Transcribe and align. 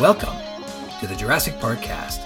Welcome 0.00 0.36
to 1.00 1.08
the 1.08 1.16
Jurassic 1.16 1.58
Park 1.58 1.82
cast. 1.82 2.22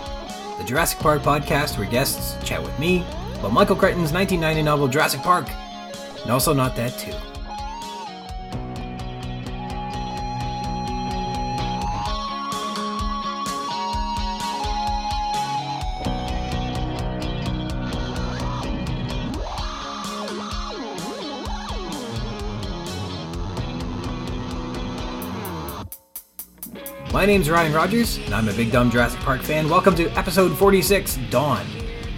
The 0.58 0.64
Jurassic 0.64 0.98
Park 0.98 1.22
podcast 1.22 1.78
where 1.78 1.88
guests 1.88 2.36
chat 2.46 2.62
with 2.62 2.78
me 2.78 3.02
about 3.38 3.54
Michael 3.54 3.76
Crichton's 3.76 4.12
1990 4.12 4.62
novel 4.62 4.88
Jurassic 4.88 5.22
Park, 5.22 5.46
and 6.20 6.30
also 6.30 6.52
Not 6.52 6.76
That 6.76 6.98
Too. 6.98 7.14
My 27.22 27.26
name's 27.26 27.48
Ryan 27.48 27.72
Rogers, 27.72 28.18
and 28.18 28.34
I'm 28.34 28.48
a 28.48 28.52
big 28.52 28.72
dumb 28.72 28.90
Jurassic 28.90 29.20
Park 29.20 29.42
fan. 29.42 29.68
Welcome 29.68 29.94
to 29.94 30.10
episode 30.18 30.58
46, 30.58 31.20
Dawn, 31.30 31.64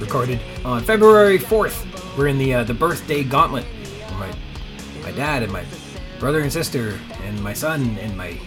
recorded 0.01 0.41
on 0.65 0.83
February 0.83 1.39
4th. 1.39 2.17
We're 2.17 2.29
in 2.29 2.39
the 2.39 2.55
uh, 2.55 2.65
the 2.65 2.73
birthday 2.73 3.23
gauntlet. 3.23 3.67
My 4.13 4.35
my 5.03 5.13
dad 5.13 5.43
and 5.43 5.53
my 5.53 5.63
brother 6.19 6.41
and 6.41 6.51
sister 6.51 6.99
and 7.23 7.39
my 7.43 7.53
son 7.53 7.99
and 7.99 8.17
my 8.17 8.41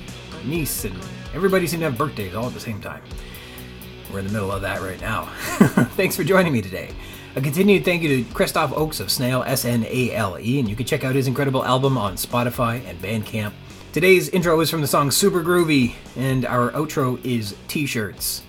niece 0.45 0.83
and 0.83 0.95
everybody 1.35 1.67
seem 1.67 1.81
to 1.81 1.91
have 1.91 1.95
birthdays 1.95 2.33
all 2.33 2.47
at 2.47 2.55
the 2.55 2.59
same 2.59 2.81
time. 2.81 3.03
We're 4.11 4.17
in 4.17 4.25
the 4.25 4.33
middle 4.33 4.51
of 4.51 4.63
that 4.63 4.81
right 4.81 4.99
now. 4.99 5.25
Thanks 5.95 6.15
for 6.15 6.23
joining 6.23 6.53
me 6.53 6.63
today. 6.63 6.89
A 7.35 7.39
continued 7.39 7.85
thank 7.85 8.01
you 8.01 8.23
to 8.23 8.33
Kristoph 8.33 8.69
Ochs 8.69 8.99
of 8.99 9.11
Snale, 9.11 9.43
S 9.45 9.63
N 9.63 9.85
A 9.87 10.11
L 10.15 10.39
E, 10.39 10.59
and 10.59 10.67
you 10.67 10.75
can 10.75 10.87
check 10.87 11.03
out 11.03 11.13
his 11.13 11.27
incredible 11.27 11.63
album 11.63 11.99
on 11.99 12.15
Spotify 12.15 12.83
and 12.87 12.99
Bandcamp. 12.99 13.53
Today's 13.93 14.29
intro 14.29 14.59
is 14.59 14.69
from 14.69 14.81
the 14.81 14.87
song 14.87 15.09
Super 15.09 15.41
Groovy, 15.41 15.95
and 16.15 16.45
our 16.45 16.71
outro 16.71 17.23
is 17.25 17.55
T 17.67 17.85
shirts. 17.85 18.43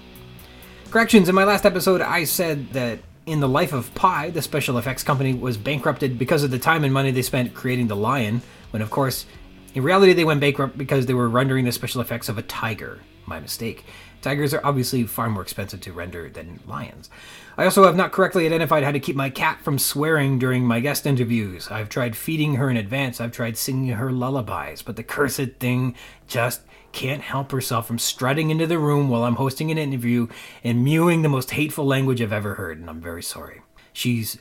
Corrections 0.90 1.28
in 1.28 1.34
my 1.34 1.44
last 1.44 1.64
episode, 1.64 2.00
I 2.00 2.24
said 2.24 2.70
that 2.72 2.98
in 3.24 3.40
the 3.40 3.48
life 3.48 3.72
of 3.72 3.94
Pi, 3.94 4.30
the 4.30 4.42
special 4.42 4.78
effects 4.78 5.04
company 5.04 5.34
was 5.34 5.56
bankrupted 5.56 6.18
because 6.18 6.42
of 6.42 6.50
the 6.50 6.58
time 6.58 6.82
and 6.82 6.92
money 6.92 7.12
they 7.12 7.22
spent 7.22 7.54
creating 7.54 7.86
the 7.86 7.96
lion, 7.96 8.42
when 8.70 8.82
of 8.82 8.90
course, 8.90 9.26
in 9.74 9.82
reality, 9.82 10.12
they 10.12 10.24
went 10.24 10.40
bankrupt 10.40 10.76
because 10.76 11.06
they 11.06 11.14
were 11.14 11.28
rendering 11.28 11.64
the 11.64 11.72
special 11.72 12.00
effects 12.00 12.28
of 12.28 12.36
a 12.36 12.42
tiger. 12.42 13.00
My 13.24 13.38
mistake. 13.38 13.84
Tigers 14.22 14.52
are 14.52 14.60
obviously 14.64 15.04
far 15.04 15.30
more 15.30 15.42
expensive 15.42 15.80
to 15.82 15.92
render 15.92 16.28
than 16.28 16.60
lions. 16.66 17.10
I 17.58 17.64
also 17.64 17.82
have 17.86 17.96
not 17.96 18.12
correctly 18.12 18.46
identified 18.46 18.84
how 18.84 18.92
to 18.92 19.00
keep 19.00 19.16
my 19.16 19.30
cat 19.30 19.60
from 19.60 19.80
swearing 19.80 20.38
during 20.38 20.64
my 20.64 20.78
guest 20.78 21.04
interviews. 21.06 21.68
I've 21.72 21.88
tried 21.88 22.16
feeding 22.16 22.54
her 22.54 22.70
in 22.70 22.76
advance, 22.76 23.20
I've 23.20 23.32
tried 23.32 23.56
singing 23.58 23.88
her 23.88 24.12
lullabies, 24.12 24.80
but 24.82 24.94
the 24.94 25.02
cursed 25.02 25.56
thing 25.58 25.96
just 26.28 26.60
can't 26.92 27.20
help 27.20 27.50
herself 27.50 27.88
from 27.88 27.98
strutting 27.98 28.50
into 28.50 28.68
the 28.68 28.78
room 28.78 29.08
while 29.08 29.24
I'm 29.24 29.34
hosting 29.34 29.72
an 29.72 29.76
interview 29.76 30.28
and 30.62 30.84
mewing 30.84 31.22
the 31.22 31.28
most 31.28 31.50
hateful 31.50 31.84
language 31.84 32.22
I've 32.22 32.32
ever 32.32 32.54
heard, 32.54 32.78
and 32.78 32.88
I'm 32.88 33.00
very 33.00 33.24
sorry. 33.24 33.62
She's 33.92 34.38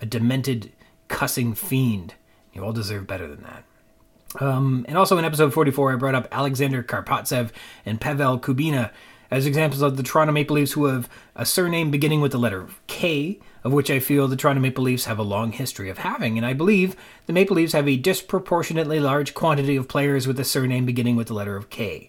a 0.00 0.06
demented, 0.06 0.72
cussing 1.06 1.54
fiend. 1.54 2.14
You 2.52 2.64
all 2.64 2.72
deserve 2.72 3.06
better 3.06 3.28
than 3.28 3.44
that. 3.44 3.62
Um, 4.40 4.84
and 4.88 4.98
also 4.98 5.16
in 5.18 5.24
episode 5.24 5.54
44, 5.54 5.92
I 5.92 5.96
brought 5.96 6.16
up 6.16 6.26
Alexander 6.32 6.82
Karpovtsev 6.82 7.50
and 7.84 8.00
Pavel 8.00 8.40
Kubina 8.40 8.90
as 9.30 9.46
examples 9.46 9.82
of 9.82 9.96
the 9.96 10.02
Toronto 10.02 10.32
Maple 10.32 10.56
Leafs 10.56 10.72
who 10.72 10.86
have 10.86 11.08
a 11.34 11.46
surname 11.46 11.90
beginning 11.90 12.20
with 12.20 12.32
the 12.32 12.38
letter 12.38 12.68
K, 12.86 13.40
of 13.64 13.72
which 13.72 13.90
I 13.90 13.98
feel 13.98 14.28
the 14.28 14.36
Toronto 14.36 14.60
Maple 14.60 14.84
Leafs 14.84 15.06
have 15.06 15.18
a 15.18 15.24
long 15.24 15.52
history 15.52 15.90
of 15.90 15.98
having. 15.98 16.36
And 16.36 16.46
I 16.46 16.52
believe 16.52 16.96
the 17.26 17.32
Maple 17.32 17.56
Leafs 17.56 17.72
have 17.72 17.88
a 17.88 17.96
disproportionately 17.96 19.00
large 19.00 19.34
quantity 19.34 19.76
of 19.76 19.88
players 19.88 20.26
with 20.26 20.38
a 20.38 20.44
surname 20.44 20.86
beginning 20.86 21.16
with 21.16 21.28
the 21.28 21.34
letter 21.34 21.56
of 21.56 21.70
K. 21.70 22.08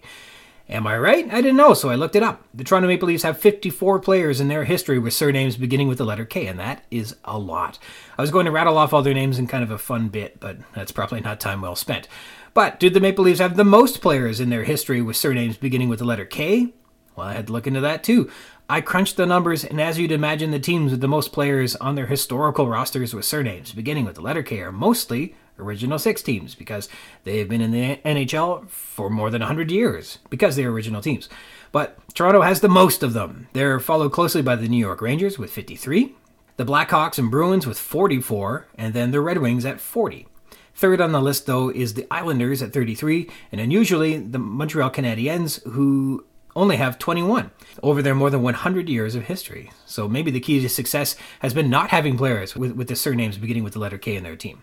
Am 0.70 0.86
I 0.86 0.98
right? 0.98 1.26
I 1.32 1.40
didn't 1.40 1.56
know, 1.56 1.72
so 1.72 1.88
I 1.88 1.94
looked 1.94 2.14
it 2.14 2.22
up. 2.22 2.44
The 2.52 2.62
Toronto 2.62 2.88
Maple 2.88 3.08
Leafs 3.08 3.22
have 3.22 3.38
54 3.38 4.00
players 4.00 4.38
in 4.38 4.48
their 4.48 4.64
history 4.64 4.98
with 4.98 5.14
surnames 5.14 5.56
beginning 5.56 5.88
with 5.88 5.96
the 5.96 6.04
letter 6.04 6.26
K, 6.26 6.46
and 6.46 6.58
that 6.60 6.84
is 6.90 7.16
a 7.24 7.38
lot. 7.38 7.78
I 8.18 8.20
was 8.20 8.30
going 8.30 8.44
to 8.44 8.52
rattle 8.52 8.76
off 8.76 8.92
all 8.92 9.00
their 9.00 9.14
names 9.14 9.38
in 9.38 9.46
kind 9.46 9.64
of 9.64 9.70
a 9.70 9.78
fun 9.78 10.08
bit, 10.08 10.38
but 10.40 10.58
that's 10.74 10.92
probably 10.92 11.20
not 11.20 11.40
time 11.40 11.62
well 11.62 11.74
spent. 11.74 12.06
But 12.52 12.78
did 12.78 12.92
the 12.92 13.00
Maple 13.00 13.24
Leafs 13.24 13.40
have 13.40 13.56
the 13.56 13.64
most 13.64 14.02
players 14.02 14.40
in 14.40 14.50
their 14.50 14.64
history 14.64 15.00
with 15.00 15.16
surnames 15.16 15.56
beginning 15.56 15.88
with 15.88 16.00
the 16.00 16.04
letter 16.04 16.26
K? 16.26 16.74
Well, 17.18 17.26
I 17.26 17.32
had 17.32 17.48
to 17.48 17.52
look 17.52 17.66
into 17.66 17.80
that 17.80 18.04
too. 18.04 18.30
I 18.70 18.80
crunched 18.80 19.16
the 19.16 19.26
numbers, 19.26 19.64
and 19.64 19.80
as 19.80 19.98
you'd 19.98 20.12
imagine, 20.12 20.52
the 20.52 20.60
teams 20.60 20.92
with 20.92 21.00
the 21.00 21.08
most 21.08 21.32
players 21.32 21.74
on 21.76 21.96
their 21.96 22.06
historical 22.06 22.68
rosters 22.68 23.12
with 23.12 23.24
surnames 23.24 23.72
beginning 23.72 24.04
with 24.04 24.14
the 24.14 24.20
letter 24.20 24.44
K 24.44 24.60
are 24.60 24.70
mostly 24.70 25.34
original 25.58 25.98
six 25.98 26.22
teams 26.22 26.54
because 26.54 26.88
they 27.24 27.38
have 27.38 27.48
been 27.48 27.60
in 27.60 27.72
the 27.72 27.96
NHL 28.04 28.68
for 28.68 29.10
more 29.10 29.30
than 29.30 29.40
100 29.40 29.72
years 29.72 30.18
because 30.30 30.54
they're 30.54 30.70
original 30.70 31.02
teams. 31.02 31.28
But 31.72 31.98
Toronto 32.14 32.42
has 32.42 32.60
the 32.60 32.68
most 32.68 33.02
of 33.02 33.14
them. 33.14 33.48
They're 33.52 33.80
followed 33.80 34.12
closely 34.12 34.42
by 34.42 34.54
the 34.54 34.68
New 34.68 34.78
York 34.78 35.02
Rangers 35.02 35.40
with 35.40 35.50
53, 35.50 36.14
the 36.56 36.64
Blackhawks 36.64 37.18
and 37.18 37.32
Bruins 37.32 37.66
with 37.66 37.80
44, 37.80 38.68
and 38.76 38.94
then 38.94 39.10
the 39.10 39.20
Red 39.20 39.38
Wings 39.38 39.64
at 39.64 39.80
40. 39.80 40.28
Third 40.72 41.00
on 41.00 41.10
the 41.10 41.20
list, 41.20 41.46
though, 41.46 41.70
is 41.70 41.94
the 41.94 42.06
Islanders 42.08 42.62
at 42.62 42.72
33, 42.72 43.28
and 43.50 43.60
unusually 43.60 44.18
the 44.18 44.38
Montreal 44.38 44.92
Canadiens, 44.92 45.60
who 45.64 46.24
only 46.58 46.76
have 46.76 46.98
21 46.98 47.50
over 47.82 48.02
their 48.02 48.14
more 48.14 48.30
than 48.30 48.42
100 48.42 48.88
years 48.88 49.14
of 49.14 49.24
history. 49.24 49.70
So 49.86 50.08
maybe 50.08 50.30
the 50.30 50.40
key 50.40 50.60
to 50.60 50.68
success 50.68 51.16
has 51.40 51.54
been 51.54 51.70
not 51.70 51.90
having 51.90 52.16
players 52.16 52.56
with, 52.56 52.72
with 52.72 52.88
the 52.88 52.96
surnames 52.96 53.38
beginning 53.38 53.64
with 53.64 53.74
the 53.74 53.78
letter 53.78 53.98
K 53.98 54.16
in 54.16 54.24
their 54.24 54.36
team. 54.36 54.62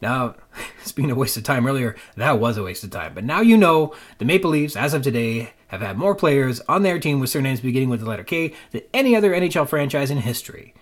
Now, 0.00 0.34
speaking 0.84 1.10
of 1.10 1.16
waste 1.16 1.36
of 1.36 1.44
time 1.44 1.66
earlier, 1.66 1.96
that 2.16 2.38
was 2.38 2.56
a 2.56 2.62
waste 2.62 2.84
of 2.84 2.90
time. 2.90 3.14
But 3.14 3.24
now 3.24 3.40
you 3.40 3.56
know 3.56 3.94
the 4.18 4.24
Maple 4.24 4.50
Leafs, 4.50 4.76
as 4.76 4.92
of 4.92 5.02
today, 5.02 5.52
have 5.68 5.80
had 5.80 5.96
more 5.96 6.14
players 6.14 6.60
on 6.68 6.82
their 6.82 6.98
team 6.98 7.18
with 7.18 7.30
surnames 7.30 7.60
beginning 7.60 7.88
with 7.88 8.00
the 8.00 8.08
letter 8.08 8.24
K 8.24 8.52
than 8.72 8.82
any 8.92 9.16
other 9.16 9.32
NHL 9.32 9.68
franchise 9.68 10.10
in 10.10 10.18
history. 10.18 10.74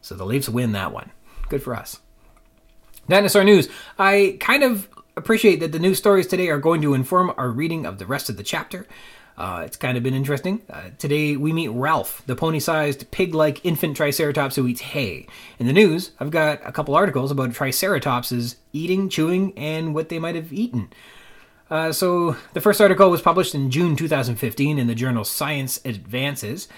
So 0.00 0.16
the 0.16 0.26
Leafs 0.26 0.48
win 0.48 0.72
that 0.72 0.92
one. 0.92 1.12
Good 1.48 1.62
for 1.62 1.76
us. 1.76 2.00
Dinosaur 3.08 3.44
news. 3.44 3.68
I 3.98 4.36
kind 4.40 4.64
of 4.64 4.88
appreciate 5.16 5.60
that 5.60 5.72
the 5.72 5.78
news 5.78 5.98
stories 5.98 6.26
today 6.26 6.48
are 6.48 6.58
going 6.58 6.82
to 6.82 6.94
inform 6.94 7.32
our 7.36 7.50
reading 7.50 7.86
of 7.86 7.98
the 7.98 8.06
rest 8.06 8.28
of 8.28 8.36
the 8.36 8.42
chapter. 8.42 8.86
Uh, 9.36 9.62
it's 9.64 9.76
kind 9.76 9.96
of 9.96 10.02
been 10.02 10.14
interesting. 10.14 10.60
Uh, 10.68 10.90
today 10.98 11.36
we 11.36 11.52
meet 11.52 11.68
Ralph, 11.68 12.22
the 12.26 12.36
pony 12.36 12.60
sized, 12.60 13.10
pig 13.10 13.34
like 13.34 13.64
infant 13.64 13.96
Triceratops 13.96 14.56
who 14.56 14.66
eats 14.66 14.80
hay. 14.80 15.26
In 15.58 15.66
the 15.66 15.72
news, 15.72 16.12
I've 16.20 16.30
got 16.30 16.60
a 16.64 16.72
couple 16.72 16.94
articles 16.94 17.30
about 17.30 17.50
Triceratopses 17.50 18.56
eating, 18.72 19.08
chewing, 19.08 19.52
and 19.56 19.94
what 19.94 20.10
they 20.10 20.18
might 20.18 20.34
have 20.34 20.52
eaten. 20.52 20.90
Uh, 21.70 21.90
so 21.90 22.36
the 22.52 22.60
first 22.60 22.82
article 22.82 23.10
was 23.10 23.22
published 23.22 23.54
in 23.54 23.70
June 23.70 23.96
2015 23.96 24.78
in 24.78 24.86
the 24.86 24.94
journal 24.94 25.24
Science 25.24 25.80
Advances. 25.86 26.68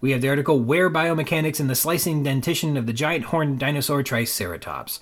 We 0.00 0.12
have 0.12 0.22
the 0.22 0.28
article 0.30 0.60
Wear 0.60 0.88
Biomechanics 0.88 1.60
and 1.60 1.68
the 1.68 1.74
Slicing 1.74 2.22
Dentition 2.22 2.76
of 2.76 2.86
the 2.86 2.92
Giant 2.92 3.26
Horned 3.26 3.58
Dinosaur 3.58 4.02
Triceratops. 4.02 5.00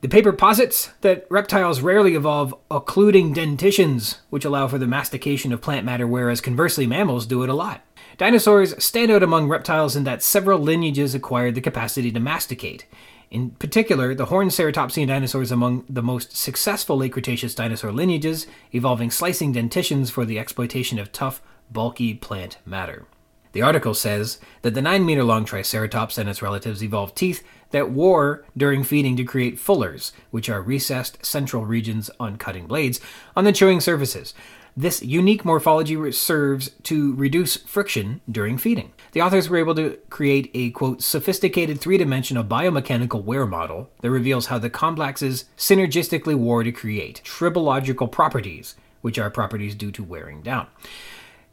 The 0.00 0.08
paper 0.08 0.32
posits 0.32 0.90
that 1.00 1.26
reptiles 1.28 1.80
rarely 1.80 2.14
evolve 2.14 2.54
occluding 2.70 3.32
dentitions, 3.32 4.18
which 4.30 4.44
allow 4.44 4.68
for 4.68 4.78
the 4.78 4.86
mastication 4.86 5.52
of 5.52 5.60
plant 5.60 5.84
matter, 5.84 6.06
whereas 6.06 6.40
conversely, 6.40 6.86
mammals 6.86 7.26
do 7.26 7.42
it 7.42 7.48
a 7.48 7.54
lot. 7.54 7.80
Dinosaurs 8.16 8.80
stand 8.82 9.10
out 9.10 9.24
among 9.24 9.48
reptiles 9.48 9.96
in 9.96 10.04
that 10.04 10.22
several 10.22 10.60
lineages 10.60 11.16
acquired 11.16 11.56
the 11.56 11.60
capacity 11.60 12.12
to 12.12 12.20
masticate. 12.20 12.86
In 13.32 13.50
particular, 13.50 14.14
the 14.14 14.26
horned 14.26 14.52
ceratopsian 14.52 15.08
dinosaurs 15.08 15.50
among 15.50 15.84
the 15.88 16.02
most 16.02 16.36
successful 16.36 16.96
late 16.96 17.12
Cretaceous 17.12 17.56
dinosaur 17.56 17.90
lineages, 17.90 18.46
evolving 18.72 19.10
slicing 19.10 19.52
dentitions 19.52 20.10
for 20.10 20.24
the 20.24 20.38
exploitation 20.38 21.00
of 21.00 21.10
tough, 21.10 21.42
bulky 21.72 22.14
plant 22.14 22.58
matter. 22.64 23.06
The 23.52 23.62
article 23.62 23.94
says 23.94 24.38
that 24.62 24.74
the 24.74 24.82
9 24.82 25.04
meter 25.04 25.24
long 25.24 25.44
Triceratops 25.44 26.18
and 26.18 26.28
its 26.28 26.42
relatives 26.42 26.82
evolved 26.82 27.16
teeth 27.16 27.42
that 27.70 27.90
wore 27.90 28.44
during 28.56 28.84
feeding 28.84 29.16
to 29.16 29.24
create 29.24 29.58
fullers, 29.58 30.12
which 30.30 30.48
are 30.48 30.62
recessed 30.62 31.24
central 31.24 31.64
regions 31.64 32.10
on 32.18 32.36
cutting 32.36 32.66
blades, 32.66 33.00
on 33.36 33.44
the 33.44 33.52
chewing 33.52 33.80
surfaces. 33.80 34.34
This 34.76 35.02
unique 35.02 35.44
morphology 35.44 36.12
serves 36.12 36.70
to 36.84 37.12
reduce 37.16 37.56
friction 37.56 38.20
during 38.30 38.58
feeding. 38.58 38.92
The 39.10 39.22
authors 39.22 39.48
were 39.48 39.56
able 39.56 39.74
to 39.74 39.98
create 40.08 40.52
a 40.54 40.70
quote 40.70 41.02
sophisticated 41.02 41.80
three-dimensional 41.80 42.44
biomechanical 42.44 43.24
wear 43.24 43.44
model 43.44 43.90
that 44.02 44.10
reveals 44.10 44.46
how 44.46 44.58
the 44.58 44.70
complexes 44.70 45.46
synergistically 45.56 46.36
wore 46.36 46.62
to 46.62 46.70
create 46.70 47.22
tribological 47.24 48.10
properties, 48.10 48.76
which 49.00 49.18
are 49.18 49.30
properties 49.30 49.74
due 49.74 49.90
to 49.90 50.04
wearing 50.04 50.42
down. 50.42 50.68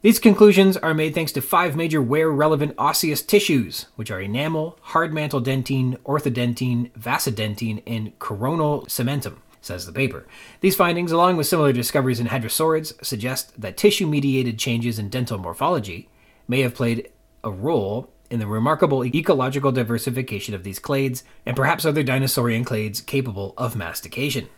These 0.06 0.19
conclusions 0.19 0.78
are 0.78 0.94
made 0.94 1.16
thanks 1.16 1.31
to 1.31 1.42
five 1.42 1.75
major 1.75 2.00
wear 2.00 2.30
relevant 2.30 2.75
osseous 2.78 3.24
tissues, 3.24 3.88
which 3.96 4.12
are 4.12 4.22
enamel, 4.22 4.78
hard 4.81 5.12
mantle 5.12 5.42
dentine, 5.42 5.98
orthodentine, 6.04 6.92
vasodentine, 6.92 7.81
and 7.88 8.13
coronal 8.19 8.86
cementum, 8.86 9.38
says 9.62 9.88
the 9.88 9.92
paper. 9.92 10.28
These 10.62 10.75
findings, 10.75 11.12
along 11.12 11.38
with 11.38 11.48
similar 11.48 11.74
discoveries 11.74 12.19
in 12.19 12.28
hadrosaurids, 12.28 13.04
suggest 13.04 13.60
that 13.60 13.78
tissue 13.78 14.06
mediated 14.06 14.60
changes 14.60 15.00
in 15.00 15.10
dental 15.10 15.40
morphology 15.40 16.07
may 16.48 16.62
have 16.62 16.75
played 16.75 17.10
a 17.44 17.50
role 17.50 18.13
in 18.30 18.38
the 18.38 18.46
remarkable 18.46 19.04
ecological 19.04 19.72
diversification 19.72 20.54
of 20.54 20.63
these 20.63 20.80
clades, 20.80 21.24
and 21.48 21.56
perhaps 21.56 21.84
other 21.84 22.04
dinosaurian 22.04 22.63
clades 22.63 23.04
capable 23.04 23.56
of 23.57 23.75
mastication. 23.75 24.50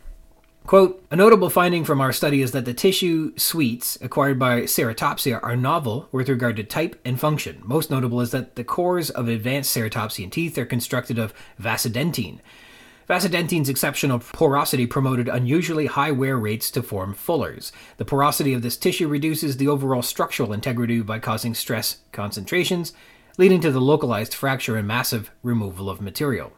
Quote, 0.68 1.02
a 1.10 1.16
notable 1.16 1.50
finding 1.50 1.86
from 1.86 2.02
our 2.02 2.12
study 2.12 2.42
is 2.42 2.52
that 2.52 2.66
the 2.66 2.74
tissue 2.74 3.32
suites 3.38 3.98
acquired 4.02 4.38
by 4.38 4.64
ceratopsia 4.64 5.40
are 5.42 5.56
novel 5.56 6.10
with 6.12 6.28
regard 6.28 6.58
to 6.58 6.64
type 6.66 7.00
and 7.06 7.18
function. 7.18 7.62
Most 7.64 7.90
notable 7.90 8.20
is 8.20 8.32
that 8.32 8.58
the 8.58 8.66
cores 8.66 9.10
of 9.10 9.30
advanced 9.30 9.74
ceratopsian 9.74 10.30
teeth 10.30 10.58
are 10.58 10.66
constructed 10.66 11.18
of 11.18 11.34
vasodentine. 11.58 12.42
Vasodentine's 13.08 13.70
exceptional 13.70 14.20
porosity 14.20 14.86
promoted 14.86 15.30
unusually 15.30 15.86
high 15.86 16.12
wear 16.12 16.38
rates 16.38 16.70
to 16.72 16.84
form 16.84 17.14
fullers. 17.14 17.72
The 17.96 18.04
porosity 18.04 18.54
of 18.54 18.62
this 18.62 18.76
tissue 18.76 19.08
reduces 19.08 19.56
the 19.56 19.70
overall 19.70 20.02
structural 20.02 20.52
integrity 20.52 21.00
by 21.00 21.20
causing 21.20 21.56
stress 21.56 22.00
concentrations, 22.12 22.92
leading 23.38 23.62
to 23.62 23.72
the 23.72 23.80
localized 23.80 24.34
fracture 24.34 24.76
and 24.76 24.86
massive 24.86 25.32
removal 25.44 25.90
of 25.90 26.02
material. 26.02 26.52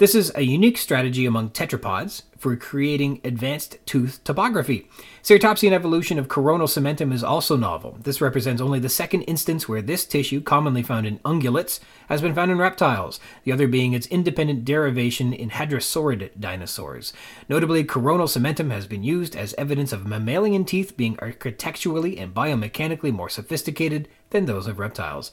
This 0.00 0.14
is 0.14 0.32
a 0.34 0.40
unique 0.40 0.78
strategy 0.78 1.26
among 1.26 1.50
tetrapods 1.50 2.22
for 2.38 2.56
creating 2.56 3.20
advanced 3.22 3.76
tooth 3.84 4.24
topography. 4.24 4.88
Ceratopsian 5.22 5.72
evolution 5.72 6.18
of 6.18 6.26
coronal 6.26 6.66
cementum 6.66 7.12
is 7.12 7.22
also 7.22 7.54
novel. 7.54 7.98
This 8.02 8.22
represents 8.22 8.62
only 8.62 8.78
the 8.78 8.88
second 8.88 9.24
instance 9.24 9.68
where 9.68 9.82
this 9.82 10.06
tissue, 10.06 10.40
commonly 10.40 10.82
found 10.82 11.06
in 11.06 11.18
ungulates, 11.18 11.80
has 12.08 12.22
been 12.22 12.34
found 12.34 12.50
in 12.50 12.56
reptiles, 12.56 13.20
the 13.44 13.52
other 13.52 13.68
being 13.68 13.92
its 13.92 14.06
independent 14.06 14.64
derivation 14.64 15.34
in 15.34 15.50
hadrosaurid 15.50 16.30
dinosaurs. 16.40 17.12
Notably, 17.50 17.84
coronal 17.84 18.26
cementum 18.26 18.70
has 18.70 18.86
been 18.86 19.02
used 19.02 19.36
as 19.36 19.52
evidence 19.58 19.92
of 19.92 20.06
mammalian 20.06 20.64
teeth 20.64 20.96
being 20.96 21.18
architecturally 21.20 22.16
and 22.16 22.32
biomechanically 22.32 23.12
more 23.12 23.28
sophisticated 23.28 24.08
than 24.30 24.46
those 24.46 24.66
of 24.66 24.78
reptiles. 24.78 25.30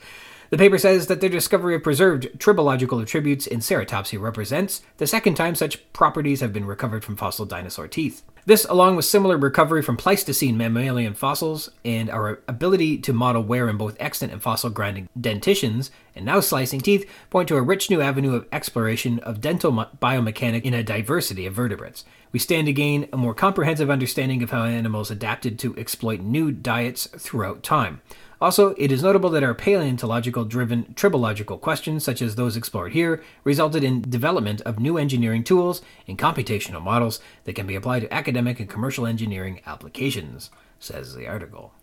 The 0.49 0.57
paper 0.57 0.77
says 0.77 1.07
that 1.07 1.19
their 1.19 1.29
discovery 1.29 1.75
of 1.75 1.83
preserved 1.83 2.39
tribological 2.39 3.01
attributes 3.01 3.47
in 3.47 3.59
ceratopsia 3.59 4.21
represents 4.21 4.81
the 4.95 5.07
second 5.07 5.35
time 5.35 5.55
such 5.55 5.91
properties 5.91 6.39
have 6.39 6.53
been 6.53 6.65
recovered 6.65 7.03
from 7.03 7.17
fossil 7.17 7.45
dinosaur 7.45 7.87
teeth. 7.87 8.23
This, 8.45 8.63
along 8.69 8.95
with 8.95 9.03
similar 9.03 9.37
recovery 9.37 9.81
from 9.81 9.97
Pleistocene 9.97 10.55
mammalian 10.55 11.15
fossils 11.15 11.69
and 11.83 12.09
our 12.09 12.39
ability 12.47 12.97
to 12.99 13.11
model 13.11 13.43
wear 13.43 13.67
in 13.67 13.75
both 13.75 13.97
extant 13.99 14.31
and 14.31 14.41
fossil 14.41 14.69
grinding 14.69 15.09
dentitions 15.19 15.91
and 16.15 16.25
now 16.25 16.39
slicing 16.39 16.79
teeth, 16.79 17.05
point 17.29 17.49
to 17.49 17.57
a 17.57 17.61
rich 17.61 17.89
new 17.89 17.99
avenue 18.01 18.33
of 18.33 18.47
exploration 18.53 19.19
of 19.19 19.41
dental 19.41 19.73
biomechanics 20.01 20.63
in 20.63 20.73
a 20.73 20.81
diversity 20.81 21.45
of 21.45 21.55
vertebrates. 21.55 22.05
We 22.31 22.39
stand 22.39 22.67
to 22.67 22.73
gain 22.73 23.09
a 23.11 23.17
more 23.17 23.33
comprehensive 23.33 23.89
understanding 23.89 24.41
of 24.41 24.51
how 24.51 24.63
animals 24.63 25.11
adapted 25.11 25.59
to 25.59 25.75
exploit 25.75 26.21
new 26.21 26.53
diets 26.53 27.07
throughout 27.17 27.63
time. 27.63 27.99
Also, 28.39 28.75
it 28.77 28.91
is 28.91 29.01
notable 29.01 29.31
that 29.31 29.43
our 29.43 29.55
paleontological 29.55 30.45
driven 30.45 30.83
tribological 30.93 31.59
questions, 31.59 32.03
such 32.03 32.21
as 32.21 32.35
those 32.35 32.55
explored 32.55 32.93
here, 32.93 33.23
resulted 33.43 33.83
in 33.83 34.01
development 34.01 34.61
of 34.61 34.79
new 34.79 34.97
engineering 34.97 35.43
tools 35.43 35.81
and 36.07 36.19
computational 36.19 36.81
models 36.81 37.19
that 37.45 37.53
can 37.53 37.65
be 37.65 37.75
applied 37.75 38.01
to 38.01 38.13
academic 38.13 38.59
and 38.59 38.69
commercial 38.69 39.07
engineering 39.07 39.59
applications, 39.65 40.51
says 40.79 41.15
the 41.15 41.27
article. 41.27 41.73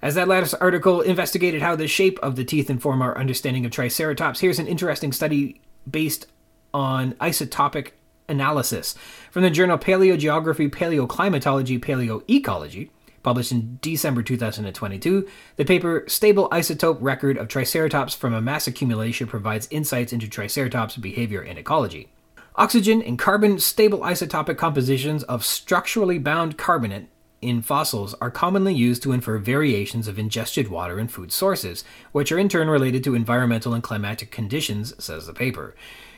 As 0.00 0.16
that 0.16 0.26
last 0.26 0.54
article 0.60 1.00
investigated 1.00 1.62
how 1.62 1.76
the 1.76 1.86
shape 1.86 2.18
of 2.18 2.34
the 2.34 2.44
teeth 2.44 2.68
inform 2.68 3.00
our 3.00 3.16
understanding 3.16 3.64
of 3.64 3.70
Triceratops, 3.70 4.40
here's 4.40 4.58
an 4.58 4.66
interesting 4.66 5.12
study 5.12 5.60
based 5.88 6.26
on 6.74 7.12
isotopic 7.14 7.92
analysis 8.28 8.96
from 9.30 9.42
the 9.42 9.50
journal 9.50 9.78
Paleogeography, 9.78 10.68
Paleoclimatology, 10.68 11.80
Paleoecology 11.80 12.90
Published 13.22 13.52
in 13.52 13.78
December 13.80 14.22
2022, 14.22 15.28
the 15.56 15.64
paper 15.64 16.04
Stable 16.08 16.48
Isotope 16.50 16.98
Record 17.00 17.36
of 17.36 17.46
Triceratops 17.46 18.14
from 18.14 18.34
a 18.34 18.42
Mass 18.42 18.66
Accumulation 18.66 19.28
provides 19.28 19.68
insights 19.70 20.12
into 20.12 20.28
Triceratops 20.28 20.96
behavior 20.96 21.40
and 21.40 21.58
ecology. 21.58 22.08
Oxygen 22.56 23.00
and 23.00 23.18
carbon 23.18 23.58
stable 23.58 24.00
isotopic 24.00 24.58
compositions 24.58 25.22
of 25.24 25.44
structurally 25.44 26.18
bound 26.18 26.58
carbonate 26.58 27.08
in 27.40 27.62
fossils 27.62 28.14
are 28.20 28.30
commonly 28.30 28.74
used 28.74 29.02
to 29.02 29.12
infer 29.12 29.38
variations 29.38 30.06
of 30.06 30.18
ingested 30.18 30.68
water 30.68 30.98
and 30.98 31.10
food 31.10 31.32
sources, 31.32 31.84
which 32.12 32.30
are 32.30 32.38
in 32.38 32.48
turn 32.48 32.68
related 32.68 33.02
to 33.04 33.14
environmental 33.14 33.72
and 33.72 33.82
climatic 33.82 34.30
conditions, 34.30 34.94
says 35.02 35.26
the 35.26 35.32
paper. 35.32 35.74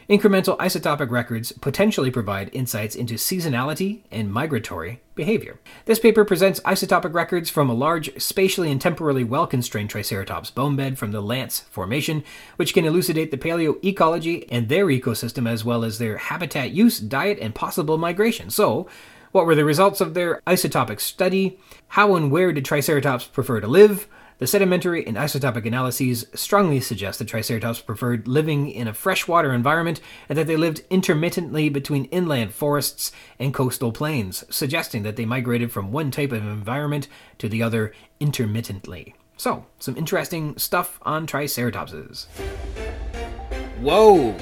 Incremental 0.08 0.58
isotopic 0.58 1.10
records 1.10 1.50
potentially 1.52 2.10
provide 2.10 2.50
insights 2.52 2.94
into 2.94 3.14
seasonality 3.14 4.02
and 4.10 4.30
migratory 4.30 5.00
behavior. 5.14 5.58
This 5.86 5.98
paper 5.98 6.26
presents 6.26 6.60
isotopic 6.60 7.14
records 7.14 7.48
from 7.48 7.70
a 7.70 7.74
large, 7.74 8.20
spatially 8.20 8.70
and 8.70 8.78
temporally 8.78 9.24
well 9.24 9.46
constrained 9.46 9.88
Triceratops 9.88 10.50
bone 10.50 10.76
bed 10.76 10.98
from 10.98 11.12
the 11.12 11.22
Lance 11.22 11.60
Formation, 11.70 12.22
which 12.56 12.74
can 12.74 12.84
elucidate 12.84 13.30
the 13.30 13.38
paleoecology 13.38 14.46
and 14.50 14.68
their 14.68 14.86
ecosystem 14.86 15.48
as 15.48 15.64
well 15.64 15.84
as 15.84 15.98
their 15.98 16.18
habitat 16.18 16.72
use, 16.72 17.00
diet, 17.00 17.38
and 17.40 17.54
possible 17.54 17.96
migration. 17.96 18.50
So, 18.50 18.86
what 19.32 19.46
were 19.46 19.54
the 19.54 19.64
results 19.64 20.02
of 20.02 20.12
their 20.12 20.42
isotopic 20.46 21.00
study? 21.00 21.58
How 21.88 22.14
and 22.14 22.30
where 22.30 22.52
did 22.52 22.66
Triceratops 22.66 23.24
prefer 23.24 23.60
to 23.60 23.66
live? 23.66 24.06
The 24.38 24.48
sedimentary 24.48 25.06
and 25.06 25.16
isotopic 25.16 25.64
analyses 25.64 26.26
strongly 26.34 26.80
suggest 26.80 27.20
that 27.20 27.28
Triceratops 27.28 27.80
preferred 27.80 28.26
living 28.26 28.68
in 28.68 28.88
a 28.88 28.94
freshwater 28.94 29.52
environment 29.52 30.00
and 30.28 30.36
that 30.36 30.48
they 30.48 30.56
lived 30.56 30.82
intermittently 30.90 31.68
between 31.68 32.06
inland 32.06 32.52
forests 32.52 33.12
and 33.38 33.54
coastal 33.54 33.92
plains, 33.92 34.44
suggesting 34.50 35.04
that 35.04 35.14
they 35.14 35.24
migrated 35.24 35.70
from 35.70 35.92
one 35.92 36.10
type 36.10 36.32
of 36.32 36.44
environment 36.44 37.06
to 37.38 37.48
the 37.48 37.62
other 37.62 37.92
intermittently. 38.18 39.14
So, 39.36 39.66
some 39.78 39.96
interesting 39.96 40.58
stuff 40.58 40.98
on 41.02 41.28
Triceratopses. 41.28 42.26
Whoa! 43.80 44.32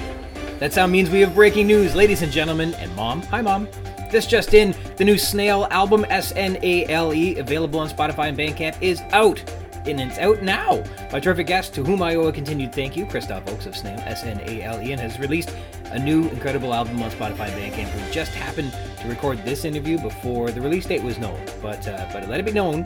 That 0.57 0.73
sound 0.73 0.91
means 0.91 1.11
we 1.11 1.21
have 1.21 1.35
breaking 1.35 1.67
news, 1.67 1.93
ladies 1.93 2.23
and 2.23 2.31
gentlemen, 2.31 2.73
and 2.75 2.95
mom. 2.95 3.21
Hi, 3.23 3.41
mom. 3.41 3.67
This 4.11 4.25
just 4.25 4.55
in, 4.55 4.75
the 4.97 5.03
new 5.03 5.17
Snale 5.19 5.67
album, 5.69 6.05
S 6.09 6.31
N 6.35 6.57
A 6.63 6.85
L 6.87 7.13
E, 7.13 7.37
available 7.37 7.79
on 7.79 7.89
Spotify 7.89 8.29
and 8.29 8.37
Bandcamp, 8.37 8.81
is 8.81 9.01
out 9.11 9.43
and 9.85 9.99
it's 9.99 10.17
out 10.17 10.41
now. 10.41 10.83
My 11.11 11.19
terrific 11.19 11.47
guest, 11.47 11.73
to 11.75 11.83
whom 11.83 12.01
I 12.01 12.15
owe 12.15 12.27
a 12.27 12.31
continued 12.31 12.73
thank 12.73 12.95
you, 12.95 13.05
Kristoph 13.05 13.45
Ochs 13.45 13.65
of 13.65 13.75
Snale, 13.75 13.99
S 13.99 14.23
N 14.23 14.41
A 14.45 14.61
L 14.63 14.81
E, 14.81 14.91
and 14.91 15.01
has 15.01 15.19
released 15.19 15.53
a 15.85 15.99
new 15.99 16.27
incredible 16.29 16.73
album 16.73 17.01
on 17.01 17.11
Spotify 17.11 17.49
and 17.49 17.73
Bandcamp. 17.73 18.05
We 18.05 18.11
just 18.11 18.31
happened 18.31 18.73
to 19.01 19.07
record 19.07 19.43
this 19.43 19.65
interview 19.65 19.99
before 19.99 20.51
the 20.51 20.61
release 20.61 20.85
date 20.85 21.03
was 21.03 21.17
known, 21.17 21.39
but 21.61 21.87
uh, 21.87 22.07
but 22.11 22.27
let 22.27 22.39
it 22.39 22.45
be 22.45 22.51
known, 22.51 22.83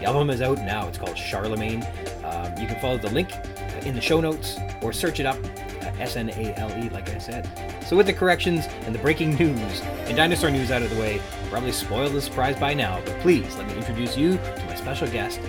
the 0.00 0.04
album 0.04 0.30
is 0.30 0.42
out 0.42 0.58
now. 0.58 0.88
It's 0.88 0.98
called 0.98 1.16
Charlemagne. 1.16 1.86
Um, 2.24 2.56
you 2.58 2.66
can 2.66 2.78
follow 2.80 2.98
the 2.98 3.10
link 3.10 3.32
in 3.84 3.94
the 3.94 4.00
show 4.00 4.20
notes 4.20 4.58
or 4.80 4.92
search 4.92 5.20
it 5.20 5.26
up. 5.26 5.38
S 6.02 6.16
N 6.16 6.30
A 6.30 6.58
L 6.58 6.70
E, 6.82 6.88
like 6.90 7.08
I 7.10 7.18
said. 7.18 7.48
So, 7.86 7.96
with 7.96 8.06
the 8.06 8.12
corrections 8.12 8.66
and 8.86 8.94
the 8.94 8.98
breaking 8.98 9.34
news 9.36 9.80
and 10.06 10.16
dinosaur 10.16 10.50
news 10.50 10.70
out 10.70 10.82
of 10.82 10.90
the 10.90 11.00
way, 11.00 11.20
I'll 11.20 11.48
probably 11.50 11.72
spoiled 11.72 12.12
the 12.12 12.20
surprise 12.20 12.58
by 12.58 12.74
now, 12.74 13.00
but 13.04 13.18
please 13.20 13.54
let 13.56 13.66
me 13.66 13.76
introduce 13.76 14.16
you 14.16 14.36
to 14.36 14.64
my 14.66 14.74
special 14.74 15.08
guest, 15.08 15.40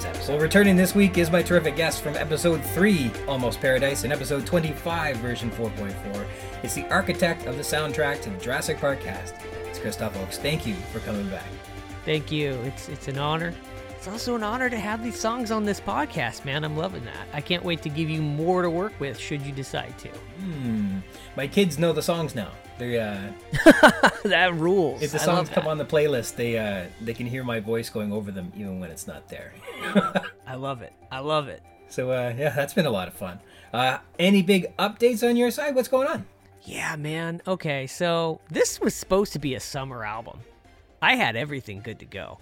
this 0.00 0.16
episode. 0.16 0.32
Well, 0.32 0.40
returning 0.40 0.76
this 0.76 0.94
week 0.94 1.18
is 1.18 1.30
my 1.30 1.42
terrific 1.42 1.76
guest 1.76 2.02
from 2.02 2.16
episode 2.16 2.64
3, 2.64 3.10
Almost 3.28 3.60
Paradise, 3.60 4.04
and 4.04 4.12
episode 4.12 4.46
25, 4.46 5.16
version 5.18 5.50
4.4. 5.50 6.26
It's 6.62 6.74
the 6.74 6.88
architect 6.88 7.46
of 7.46 7.56
the 7.56 7.62
soundtrack 7.62 8.22
to 8.22 8.30
the 8.30 8.36
Jurassic 8.38 8.78
Park 8.78 9.00
cast. 9.00 9.34
It's 9.66 9.78
Kristoph 9.78 10.12
Ochs. 10.12 10.36
Thank 10.36 10.66
you 10.66 10.74
for 10.92 11.00
coming 11.00 11.28
back. 11.28 11.46
Thank 12.04 12.32
you. 12.32 12.52
It's 12.64 12.88
it's 12.88 13.08
an 13.08 13.18
honor. 13.18 13.54
It's 13.90 14.08
also 14.08 14.34
an 14.34 14.42
honor 14.42 14.70
to 14.70 14.78
have 14.78 15.04
these 15.04 15.20
songs 15.20 15.50
on 15.50 15.66
this 15.66 15.78
podcast, 15.78 16.46
man. 16.46 16.64
I'm 16.64 16.76
loving 16.76 17.04
that. 17.04 17.28
I 17.34 17.42
can't 17.42 17.62
wait 17.62 17.82
to 17.82 17.90
give 17.90 18.08
you 18.08 18.22
more 18.22 18.62
to 18.62 18.70
work 18.70 18.98
with 18.98 19.18
should 19.18 19.42
you 19.42 19.52
decide 19.52 19.98
to. 19.98 20.08
Hmm. 20.08 20.98
My 21.36 21.46
kids 21.46 21.78
know 21.78 21.92
the 21.92 22.02
songs 22.02 22.34
now. 22.34 22.50
They 22.80 22.98
uh, 22.98 23.20
that 24.24 24.54
rules. 24.54 25.02
If 25.02 25.12
the 25.12 25.18
songs 25.18 25.50
come 25.50 25.66
on 25.66 25.76
the 25.76 25.84
playlist, 25.84 26.36
they 26.36 26.56
uh, 26.56 26.86
they 27.02 27.12
can 27.12 27.26
hear 27.26 27.44
my 27.44 27.60
voice 27.60 27.90
going 27.90 28.10
over 28.10 28.30
them 28.30 28.50
even 28.56 28.80
when 28.80 28.90
it's 28.90 29.06
not 29.06 29.28
there. 29.28 29.52
I 30.46 30.54
love 30.54 30.80
it. 30.80 30.94
I 31.12 31.18
love 31.18 31.48
it. 31.48 31.62
So 31.90 32.10
uh, 32.10 32.32
yeah, 32.34 32.48
that's 32.48 32.72
been 32.72 32.86
a 32.86 32.90
lot 32.90 33.06
of 33.06 33.12
fun. 33.12 33.38
Uh, 33.74 33.98
any 34.18 34.40
big 34.40 34.74
updates 34.78 35.28
on 35.28 35.36
your 35.36 35.50
side? 35.50 35.74
What's 35.74 35.88
going 35.88 36.08
on? 36.08 36.24
Yeah, 36.62 36.96
man. 36.96 37.42
Okay, 37.46 37.86
so 37.86 38.40
this 38.50 38.80
was 38.80 38.94
supposed 38.94 39.34
to 39.34 39.38
be 39.38 39.54
a 39.54 39.60
summer 39.60 40.02
album. 40.02 40.40
I 41.02 41.16
had 41.16 41.36
everything 41.36 41.82
good 41.82 41.98
to 41.98 42.06
go. 42.06 42.38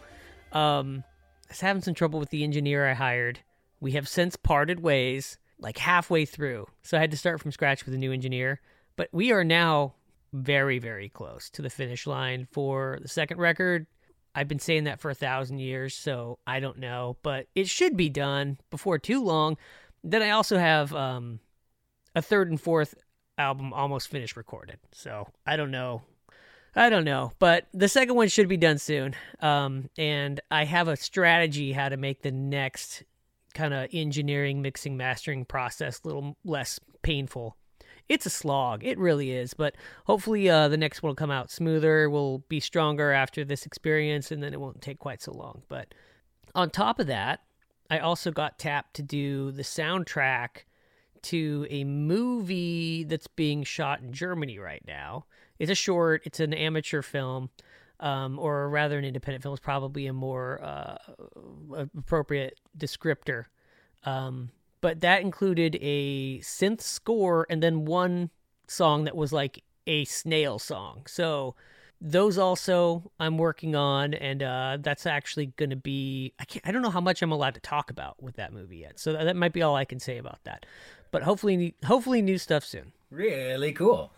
Um, 0.53 1.03
I 1.49 1.51
was 1.51 1.61
having 1.61 1.83
some 1.83 1.95
trouble 1.95 2.21
with 2.21 2.31
the 2.31 2.45
engineer 2.45 2.89
I 2.89 2.95
hired. 2.95 3.41
We 3.81 3.93
have 3.93 4.07
since 4.07 4.37
parted 4.37 4.79
ways, 4.79 5.37
like 5.59 5.79
halfway 5.79 6.27
through. 6.27 6.69
So 6.85 6.97
I 6.97 7.01
had 7.01 7.11
to 7.11 7.17
start 7.17 7.41
from 7.41 7.51
scratch 7.51 7.85
with 7.85 7.95
a 7.95 7.99
new 7.99 8.13
engineer. 8.13 8.61
But 8.95 9.09
we 9.13 9.33
are 9.33 9.45
now 9.45 9.95
very, 10.33 10.79
very 10.79 11.09
close 11.09 11.51
to 11.51 11.63
the 11.63 11.71
finish 11.71 12.07
line 12.07 12.47
for 12.51 12.99
the 13.01 13.09
second 13.09 13.39
record. 13.39 13.87
I've 14.35 14.49
been 14.49 14.59
saying 14.59 14.85
that 14.85 15.01
for 15.01 15.11
a 15.11 15.15
thousand 15.15 15.59
years, 15.59 15.95
so 15.95 16.39
I 16.47 16.61
don't 16.61 16.79
know, 16.79 17.17
but 17.23 17.47
it 17.55 17.69
should 17.69 17.97
be 17.97 18.09
done 18.09 18.59
before 18.71 18.99
too 18.99 19.23
long. 19.23 19.57
Then 20.05 20.23
I 20.23 20.31
also 20.31 20.59
have 20.59 20.95
um, 20.95 21.41
a 22.15 22.23
third 22.23 22.51
and 22.51 22.61
fourth 22.61 22.95
album 23.37 23.73
almost 23.73 24.09
finished 24.09 24.37
recorded, 24.37 24.79
so 24.93 25.29
I 25.47 25.57
don't 25.57 25.71
know. 25.71 26.03
I 26.77 26.91
don't 26.91 27.05
know, 27.05 27.33
but 27.39 27.67
the 27.73 27.89
second 27.89 28.15
one 28.15 28.29
should 28.29 28.47
be 28.47 28.57
done 28.57 28.79
soon. 28.79 29.17
Um, 29.41 29.91
and 29.99 30.41
I 30.51 30.65
have 30.65 30.87
a 30.87 30.97
strategy 30.97 31.73
how 31.73 31.89
to 31.89 31.97
make 31.97 32.23
the 32.23 32.31
next 32.31 33.03
kind 33.55 33.75
of 33.75 33.89
engineering, 33.93 34.63
mixing, 34.63 34.97
mastering 34.97 35.45
process 35.45 36.01
a 36.05 36.07
little 36.07 36.37
less 36.45 36.79
painful 37.03 37.57
it's 38.09 38.27
a 38.27 38.31
slog. 38.31 38.85
It 38.85 38.99
really 38.99 39.33
is. 39.33 39.55
But 39.55 39.77
hopefully, 40.07 40.49
uh, 40.49 40.69
the 40.69 40.77
next 40.77 41.03
one 41.03 41.11
will 41.11 41.17
come 41.17 41.31
out 41.31 41.51
smoother. 41.51 42.09
We'll 42.09 42.39
be 42.49 42.61
stronger 42.61 43.13
after 43.13 43.45
this 43.45 43.67
experience, 43.67 44.31
and 44.31 44.43
then 44.43 44.53
it 44.53 44.61
won't 44.61 44.83
take 44.83 44.99
quite 44.99 45.23
so 45.23 45.33
long. 45.33 45.63
But 45.69 45.95
on 46.55 46.71
top 46.71 46.99
of 46.99 47.07
that, 47.07 47.41
I 47.91 47.99
also 47.99 48.31
got 48.31 48.59
tapped 48.59 48.95
to 48.95 49.03
do 49.03 49.51
the 49.51 49.63
soundtrack 49.63 50.65
to 51.23 51.67
a 51.71 51.85
movie 51.85 53.05
that's 53.05 53.27
being 53.27 53.65
shot 53.65 54.01
in 54.01 54.13
Germany 54.13 54.59
right 54.59 54.83
now. 54.87 55.27
It's 55.59 55.71
a 55.71 55.75
short, 55.75 56.23
it's 56.25 56.41
an 56.41 56.55
amateur 56.55 57.03
film, 57.03 57.51
um, 58.01 58.39
or 58.39 58.69
rather, 58.69 58.99
an 58.99 59.05
independent 59.05 59.43
film 59.43 59.55
is 59.55 59.61
probably 59.61 60.07
a 60.07 60.13
more 60.13 60.63
uh, 60.63 60.99
appropriate 61.97 62.61
descriptor. 62.77 63.47
Um, 64.05 64.51
but 64.81 65.01
that 65.01 65.23
included 65.23 65.79
a 65.81 66.39
synth 66.41 66.81
score 66.81 67.47
and 67.51 67.63
then 67.63 67.85
one 67.85 68.31
song 68.67 69.05
that 69.05 69.17
was 69.17 69.33
like 69.33 69.63
a 69.87 70.05
Snale 70.05 70.59
song. 70.59 71.03
So 71.07 71.55
those 72.01 72.39
also 72.39 73.11
I'm 73.19 73.39
working 73.39 73.75
on, 73.75 74.15
and 74.15 74.43
uh, 74.43 74.79
that's 74.81 75.07
actually 75.07 75.47
going 75.57 75.71
to 75.71 75.77
be 75.77 76.33
I 76.39 76.45
can't 76.45 76.67
I 76.67 76.71
don't 76.73 76.83
know 76.83 76.91
how 76.91 77.01
much 77.01 77.23
I'm 77.23 77.33
allowed 77.33 77.55
to 77.55 77.61
talk 77.61 77.91
about 77.91 78.23
with 78.23 78.37
that 78.37 78.53
movie 78.53 78.79
yet. 78.79 78.99
So 78.99 79.13
that 79.13 79.37
might 79.37 79.53
be 79.53 79.63
all 79.63 79.75
I 79.75 79.85
can 79.85 79.99
say 79.99 80.19
about 80.19 80.39
that. 80.45 80.67
But 81.11 81.23
hopefully, 81.23 81.75
hopefully 81.85 82.23
new 82.23 82.39
stuff 82.39 82.65
soon. 82.65 82.93
Really 83.11 83.73
cool. 83.73 84.13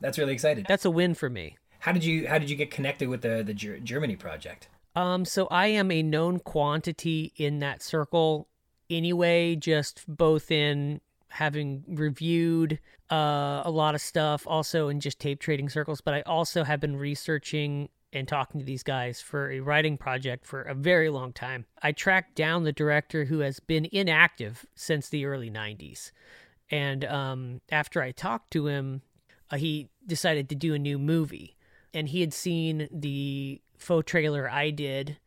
That's 0.00 0.18
really 0.18 0.32
exciting. 0.32 0.64
That's 0.66 0.84
a 0.84 0.90
win 0.90 1.14
for 1.14 1.30
me. 1.30 1.58
How 1.80 1.92
did 1.92 2.04
you 2.04 2.26
How 2.28 2.38
did 2.38 2.50
you 2.50 2.56
get 2.56 2.70
connected 2.70 3.08
with 3.08 3.22
the 3.22 3.42
the 3.44 3.54
Germany 3.54 4.16
project? 4.16 4.68
Um, 4.94 5.24
so 5.24 5.46
I 5.50 5.68
am 5.68 5.90
a 5.90 6.02
known 6.02 6.38
quantity 6.38 7.32
in 7.36 7.60
that 7.60 7.82
circle 7.82 8.48
anyway, 8.92 9.56
just 9.56 10.04
both 10.06 10.50
in 10.50 11.00
having 11.28 11.84
reviewed 11.88 12.78
uh, 13.10 13.62
a 13.64 13.70
lot 13.70 13.94
of 13.94 14.00
stuff, 14.00 14.46
also 14.46 14.88
in 14.88 15.00
just 15.00 15.18
tape 15.18 15.40
trading 15.40 15.68
circles, 15.68 16.00
but 16.00 16.14
I 16.14 16.20
also 16.22 16.64
have 16.64 16.80
been 16.80 16.96
researching 16.96 17.88
and 18.12 18.28
talking 18.28 18.60
to 18.60 18.66
these 18.66 18.82
guys 18.82 19.20
for 19.20 19.50
a 19.50 19.60
writing 19.60 19.96
project 19.96 20.46
for 20.46 20.62
a 20.62 20.74
very 20.74 21.08
long 21.08 21.32
time. 21.32 21.64
I 21.82 21.92
tracked 21.92 22.34
down 22.34 22.64
the 22.64 22.72
director 22.72 23.24
who 23.24 23.38
has 23.38 23.58
been 23.58 23.88
inactive 23.90 24.66
since 24.74 25.08
the 25.08 25.24
early 25.24 25.50
90s. 25.50 26.12
And 26.70 27.04
um, 27.06 27.60
after 27.70 28.02
I 28.02 28.12
talked 28.12 28.50
to 28.52 28.66
him, 28.66 29.02
uh, 29.50 29.56
he 29.56 29.88
decided 30.06 30.48
to 30.50 30.54
do 30.54 30.74
a 30.74 30.78
new 30.78 30.98
movie. 30.98 31.56
And 31.94 32.08
he 32.08 32.20
had 32.20 32.34
seen 32.34 32.88
the 32.92 33.60
faux 33.76 34.10
trailer 34.10 34.50
I 34.50 34.70
did 34.70 35.18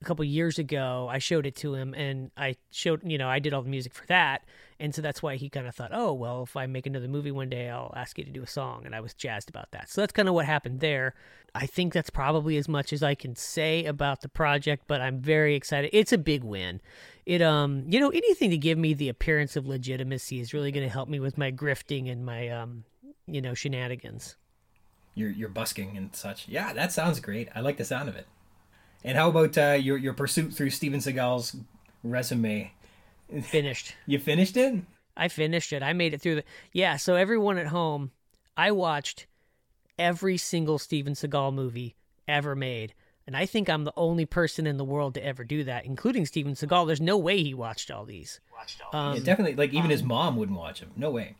a 0.00 0.04
couple 0.04 0.24
years 0.24 0.58
ago. 0.58 1.08
I 1.10 1.18
showed 1.18 1.46
it 1.46 1.56
to 1.56 1.74
him 1.74 1.94
and 1.94 2.30
I 2.36 2.56
showed, 2.70 3.02
you 3.04 3.18
know, 3.18 3.28
I 3.28 3.38
did 3.38 3.52
all 3.52 3.62
the 3.62 3.68
music 3.68 3.92
for 3.92 4.06
that. 4.06 4.44
And 4.78 4.94
so 4.94 5.02
that's 5.02 5.22
why 5.22 5.36
he 5.36 5.50
kind 5.50 5.66
of 5.66 5.74
thought, 5.74 5.90
oh, 5.92 6.14
well, 6.14 6.42
if 6.42 6.56
I 6.56 6.66
make 6.66 6.86
another 6.86 7.06
movie 7.06 7.30
one 7.30 7.50
day, 7.50 7.68
I'll 7.68 7.92
ask 7.94 8.16
you 8.16 8.24
to 8.24 8.30
do 8.30 8.42
a 8.42 8.46
song. 8.46 8.86
And 8.86 8.94
I 8.94 9.00
was 9.00 9.12
jazzed 9.12 9.50
about 9.50 9.72
that. 9.72 9.90
So 9.90 10.00
that's 10.00 10.12
kind 10.14 10.26
of 10.26 10.34
what 10.34 10.46
happened 10.46 10.80
there. 10.80 11.14
I 11.54 11.66
think 11.66 11.92
that's 11.92 12.08
probably 12.08 12.56
as 12.56 12.66
much 12.66 12.92
as 12.94 13.02
I 13.02 13.14
can 13.14 13.36
say 13.36 13.84
about 13.84 14.22
the 14.22 14.28
project, 14.28 14.84
but 14.86 15.02
I'm 15.02 15.20
very 15.20 15.54
excited. 15.54 15.90
It's 15.92 16.14
a 16.14 16.18
big 16.18 16.44
win. 16.44 16.80
It, 17.26 17.42
um, 17.42 17.84
you 17.88 18.00
know, 18.00 18.08
anything 18.08 18.50
to 18.50 18.56
give 18.56 18.78
me 18.78 18.94
the 18.94 19.10
appearance 19.10 19.54
of 19.54 19.66
legitimacy 19.66 20.40
is 20.40 20.54
really 20.54 20.72
going 20.72 20.86
to 20.86 20.92
help 20.92 21.10
me 21.10 21.20
with 21.20 21.36
my 21.36 21.52
grifting 21.52 22.10
and 22.10 22.24
my, 22.24 22.48
um, 22.48 22.84
you 23.26 23.42
know, 23.42 23.52
shenanigans. 23.52 24.36
Your, 25.14 25.28
your 25.28 25.50
busking 25.50 25.96
and 25.98 26.16
such. 26.16 26.48
Yeah, 26.48 26.72
that 26.72 26.92
sounds 26.92 27.20
great. 27.20 27.48
I 27.54 27.60
like 27.60 27.76
the 27.76 27.84
sound 27.84 28.08
of 28.08 28.16
it. 28.16 28.26
And 29.04 29.16
how 29.16 29.28
about 29.28 29.56
uh, 29.56 29.78
your 29.80 29.96
your 29.96 30.12
pursuit 30.12 30.52
through 30.52 30.70
Steven 30.70 31.00
Seagal's 31.00 31.56
resume? 32.02 32.72
Finished. 33.42 33.94
you 34.06 34.18
finished 34.18 34.56
it? 34.56 34.82
I 35.16 35.28
finished 35.28 35.72
it. 35.72 35.82
I 35.82 35.92
made 35.92 36.14
it 36.14 36.20
through 36.20 36.36
the. 36.36 36.44
Yeah. 36.72 36.96
So 36.96 37.14
everyone 37.14 37.58
at 37.58 37.68
home, 37.68 38.10
I 38.56 38.72
watched 38.72 39.26
every 39.98 40.36
single 40.36 40.78
Steven 40.78 41.14
Seagal 41.14 41.54
movie 41.54 41.96
ever 42.26 42.54
made. 42.54 42.94
And 43.26 43.36
I 43.36 43.46
think 43.46 43.68
I'm 43.68 43.84
the 43.84 43.92
only 43.96 44.26
person 44.26 44.66
in 44.66 44.76
the 44.76 44.84
world 44.84 45.14
to 45.14 45.24
ever 45.24 45.44
do 45.44 45.62
that, 45.64 45.84
including 45.84 46.26
Steven 46.26 46.54
Seagal. 46.54 46.86
There's 46.86 47.00
no 47.00 47.16
way 47.16 47.42
he 47.42 47.54
watched 47.54 47.90
all 47.90 48.04
these. 48.04 48.40
Watched 48.52 48.80
all 48.92 48.98
um, 49.00 49.16
yeah, 49.16 49.22
definitely. 49.22 49.54
Like 49.54 49.70
even 49.70 49.84
um, 49.84 49.90
his 49.90 50.02
mom 50.02 50.36
wouldn't 50.36 50.58
watch 50.58 50.80
them. 50.80 50.90
No 50.96 51.10
way. 51.10 51.36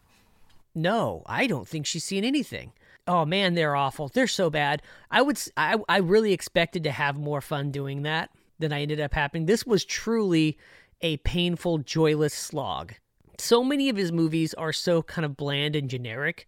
No, 0.74 1.24
I 1.26 1.48
don't 1.48 1.66
think 1.66 1.86
she's 1.86 2.04
seen 2.04 2.24
anything 2.24 2.72
oh 3.10 3.24
man, 3.24 3.54
they're 3.54 3.74
awful. 3.74 4.08
They're 4.08 4.28
so 4.28 4.50
bad. 4.50 4.82
I 5.10 5.20
would 5.20 5.38
I 5.56 5.76
I 5.88 5.98
really 5.98 6.32
expected 6.32 6.84
to 6.84 6.92
have 6.92 7.18
more 7.18 7.40
fun 7.40 7.72
doing 7.72 8.02
that 8.02 8.30
than 8.60 8.72
I 8.72 8.82
ended 8.82 9.00
up 9.00 9.12
having. 9.12 9.46
This 9.46 9.66
was 9.66 9.84
truly 9.84 10.56
a 11.00 11.16
painful, 11.18 11.78
joyless 11.78 12.32
slog. 12.32 12.94
So 13.38 13.64
many 13.64 13.88
of 13.88 13.96
his 13.96 14.12
movies 14.12 14.54
are 14.54 14.72
so 14.72 15.02
kind 15.02 15.24
of 15.24 15.36
bland 15.36 15.74
and 15.74 15.90
generic. 15.90 16.46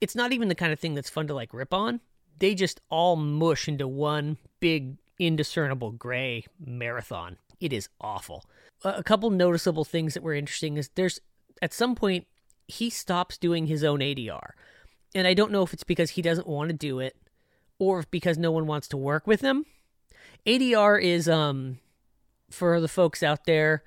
It's 0.00 0.16
not 0.16 0.32
even 0.32 0.48
the 0.48 0.54
kind 0.54 0.72
of 0.72 0.80
thing 0.80 0.94
that's 0.94 1.10
fun 1.10 1.28
to 1.28 1.34
like 1.34 1.54
rip 1.54 1.72
on. 1.72 2.00
They 2.38 2.54
just 2.54 2.80
all 2.90 3.14
mush 3.14 3.68
into 3.68 3.86
one 3.86 4.36
big 4.58 4.96
indiscernible 5.18 5.92
gray 5.92 6.44
marathon. 6.58 7.36
It 7.60 7.72
is 7.72 7.88
awful. 8.00 8.44
A 8.82 9.04
couple 9.04 9.30
noticeable 9.30 9.84
things 9.84 10.14
that 10.14 10.22
were 10.24 10.34
interesting 10.34 10.76
is 10.76 10.88
there's 10.96 11.20
at 11.62 11.72
some 11.72 11.94
point 11.94 12.26
he 12.66 12.90
stops 12.90 13.38
doing 13.38 13.66
his 13.66 13.84
own 13.84 14.00
ADR 14.00 14.52
and 15.14 15.26
I 15.26 15.34
don't 15.34 15.52
know 15.52 15.62
if 15.62 15.72
it's 15.72 15.84
because 15.84 16.10
he 16.10 16.22
doesn't 16.22 16.46
want 16.46 16.70
to 16.70 16.76
do 16.76 17.00
it 17.00 17.16
or 17.78 18.04
because 18.10 18.38
no 18.38 18.50
one 18.50 18.66
wants 18.66 18.88
to 18.88 18.96
work 18.96 19.26
with 19.26 19.40
him. 19.40 19.66
ADR 20.46 21.02
is 21.02 21.28
um 21.28 21.78
for 22.50 22.80
the 22.80 22.88
folks 22.88 23.22
out 23.22 23.44
there, 23.44 23.82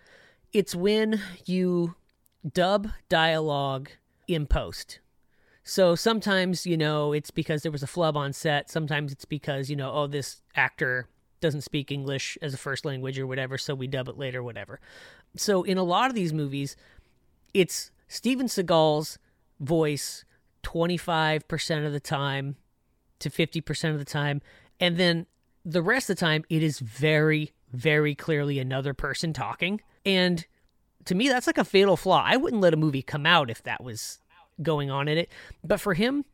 it's 0.53 0.73
when 0.73 1.21
you 1.45 1.95
dub 2.51 2.89
dialogue 3.09 3.89
in 4.27 4.45
post. 4.47 4.99
So 5.63 5.95
sometimes, 5.95 6.65
you 6.65 6.77
know, 6.77 7.13
it's 7.13 7.31
because 7.31 7.63
there 7.63 7.71
was 7.71 7.83
a 7.83 7.87
flub 7.87 8.17
on 8.17 8.33
set. 8.33 8.69
Sometimes 8.69 9.11
it's 9.11 9.25
because, 9.25 9.69
you 9.69 9.75
know, 9.75 9.91
oh, 9.93 10.07
this 10.07 10.41
actor 10.55 11.07
doesn't 11.39 11.61
speak 11.61 11.91
English 11.91 12.37
as 12.41 12.53
a 12.53 12.57
first 12.57 12.85
language 12.85 13.19
or 13.19 13.27
whatever, 13.27 13.57
so 13.57 13.75
we 13.75 13.87
dub 13.87 14.07
it 14.07 14.17
later, 14.17 14.41
whatever. 14.41 14.79
So 15.35 15.63
in 15.63 15.77
a 15.77 15.83
lot 15.83 16.09
of 16.09 16.15
these 16.15 16.33
movies, 16.33 16.75
it's 17.53 17.91
Steven 18.07 18.47
Seagal's 18.47 19.19
voice 19.59 20.25
25% 20.63 21.85
of 21.85 21.91
the 21.91 21.99
time 21.99 22.55
to 23.19 23.29
50% 23.29 23.91
of 23.91 23.99
the 23.99 24.05
time. 24.05 24.41
And 24.79 24.97
then 24.97 25.27
the 25.63 25.81
rest 25.81 26.09
of 26.09 26.17
the 26.17 26.19
time, 26.19 26.43
it 26.49 26.63
is 26.63 26.79
very, 26.79 27.51
very 27.71 28.15
clearly 28.15 28.59
another 28.59 28.93
person 28.93 29.33
talking. 29.33 29.81
And 30.05 30.45
to 31.05 31.15
me, 31.15 31.29
that's 31.29 31.47
like 31.47 31.57
a 31.57 31.65
fatal 31.65 31.97
flaw. 31.97 32.23
I 32.25 32.37
wouldn't 32.37 32.61
let 32.61 32.73
a 32.73 32.77
movie 32.77 33.01
come 33.01 33.25
out 33.25 33.49
if 33.49 33.63
that 33.63 33.83
was 33.83 34.19
going 34.61 34.89
on 34.89 35.07
in 35.07 35.17
it. 35.17 35.29
But 35.63 35.79
for 35.79 35.93
him, 35.93 36.25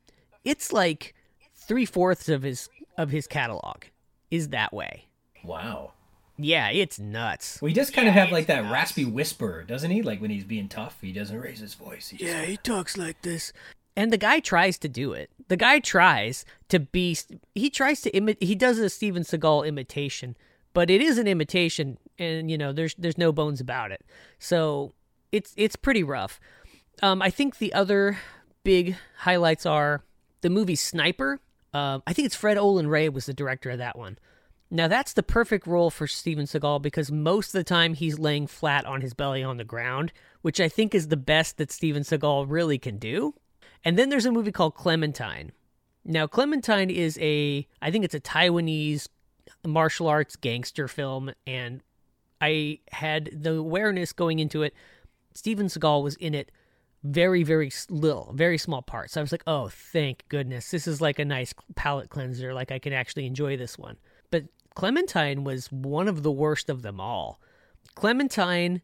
it's 0.43 0.71
like 0.71 1.13
three 1.55 1.85
fourths 1.85 2.29
of 2.29 2.43
his 2.43 2.69
of 2.97 3.11
his 3.11 3.27
catalog 3.27 3.83
is 4.29 4.49
that 4.49 4.73
way. 4.73 5.05
Wow. 5.43 5.93
Yeah, 6.37 6.69
it's 6.69 6.99
nuts. 6.99 7.61
Well, 7.61 7.67
he 7.67 7.73
just 7.73 7.93
kind 7.93 8.05
yeah, 8.05 8.11
of 8.11 8.15
have 8.15 8.31
like 8.31 8.47
that 8.47 8.63
nuts. 8.63 8.73
raspy 8.73 9.05
whisper, 9.05 9.63
doesn't 9.63 9.91
he? 9.91 10.01
Like 10.01 10.21
when 10.21 10.31
he's 10.31 10.43
being 10.43 10.69
tough, 10.69 10.97
he 11.01 11.11
doesn't 11.11 11.39
raise 11.39 11.59
his 11.59 11.73
voice. 11.73 12.09
He 12.09 12.25
yeah, 12.25 12.43
he 12.43 12.57
talks 12.57 12.97
like 12.97 13.21
this 13.21 13.51
and 13.99 14.13
the 14.13 14.17
guy 14.17 14.39
tries 14.39 14.77
to 14.77 14.87
do 14.87 15.11
it. 15.11 15.29
The 15.49 15.57
guy 15.57 15.79
tries 15.79 16.45
to 16.69 16.79
be. 16.79 17.17
He 17.53 17.69
tries 17.69 17.99
to 18.01 18.15
imitate. 18.15 18.47
He 18.47 18.55
does 18.55 18.79
a 18.79 18.89
Steven 18.89 19.23
Seagal 19.23 19.67
imitation, 19.67 20.37
but 20.73 20.89
it 20.89 21.01
is 21.01 21.17
an 21.17 21.27
imitation, 21.27 21.97
and 22.17 22.49
you 22.49 22.57
know, 22.57 22.71
there's 22.71 22.95
there's 22.97 23.17
no 23.17 23.33
bones 23.33 23.59
about 23.59 23.91
it. 23.91 24.05
So 24.39 24.93
it's 25.33 25.53
it's 25.57 25.75
pretty 25.75 26.01
rough. 26.01 26.39
Um, 27.03 27.21
I 27.21 27.29
think 27.29 27.57
the 27.57 27.73
other 27.73 28.17
big 28.63 28.95
highlights 29.17 29.65
are 29.65 30.01
the 30.39 30.49
movie 30.49 30.77
Sniper. 30.77 31.41
Uh, 31.73 31.99
I 32.07 32.13
think 32.13 32.25
it's 32.25 32.35
Fred 32.35 32.57
Olen 32.57 32.87
Ray 32.87 33.09
was 33.09 33.25
the 33.25 33.33
director 33.33 33.69
of 33.69 33.79
that 33.79 33.97
one. 33.97 34.17
Now 34.71 34.87
that's 34.87 35.11
the 35.11 35.23
perfect 35.23 35.67
role 35.67 35.89
for 35.89 36.07
Steven 36.07 36.45
Seagal 36.45 36.83
because 36.83 37.11
most 37.11 37.47
of 37.47 37.59
the 37.59 37.65
time 37.65 37.95
he's 37.95 38.17
laying 38.17 38.47
flat 38.47 38.85
on 38.85 39.01
his 39.01 39.13
belly 39.13 39.43
on 39.43 39.57
the 39.57 39.65
ground, 39.65 40.13
which 40.41 40.61
I 40.61 40.69
think 40.69 40.95
is 40.95 41.09
the 41.09 41.17
best 41.17 41.57
that 41.57 41.69
Steven 41.69 42.03
Seagal 42.03 42.45
really 42.47 42.77
can 42.77 42.97
do. 42.97 43.33
And 43.83 43.97
then 43.97 44.09
there's 44.09 44.25
a 44.25 44.31
movie 44.31 44.51
called 44.51 44.75
Clementine. 44.75 45.51
Now, 46.05 46.27
Clementine 46.27 46.89
is 46.89 47.17
a, 47.21 47.67
I 47.81 47.91
think 47.91 48.05
it's 48.05 48.15
a 48.15 48.19
Taiwanese 48.19 49.07
martial 49.65 50.07
arts 50.07 50.35
gangster 50.35 50.87
film, 50.87 51.31
and 51.45 51.81
I 52.41 52.79
had 52.91 53.29
the 53.31 53.55
awareness 53.55 54.13
going 54.13 54.39
into 54.39 54.63
it. 54.63 54.73
Steven 55.33 55.67
Seagal 55.67 56.03
was 56.03 56.15
in 56.15 56.33
it 56.33 56.51
very, 57.03 57.43
very 57.43 57.71
little, 57.89 58.33
very 58.35 58.57
small 58.57 58.81
parts. 58.81 59.13
So 59.13 59.21
I 59.21 59.23
was 59.23 59.31
like, 59.31 59.43
oh, 59.47 59.69
thank 59.69 60.23
goodness. 60.29 60.71
This 60.71 60.87
is 60.87 60.99
like 60.99 61.19
a 61.19 61.25
nice 61.25 61.53
palate 61.75 62.09
cleanser. 62.09 62.53
Like 62.53 62.71
I 62.71 62.79
can 62.79 62.93
actually 62.93 63.25
enjoy 63.25 63.55
this 63.55 63.77
one. 63.77 63.97
But 64.31 64.45
Clementine 64.75 65.43
was 65.43 65.71
one 65.71 66.07
of 66.07 66.23
the 66.23 66.31
worst 66.31 66.69
of 66.69 66.81
them 66.81 66.99
all. 66.99 67.39
Clementine 67.95 68.81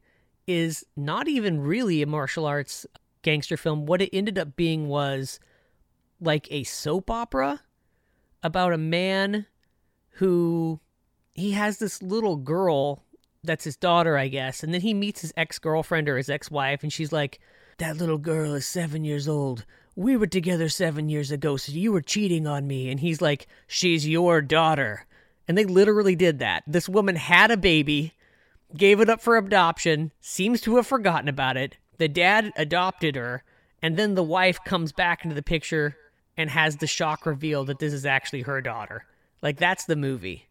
is 0.47 0.85
not 0.95 1.27
even 1.27 1.59
really 1.59 2.01
a 2.01 2.07
martial 2.07 2.45
arts 2.45 2.85
gangster 3.25 3.57
film. 3.57 3.85
What 3.85 4.01
it 4.01 4.09
ended 4.13 4.37
up 4.37 4.55
being 4.55 4.87
was 4.87 5.39
like 6.21 6.47
a 6.51 6.63
soap 6.63 7.09
opera 7.09 7.61
about 8.43 8.71
a 8.71 8.77
man 8.77 9.47
who 10.11 10.79
he 11.33 11.51
has 11.51 11.79
this 11.79 12.01
little 12.01 12.37
girl 12.37 13.03
that's 13.43 13.65
his 13.65 13.75
daughter, 13.75 14.17
I 14.17 14.27
guess, 14.27 14.63
and 14.63 14.73
then 14.73 14.81
he 14.81 14.93
meets 14.93 15.21
his 15.21 15.33
ex 15.35 15.59
girlfriend 15.59 16.07
or 16.07 16.17
his 16.17 16.29
ex 16.29 16.49
wife, 16.49 16.83
and 16.83 16.93
she's 16.93 17.11
like, 17.11 17.39
That 17.79 17.97
little 17.97 18.17
girl 18.17 18.53
is 18.53 18.65
seven 18.65 19.03
years 19.03 19.27
old. 19.27 19.65
we 19.95 20.15
were 20.17 20.27
together 20.27 20.69
seven 20.69 21.09
years 21.09 21.31
ago, 21.31 21.57
so 21.57 21.71
you 21.71 21.91
were 21.91 22.01
cheating 22.01 22.45
on 22.47 22.67
me. 22.67 22.89
And 22.91 22.99
he's 22.99 23.21
like, 23.21 23.47
she's 23.67 24.07
your 24.07 24.41
daughter. 24.41 25.05
And 25.47 25.57
they 25.57 25.63
literally 25.65 26.15
did 26.15 26.39
that. 26.39 26.63
This 26.67 26.89
woman 26.89 27.15
had 27.15 27.49
a 27.51 27.57
baby, 27.57 28.13
gave 28.75 28.99
it 28.99 29.09
up 29.09 29.21
for 29.21 29.37
adoption, 29.37 30.11
seems 30.19 30.59
to 30.61 30.75
have 30.75 30.87
forgotten 30.87 31.29
about 31.29 31.55
it. 31.57 31.77
The 31.97 32.07
dad 32.07 32.51
adopted 32.57 33.15
her, 33.15 33.43
and 33.81 33.97
then 33.97 34.15
the 34.15 34.23
wife 34.23 34.59
comes 34.65 34.91
back 34.91 35.23
into 35.23 35.35
the 35.35 35.43
picture 35.43 35.95
and 36.37 36.49
has 36.49 36.77
the 36.77 36.87
shock 36.87 37.25
reveal 37.25 37.63
that 37.65 37.79
this 37.79 37.93
is 37.93 38.05
actually 38.05 38.41
her 38.41 38.61
daughter. 38.61 39.05
Like, 39.41 39.57
that's 39.57 39.85
the 39.85 39.95
movie. 39.95 40.47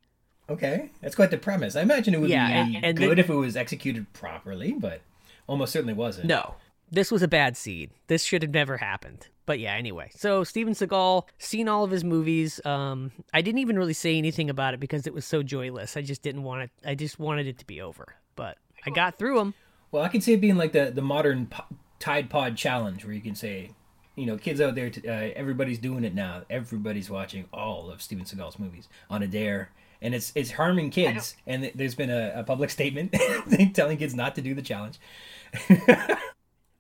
Okay, 0.49 0.91
that's 1.01 1.15
quite 1.15 1.31
the 1.31 1.39
premise. 1.39 1.75
I 1.77 1.81
imagine 1.83 2.15
it 2.15 2.21
would 2.21 2.31
Yeah, 2.31 2.65
be 2.67 2.77
and- 2.83 2.97
good 2.97 3.11
then- 3.11 3.19
if 3.19 3.31
it 3.31 3.35
was 3.35 3.57
executed 3.57 4.13
properly, 4.13 4.73
but 4.73 5.01
almost 5.47 5.73
certainly 5.73 5.95
wasn't. 5.95 6.27
No, 6.27 6.57
this 6.91 7.11
was 7.11 7.23
a 7.23 7.29
bad 7.29 7.57
seed. 7.57 7.91
This 8.09 8.25
should 8.25 8.43
have 8.43 8.53
never 8.53 8.77
happened. 8.79 9.29
But 9.47 9.59
yeah, 9.59 9.75
anyway. 9.75 10.11
So 10.15 10.43
Steven 10.45 10.73
Seagal, 10.75 11.25
seen 11.39 11.69
all 11.69 11.85
of 11.85 11.91
his 11.91 12.03
movies. 12.05 12.65
Um, 12.65 13.11
I 13.35 13.43
didn't 13.43 13.59
even 13.59 13.77
really 13.79 13.93
say 13.93 14.17
anything 14.17 14.49
about 14.49 14.73
it 14.73 14.81
because 14.81 15.07
it 15.07 15.13
was 15.13 15.27
so 15.27 15.43
joyless. 15.43 15.97
I 15.99 16.03
just 16.03 16.23
didn't 16.23 16.45
want 16.45 16.63
it. 16.63 16.71
I 16.87 16.95
just 16.95 17.19
wanted 17.19 17.47
it 17.47 17.59
to 17.59 17.67
be 17.67 17.81
over. 17.83 18.15
But 18.37 18.57
I 18.87 18.91
got 18.91 19.19
through 19.19 19.37
them. 19.39 19.55
Well, 19.95 20.03
I 20.03 20.09
can 20.09 20.21
see 20.21 20.33
it 20.33 20.41
being 20.41 20.57
like 20.57 20.73
the 20.73 20.91
the 20.91 21.03
modern 21.03 21.47
po- 21.47 21.73
Tide 22.01 22.29
Pod 22.29 22.57
challenge, 22.57 23.05
where 23.05 23.15
you 23.15 23.21
can 23.21 23.37
say, 23.37 23.71
you 24.17 24.27
know, 24.27 24.37
kids 24.37 24.61
out 24.61 24.75
there, 24.75 24.91
t- 24.91 25.09
uh, 25.09 25.31
everybody's 25.37 25.79
doing 25.79 26.03
it 26.03 26.17
now. 26.17 26.43
Everybody's 26.51 27.09
watching 27.09 27.45
all 27.53 27.93
of 27.93 28.03
Steven 28.03 28.25
Seagal's 28.25 28.59
movies 28.59 28.89
on 29.09 29.23
a 29.23 29.29
dare, 29.29 29.71
and 30.03 30.13
it's 30.13 30.33
it's 30.35 30.51
harming 30.51 30.91
kids. 30.91 31.37
And 31.47 31.63
th- 31.63 31.75
there's 31.77 31.95
been 31.95 32.11
a, 32.11 32.33
a 32.35 32.43
public 32.43 32.71
statement 32.79 33.15
telling 33.75 33.97
kids 33.97 34.17
not 34.17 34.35
to 34.35 34.43
do 34.43 34.53
the 34.53 34.63
challenge. 34.63 34.99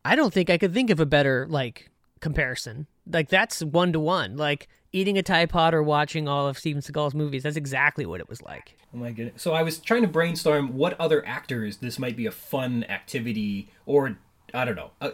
I 0.05 0.17
don't 0.17 0.35
think 0.35 0.51
I 0.51 0.59
could 0.59 0.75
think 0.75 0.91
of 0.91 0.99
a 0.99 1.07
better 1.07 1.47
like 1.49 1.93
comparison. 2.19 2.89
Like 3.07 3.29
that's 3.29 3.63
one 3.63 3.93
to 3.93 4.01
one. 4.01 4.37
Like 4.37 4.67
eating 4.95 5.19
a 5.19 5.23
Tide 5.23 5.51
Pod 5.51 5.75
or 5.75 5.83
watching 5.83 6.29
all 6.29 6.49
of 6.49 6.59
Steven 6.59 6.81
Seagal's 6.81 7.15
movies. 7.15 7.43
That's 7.43 7.57
exactly 7.57 8.07
what 8.07 8.21
it 8.21 8.29
was 8.29 8.41
like. 8.41 8.77
Oh 8.95 8.99
my 8.99 9.11
goodness! 9.11 9.43
So 9.43 9.53
I 9.53 9.63
was 9.63 9.79
trying 9.79 10.03
to 10.03 10.09
brainstorm 10.09 10.75
what 10.77 10.99
other 10.99 11.27
actors 11.27 11.79
this 11.79 11.99
might 11.99 12.17
be 12.17 12.25
a 12.27 12.31
fun 12.31 12.85
activity, 12.85 13.69
or 13.85 14.17
I 14.55 14.65
don't 14.65 14.77
know. 14.77 14.93
Uh, 15.01 15.11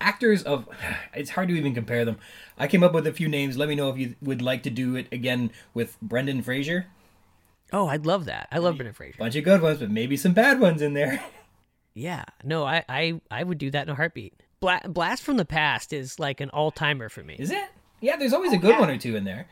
actors 0.00 0.42
of 0.42 0.68
it's 1.14 1.30
hard 1.30 1.48
to 1.48 1.54
even 1.54 1.74
compare 1.74 2.04
them. 2.04 2.18
I 2.56 2.68
came 2.68 2.84
up 2.84 2.92
with 2.92 3.06
a 3.06 3.12
few 3.12 3.28
names. 3.28 3.56
Let 3.56 3.68
me 3.68 3.74
know 3.74 3.88
if 3.88 3.98
you 3.98 4.14
would 4.20 4.42
like 4.42 4.62
to 4.64 4.70
do 4.70 4.94
it 4.94 5.08
again 5.10 5.50
with 5.74 6.00
Brendan 6.00 6.42
Fraser. 6.42 6.86
Oh, 7.72 7.88
I'd 7.88 8.04
love 8.04 8.26
that. 8.26 8.48
I 8.52 8.58
love 8.58 8.76
Brendan 8.76 8.94
Fraser. 8.94 9.16
Bunch 9.18 9.34
of 9.34 9.44
good 9.44 9.62
ones, 9.62 9.78
but 9.78 9.90
maybe 9.90 10.16
some 10.16 10.34
bad 10.34 10.60
ones 10.60 10.82
in 10.82 10.94
there. 10.94 11.24
Yeah, 11.94 12.24
no, 12.42 12.64
I, 12.64 12.82
I, 12.88 13.20
I 13.30 13.44
would 13.44 13.58
do 13.58 13.70
that 13.70 13.82
in 13.82 13.90
a 13.90 13.94
heartbeat. 13.94 14.32
Bla- 14.60 14.80
Blast 14.88 15.22
from 15.22 15.36
the 15.36 15.44
Past 15.44 15.92
is 15.92 16.18
like 16.18 16.40
an 16.40 16.48
all 16.48 16.70
timer 16.70 17.10
for 17.10 17.22
me. 17.22 17.36
Is 17.38 17.50
it? 17.50 17.68
Yeah, 18.02 18.16
there's 18.16 18.34
always 18.34 18.52
a 18.52 18.58
good 18.58 18.78
one 18.78 18.90
or 18.90 18.98
two 18.98 19.16
in 19.16 19.24
there. 19.24 19.46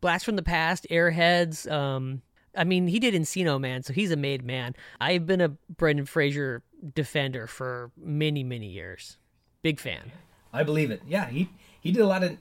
Blast 0.00 0.24
from 0.24 0.36
the 0.36 0.42
Past, 0.42 0.86
Airheads. 0.90 1.70
Um, 1.70 2.22
I 2.56 2.64
mean, 2.64 2.86
he 2.86 2.98
did 2.98 3.12
Encino 3.12 3.60
Man, 3.60 3.82
so 3.82 3.92
he's 3.92 4.12
a 4.12 4.16
made 4.16 4.44
man. 4.44 4.74
I've 5.00 5.26
been 5.26 5.40
a 5.40 5.48
Brendan 5.48 6.06
Fraser 6.06 6.62
defender 6.94 7.46
for 7.46 7.90
many, 7.96 8.44
many 8.44 8.68
years. 8.68 9.18
Big 9.62 9.80
fan. 9.80 10.12
I 10.52 10.62
believe 10.62 10.90
it. 10.90 11.02
Yeah, 11.06 11.28
he 11.28 11.50
he 11.80 11.92
did 11.92 12.00
a 12.00 12.06
lot 12.06 12.22
of 12.22 12.38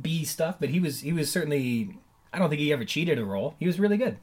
B 0.00 0.24
stuff, 0.24 0.56
but 0.58 0.70
he 0.70 0.80
was 0.80 1.00
he 1.00 1.12
was 1.12 1.30
certainly. 1.30 1.96
I 2.32 2.38
don't 2.38 2.48
think 2.48 2.60
he 2.60 2.72
ever 2.72 2.84
cheated 2.84 3.18
a 3.18 3.24
role. 3.24 3.54
He 3.58 3.66
was 3.66 3.78
really 3.78 3.96
good. 3.96 4.18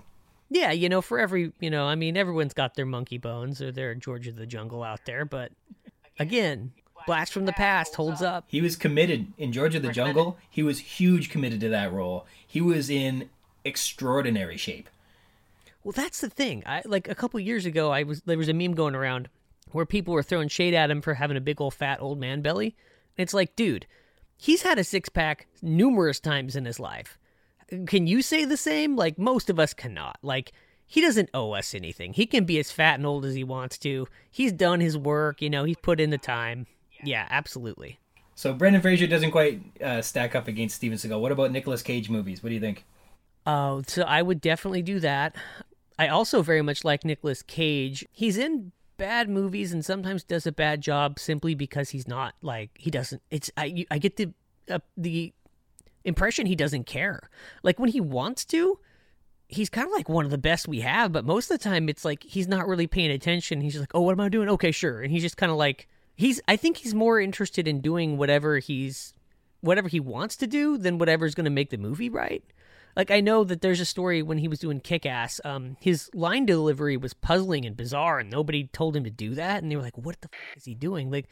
Yeah, 0.50 0.72
you 0.72 0.90
know, 0.90 1.02
for 1.02 1.20
every, 1.20 1.52
you 1.60 1.72
know, 1.72 1.86
I 1.86 1.96
mean, 1.96 2.16
everyone's 2.16 2.54
got 2.54 2.76
their 2.76 2.86
monkey 2.86 3.18
bones 3.18 3.64
or 3.64 3.72
their 3.72 3.96
George 3.96 4.28
of 4.28 4.36
the 4.36 4.46
Jungle 4.46 4.84
out 4.84 5.06
there, 5.06 5.26
but 5.26 5.52
again, 6.20 6.72
Blast 7.06 7.32
from 7.32 7.46
the 7.46 7.54
Past 7.54 7.96
holds 7.96 8.22
up. 8.22 8.46
He 8.48 8.62
was 8.62 8.76
committed 8.76 9.28
in 9.38 9.52
George 9.52 9.76
of 9.76 9.82
the 9.84 9.92
Jungle. 9.92 10.38
He 10.50 10.64
was 10.64 10.80
huge 10.80 11.30
committed 11.30 11.60
to 11.62 11.70
that 11.70 11.92
role. 11.92 12.26
He 12.46 12.62
was 12.62 12.90
in 12.90 13.30
extraordinary 13.64 14.58
shape. 14.58 14.90
Well, 15.84 15.92
that's 15.92 16.22
the 16.22 16.30
thing. 16.30 16.64
I 16.66 16.82
like 16.86 17.08
a 17.08 17.16
couple 17.16 17.40
years 17.40 17.66
ago, 17.66 17.92
I 17.92 18.04
was 18.04 18.22
there 18.22 18.38
was 18.38 18.50
a 18.50 18.54
meme 18.54 18.74
going 18.74 18.96
around 18.96 19.30
where 19.72 19.86
people 19.86 20.14
were 20.14 20.24
throwing 20.24 20.48
shade 20.48 20.74
at 20.74 20.90
him 20.90 21.02
for 21.02 21.14
having 21.14 21.38
a 21.38 21.42
big 21.42 21.62
old 21.62 21.74
fat 21.74 22.02
old 22.02 22.20
man 22.20 22.42
belly. 22.42 22.76
And 23.18 23.24
it's 23.24 23.34
like, 23.34 23.56
dude, 23.56 23.86
he's 24.38 24.64
had 24.64 24.80
a 24.80 24.84
six 24.84 25.10
pack 25.10 25.48
numerous 25.62 26.20
times 26.20 26.56
in 26.56 26.66
his 26.66 26.80
life. 26.80 27.18
Can 27.88 28.08
you 28.08 28.22
say 28.22 28.46
the 28.46 28.58
same? 28.58 28.96
Like 28.96 29.20
most 29.20 29.50
of 29.50 29.60
us 29.60 29.74
cannot. 29.74 30.18
Like 30.24 30.54
he 30.88 31.02
doesn't 31.02 31.30
owe 31.34 31.52
us 31.52 31.76
anything. 31.76 32.14
He 32.14 32.26
can 32.26 32.46
be 32.46 32.60
as 32.60 32.72
fat 32.72 32.96
and 32.96 33.06
old 33.06 33.26
as 33.26 33.36
he 33.36 33.44
wants 33.44 33.78
to. 33.80 34.08
He's 34.32 34.52
done 34.52 34.80
his 34.80 34.98
work. 34.98 35.42
You 35.42 35.50
know, 35.50 35.64
he's 35.66 35.78
put 35.78 36.00
in 36.00 36.10
the 36.10 36.18
time. 36.18 36.68
Yeah, 37.06 37.28
absolutely. 37.30 38.00
So 38.36 38.54
Brendan 38.54 38.82
Fraser 38.82 39.08
doesn't 39.08 39.32
quite 39.32 39.62
uh, 39.82 40.02
stack 40.02 40.36
up 40.36 40.48
against 40.48 40.76
Steven 40.76 40.98
Seagal. 40.98 41.20
What 41.20 41.32
about 41.32 41.52
Nicolas 41.52 41.82
Cage 41.82 42.10
movies? 42.10 42.44
What 42.44 42.50
do 42.50 42.56
you 42.56 42.62
think? 42.62 42.86
Oh, 43.46 43.84
so 43.88 44.04
I 44.04 44.22
would 44.22 44.42
definitely 44.42 44.82
do 44.82 45.00
that. 45.00 45.36
I 45.98 46.10
also 46.10 46.42
very 46.42 46.62
much 46.62 46.84
like 46.84 47.06
Nicolas 47.06 47.42
Cage. 47.42 48.06
He's 48.12 48.38
in 48.38 48.74
bad 48.98 49.30
movies 49.30 49.72
and 49.72 49.86
sometimes 49.86 50.24
does 50.24 50.46
a 50.46 50.52
bad 50.52 50.82
job 50.82 51.20
simply 51.20 51.56
because 51.56 51.90
he's 51.90 52.08
not 52.08 52.36
like 52.42 52.72
he 52.76 52.92
doesn't. 52.92 53.22
It's 53.32 53.50
I 53.56 53.86
I 53.90 54.00
get 54.00 54.18
the 54.18 54.34
uh, 54.70 54.80
the 54.98 55.34
impression 56.04 56.46
he 56.46 56.56
doesn't 56.56 56.86
care. 56.86 57.30
Like 57.64 57.80
when 57.80 57.90
he 57.90 58.02
wants 58.02 58.44
to, 58.46 58.80
he's 59.48 59.70
kind 59.70 59.88
of 59.88 59.94
like 59.94 60.10
one 60.10 60.26
of 60.26 60.32
the 60.32 60.38
best 60.38 60.68
we 60.68 60.82
have. 60.82 61.12
But 61.12 61.26
most 61.26 61.50
of 61.50 61.58
the 61.58 61.64
time, 61.64 61.88
it's 61.88 62.04
like 62.04 62.24
he's 62.24 62.48
not 62.48 62.68
really 62.68 62.88
paying 62.88 63.12
attention. 63.12 63.62
He's 63.62 63.74
just 63.74 63.84
like, 63.84 63.96
oh, 63.96 64.02
what 64.02 64.12
am 64.12 64.20
I 64.20 64.30
doing? 64.30 64.50
Okay, 64.50 64.72
sure. 64.72 65.02
And 65.02 65.12
he's 65.12 65.24
just 65.24 65.38
kind 65.38 65.52
of 65.52 65.58
like 65.58 65.88
he's. 66.16 66.42
I 66.48 66.56
think 66.56 66.78
he's 66.78 66.94
more 66.94 67.20
interested 67.20 67.68
in 67.68 67.82
doing 67.82 68.18
whatever 68.18 68.60
he's 68.60 69.14
whatever 69.62 69.88
he 69.88 70.00
wants 70.00 70.36
to 70.38 70.48
do 70.48 70.78
than 70.78 70.98
whatever's 70.98 71.36
going 71.36 71.46
to 71.46 71.52
make 71.52 71.72
the 71.72 71.78
movie 71.78 72.10
right. 72.10 72.44
Like 72.96 73.12
I 73.12 73.20
know 73.20 73.44
that 73.44 73.62
there's 73.62 73.82
a 73.82 73.86
story 73.86 74.22
when 74.22 74.38
he 74.38 74.48
was 74.48 74.60
doing 74.60 74.80
Kick 74.80 75.06
Ass, 75.06 75.42
um, 75.44 75.76
his 75.82 76.10
line 76.14 76.46
delivery 76.46 76.96
was 76.96 77.14
puzzling 77.14 77.66
and 77.66 77.76
bizarre, 77.76 78.20
and 78.20 78.30
nobody 78.30 78.68
told 78.68 78.96
him 78.96 79.04
to 79.04 79.10
do 79.10 79.36
that, 79.36 79.62
and 79.62 79.70
they 79.70 79.76
were 79.76 79.82
like, 79.82 79.98
"What 79.98 80.22
the 80.22 80.30
f- 80.32 80.58
is 80.58 80.66
he 80.66 80.76
doing?" 80.76 81.12
Like, 81.12 81.28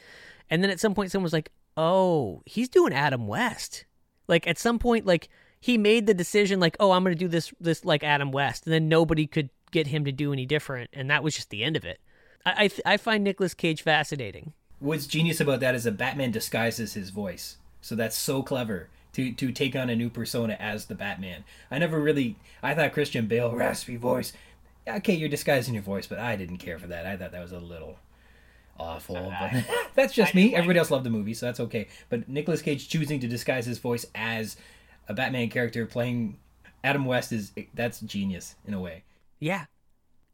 and 0.50 0.62
then 0.62 0.70
at 0.70 0.80
some 0.82 0.94
point, 0.94 1.12
someone 1.12 1.24
was 1.24 1.34
like, 1.34 1.52
"Oh, 1.78 2.42
he's 2.46 2.68
doing 2.68 2.94
Adam 2.94 3.28
West." 3.28 3.86
Like 4.28 4.46
at 4.46 4.58
some 4.58 4.78
point, 4.78 5.06
like 5.06 5.30
he 5.62 5.78
made 5.78 6.06
the 6.06 6.14
decision, 6.14 6.60
like, 6.60 6.76
"Oh, 6.82 6.92
I'm 6.92 7.04
going 7.04 7.16
to 7.16 7.20
do 7.20 7.30
this, 7.30 7.54
this 7.62 7.86
like 7.86 8.04
Adam 8.04 8.32
West," 8.32 8.66
and 8.66 8.74
then 8.74 8.90
nobody 8.90 9.26
could 9.26 9.50
get 9.72 9.88
him 9.88 10.04
to 10.04 10.12
do 10.12 10.34
any 10.34 10.46
different, 10.46 10.90
and 10.92 11.10
that 11.10 11.24
was 11.24 11.34
just 11.34 11.50
the 11.50 11.64
end 11.64 11.78
of 11.78 11.86
it. 11.86 12.02
I 12.46 12.70
I, 12.86 12.94
I 12.94 12.98
find 12.98 13.24
Nicolas 13.24 13.54
Cage 13.54 13.84
fascinating. 13.84 14.52
What's 14.84 15.08
genius 15.08 15.40
about 15.40 15.62
that 15.62 15.76
is 15.76 15.86
that 15.86 15.96
Batman 15.96 16.32
disguises 16.32 16.94
his 16.94 17.10
voice. 17.10 17.56
So 17.80 17.96
that's 17.96 18.18
so 18.18 18.44
clever 18.44 18.90
to 19.14 19.32
to 19.32 19.52
take 19.54 19.78
on 19.78 19.90
a 19.90 19.96
new 19.96 20.10
persona 20.10 20.58
as 20.60 20.88
the 20.88 20.96
Batman. 20.96 21.46
I 21.72 21.80
never 21.80 22.02
really 22.02 22.36
I 22.62 22.74
thought 22.74 22.92
Christian 22.92 23.28
Bale 23.28 23.52
raspy 23.52 23.96
voice. 23.96 24.34
Okay, 24.86 25.14
you're 25.14 25.30
disguising 25.30 25.74
your 25.74 25.84
voice, 25.84 26.06
but 26.06 26.20
I 26.20 26.36
didn't 26.36 26.58
care 26.58 26.78
for 26.78 26.88
that. 26.88 27.06
I 27.06 27.16
thought 27.16 27.32
that 27.32 27.42
was 27.42 27.54
a 27.54 27.60
little 27.60 27.98
awful. 28.78 29.34
But 29.40 29.64
that's 29.96 30.14
just 30.14 30.36
me. 30.36 30.54
Everybody 30.54 30.80
else 30.80 30.92
loved 30.92 31.06
the 31.06 31.10
movie, 31.10 31.34
so 31.34 31.46
that's 31.46 31.62
okay. 31.62 31.88
But 32.10 32.28
Nicolas 32.28 32.62
Cage 32.62 32.90
choosing 32.90 33.22
to 33.22 33.28
disguise 33.28 33.66
his 33.66 33.80
voice 33.80 34.06
as 34.14 34.58
a 35.08 35.14
Batman 35.14 35.50
character 35.50 35.86
playing 35.86 36.38
Adam 36.84 37.06
West 37.06 37.32
is 37.32 37.54
that's 37.74 38.02
genius 38.02 38.56
in 38.66 38.74
a 38.74 38.82
way. 38.82 39.04
Yeah. 39.40 39.66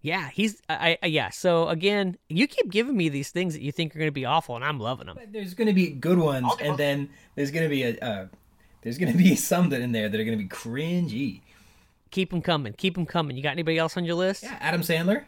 Yeah, 0.02 0.30
he's 0.30 0.62
I, 0.70 0.98
I 1.04 1.08
yeah. 1.08 1.30
So 1.30 1.68
again, 1.68 2.18
you 2.30 2.48
keep 2.48 2.70
giving 2.70 2.96
me 2.96 3.10
these 3.10 3.32
things 3.32 3.54
that 3.54 3.62
you 3.62 3.72
think 3.72 3.96
are 3.96 4.00
going 4.00 4.08
to 4.08 4.14
be 4.14 4.26
awful, 4.26 4.56
and 4.56 4.64
I'm 4.64 4.80
loving 4.80 5.08
them. 5.08 5.18
But 5.20 5.34
there's 5.34 5.54
going 5.54 5.68
to 5.68 5.74
be 5.74 5.90
good 5.90 6.18
ones, 6.18 6.50
and 6.62 6.78
then 6.78 7.10
there's 7.36 7.52
going 7.52 7.64
to 7.64 7.70
be 7.70 7.84
a 7.84 7.98
uh, 8.00 8.28
there's 8.82 8.98
going 8.98 9.12
to 9.12 9.18
be 9.18 9.36
some 9.52 9.70
that 9.70 9.82
in 9.82 9.92
there 9.92 10.08
that 10.08 10.20
are 10.20 10.24
going 10.24 10.38
to 10.38 10.44
be 10.44 10.50
cringy. 10.50 11.42
Keep 12.12 12.32
them 12.32 12.42
coming. 12.42 12.74
Keep 12.74 12.96
them 12.96 13.06
coming. 13.06 13.36
You 13.36 13.44
got 13.44 13.52
anybody 13.52 13.78
else 13.78 13.98
on 13.98 14.06
your 14.06 14.16
list? 14.16 14.44
Yeah, 14.44 14.58
Adam 14.62 14.82
Sandler. 14.82 15.26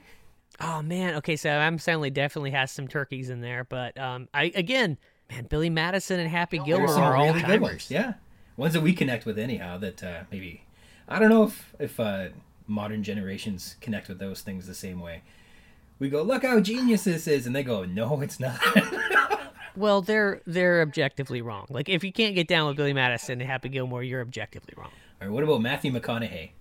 Oh 0.60 0.82
man. 0.82 1.16
Okay, 1.16 1.36
so 1.36 1.50
Adam 1.50 1.78
Sandler 1.78 2.14
definitely 2.14 2.52
has 2.52 2.72
some 2.72 2.88
turkeys 2.88 3.30
in 3.30 3.42
there, 3.42 3.66
but 3.66 3.98
um, 4.00 4.30
I 4.34 4.54
again, 4.56 4.98
man, 5.30 5.48
Billy 5.50 5.70
Madison 5.70 6.20
and 6.20 6.30
Happy 6.30 6.60
Gilmore 6.60 6.92
are 6.92 7.16
all 7.16 7.28
really 7.28 7.42
good 7.42 7.62
ones. 7.62 7.88
timers. 7.88 7.92
Yeah, 7.92 8.14
ones 8.56 8.74
that 8.74 8.82
we 8.82 8.94
connect 8.94 9.26
with 9.26 9.38
anyhow. 9.38 9.78
That 9.78 10.02
uh, 10.02 10.24
maybe 10.32 10.64
I 11.10 11.20
don't 11.20 11.30
know 11.30 11.44
if 11.44 11.74
if 11.78 12.00
uh, 12.00 12.30
modern 12.72 13.04
generations 13.04 13.76
connect 13.82 14.08
with 14.08 14.20
those 14.20 14.42
things 14.42 14.68
the 14.68 14.74
same 14.74 15.00
way. 15.00 15.22
We 16.00 16.10
go, 16.10 16.24
look 16.24 16.44
how 16.44 16.60
genius 16.60 17.04
this 17.04 17.28
is, 17.28 17.46
and 17.46 17.56
they 17.56 17.64
go, 17.64 17.86
no, 17.86 18.22
it's 18.22 18.40
not. 18.40 18.60
Well, 19.76 20.02
they're 20.02 20.42
they're 20.46 20.82
objectively 20.82 21.42
wrong. 21.42 21.68
Like 21.70 21.90
if 21.90 22.04
you 22.04 22.12
can't 22.12 22.36
get 22.36 22.48
down 22.48 22.68
with 22.68 22.78
Billy 22.78 22.94
Madison 22.94 23.40
and 23.40 23.50
Happy 23.50 23.70
Gilmore, 23.70 24.04
you're 24.04 24.22
objectively 24.22 24.74
wrong. 24.78 24.92
All 25.22 25.28
right, 25.28 25.34
what 25.34 25.44
about 25.44 25.62
Matthew 25.62 25.92
McConaughey? 25.92 26.52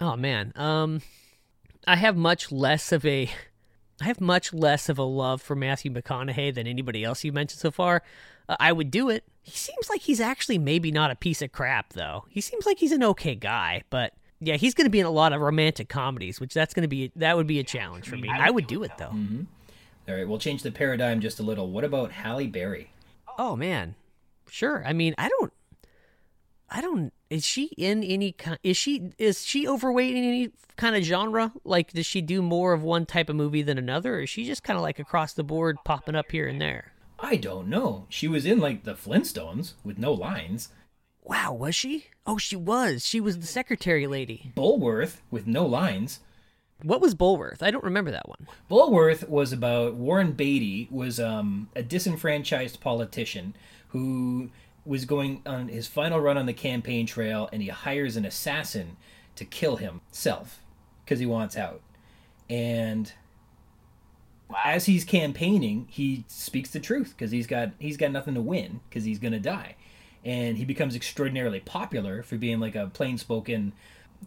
Oh 0.00 0.16
man, 0.16 0.52
um, 0.56 1.00
I 1.86 1.96
have 1.96 2.16
much 2.16 2.52
less 2.52 2.92
of 2.92 3.06
a, 3.06 3.30
I 4.00 4.04
have 4.04 4.20
much 4.20 4.52
less 4.52 4.88
of 4.88 4.98
a 4.98 5.04
love 5.04 5.40
for 5.40 5.56
Matthew 5.56 5.90
McConaughey 5.90 6.54
than 6.54 6.66
anybody 6.66 7.02
else 7.02 7.24
you've 7.24 7.34
mentioned 7.34 7.60
so 7.60 7.70
far. 7.70 8.02
Uh, 8.48 8.56
I 8.60 8.72
would 8.72 8.90
do 8.90 9.08
it. 9.08 9.24
He 9.42 9.56
seems 9.56 9.88
like 9.88 10.02
he's 10.02 10.20
actually 10.20 10.58
maybe 10.58 10.90
not 10.90 11.10
a 11.10 11.16
piece 11.16 11.40
of 11.40 11.52
crap 11.52 11.94
though. 11.94 12.26
He 12.28 12.40
seems 12.40 12.66
like 12.66 12.78
he's 12.78 12.92
an 12.92 13.04
okay 13.04 13.34
guy, 13.34 13.84
but 13.88 14.12
yeah, 14.40 14.56
he's 14.56 14.74
going 14.74 14.86
to 14.86 14.90
be 14.90 15.00
in 15.00 15.06
a 15.06 15.10
lot 15.10 15.32
of 15.32 15.40
romantic 15.40 15.88
comedies, 15.88 16.40
which 16.40 16.54
that's 16.54 16.74
going 16.74 16.82
to 16.82 16.88
be 16.88 17.12
that 17.16 17.36
would 17.36 17.46
be 17.46 17.58
a 17.58 17.64
challenge 17.64 18.08
for 18.08 18.16
me. 18.16 18.28
I 18.28 18.50
would 18.50 18.66
do 18.66 18.82
it 18.82 18.92
though. 18.98 19.06
Mm-hmm. 19.06 19.42
All 20.08 20.14
right, 20.14 20.28
we'll 20.28 20.38
change 20.38 20.62
the 20.62 20.70
paradigm 20.70 21.20
just 21.20 21.40
a 21.40 21.42
little. 21.42 21.70
What 21.70 21.82
about 21.84 22.12
Halle 22.12 22.46
Berry? 22.46 22.92
Oh 23.38 23.56
man, 23.56 23.96
Sure. 24.50 24.82
I 24.86 24.92
mean, 24.92 25.14
I 25.18 25.28
don't. 25.28 25.52
I 26.68 26.80
don't. 26.80 27.12
Is 27.30 27.44
she 27.44 27.66
in 27.76 28.02
any 28.02 28.32
kind? 28.32 28.58
Is 28.62 28.76
she 28.76 29.10
is 29.18 29.44
she 29.44 29.68
overweight 29.68 30.14
in 30.14 30.24
any 30.24 30.50
kind 30.76 30.96
of 30.96 31.02
genre? 31.02 31.52
Like, 31.64 31.92
does 31.92 32.06
she 32.06 32.20
do 32.20 32.42
more 32.42 32.72
of 32.72 32.82
one 32.82 33.06
type 33.06 33.28
of 33.28 33.36
movie 33.36 33.62
than 33.62 33.78
another, 33.78 34.16
or 34.16 34.20
is 34.22 34.30
she 34.30 34.44
just 34.44 34.62
kind 34.62 34.76
of 34.76 34.82
like 34.82 34.98
across 34.98 35.32
the 35.32 35.44
board, 35.44 35.76
popping 35.84 36.16
up 36.16 36.30
here 36.30 36.48
and 36.48 36.60
there? 36.60 36.92
I 37.18 37.36
don't 37.36 37.68
know. 37.68 38.06
She 38.08 38.28
was 38.28 38.44
in 38.44 38.58
like 38.58 38.84
the 38.84 38.94
Flintstones 38.94 39.74
with 39.84 39.98
no 39.98 40.12
lines. 40.12 40.70
Wow, 41.26 41.54
was 41.54 41.74
she? 41.74 42.06
Oh, 42.24 42.38
she 42.38 42.54
was. 42.54 43.04
She 43.04 43.20
was 43.20 43.40
the 43.40 43.46
secretary 43.46 44.06
lady. 44.06 44.52
Bulworth 44.56 45.20
with 45.30 45.46
no 45.46 45.66
lines. 45.66 46.20
What 46.82 47.00
was 47.00 47.14
Bulworth? 47.14 47.62
I 47.62 47.70
don't 47.70 47.84
remember 47.84 48.12
that 48.12 48.28
one. 48.28 48.46
Bulworth 48.70 49.28
was 49.28 49.52
about 49.52 49.94
Warren 49.94 50.32
Beatty 50.32 50.86
was 50.90 51.18
um, 51.18 51.68
a 51.74 51.82
disenfranchised 51.82 52.80
politician 52.80 53.56
who 53.88 54.50
was 54.84 55.04
going 55.04 55.42
on 55.44 55.68
his 55.68 55.88
final 55.88 56.20
run 56.20 56.38
on 56.38 56.46
the 56.46 56.52
campaign 56.52 57.06
trail, 57.06 57.48
and 57.52 57.60
he 57.60 57.68
hires 57.68 58.16
an 58.16 58.24
assassin 58.24 58.96
to 59.34 59.44
kill 59.44 59.76
himself 59.76 60.60
because 61.04 61.18
he 61.18 61.26
wants 61.26 61.56
out. 61.56 61.80
And 62.48 63.12
as 64.64 64.86
he's 64.86 65.04
campaigning, 65.04 65.88
he 65.90 66.24
speaks 66.28 66.70
the 66.70 66.78
truth 66.78 67.14
because 67.16 67.32
he's 67.32 67.48
got 67.48 67.70
he's 67.78 67.96
got 67.96 68.12
nothing 68.12 68.34
to 68.34 68.40
win 68.40 68.80
because 68.88 69.04
he's 69.04 69.18
gonna 69.18 69.40
die, 69.40 69.74
and 70.26 70.58
he 70.58 70.64
becomes 70.64 70.96
extraordinarily 70.96 71.60
popular 71.60 72.20
for 72.24 72.36
being 72.36 72.58
like 72.58 72.74
a 72.74 72.90
plain 72.92 73.16
spoken, 73.16 73.72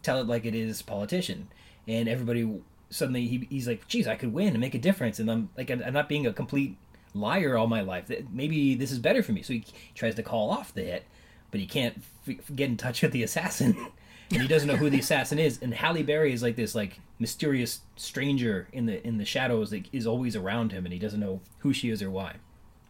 tell 0.02 0.18
it 0.18 0.26
like 0.26 0.46
it 0.46 0.54
is 0.54 0.80
politician, 0.80 1.48
and 1.86 2.08
everybody 2.08 2.62
suddenly 2.88 3.26
he, 3.26 3.46
he's 3.50 3.68
like, 3.68 3.86
geez, 3.86 4.08
I 4.08 4.16
could 4.16 4.32
win 4.32 4.48
and 4.48 4.60
make 4.60 4.74
a 4.74 4.78
difference, 4.78 5.18
and 5.18 5.30
I'm 5.30 5.50
like, 5.58 5.70
I'm 5.70 5.92
not 5.92 6.08
being 6.08 6.26
a 6.26 6.32
complete 6.32 6.78
liar 7.14 7.56
all 7.56 7.66
my 7.66 7.82
life. 7.82 8.10
Maybe 8.32 8.74
this 8.74 8.90
is 8.90 8.98
better 8.98 9.22
for 9.22 9.32
me. 9.32 9.42
So 9.42 9.52
he 9.52 9.64
tries 9.94 10.14
to 10.14 10.22
call 10.22 10.50
off 10.50 10.72
the 10.72 10.82
hit, 10.82 11.04
but 11.50 11.60
he 11.60 11.66
can't 11.66 12.02
f- 12.26 12.36
get 12.56 12.70
in 12.70 12.78
touch 12.78 13.02
with 13.02 13.12
the 13.12 13.22
assassin, 13.22 13.76
and 14.30 14.40
he 14.40 14.48
doesn't 14.48 14.68
know 14.68 14.76
who 14.76 14.88
the 14.88 15.00
assassin 15.00 15.38
is. 15.38 15.58
And 15.60 15.74
Halle 15.74 16.02
Berry 16.02 16.32
is 16.32 16.42
like 16.42 16.56
this 16.56 16.74
like 16.74 16.98
mysterious 17.18 17.80
stranger 17.96 18.68
in 18.72 18.86
the 18.86 19.06
in 19.06 19.18
the 19.18 19.26
shadows 19.26 19.68
that 19.68 19.84
is 19.92 20.06
always 20.06 20.34
around 20.34 20.72
him, 20.72 20.86
and 20.86 20.94
he 20.94 20.98
doesn't 20.98 21.20
know 21.20 21.42
who 21.58 21.74
she 21.74 21.90
is 21.90 22.02
or 22.02 22.10
why. 22.10 22.36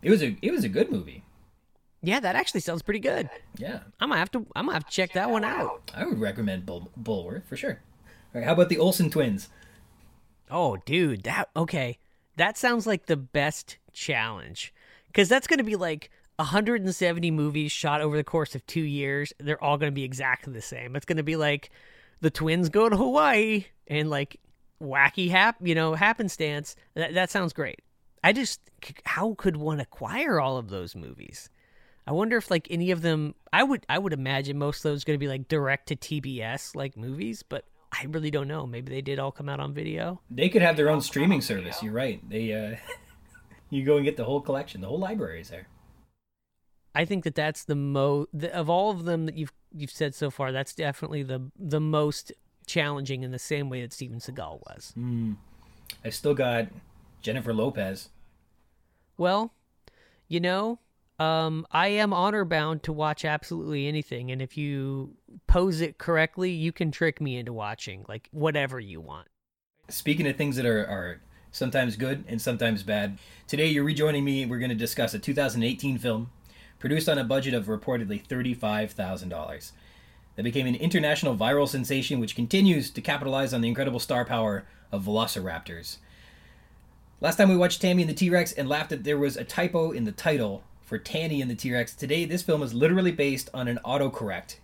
It 0.01 0.11
was 0.11 0.23
a 0.23 0.37
it 0.43 0.53
was 0.53 0.63
a 0.63 0.69
good 0.69 0.93
movie. 0.93 1.25
Yeah, 2.03 2.21
that 2.21 2.35
actually 2.35 2.61
sounds 2.61 2.83
pretty 2.83 3.01
good. 3.01 3.29
Yeah, 3.59 3.81
I'm 4.01 4.09
gonna 4.09 4.19
have 4.19 4.31
to 4.33 4.47
I'm 4.57 4.67
gonna 4.67 4.75
have 4.75 4.87
to 4.87 4.91
check 4.91 5.13
that 5.13 5.31
one 5.31 5.45
out. 5.45 5.91
I 5.95 6.07
would 6.07 6.21
recommend 6.21 6.67
Bull, 6.67 6.91
Bulworth 7.01 7.45
for 7.47 7.57
sure. 7.57 7.81
All 8.35 8.41
right, 8.41 8.45
how 8.45 8.55
about 8.55 8.69
the 8.69 8.79
Olsen 8.79 9.11
twins? 9.11 9.49
Oh, 10.51 10.77
dude, 10.85 11.25
that 11.25 11.51
okay. 11.57 11.99
That 12.37 12.57
sounds 12.57 12.87
like 12.87 13.07
the 13.07 13.17
best 13.17 13.77
challenge 13.93 14.73
because 15.09 15.29
that's 15.29 15.47
going 15.47 15.59
to 15.59 15.65
be 15.65 15.77
like 15.77 16.11
170 16.37 17.31
movies 17.31 17.71
shot 17.71 18.01
over 18.01 18.17
the 18.17 18.25
course 18.25 18.55
of 18.55 18.65
two 18.67 18.81
years. 18.81 19.33
They're 19.39 19.63
all 19.63 19.77
going 19.77 19.93
to 19.93 19.95
be 19.95 20.05
exactly 20.05 20.53
the 20.53 20.63
same. 20.63 20.97
It's 20.97 21.05
going 21.05 21.19
to 21.19 21.23
be 21.23 21.37
like 21.37 21.71
the 22.21 22.31
twins 22.31 22.69
go 22.69 22.89
to 22.89 22.97
Hawaii 22.97 23.67
and 23.87 24.09
like 24.09 24.41
wacky 24.83 25.31
hap, 25.31 25.57
you 25.61 25.75
know, 25.75 25.95
happenstance. 25.95 26.77
That 26.95 27.15
that 27.15 27.31
sounds 27.31 27.53
great. 27.53 27.81
I 28.25 28.33
just 28.33 28.61
how 29.05 29.35
could 29.35 29.57
one 29.57 29.81
acquire 29.81 30.41
all 30.41 30.57
of 30.57 30.71
those 30.71 30.95
movies? 30.97 31.51
I 32.07 32.13
wonder 32.13 32.37
if 32.37 32.51
like 32.51 32.67
any 32.71 32.91
of 32.91 33.03
them. 33.03 33.35
I 33.53 33.63
would 33.63 33.85
I 33.89 33.99
would 33.99 34.13
imagine 34.13 34.59
most 34.59 34.85
of 34.85 34.91
those 34.91 35.05
going 35.05 35.15
to 35.15 35.21
be 35.21 35.29
like 35.29 35.49
direct 35.49 35.89
to 35.89 35.97
TBS 35.97 36.75
like 36.75 36.97
movies, 36.97 37.43
but 37.43 37.65
I 37.93 38.07
really 38.09 38.31
don't 38.31 38.49
know. 38.49 38.67
Maybe 38.67 38.91
they 38.91 39.03
did 39.03 39.19
all 39.19 39.33
come 39.33 39.49
out 39.49 39.61
on 39.61 39.75
video. 39.75 40.21
They 40.31 40.49
could 40.49 40.63
have 40.63 40.77
their 40.77 40.91
own 40.91 41.01
streaming 41.01 41.41
service. 41.41 41.83
You're 41.83 41.93
right. 41.93 42.21
They 42.29 42.53
uh 42.53 42.77
you 43.71 43.85
go 43.85 43.97
and 43.97 44.05
get 44.05 44.17
the 44.17 44.25
whole 44.25 44.41
collection. 44.41 44.81
The 44.81 44.89
whole 44.89 44.99
library 44.99 45.41
is 45.41 45.51
there. 45.51 45.69
I 46.95 47.05
think 47.05 47.25
that 47.25 47.35
that's 47.35 47.65
the 47.65 47.77
most 47.77 48.29
of 48.53 48.69
all 48.69 48.91
of 48.91 49.05
them 49.05 49.27
that 49.27 49.37
you've 49.37 49.53
you've 49.73 49.91
said 49.91 50.15
so 50.15 50.31
far. 50.31 50.53
That's 50.53 50.75
definitely 50.75 51.23
the 51.23 51.51
the 51.59 51.81
most 51.81 52.33
challenging 52.67 53.23
in 53.23 53.31
the 53.31 53.39
same 53.39 53.69
way 53.69 53.83
that 53.83 53.93
Steven 53.93 54.19
Seagal 54.19 54.61
was. 54.67 54.93
Mm. 54.97 55.37
I 56.05 56.11
still 56.11 56.35
got 56.35 56.69
Jennifer 57.21 57.53
Lopez. 57.53 58.11
Well, 59.17 59.53
you 60.29 60.41
know, 60.41 60.79
um, 61.21 61.67
I 61.71 61.89
am 61.89 62.15
honor 62.15 62.47
bound 62.47 62.83
to 62.85 62.93
watch 62.93 63.27
absolutely 63.27 63.87
anything, 63.87 64.31
and 64.31 64.41
if 64.41 64.57
you 64.57 65.17
pose 65.47 65.83
it 65.83 65.99
correctly, 65.99 66.51
you 66.51 66.73
can 66.73 66.91
trick 66.91 67.21
me 67.21 67.37
into 67.37 67.53
watching 67.53 68.07
like 68.09 68.29
whatever 68.33 68.81
you 68.81 69.03
want. 69.03 69.29
Speaking 69.89 70.27
of 70.27 70.37
things 70.37 70.57
that 70.57 70.65
are, 70.65 70.87
are 70.87 71.21
sometimes 71.53 71.97
good 71.97 72.25
and 72.27 72.41
sometimes 72.41 72.83
bad. 72.83 73.19
Today, 73.47 73.67
you're 73.67 73.85
rejoining 73.85 74.25
me. 74.25 74.47
We're 74.47 74.59
going 74.59 74.71
to 74.71 74.75
discuss 74.75 75.13
a 75.13 75.19
2018 75.19 75.99
film 75.99 76.31
produced 76.79 77.09
on 77.09 77.19
a 77.19 77.25
budget 77.25 77.53
of 77.53 77.67
reportedly 77.67 78.27
$35,000 78.27 79.73
that 80.37 80.43
became 80.43 80.67
an 80.67 80.77
international 80.77 81.37
viral 81.37 81.69
sensation 81.69 82.19
which 82.19 82.35
continues 82.35 82.91
to 82.91 83.03
capitalize 83.03 83.53
on 83.53 83.61
the 83.61 83.69
incredible 83.69 84.01
star 84.01 84.25
power 84.25 84.65
of 84.91 85.05
velociraptors. 85.05 85.99
Last 87.21 87.37
time 87.37 87.51
we 87.51 87.57
watched 87.57 87.83
Tammy 87.83 88.05
and 88.05 88.11
the 88.11 88.15
T 88.15 88.31
Rex 88.31 88.53
and 88.53 88.67
laughed 88.67 88.89
that 88.89 89.05
there 89.05 89.19
was 89.19 89.37
a 89.37 89.45
typo 89.45 89.91
in 89.91 90.05
the 90.05 90.13
title 90.13 90.63
for 90.91 90.99
Tanny 90.99 91.41
and 91.41 91.49
the 91.49 91.55
T 91.55 91.73
Rex. 91.73 91.95
Today, 91.95 92.25
this 92.25 92.43
film 92.43 92.65
is 92.65 92.75
literally 92.75 93.13
based 93.13 93.49
on 93.55 93.69
an 93.69 93.79
autocorrect 93.85 94.57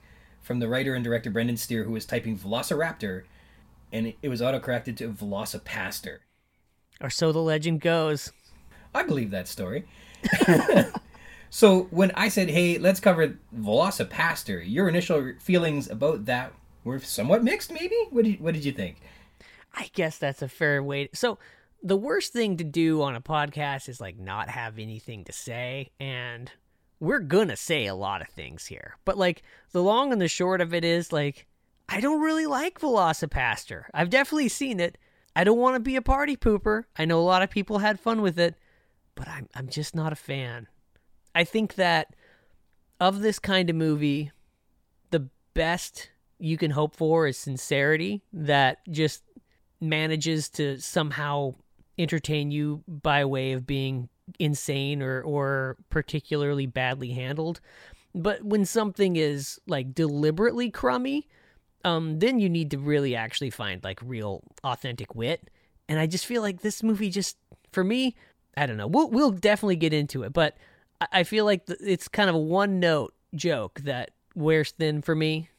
from 0.43 0.59
the 0.59 0.67
writer 0.67 0.93
and 0.93 1.05
director 1.05 1.31
Brendan 1.31 1.57
Steere, 1.57 1.85
who 1.85 1.93
was 1.93 2.05
typing 2.05 2.37
Velociraptor, 2.37 3.23
and 3.93 4.13
it 4.21 4.29
was 4.29 4.41
autocorrected 4.41 4.97
to 4.97 5.09
VelociPastor. 5.09 6.19
Or 7.01 7.11
so 7.11 7.31
the 7.31 7.39
legend 7.39 7.81
goes. 7.81 8.33
I 8.93 9.05
believe 9.05 9.31
that 9.31 9.47
story. 9.47 9.85
so 11.51 11.83
when 11.93 12.11
I 12.17 12.29
said, 12.29 12.51
"Hey, 12.51 12.77
let's 12.79 12.99
cover 12.99 13.39
VelociPastor," 13.57 14.65
your 14.69 14.89
initial 14.89 15.35
feelings 15.39 15.89
about 15.89 16.25
that 16.25 16.53
were 16.83 16.99
somewhat 16.99 17.45
mixed. 17.45 17.71
Maybe. 17.71 17.95
What 18.11 18.25
did 18.25 18.41
What 18.41 18.55
did 18.55 18.65
you 18.65 18.73
think? 18.73 18.97
I 19.77 19.91
guess 19.93 20.19
that's 20.19 20.43
a 20.43 20.49
fair 20.49 20.83
way. 20.83 21.07
To, 21.07 21.17
so 21.17 21.39
the 21.83 21.97
worst 21.97 22.33
thing 22.33 22.57
to 22.57 22.65
do 22.65 23.03
on 23.03 23.15
a 23.15 23.21
podcast 23.21 23.89
is 23.89 24.01
like 24.01 24.19
not 24.19 24.49
have 24.49 24.79
anything 24.79 25.25
to 25.25 25.33
say, 25.33 25.91
and 26.01 26.51
we're 27.01 27.21
gonna 27.21 27.57
say 27.57 27.87
a 27.87 27.95
lot 27.95 28.23
of 28.23 28.29
things 28.29 28.67
here. 28.67 28.97
But 29.05 29.19
like 29.19 29.43
the 29.73 29.83
long 29.83 30.13
and 30.13 30.21
the 30.21 30.29
short 30.29 30.61
of 30.61 30.75
it 30.75 30.85
is 30.85 31.13
like 31.13 31.47
I 31.89 32.01
don't 32.01 32.21
really 32.21 32.47
like 32.47 32.81
VelociPastor. 32.81 33.85
I've 33.95 34.11
definitely 34.11 34.49
seen 34.49 34.81
it. 34.81 34.99
I 35.37 35.45
don't 35.45 35.59
want 35.59 35.77
to 35.77 35.81
be 35.81 35.97
a 35.97 36.03
party 36.03 36.37
pooper. 36.37 36.85
I 36.97 37.05
know 37.05 37.21
a 37.21 37.23
lot 37.23 37.43
of 37.43 37.51
people 37.51 37.79
had 37.79 38.01
fun 38.01 38.23
with 38.23 38.39
it, 38.39 38.57
but 39.15 39.29
I'm 39.29 39.49
I'm 39.55 39.69
just 39.69 39.95
not 39.95 40.13
a 40.13 40.17
fan. 40.17 40.69
I 41.35 41.45
think 41.45 41.75
that 41.75 42.15
of 42.99 43.21
this 43.21 43.39
kind 43.39 43.69
of 43.69 43.77
movie, 43.77 44.33
the 45.11 45.29
best 45.55 46.11
you 46.39 46.57
can 46.57 46.71
hope 46.71 46.97
for 46.97 47.27
is 47.27 47.37
sincerity 47.37 48.23
that 48.33 48.79
just 48.91 49.23
manages 49.81 50.49
to 50.49 50.79
somehow 50.81 51.55
entertain 51.99 52.51
you 52.51 52.83
by 52.87 53.25
way 53.25 53.53
of 53.53 53.67
being 53.67 54.09
insane 54.39 55.03
or 55.03 55.23
or 55.23 55.77
particularly 55.91 56.67
badly 56.67 57.11
handled. 57.11 57.61
But 58.15 58.43
when 58.43 58.65
something 58.65 59.17
is 59.17 59.61
like 59.67 59.95
deliberately 59.95 60.71
crummy, 60.71 61.29
um, 61.85 62.19
then 62.19 62.39
you 62.41 62.49
need 62.49 62.71
to 62.71 62.79
really 62.79 63.15
actually 63.15 63.51
find 63.51 63.85
like 63.85 64.01
real 64.03 64.43
authentic 64.65 65.15
wit. 65.15 65.51
And 65.89 66.01
I 66.01 66.07
just 66.07 66.27
feel 66.27 66.43
like 66.43 66.63
this 66.63 66.83
movie 66.83 67.11
just 67.11 67.37
for 67.73 67.85
me, 67.85 68.17
I 68.57 68.67
don't 68.67 68.77
know. 68.77 68.87
We'll 68.87 69.11
we'll 69.11 69.31
definitely 69.33 69.77
get 69.77 69.93
into 69.93 70.23
it, 70.23 70.33
but 70.33 70.57
I 71.13 71.25
feel 71.25 71.45
like 71.45 71.63
it's 71.81 72.09
kind 72.09 72.29
of 72.29 72.35
a 72.35 72.41
one 72.41 72.81
note 72.81 73.15
joke 73.35 73.81
that 73.81 74.11
wears 74.35 74.71
thin 74.73 75.03
for 75.03 75.15
me. 75.15 75.51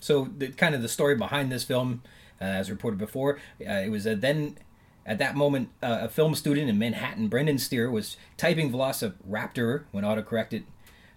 So 0.00 0.28
the 0.36 0.48
kind 0.48 0.74
of 0.74 0.82
the 0.82 0.88
story 0.88 1.14
behind 1.14 1.52
this 1.52 1.62
film, 1.62 2.02
uh, 2.40 2.44
as 2.44 2.70
reported 2.70 2.98
before, 2.98 3.38
uh, 3.60 3.72
it 3.72 3.90
was 3.90 4.06
uh, 4.06 4.16
then 4.18 4.56
at 5.10 5.18
that 5.18 5.34
moment 5.34 5.70
uh, 5.82 5.98
a 6.02 6.08
film 6.08 6.36
student 6.36 6.70
in 6.70 6.78
Manhattan, 6.78 7.26
Brendan 7.26 7.58
Steere, 7.58 7.90
was 7.90 8.16
typing 8.36 8.70
Velociraptor 8.70 9.82
when 9.90 10.04
autocorrected 10.04 10.62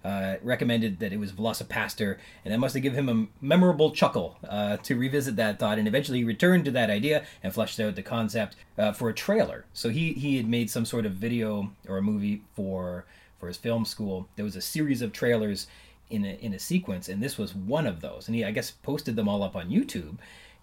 uh, 0.03 0.35
recommended 0.41 0.99
that 0.99 1.13
it 1.13 1.19
was 1.19 1.31
VelociPastor, 1.31 2.17
and 2.43 2.51
that 2.51 2.57
must 2.57 2.73
have 2.73 2.81
given 2.81 3.07
him 3.07 3.29
a 3.41 3.45
memorable 3.45 3.91
chuckle 3.91 4.37
uh, 4.49 4.77
to 4.77 4.95
revisit 4.95 5.35
that 5.35 5.59
thought. 5.59 5.77
And 5.77 5.87
eventually, 5.87 6.17
he 6.17 6.23
returned 6.23 6.65
to 6.65 6.71
that 6.71 6.89
idea 6.89 7.23
and 7.43 7.53
fleshed 7.53 7.79
out 7.79 7.95
the 7.95 8.01
concept 8.01 8.55
uh, 8.79 8.93
for 8.93 9.09
a 9.09 9.13
trailer. 9.13 9.65
So 9.73 9.89
he 9.89 10.13
he 10.13 10.37
had 10.37 10.47
made 10.47 10.71
some 10.71 10.85
sort 10.85 11.05
of 11.05 11.13
video 11.13 11.71
or 11.87 11.97
a 11.97 12.01
movie 12.01 12.41
for 12.55 13.05
for 13.39 13.47
his 13.47 13.57
film 13.57 13.85
school. 13.85 14.27
There 14.37 14.45
was 14.45 14.55
a 14.55 14.61
series 14.61 15.03
of 15.03 15.13
trailers 15.13 15.67
in 16.09 16.25
a 16.25 16.33
in 16.41 16.53
a 16.55 16.59
sequence, 16.59 17.09
and 17.09 17.21
this 17.21 17.37
was 17.37 17.53
one 17.53 17.85
of 17.85 18.01
those. 18.01 18.27
And 18.27 18.35
he 18.35 18.43
I 18.43 18.49
guess 18.49 18.71
posted 18.71 19.15
them 19.15 19.29
all 19.29 19.43
up 19.43 19.55
on 19.55 19.69
YouTube, 19.69 20.17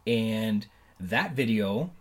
and 0.05 0.67
that 0.99 1.33
video 1.33 1.93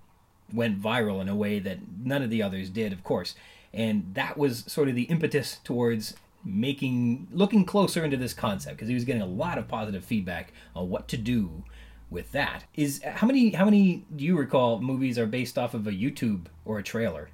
went 0.54 0.82
viral 0.82 1.22
in 1.22 1.30
a 1.30 1.36
way 1.36 1.60
that 1.60 1.80
none 2.04 2.22
of 2.22 2.30
the 2.30 2.42
others 2.42 2.70
did, 2.70 2.94
of 2.94 3.04
course. 3.04 3.36
And 3.74 4.12
that 4.16 4.38
was 4.38 4.64
sort 4.68 4.90
of 4.90 4.96
the 4.96 5.04
impetus 5.04 5.60
towards 5.64 6.16
making 6.46 7.28
looking 7.32 7.66
closer 7.66 8.04
into 8.04 8.18
this 8.18 8.34
concept 8.34 8.78
because 8.78 8.88
he 8.88 8.94
was 8.94 9.04
getting 9.04 9.22
a 9.22 9.28
lot 9.28 9.58
of 9.58 9.68
positive 9.68 10.04
feedback 10.04 10.54
on 10.76 10.90
what 10.90 11.08
to 11.10 11.18
do 11.18 11.64
with 12.10 12.32
that. 12.32 12.64
Is 12.76 13.02
how 13.04 13.28
many 13.28 13.52
how 13.52 13.66
many 13.66 14.06
do 14.16 14.24
you 14.24 14.38
recall 14.38 14.80
movies 14.82 15.20
are 15.20 15.28
based 15.28 15.58
off 15.58 15.74
of 15.74 15.86
a 15.88 15.92
YouTube 15.92 16.46
or 16.66 16.80
a 16.80 16.84
trailer? 16.84 17.30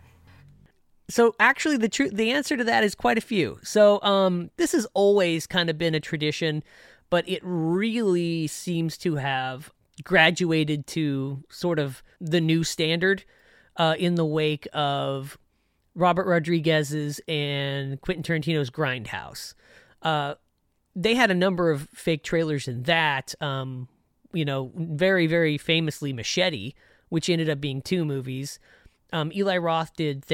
So 1.10 1.36
actually, 1.40 1.78
the 1.78 1.90
truth, 1.90 2.14
the 2.14 2.32
answer 2.32 2.58
to 2.58 2.64
that 2.64 2.84
is 2.84 2.96
quite 2.96 3.18
a 3.18 3.22
few. 3.22 3.60
So 3.64 4.02
um, 4.02 4.50
this 4.58 4.72
has 4.72 4.88
always 4.94 5.46
kind 5.46 5.70
of 5.70 5.78
been 5.78 5.94
a 5.94 6.00
tradition, 6.00 6.64
but 7.10 7.28
it 7.30 7.42
really 7.44 8.48
seems 8.48 8.98
to 9.00 9.16
have 9.16 9.72
graduated 10.04 10.88
to 10.88 11.44
sort 11.50 11.80
of 11.80 12.04
the 12.20 12.42
new 12.42 12.64
standard 12.64 13.24
uh, 13.78 13.96
in 13.98 14.16
the 14.16 14.26
wake 14.26 14.68
of 14.74 15.38
Robert 15.96 16.28
Rodriguez's 16.28 17.22
and 17.28 18.00
Quentin 18.02 18.24
Tarantino's 18.24 18.70
Grindhouse. 18.70 19.54
Uh, 20.02 20.36
they 20.96 21.16
had 21.16 21.32
a 21.32 21.36
number 21.36 21.72
of 21.72 21.90
fake 21.94 22.24
trailers 22.24 22.68
in 22.68 22.84
that. 22.84 23.34
Um, 23.42 23.88
you 24.34 24.46
know, 24.46 24.72
very 24.76 25.28
very 25.28 25.58
famously 25.58 26.12
Machete, 26.14 26.74
which 27.10 27.30
ended 27.30 27.50
up 27.50 27.62
being 27.62 27.82
two 27.82 28.06
movies. 28.06 28.60
Um, 29.14 29.32
Eli 29.34 29.58
Roth 29.58 29.96
did 29.96 30.26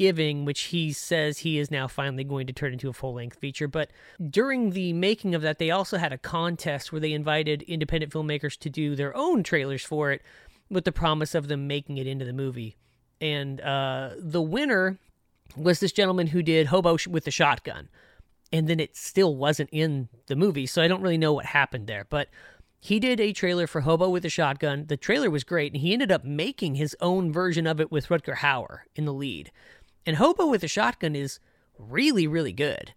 Thanksgiving, 0.00 0.46
which 0.46 0.62
he 0.62 0.92
says 0.94 1.38
he 1.38 1.58
is 1.58 1.70
now 1.70 1.86
finally 1.86 2.24
going 2.24 2.46
to 2.46 2.54
turn 2.54 2.72
into 2.72 2.88
a 2.88 2.92
full 2.92 3.14
length 3.14 3.38
feature. 3.38 3.68
But 3.68 3.90
during 4.30 4.70
the 4.70 4.94
making 4.94 5.34
of 5.34 5.42
that, 5.42 5.58
they 5.58 5.70
also 5.70 5.98
had 5.98 6.10
a 6.10 6.16
contest 6.16 6.90
where 6.90 7.00
they 7.00 7.12
invited 7.12 7.60
independent 7.62 8.10
filmmakers 8.10 8.56
to 8.60 8.70
do 8.70 8.96
their 8.96 9.14
own 9.14 9.42
trailers 9.42 9.84
for 9.84 10.10
it 10.10 10.22
with 10.70 10.86
the 10.86 10.92
promise 10.92 11.34
of 11.34 11.48
them 11.48 11.66
making 11.66 11.98
it 11.98 12.06
into 12.06 12.24
the 12.24 12.32
movie. 12.32 12.76
And 13.20 13.60
uh, 13.60 14.12
the 14.16 14.40
winner 14.40 14.98
was 15.54 15.80
this 15.80 15.92
gentleman 15.92 16.28
who 16.28 16.42
did 16.42 16.68
Hobo 16.68 16.96
with 17.06 17.24
the 17.24 17.30
Shotgun. 17.30 17.90
And 18.52 18.68
then 18.68 18.80
it 18.80 18.96
still 18.96 19.36
wasn't 19.36 19.68
in 19.70 20.08
the 20.28 20.34
movie, 20.34 20.66
so 20.66 20.80
I 20.80 20.88
don't 20.88 21.02
really 21.02 21.18
know 21.18 21.34
what 21.34 21.44
happened 21.44 21.86
there. 21.86 22.06
But 22.08 22.28
he 22.80 22.98
did 22.98 23.20
a 23.20 23.34
trailer 23.34 23.66
for 23.66 23.82
Hobo 23.82 24.08
with 24.08 24.24
a 24.24 24.30
Shotgun. 24.30 24.86
The 24.86 24.96
trailer 24.96 25.28
was 25.28 25.44
great, 25.44 25.72
and 25.72 25.82
he 25.82 25.92
ended 25.92 26.10
up 26.10 26.24
making 26.24 26.76
his 26.76 26.96
own 27.00 27.30
version 27.30 27.66
of 27.66 27.80
it 27.80 27.92
with 27.92 28.08
Rutger 28.08 28.36
Hauer 28.36 28.80
in 28.96 29.04
the 29.04 29.12
lead. 29.12 29.52
And 30.06 30.16
Hobo 30.16 30.46
with 30.46 30.64
a 30.64 30.68
Shotgun 30.68 31.14
is 31.14 31.40
really, 31.78 32.26
really 32.26 32.52
good. 32.52 32.94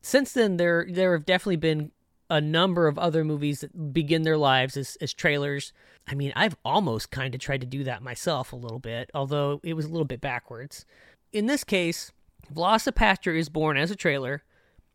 Since 0.00 0.32
then, 0.32 0.56
there 0.56 0.86
there 0.88 1.12
have 1.12 1.26
definitely 1.26 1.56
been 1.56 1.92
a 2.30 2.40
number 2.40 2.86
of 2.88 2.98
other 2.98 3.24
movies 3.24 3.60
that 3.60 3.92
begin 3.92 4.22
their 4.22 4.36
lives 4.36 4.76
as, 4.76 4.96
as 5.00 5.14
trailers. 5.14 5.72
I 6.06 6.14
mean, 6.14 6.32
I've 6.36 6.56
almost 6.64 7.10
kind 7.10 7.34
of 7.34 7.40
tried 7.40 7.62
to 7.62 7.66
do 7.66 7.84
that 7.84 8.02
myself 8.02 8.52
a 8.52 8.56
little 8.56 8.78
bit, 8.78 9.10
although 9.14 9.60
it 9.62 9.74
was 9.74 9.86
a 9.86 9.88
little 9.88 10.04
bit 10.04 10.20
backwards. 10.20 10.84
In 11.32 11.46
this 11.46 11.64
case, 11.64 12.12
VelociPastor 12.52 13.36
is 13.36 13.48
born 13.48 13.76
as 13.76 13.90
a 13.90 13.96
trailer. 13.96 14.42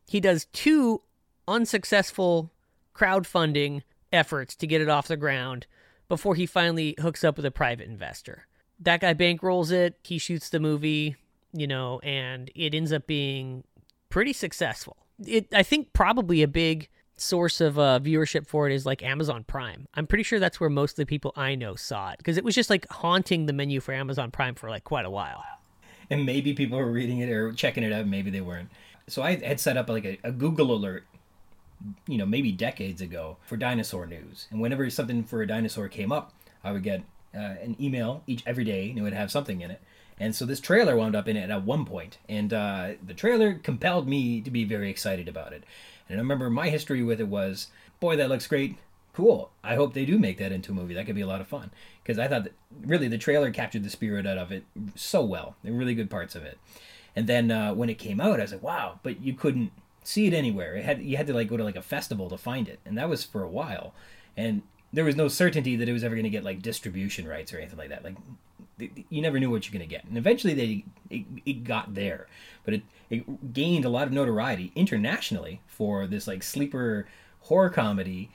He 0.08 0.20
does 0.20 0.46
two 0.46 1.02
unsuccessful 1.48 2.52
crowdfunding 2.96 3.82
efforts 4.12 4.56
to 4.56 4.68
get 4.68 4.82
it 4.82 4.90
off 4.90 5.08
the 5.08 5.18
ground 5.18 5.66
before 6.08 6.36
he 6.36 6.46
finally 6.46 6.96
hooks 7.00 7.24
up 7.24 7.38
with 7.38 7.46
a 7.46 7.52
private 7.52 7.88
investor. 7.88 8.48
That 8.80 9.02
guy 9.02 9.14
bankrolls 9.14 9.72
it, 9.72 9.98
he 10.04 10.18
shoots 10.18 10.50
the 10.50 10.60
movie, 10.60 11.16
you 11.54 11.68
know, 11.68 12.00
and 12.00 12.52
it 12.56 12.74
ends 12.74 12.92
up 12.92 13.08
being 13.08 13.64
pretty 14.10 14.34
successful. 14.34 14.98
It 15.26 15.48
I 15.54 15.64
think 15.64 15.94
probably 15.94 16.42
a 16.42 16.48
big 16.48 16.90
source 17.16 17.62
of 17.62 17.78
uh, 17.78 18.00
viewership 18.00 18.48
for 18.48 18.68
it 18.68 18.74
is 18.74 18.86
like 18.86 19.04
Amazon 19.04 19.44
Prime. 19.44 19.88
I'm 19.94 20.08
pretty 20.08 20.24
sure 20.24 20.40
that's 20.40 20.60
where 20.60 20.70
most 20.70 20.94
of 20.94 20.98
the 20.98 21.06
people 21.06 21.32
I 21.36 21.56
know 21.56 21.76
saw 21.76 22.12
it 22.12 22.18
because 22.18 22.38
it 22.38 22.44
was 22.44 22.56
just 22.56 22.70
like 22.70 22.90
haunting 22.90 23.46
the 23.46 23.54
menu 23.54 23.80
for 23.80 23.94
Amazon 23.94 24.32
Prime 24.32 24.56
for 24.56 24.70
like 24.70 24.84
quite 24.84 25.06
a 25.06 25.10
while. 25.10 25.44
And 26.10 26.26
maybe 26.26 26.54
people 26.54 26.78
were 26.78 26.92
reading 26.92 27.20
it 27.20 27.30
or 27.30 27.54
checking 27.54 27.84
it 27.84 27.94
out, 27.94 28.08
maybe 28.08 28.30
they 28.30 28.42
weren't. 28.42 28.70
So 29.08 29.22
I 29.22 29.36
had 29.36 29.60
set 29.60 29.78
up 29.78 29.90
like 29.90 30.06
a, 30.06 30.20
a 30.24 30.32
Google 30.32 30.74
alert 30.74 31.06
you 32.08 32.18
know, 32.18 32.26
maybe 32.26 32.52
decades 32.52 33.02
ago 33.02 33.38
for 33.46 33.58
dinosaur 33.58 34.06
news. 34.06 34.48
And 34.52 34.62
whenever 34.62 34.90
something 34.90 35.24
for 35.24 35.42
a 35.42 35.48
dinosaur 35.48 35.88
came 35.88 36.12
up, 36.12 36.34
I 36.64 36.72
would 36.72 36.84
get 36.84 37.04
uh, 37.36 37.56
an 37.62 37.76
email 37.80 38.24
each 38.28 38.44
every 38.46 38.64
day, 38.64 38.90
and 38.90 38.98
it 38.98 39.02
would 39.02 39.14
have 39.14 39.32
something 39.32 39.62
in 39.62 39.72
it. 39.72 39.82
And 40.20 40.36
so 40.36 40.46
this 40.46 40.60
trailer 40.60 40.96
wound 40.96 41.16
up 41.16 41.28
in 41.28 41.38
it 41.38 41.50
at 41.50 41.64
one 41.64 41.86
point, 41.86 42.18
and 42.30 42.54
uh, 42.54 42.92
the 43.06 43.14
trailer 43.14 43.56
compelled 43.56 44.08
me 44.08 44.42
to 44.42 44.52
be 44.52 44.64
very 44.64 44.90
excited 44.90 45.28
about 45.28 45.54
it. 45.54 45.64
And 46.08 46.20
I 46.20 46.22
remember 46.22 46.50
my 46.50 46.70
history 46.70 47.04
with 47.04 47.20
it 47.20 47.28
was, 47.28 47.68
boy, 48.00 48.16
that 48.18 48.30
looks 48.30 48.48
great. 48.48 48.78
Cool. 49.14 49.52
I 49.64 49.76
hope 49.76 49.94
they 49.94 50.06
do 50.06 50.18
make 50.18 50.38
that 50.38 50.52
into 50.52 50.72
a 50.72 50.76
movie. 50.76 50.94
That 50.94 51.06
could 51.06 51.16
be 51.16 51.22
a 51.22 51.28
lot 51.28 51.42
of 51.42 51.48
fun. 51.48 51.72
Because 52.02 52.20
I 52.20 52.28
thought 52.28 52.44
that 52.46 52.54
really 52.82 53.08
the 53.08 53.18
trailer 53.18 53.52
captured 53.52 53.84
the 53.84 53.90
spirit 53.90 54.26
out 54.26 54.38
of 54.38 54.52
it 54.52 54.64
so 54.96 55.24
well. 55.24 55.56
Were 55.64 55.72
really 55.72 55.96
good 55.96 56.10
parts 56.10 56.36
of 56.36 56.44
it. 56.44 56.58
And 57.16 57.28
then 57.28 57.52
uh, 57.52 57.74
when 57.74 57.90
it 57.90 58.00
came 58.00 58.20
out, 58.20 58.40
I 58.40 58.44
was 58.44 58.52
like, 58.52 58.64
wow, 58.64 59.00
but 59.04 59.22
you 59.22 59.34
couldn't 59.34 59.72
see 60.04 60.28
it 60.28 60.34
anywhere. 60.34 60.76
It 60.76 60.86
had 60.86 61.02
you 61.02 61.18
had 61.18 61.28
to 61.28 61.34
like 61.34 61.48
go 61.48 61.58
to 61.58 61.64
like 61.64 61.76
a 61.76 61.82
festival 61.82 62.30
to 62.30 62.38
find 62.38 62.68
it, 62.68 62.80
and 62.86 62.98
that 62.98 63.10
was 63.10 63.24
for 63.24 63.44
a 63.44 63.50
while. 63.50 63.94
And 64.36 64.64
there 64.92 65.06
was 65.06 65.16
no 65.16 65.28
certainty 65.28 65.76
that 65.76 65.90
it 65.90 65.94
was 65.94 66.04
ever 66.04 66.16
going 66.16 66.24
to 66.24 66.30
get 66.30 66.44
like 66.44 66.62
distribution 66.62 67.28
rights 67.28 67.54
or 67.54 67.58
anything 67.58 67.78
like 67.78 67.90
that. 67.90 68.04
Like 68.04 68.16
you 68.78 69.22
never 69.22 69.40
knew 69.40 69.50
what 69.50 69.66
you're 69.66 69.78
going 69.78 69.88
to 69.88 69.96
get. 69.96 70.06
And 70.06 70.18
eventually 70.18 70.54
they 70.54 70.84
it, 71.10 71.26
it 71.46 71.64
got 71.64 71.94
there, 71.94 72.28
but 72.66 72.74
it 72.74 72.84
it 73.10 73.54
gained 73.54 73.86
a 73.86 73.90
lot 73.90 74.08
of 74.08 74.14
notoriety 74.14 74.72
internationally 74.76 75.62
for 75.68 76.08
this 76.08 76.28
like 76.28 76.44
sleeper 76.44 77.08
horror 77.42 77.70
comedy. 77.70 78.30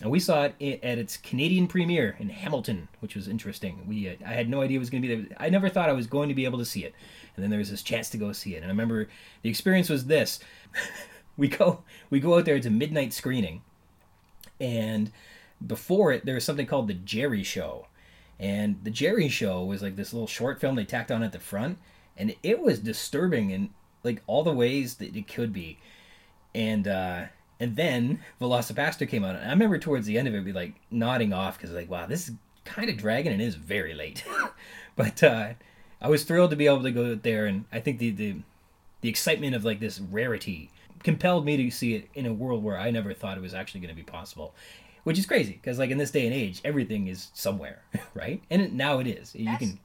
And 0.00 0.10
we 0.10 0.18
saw 0.18 0.48
it 0.58 0.82
at 0.82 0.98
its 0.98 1.16
Canadian 1.16 1.68
premiere 1.68 2.16
in 2.18 2.28
Hamilton, 2.28 2.88
which 2.98 3.14
was 3.14 3.28
interesting. 3.28 3.84
We 3.86 4.08
uh, 4.08 4.14
I 4.26 4.32
had 4.32 4.48
no 4.48 4.62
idea 4.62 4.76
it 4.76 4.80
was 4.80 4.90
going 4.90 5.02
to 5.02 5.08
be 5.08 5.14
there. 5.14 5.36
I 5.38 5.50
never 5.50 5.68
thought 5.68 5.88
I 5.88 5.92
was 5.92 6.06
going 6.06 6.28
to 6.28 6.34
be 6.34 6.46
able 6.46 6.58
to 6.58 6.64
see 6.64 6.84
it, 6.84 6.94
and 7.36 7.42
then 7.42 7.50
there 7.50 7.58
was 7.60 7.70
this 7.70 7.82
chance 7.82 8.10
to 8.10 8.18
go 8.18 8.32
see 8.32 8.54
it. 8.54 8.58
And 8.58 8.66
I 8.66 8.68
remember 8.68 9.08
the 9.42 9.50
experience 9.50 9.88
was 9.88 10.06
this: 10.06 10.40
we 11.36 11.48
go 11.48 11.84
we 12.10 12.18
go 12.18 12.36
out 12.36 12.44
there. 12.44 12.56
A 12.56 12.70
midnight 12.70 13.12
screening, 13.12 13.62
and 14.58 15.12
before 15.64 16.12
it 16.12 16.24
there 16.24 16.34
was 16.34 16.44
something 16.44 16.66
called 16.66 16.88
the 16.88 16.94
Jerry 16.94 17.44
Show, 17.44 17.86
and 18.44 18.76
the 18.84 18.90
Jerry 18.90 19.28
Show 19.28 19.64
was 19.64 19.82
like 19.82 19.96
this 19.96 20.12
little 20.12 20.26
short 20.26 20.60
film 20.60 20.76
they 20.76 20.84
tacked 20.84 21.10
on 21.10 21.22
at 21.22 21.32
the 21.32 21.40
front, 21.40 21.78
and 22.16 22.34
it 22.42 22.60
was 22.60 22.78
disturbing 22.78 23.50
in 23.50 23.70
like 24.02 24.22
all 24.26 24.42
the 24.42 24.52
ways 24.52 24.96
that 24.96 25.16
it 25.16 25.28
could 25.28 25.52
be, 25.52 25.78
and. 26.54 26.86
uh 26.86 27.24
and 27.60 27.76
then 27.76 28.20
VelociPastor 28.40 29.08
came 29.08 29.24
out, 29.24 29.36
and 29.36 29.46
I 29.46 29.50
remember 29.50 29.78
towards 29.78 30.06
the 30.06 30.18
end 30.18 30.26
of 30.26 30.34
it, 30.34 30.44
be 30.44 30.52
like 30.52 30.74
nodding 30.90 31.32
off 31.32 31.56
because 31.56 31.70
like, 31.70 31.88
wow, 31.88 32.04
this 32.04 32.28
is 32.28 32.34
kind 32.64 32.90
of 32.90 32.96
dragging 32.96 33.32
and 33.32 33.40
it 33.40 33.44
is 33.44 33.54
very 33.54 33.94
late. 33.94 34.24
but 34.96 35.22
uh, 35.22 35.50
I 36.00 36.08
was 36.08 36.24
thrilled 36.24 36.50
to 36.50 36.56
be 36.56 36.66
able 36.66 36.82
to 36.82 36.90
go 36.90 37.14
there, 37.14 37.46
and 37.46 37.64
I 37.72 37.80
think 37.80 37.98
the 37.98 38.10
the 38.10 38.36
the 39.00 39.08
excitement 39.08 39.54
of 39.54 39.64
like 39.64 39.80
this 39.80 40.00
rarity 40.00 40.70
compelled 41.02 41.44
me 41.44 41.56
to 41.56 41.70
see 41.70 41.94
it 41.94 42.08
in 42.14 42.26
a 42.26 42.32
world 42.32 42.64
where 42.64 42.78
I 42.78 42.90
never 42.90 43.14
thought 43.14 43.36
it 43.36 43.42
was 43.42 43.54
actually 43.54 43.80
going 43.80 43.94
to 43.94 43.96
be 43.96 44.02
possible. 44.02 44.54
Which 45.04 45.18
is 45.18 45.26
crazy 45.26 45.52
because, 45.52 45.78
like, 45.78 45.90
in 45.90 45.98
this 45.98 46.10
day 46.10 46.26
and 46.26 46.34
age, 46.34 46.60
everything 46.64 47.08
is 47.08 47.30
somewhere, 47.34 47.82
right? 48.14 48.42
And 48.50 48.62
it, 48.62 48.72
now 48.72 48.98
it 48.98 49.06
is. 49.06 49.34
You 49.34 49.56
can. 49.56 49.78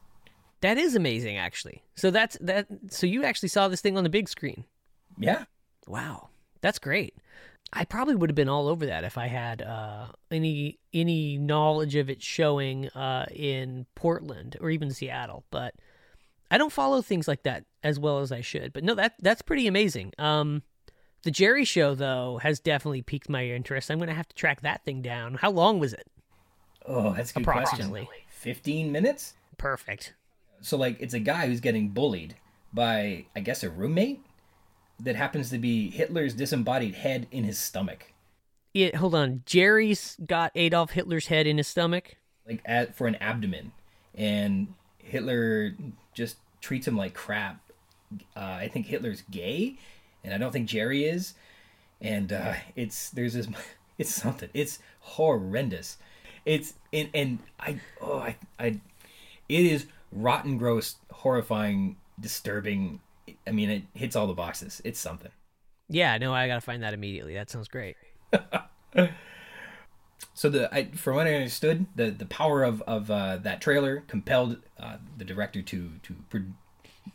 That 0.61 0.77
is 0.77 0.95
amazing, 0.95 1.37
actually. 1.37 1.83
So 1.95 2.11
that's 2.11 2.37
that. 2.41 2.67
So 2.89 3.05
you 3.05 3.23
actually 3.23 3.49
saw 3.49 3.67
this 3.67 3.81
thing 3.81 3.97
on 3.97 4.03
the 4.03 4.09
big 4.09 4.27
screen. 4.27 4.65
Yeah. 5.17 5.45
Wow, 5.87 6.29
that's 6.61 6.79
great. 6.79 7.15
I 7.71 7.85
probably 7.85 8.15
would 8.15 8.29
have 8.29 8.35
been 8.35 8.49
all 8.49 8.67
over 8.67 8.85
that 8.87 9.03
if 9.03 9.17
I 9.17 9.27
had 9.27 9.61
uh, 9.61 10.07
any 10.31 10.79
any 10.93 11.37
knowledge 11.37 11.95
of 11.95 12.09
it 12.09 12.21
showing 12.21 12.87
uh, 12.89 13.27
in 13.31 13.85
Portland 13.95 14.57
or 14.59 14.69
even 14.69 14.91
Seattle. 14.91 15.43
But 15.51 15.75
I 16.49 16.57
don't 16.57 16.71
follow 16.71 17.01
things 17.01 17.27
like 17.27 17.43
that 17.43 17.65
as 17.83 17.99
well 17.99 18.19
as 18.19 18.31
I 18.31 18.41
should. 18.41 18.73
But 18.73 18.83
no, 18.83 18.95
that 18.95 19.15
that's 19.21 19.41
pretty 19.41 19.67
amazing. 19.67 20.13
Um, 20.17 20.63
the 21.23 21.31
Jerry 21.31 21.65
Show 21.65 21.95
though 21.95 22.39
has 22.41 22.59
definitely 22.59 23.01
piqued 23.01 23.29
my 23.29 23.45
interest. 23.45 23.89
I'm 23.89 23.99
gonna 23.99 24.13
have 24.13 24.27
to 24.29 24.35
track 24.35 24.61
that 24.61 24.83
thing 24.85 25.01
down. 25.01 25.35
How 25.35 25.51
long 25.51 25.79
was 25.79 25.93
it? 25.93 26.07
Oh, 26.85 27.13
that's 27.13 27.31
a 27.31 27.35
good 27.35 27.41
Approximately. 27.43 28.05
question. 28.05 28.23
Fifteen 28.29 28.91
minutes. 28.91 29.33
Perfect. 29.57 30.13
So 30.61 30.77
like, 30.77 30.97
it's 30.99 31.13
a 31.13 31.19
guy 31.19 31.47
who's 31.47 31.59
getting 31.59 31.89
bullied 31.89 32.35
by, 32.73 33.25
I 33.35 33.39
guess, 33.39 33.63
a 33.63 33.69
roommate 33.69 34.21
that 34.99 35.15
happens 35.15 35.49
to 35.51 35.57
be 35.57 35.89
Hitler's 35.89 36.33
disembodied 36.33 36.95
head 36.95 37.27
in 37.31 37.43
his 37.43 37.57
stomach. 37.57 38.13
It, 38.73 38.95
hold 38.95 39.15
on, 39.15 39.41
Jerry's 39.45 40.17
got 40.25 40.51
Adolf 40.55 40.91
Hitler's 40.91 41.27
head 41.27 41.47
in 41.47 41.57
his 41.57 41.67
stomach, 41.67 42.15
like 42.47 42.61
at, 42.65 42.95
for 42.95 43.07
an 43.07 43.15
abdomen, 43.15 43.71
and 44.13 44.73
Hitler 44.99 45.73
just 46.13 46.37
treats 46.61 46.87
him 46.87 46.95
like 46.95 47.13
crap. 47.15 47.59
Uh, 48.35 48.39
I 48.39 48.67
think 48.67 48.85
Hitler's 48.85 49.23
gay, 49.31 49.77
and 50.23 50.33
I 50.33 50.37
don't 50.37 50.51
think 50.51 50.67
Jerry 50.67 51.05
is. 51.05 51.33
And 52.01 52.31
uh, 52.31 52.53
it's 52.75 53.09
there's 53.09 53.33
this, 53.33 53.47
it's 53.97 54.13
something. 54.13 54.49
It's 54.53 54.79
horrendous. 54.99 55.97
It's 56.45 56.73
and 56.93 57.09
and 57.13 57.39
I 57.59 57.79
oh 58.01 58.19
I 58.19 58.37
I, 58.57 58.79
it 59.47 59.65
is 59.65 59.87
rotten, 60.11 60.57
gross, 60.57 60.95
horrifying, 61.11 61.97
disturbing. 62.19 63.01
I 63.45 63.51
mean, 63.51 63.69
it 63.69 63.83
hits 63.93 64.15
all 64.15 64.27
the 64.27 64.33
boxes. 64.33 64.81
It's 64.83 64.99
something. 64.99 65.31
Yeah, 65.89 66.17
no, 66.17 66.33
I 66.33 66.47
gotta 66.47 66.61
find 66.61 66.83
that 66.83 66.93
immediately. 66.93 67.33
That 67.33 67.49
sounds 67.49 67.67
great. 67.67 67.97
so 70.33 70.49
the 70.49 70.73
I, 70.73 70.91
from 70.91 71.15
what 71.15 71.27
I 71.27 71.33
understood, 71.33 71.87
the 71.95 72.11
the 72.11 72.25
power 72.25 72.63
of 72.63 72.81
of 72.83 73.11
uh, 73.11 73.37
that 73.37 73.61
trailer 73.61 74.03
compelled 74.07 74.57
uh, 74.79 74.97
the 75.17 75.25
director 75.25 75.61
to 75.61 75.91
to 76.03 76.15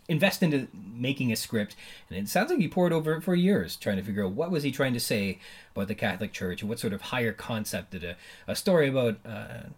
invest 0.09 0.43
into 0.43 0.69
making 0.75 1.33
a 1.33 1.37
script 1.37 1.77
and 2.09 2.19
it 2.19 2.29
sounds 2.29 2.51
like 2.51 2.61
he 2.61 2.69
poured 2.69 2.93
over 2.93 3.15
it 3.15 3.23
for 3.23 3.35
years 3.35 3.77
trying 3.77 3.97
to 3.97 4.03
figure 4.03 4.25
out 4.25 4.33
what 4.33 4.51
was 4.51 4.63
he 4.63 4.71
trying 4.71 4.95
to 4.95 5.01
say 5.01 5.39
about 5.75 5.89
the 5.89 5.95
catholic 5.95 6.33
church 6.33 6.61
and 6.61 6.69
what 6.69 6.79
sort 6.79 6.93
of 6.93 7.01
higher 7.01 7.33
concept 7.33 7.91
did 7.91 8.05
a, 8.05 8.17
a 8.47 8.55
story 8.55 8.89
about 8.89 9.19
uh, 9.27 9.69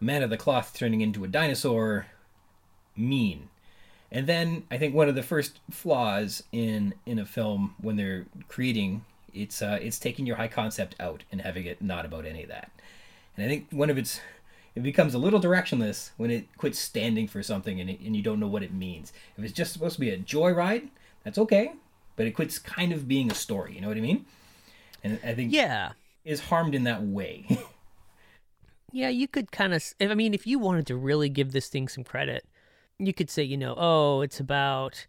a 0.00 0.04
man 0.04 0.22
of 0.22 0.30
the 0.30 0.36
cloth 0.36 0.74
turning 0.76 1.00
into 1.00 1.24
a 1.24 1.28
dinosaur 1.28 2.06
mean 2.96 3.48
And 4.10 4.26
then 4.26 4.64
I 4.70 4.78
think 4.78 4.94
one 4.94 5.08
of 5.08 5.14
the 5.14 5.22
first 5.22 5.60
flaws 5.70 6.42
in 6.50 6.94
in 7.04 7.18
a 7.18 7.26
film 7.26 7.74
when 7.80 7.96
they're 7.96 8.26
creating 8.48 9.04
it's 9.34 9.62
uh, 9.62 9.78
it's 9.80 9.98
taking 9.98 10.26
your 10.26 10.36
high 10.36 10.48
concept 10.48 10.94
out 10.98 11.24
and 11.30 11.40
having 11.40 11.66
it 11.66 11.82
not 11.82 12.04
about 12.04 12.24
any 12.26 12.42
of 12.42 12.48
that. 12.48 12.70
And 13.36 13.44
I 13.44 13.48
think 13.48 13.66
one 13.70 13.90
of 13.90 13.98
its 13.98 14.20
it 14.78 14.82
becomes 14.82 15.12
a 15.12 15.18
little 15.18 15.40
directionless 15.40 16.10
when 16.16 16.30
it 16.30 16.46
quits 16.56 16.78
standing 16.78 17.26
for 17.26 17.42
something 17.42 17.80
and, 17.80 17.90
it, 17.90 18.00
and 18.00 18.14
you 18.16 18.22
don't 18.22 18.38
know 18.38 18.46
what 18.46 18.62
it 18.62 18.72
means. 18.72 19.12
If 19.36 19.44
it's 19.44 19.52
just 19.52 19.72
supposed 19.72 19.94
to 19.94 20.00
be 20.00 20.10
a 20.10 20.18
joyride, 20.18 20.88
that's 21.24 21.36
okay, 21.38 21.72
but 22.14 22.26
it 22.26 22.32
quits 22.32 22.58
kind 22.58 22.92
of 22.92 23.08
being 23.08 23.30
a 23.30 23.34
story. 23.34 23.74
You 23.74 23.80
know 23.80 23.88
what 23.88 23.96
I 23.96 24.00
mean? 24.00 24.24
And 25.02 25.18
I 25.24 25.34
think 25.34 25.52
yeah 25.52 25.92
is 26.24 26.40
harmed 26.40 26.74
in 26.74 26.84
that 26.84 27.02
way. 27.02 27.58
yeah, 28.92 29.08
you 29.08 29.26
could 29.26 29.50
kind 29.50 29.74
of. 29.74 29.82
I 30.00 30.14
mean, 30.14 30.32
if 30.32 30.46
you 30.46 30.58
wanted 30.60 30.86
to 30.88 30.96
really 30.96 31.28
give 31.28 31.52
this 31.52 31.68
thing 31.68 31.88
some 31.88 32.04
credit, 32.04 32.44
you 32.98 33.12
could 33.12 33.30
say, 33.30 33.42
you 33.42 33.56
know, 33.56 33.74
oh, 33.76 34.20
it's 34.20 34.38
about 34.38 35.06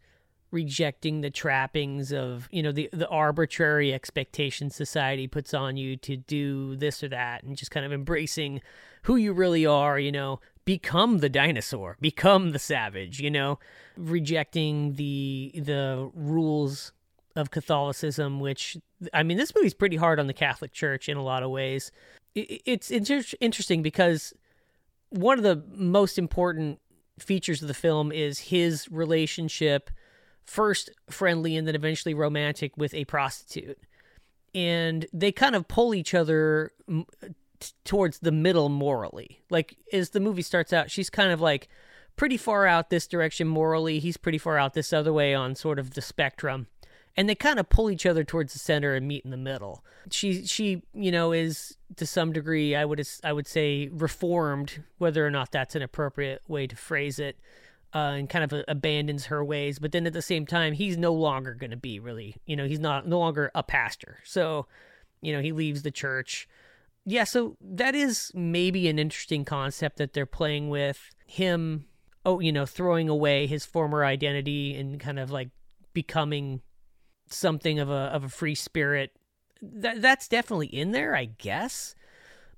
rejecting 0.51 1.21
the 1.21 1.29
trappings 1.29 2.11
of 2.11 2.47
you 2.51 2.63
know 2.63 2.71
the 2.71 2.89
the 2.91 3.07
arbitrary 3.07 3.93
expectations 3.93 4.75
society 4.75 5.27
puts 5.27 5.53
on 5.53 5.77
you 5.77 5.95
to 5.95 6.17
do 6.17 6.75
this 6.75 7.03
or 7.03 7.09
that 7.09 7.43
and 7.43 7.55
just 7.55 7.71
kind 7.71 7.85
of 7.85 7.93
embracing 7.93 8.61
who 9.03 9.15
you 9.15 9.31
really 9.31 9.65
are 9.65 9.99
you 9.99 10.11
know 10.11 10.39
become 10.65 11.19
the 11.19 11.29
dinosaur 11.29 11.97
become 12.01 12.51
the 12.51 12.59
savage 12.59 13.19
you 13.19 13.29
know 13.29 13.59
rejecting 13.95 14.93
the 14.93 15.51
the 15.55 16.09
rules 16.15 16.93
of 17.35 17.51
catholicism 17.51 18.39
which 18.39 18.75
i 19.13 19.21
mean 19.21 19.37
this 19.37 19.53
movie's 19.55 19.73
pretty 19.73 19.97
hard 19.97 20.19
on 20.19 20.27
the 20.27 20.33
catholic 20.33 20.71
church 20.71 21.07
in 21.09 21.17
a 21.17 21.23
lot 21.23 21.43
of 21.43 21.51
ways. 21.51 21.91
It's 22.35 22.91
it's 22.91 23.33
interesting 23.41 23.81
because 23.81 24.33
one 25.09 25.37
of 25.37 25.43
the 25.43 25.63
most 25.75 26.17
important 26.17 26.79
features 27.19 27.61
of 27.61 27.67
the 27.67 27.73
film 27.73 28.11
is 28.11 28.39
his 28.39 28.89
relationship 28.89 29.89
first 30.49 30.89
friendly 31.09 31.55
and 31.55 31.67
then 31.67 31.75
eventually 31.75 32.13
romantic 32.13 32.75
with 32.75 32.93
a 32.93 33.05
prostitute. 33.05 33.77
And 34.55 35.05
they 35.13 35.31
kind 35.31 35.55
of 35.55 35.67
pull 35.67 35.93
each 35.93 36.15
other 36.15 36.71
towards 37.85 38.19
the 38.19 38.31
middle 38.31 38.67
morally. 38.67 39.43
Like, 39.51 39.77
as 39.93 40.09
the 40.09 40.19
movie 40.19 40.41
starts 40.41 40.73
out, 40.73 40.89
she's 40.89 41.09
kind 41.09 41.31
of 41.31 41.39
like 41.39 41.69
pretty 42.15 42.35
far 42.35 42.65
out 42.65 42.89
this 42.89 43.05
direction 43.05 43.47
morally. 43.47 43.99
He's 43.99 44.17
pretty 44.17 44.39
far 44.39 44.57
out 44.57 44.73
this 44.73 44.91
other 44.91 45.13
way 45.13 45.35
on 45.35 45.53
sort 45.55 45.77
of 45.77 45.93
the 45.93 46.01
spectrum. 46.01 46.67
And 47.15 47.29
they 47.29 47.35
kind 47.35 47.59
of 47.59 47.69
pull 47.69 47.91
each 47.91 48.05
other 48.05 48.23
towards 48.23 48.53
the 48.53 48.59
center 48.59 48.95
and 48.95 49.07
meet 49.07 49.25
in 49.25 49.31
the 49.31 49.37
middle. 49.37 49.83
She, 50.09 50.45
she, 50.47 50.81
you 50.93 51.11
know, 51.11 51.31
is 51.31 51.77
to 51.97 52.05
some 52.05 52.33
degree, 52.33 52.75
I 52.75 52.85
would, 52.85 53.05
I 53.23 53.33
would 53.33 53.47
say, 53.47 53.89
reformed. 53.91 54.83
Whether 54.97 55.25
or 55.25 55.29
not 55.29 55.51
that's 55.51 55.75
an 55.75 55.81
appropriate 55.81 56.41
way 56.47 56.65
to 56.65 56.75
phrase 56.75 57.19
it, 57.19 57.37
uh, 57.93 58.13
and 58.17 58.29
kind 58.29 58.51
of 58.51 58.63
abandons 58.67 59.25
her 59.25 59.43
ways. 59.43 59.79
But 59.79 59.91
then 59.91 60.05
at 60.05 60.13
the 60.13 60.21
same 60.21 60.45
time, 60.45 60.73
he's 60.73 60.97
no 60.97 61.13
longer 61.13 61.53
going 61.53 61.71
to 61.71 61.77
be 61.77 61.99
really, 61.99 62.35
you 62.45 62.55
know, 62.55 62.65
he's 62.65 62.79
not 62.79 63.07
no 63.07 63.19
longer 63.19 63.51
a 63.55 63.63
pastor. 63.63 64.19
So, 64.23 64.67
you 65.21 65.33
know, 65.33 65.41
he 65.41 65.51
leaves 65.51 65.81
the 65.81 65.91
church. 65.91 66.47
Yeah, 67.05 67.23
so 67.23 67.57
that 67.61 67.95
is 67.95 68.31
maybe 68.35 68.87
an 68.87 68.99
interesting 68.99 69.45
concept 69.45 69.97
that 69.97 70.13
they're 70.13 70.25
playing 70.25 70.69
with 70.69 71.09
him. 71.25 71.85
Oh, 72.25 72.39
you 72.39 72.51
know, 72.51 72.65
throwing 72.65 73.09
away 73.09 73.47
his 73.47 73.65
former 73.65 74.05
identity 74.05 74.75
and 74.75 74.99
kind 74.99 75.17
of 75.17 75.31
like 75.31 75.49
becoming 75.93 76.61
something 77.29 77.79
of 77.79 77.89
a 77.89 77.93
of 77.93 78.23
a 78.23 78.29
free 78.29 78.55
spirit. 78.55 79.11
That 79.61 80.01
that's 80.01 80.27
definitely 80.27 80.67
in 80.67 80.91
there, 80.91 81.15
I 81.15 81.25
guess 81.25 81.95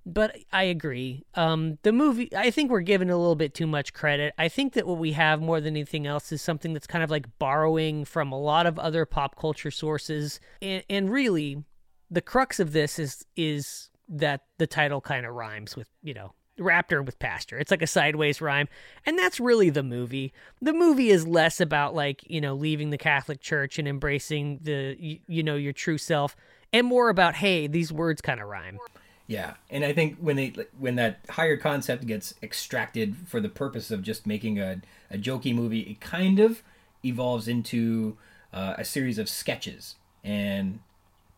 but 0.06 0.36
I 0.52 0.64
agree. 0.64 1.24
Um, 1.36 1.78
the 1.84 1.92
movie, 1.92 2.36
I 2.36 2.50
think 2.52 2.72
we're 2.72 2.82
given 2.82 3.10
a 3.10 3.18
little 3.18 3.36
bit 3.36 3.54
too 3.54 3.68
much 3.68 3.94
credit. 3.94 4.34
I 4.38 4.48
think 4.48 4.74
that 4.74 4.88
what 4.88 4.98
we 4.98 5.12
have 5.14 5.42
more 5.42 5.62
than 5.62 5.76
anything 5.76 6.08
else 6.08 6.32
is 6.32 6.42
something 6.42 6.74
that's 6.74 6.88
kind 6.88 7.04
of 7.04 7.12
like 7.12 7.28
borrowing 7.38 8.06
from 8.06 8.32
a 8.32 8.40
lot 8.40 8.66
of 8.66 8.80
other 8.80 9.06
pop 9.06 9.40
culture 9.40 9.72
sources, 9.72 10.40
and, 10.62 10.84
and 10.90 11.10
really, 11.10 11.64
the 12.10 12.22
crux 12.22 12.60
of 12.60 12.74
this 12.74 13.00
is 13.00 13.26
is 13.36 13.90
that 14.10 14.42
the 14.58 14.68
title 14.68 15.02
kind 15.02 15.26
of 15.26 15.34
rhymes 15.34 15.76
with 15.76 15.90
you 16.04 16.14
know 16.14 16.34
raptor 16.60 17.04
with 17.06 17.20
pastor. 17.20 17.58
It's 17.58 17.72
like 17.72 17.82
a 17.82 17.88
sideways 17.88 18.42
rhyme, 18.42 18.68
and 19.06 19.18
that's 19.18 19.40
really 19.40 19.70
the 19.70 19.84
movie. 19.84 20.34
The 20.62 20.74
movie 20.74 21.10
is 21.10 21.28
less 21.28 21.62
about 21.62 21.94
like 21.94 22.24
you 22.28 22.42
know 22.42 22.56
leaving 22.56 22.90
the 22.90 22.98
Catholic 22.98 23.40
Church 23.42 23.78
and 23.78 23.88
embracing 23.88 24.60
the 24.62 24.96
you, 25.00 25.20
you 25.28 25.44
know 25.44 25.56
your 25.56 25.74
true 25.74 25.98
self, 25.98 26.36
and 26.74 26.88
more 26.88 27.10
about 27.10 27.36
hey 27.36 27.68
these 27.68 27.94
words 27.94 28.22
kind 28.22 28.42
of 28.42 28.48
rhyme. 28.48 28.80
Yeah, 29.32 29.54
and 29.70 29.86
I 29.86 29.94
think 29.94 30.18
when 30.18 30.36
they 30.36 30.54
when 30.78 30.96
that 30.98 31.22
higher 31.30 31.56
concept 31.56 32.06
gets 32.06 32.34
extracted 32.44 33.16
for 33.26 33.40
the 33.40 33.48
purpose 33.48 33.90
of 33.90 34.02
just 34.02 34.28
making 34.28 34.60
a, 34.60 34.82
a 35.10 35.18
jokey 35.18 35.56
movie, 35.56 35.80
it 35.80 36.02
kind 36.02 36.38
of 36.38 36.62
evolves 37.06 37.48
into 37.48 38.18
uh, 38.52 38.74
a 38.78 38.84
series 38.84 39.18
of 39.18 39.30
sketches 39.30 39.96
and 40.22 40.82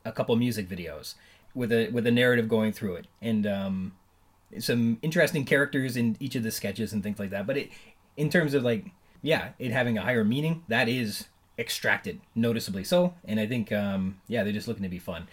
a 0.04 0.12
couple 0.12 0.36
music 0.36 0.68
videos 0.68 1.14
with 1.54 1.72
a 1.72 1.90
with 1.90 2.08
a 2.08 2.12
narrative 2.12 2.50
going 2.50 2.74
through 2.74 2.96
it 2.96 3.06
and 3.22 3.46
um, 3.46 3.92
some 4.58 4.98
interesting 5.04 5.46
characters 5.46 5.96
in 5.96 6.18
each 6.20 6.34
of 6.34 6.42
the 6.42 6.50
sketches 6.50 6.94
and 6.94 7.04
things 7.04 7.20
like 7.20 7.30
that. 7.30 7.46
But 7.46 7.58
it, 7.58 7.70
in 8.18 8.32
terms 8.32 8.56
of 8.56 8.64
like 8.64 8.88
yeah, 9.22 9.50
it 9.60 9.72
having 9.72 10.00
a 10.00 10.02
higher 10.02 10.24
meaning, 10.24 10.64
that 10.68 10.90
is 10.90 11.28
extracted 11.60 12.22
noticeably 12.34 12.86
so. 12.86 13.14
And 13.24 13.40
I 13.40 13.46
think 13.46 13.72
um, 13.72 14.20
yeah, 14.28 14.44
they're 14.44 14.52
just 14.52 14.68
looking 14.68 14.82
to 14.82 14.90
be 14.90 14.98
fun. 14.98 15.28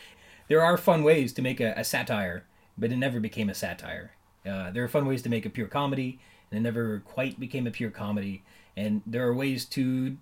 There 0.48 0.60
are 0.60 0.76
fun 0.76 1.04
ways 1.04 1.32
to 1.34 1.42
make 1.42 1.58
a, 1.58 1.72
a 1.74 1.84
satire 1.84 2.44
but 2.78 2.92
it 2.92 2.96
never 2.96 3.20
became 3.20 3.50
a 3.50 3.54
satire. 3.54 4.12
Uh, 4.46 4.70
there 4.70 4.82
are 4.82 4.88
fun 4.88 5.06
ways 5.06 5.22
to 5.22 5.28
make 5.28 5.46
a 5.46 5.50
pure 5.50 5.66
comedy, 5.66 6.18
and 6.50 6.58
it 6.58 6.62
never 6.62 7.00
quite 7.00 7.38
became 7.38 7.66
a 7.66 7.70
pure 7.70 7.90
comedy. 7.90 8.42
And 8.76 9.02
there 9.06 9.26
are 9.26 9.34
ways 9.34 9.64
to 9.66 10.16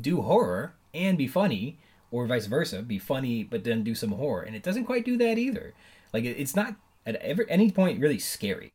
do 0.00 0.22
horror 0.22 0.74
and 0.94 1.16
be 1.16 1.26
funny, 1.26 1.78
or 2.10 2.26
vice 2.26 2.46
versa, 2.46 2.82
be 2.82 2.98
funny 2.98 3.42
but 3.42 3.64
then 3.64 3.82
do 3.82 3.94
some 3.94 4.12
horror, 4.12 4.42
and 4.42 4.54
it 4.54 4.62
doesn't 4.62 4.84
quite 4.84 5.04
do 5.04 5.16
that 5.18 5.38
either. 5.38 5.74
Like 6.12 6.24
it's 6.24 6.54
not 6.54 6.76
at 7.06 7.16
ever 7.16 7.46
any 7.48 7.70
point 7.70 8.00
really 8.00 8.18
scary. 8.18 8.72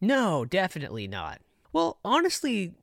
No, 0.00 0.44
definitely 0.44 1.06
not. 1.06 1.40
Well, 1.72 1.98
honestly, 2.04 2.74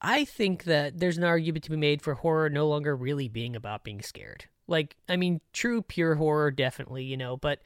I 0.00 0.24
think 0.24 0.64
that 0.64 0.98
there's 0.98 1.16
an 1.16 1.24
argument 1.24 1.64
to 1.64 1.70
be 1.70 1.76
made 1.76 2.02
for 2.02 2.14
horror 2.14 2.50
no 2.50 2.68
longer 2.68 2.94
really 2.94 3.28
being 3.28 3.56
about 3.56 3.82
being 3.82 4.02
scared. 4.02 4.44
Like, 4.68 4.96
I 5.08 5.16
mean, 5.16 5.40
true 5.52 5.80
pure 5.80 6.16
horror, 6.16 6.50
definitely, 6.50 7.04
you 7.04 7.16
know, 7.16 7.36
but 7.36 7.60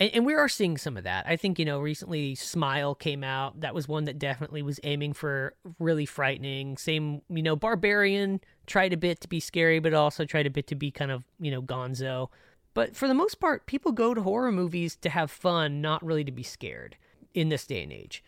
and, 0.00 0.10
and 0.14 0.26
we 0.26 0.34
are 0.34 0.48
seeing 0.48 0.78
some 0.78 0.96
of 0.96 1.04
that. 1.04 1.26
I 1.28 1.36
think 1.36 1.58
you 1.58 1.64
know 1.64 1.78
recently 1.78 2.34
Smile 2.34 2.94
came 2.94 3.22
out. 3.22 3.60
That 3.60 3.74
was 3.74 3.86
one 3.86 4.04
that 4.06 4.18
definitely 4.18 4.62
was 4.62 4.80
aiming 4.82 5.12
for 5.12 5.54
really 5.78 6.06
frightening. 6.06 6.76
Same, 6.78 7.22
you 7.28 7.42
know, 7.42 7.54
Barbarian 7.54 8.40
tried 8.66 8.92
a 8.92 8.96
bit 8.96 9.20
to 9.20 9.28
be 9.28 9.38
scary, 9.38 9.78
but 9.78 9.94
also 9.94 10.24
tried 10.24 10.46
a 10.46 10.50
bit 10.50 10.66
to 10.68 10.74
be 10.74 10.90
kind 10.90 11.10
of 11.10 11.24
you 11.38 11.50
know 11.50 11.62
Gonzo. 11.62 12.28
But 12.72 12.96
for 12.96 13.06
the 13.06 13.14
most 13.14 13.40
part, 13.40 13.66
people 13.66 13.92
go 13.92 14.14
to 14.14 14.22
horror 14.22 14.52
movies 14.52 14.96
to 14.96 15.10
have 15.10 15.30
fun, 15.30 15.80
not 15.80 16.04
really 16.04 16.24
to 16.24 16.32
be 16.32 16.42
scared 16.42 16.96
in 17.34 17.48
this 17.48 17.66
day 17.66 17.82
and 17.82 17.92
age. 17.92 18.24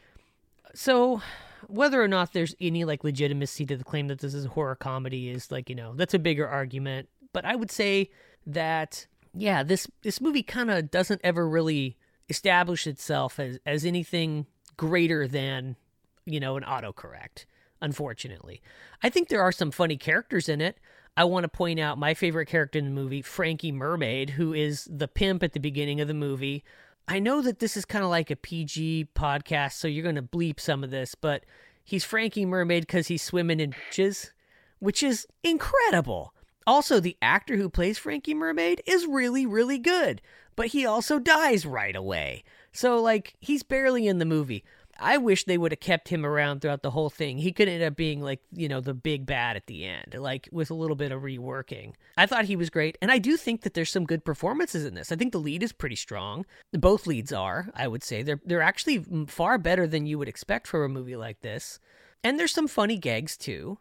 So, 0.75 1.23
whether 1.69 2.03
or 2.03 2.09
not 2.09 2.33
there's 2.33 2.55
any 2.61 2.85
like 2.85 3.05
legitimacy 3.05 3.67
to 3.67 3.77
the 3.77 3.85
claim 3.85 4.09
that 4.09 4.19
this 4.19 4.35
is 4.35 4.47
a 4.47 4.49
horror 4.49 4.75
comedy 4.75 5.31
is 5.31 5.51
like, 5.51 5.69
you 5.71 5.77
know, 5.77 5.95
that's 5.95 6.15
a 6.15 6.19
bigger 6.19 6.49
argument. 6.49 7.09
But 7.33 7.45
I 7.45 7.57
would 7.57 7.71
say 7.71 8.11
that 8.47 9.07
yeah, 9.35 9.63
this 9.63 9.87
this 10.03 10.21
movie 10.21 10.43
kind 10.43 10.71
of 10.71 10.91
doesn't 10.91 11.21
ever 11.25 11.49
really 11.49 11.97
establish 12.29 12.87
itself 12.87 13.39
as 13.39 13.59
as 13.67 13.85
anything 13.85 14.47
greater 14.77 15.27
than 15.27 15.77
you 16.25 16.41
know 16.41 16.57
an 16.57 16.65
autocorrect. 16.65 17.47
Unfortunately, 17.81 18.63
I 19.03 19.09
think 19.09 19.29
there 19.29 19.43
are 19.43 19.53
some 19.53 19.71
funny 19.71 19.97
characters 19.97 20.49
in 20.49 20.61
it. 20.61 20.79
I 21.17 21.25
want 21.25 21.45
to 21.45 21.49
point 21.49 21.79
out 21.81 21.99
my 21.99 22.15
favorite 22.15 22.47
character 22.47 22.79
in 22.79 22.87
the 22.87 22.91
movie, 22.91 23.23
Frankie 23.23 23.73
Mermaid, 23.73 24.31
who 24.31 24.55
is 24.55 24.89
the 24.91 25.09
pimp 25.09 25.43
at 25.43 25.53
the 25.53 25.61
beginning 25.61 26.01
of 26.01 26.09
the 26.09 26.15
movie. 26.15 26.65
I 27.09 27.19
know 27.19 27.43
that 27.43 27.59
this 27.59 27.77
is 27.77 27.85
kind 27.85 28.05
of 28.05 28.11
like 28.11 28.31
a 28.31 28.37
PG 28.37 29.09
podcast, 29.15 29.73
so 29.73 29.89
you're 29.89 30.05
going 30.05 30.15
to 30.15 30.23
bleep 30.23 30.61
some 30.61 30.85
of 30.85 30.91
this, 30.91 31.15
but 31.15 31.45
he's 31.85 32.05
Frankie 32.05 32.47
Mermaid 32.47 32.85
because 32.87 33.09
he's 33.09 33.23
swimming 33.23 33.61
in 33.61 33.73
bitches, 33.73 34.31
which 34.79 35.03
is 35.03 35.27
incredible. 35.43 36.33
Also, 36.67 37.01
the 37.01 37.17
actor 37.21 37.57
who 37.57 37.69
plays 37.69 37.99
Frankie 37.99 38.35
Mermaid 38.35 38.83
is 38.87 39.07
really, 39.07 39.47
really 39.47 39.79
good, 39.79 40.21
but 40.57 40.69
he 40.69 40.87
also 40.87 41.19
dies 41.19 41.67
right 41.67 41.97
away. 41.97 42.45
So, 42.73 43.01
like, 43.01 43.35
he's 43.41 43.63
barely 43.63 44.07
in 44.07 44.19
the 44.19 44.25
movie. 44.25 44.65
I 44.99 45.17
wish 45.17 45.45
they 45.45 45.59
would 45.59 45.73
have 45.73 45.81
kept 45.81 46.09
him 46.09 46.25
around 46.25 46.61
throughout 46.61 46.83
the 46.83 46.91
whole 46.91 47.11
thing. 47.11 47.39
He 47.39 47.53
could 47.53 47.69
end 47.69 47.83
up 47.83 47.97
being 47.97 48.21
like, 48.21 48.41
you 48.53 48.69
know, 48.69 48.81
the 48.81 48.95
big 48.95 49.27
bad 49.27 49.57
at 49.57 49.67
the 49.67 49.85
end, 49.85 50.15
like 50.17 50.49
with 50.53 50.71
a 50.71 50.75
little 50.75 50.97
bit 50.97 51.13
of 51.13 51.23
reworking. 51.23 51.95
I 52.17 52.27
thought 52.27 52.45
he 52.45 52.57
was 52.57 52.71
great, 52.71 52.99
and 53.03 53.11
I 53.11 53.19
do 53.19 53.37
think 53.37 53.63
that 53.63 53.75
there's 53.75 53.91
some 53.91 54.05
good 54.05 54.25
performances 54.25 54.85
in 54.85 54.95
this. 54.95 55.11
I 55.11 55.17
think 55.17 55.33
the 55.33 55.39
lead 55.39 55.63
is 55.63 55.73
pretty 55.73 55.97
strong. 55.97 56.47
Both 56.73 57.07
leads 57.07 57.33
are, 57.33 57.71
I 57.75 57.89
would 57.89 58.05
say. 58.05 58.23
They're 58.23 58.41
they're 58.45 58.63
actually 58.63 59.05
far 59.27 59.59
better 59.59 59.87
than 59.87 60.07
you 60.07 60.19
would 60.19 60.29
expect 60.29 60.67
for 60.67 60.85
a 60.85 60.89
movie 60.89 61.17
like 61.17 61.41
this. 61.41 61.81
And 62.23 62.39
there's 62.39 62.53
some 62.53 62.69
funny 62.69 62.97
gags 62.97 63.37
too 63.37 63.79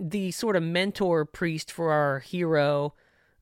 the 0.00 0.30
sort 0.30 0.56
of 0.56 0.62
mentor 0.62 1.24
priest 1.24 1.70
for 1.70 1.92
our 1.92 2.20
hero 2.20 2.94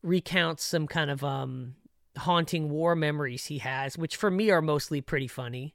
recounts 0.03 0.65
some 0.65 0.87
kind 0.87 1.11
of 1.11 1.23
um 1.23 1.75
haunting 2.17 2.69
war 2.69 2.97
memories 2.97 3.47
he 3.47 3.59
has, 3.59 3.97
which 3.97 4.17
for 4.17 4.31
me 4.31 4.51
are 4.51 4.61
mostly 4.61 5.01
pretty 5.01 5.29
funny. 5.29 5.75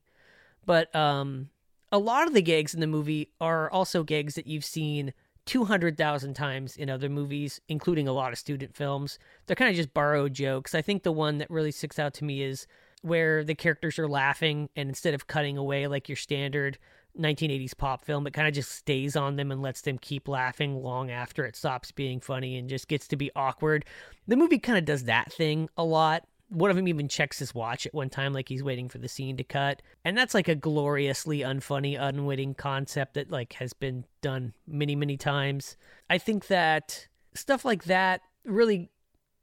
But 0.65 0.93
um 0.95 1.49
a 1.91 1.97
lot 1.97 2.27
of 2.27 2.33
the 2.33 2.41
gags 2.41 2.73
in 2.73 2.79
the 2.79 2.87
movie 2.87 3.31
are 3.39 3.69
also 3.71 4.03
gags 4.03 4.35
that 4.35 4.47
you've 4.47 4.65
seen 4.65 5.13
200,000 5.45 6.33
times 6.33 6.75
in 6.75 6.89
other 6.89 7.09
movies, 7.09 7.61
including 7.67 8.07
a 8.07 8.13
lot 8.13 8.31
of 8.31 8.39
student 8.39 8.75
films. 8.75 9.19
They're 9.45 9.55
kind 9.55 9.69
of 9.69 9.75
just 9.75 9.93
borrowed 9.93 10.33
jokes. 10.33 10.73
I 10.73 10.81
think 10.81 11.03
the 11.03 11.11
one 11.11 11.37
that 11.37 11.51
really 11.51 11.71
sticks 11.71 11.99
out 11.99 12.13
to 12.15 12.23
me 12.23 12.41
is 12.41 12.65
where 13.03 13.43
the 13.43 13.53
characters 13.53 13.99
are 13.99 14.07
laughing 14.07 14.69
and 14.75 14.89
instead 14.89 15.13
of 15.13 15.27
cutting 15.27 15.57
away 15.57 15.85
like 15.87 16.09
your 16.09 16.15
standard 16.15 16.77
1980s 17.19 17.77
pop 17.77 18.03
film, 18.05 18.25
it 18.27 18.33
kind 18.33 18.47
of 18.47 18.53
just 18.53 18.71
stays 18.71 19.15
on 19.15 19.35
them 19.35 19.51
and 19.51 19.61
lets 19.61 19.81
them 19.81 19.97
keep 19.97 20.27
laughing 20.27 20.81
long 20.81 21.11
after 21.11 21.45
it 21.45 21.55
stops 21.55 21.91
being 21.91 22.19
funny 22.19 22.57
and 22.57 22.69
just 22.69 22.87
gets 22.87 23.07
to 23.09 23.15
be 23.15 23.31
awkward. 23.35 23.85
The 24.27 24.35
movie 24.35 24.59
kind 24.59 24.77
of 24.77 24.85
does 24.85 25.03
that 25.05 25.31
thing 25.31 25.69
a 25.77 25.83
lot. 25.83 26.25
One 26.49 26.69
of 26.69 26.75
them 26.75 26.87
even 26.87 27.07
checks 27.07 27.39
his 27.39 27.55
watch 27.55 27.85
at 27.85 27.93
one 27.93 28.09
time 28.09 28.33
like 28.33 28.49
he's 28.49 28.63
waiting 28.63 28.89
for 28.89 28.99
the 28.99 29.07
scene 29.07 29.37
to 29.37 29.43
cut. 29.43 29.81
And 30.05 30.17
that's 30.17 30.33
like 30.33 30.47
a 30.47 30.55
gloriously 30.55 31.39
unfunny 31.39 31.99
unwitting 31.99 32.53
concept 32.55 33.15
that 33.15 33.31
like 33.31 33.53
has 33.53 33.73
been 33.73 34.05
done 34.21 34.53
many 34.67 34.95
many 34.95 35.17
times. 35.17 35.77
I 36.09 36.17
think 36.17 36.47
that 36.47 37.07
stuff 37.33 37.65
like 37.65 37.85
that 37.85 38.21
really 38.45 38.91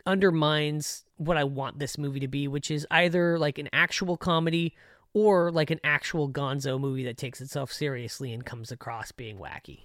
undermines 0.06 1.04
what 1.16 1.36
i 1.36 1.44
want 1.44 1.78
this 1.78 1.98
movie 1.98 2.20
to 2.20 2.28
be 2.28 2.48
which 2.48 2.70
is 2.70 2.86
either 2.90 3.38
like 3.38 3.58
an 3.58 3.68
actual 3.72 4.16
comedy 4.16 4.74
or 5.14 5.50
like 5.50 5.70
an 5.70 5.80
actual 5.82 6.28
gonzo 6.28 6.80
movie 6.80 7.04
that 7.04 7.16
takes 7.16 7.40
itself 7.40 7.72
seriously 7.72 8.32
and 8.32 8.44
comes 8.44 8.70
across 8.70 9.12
being 9.12 9.38
wacky 9.38 9.80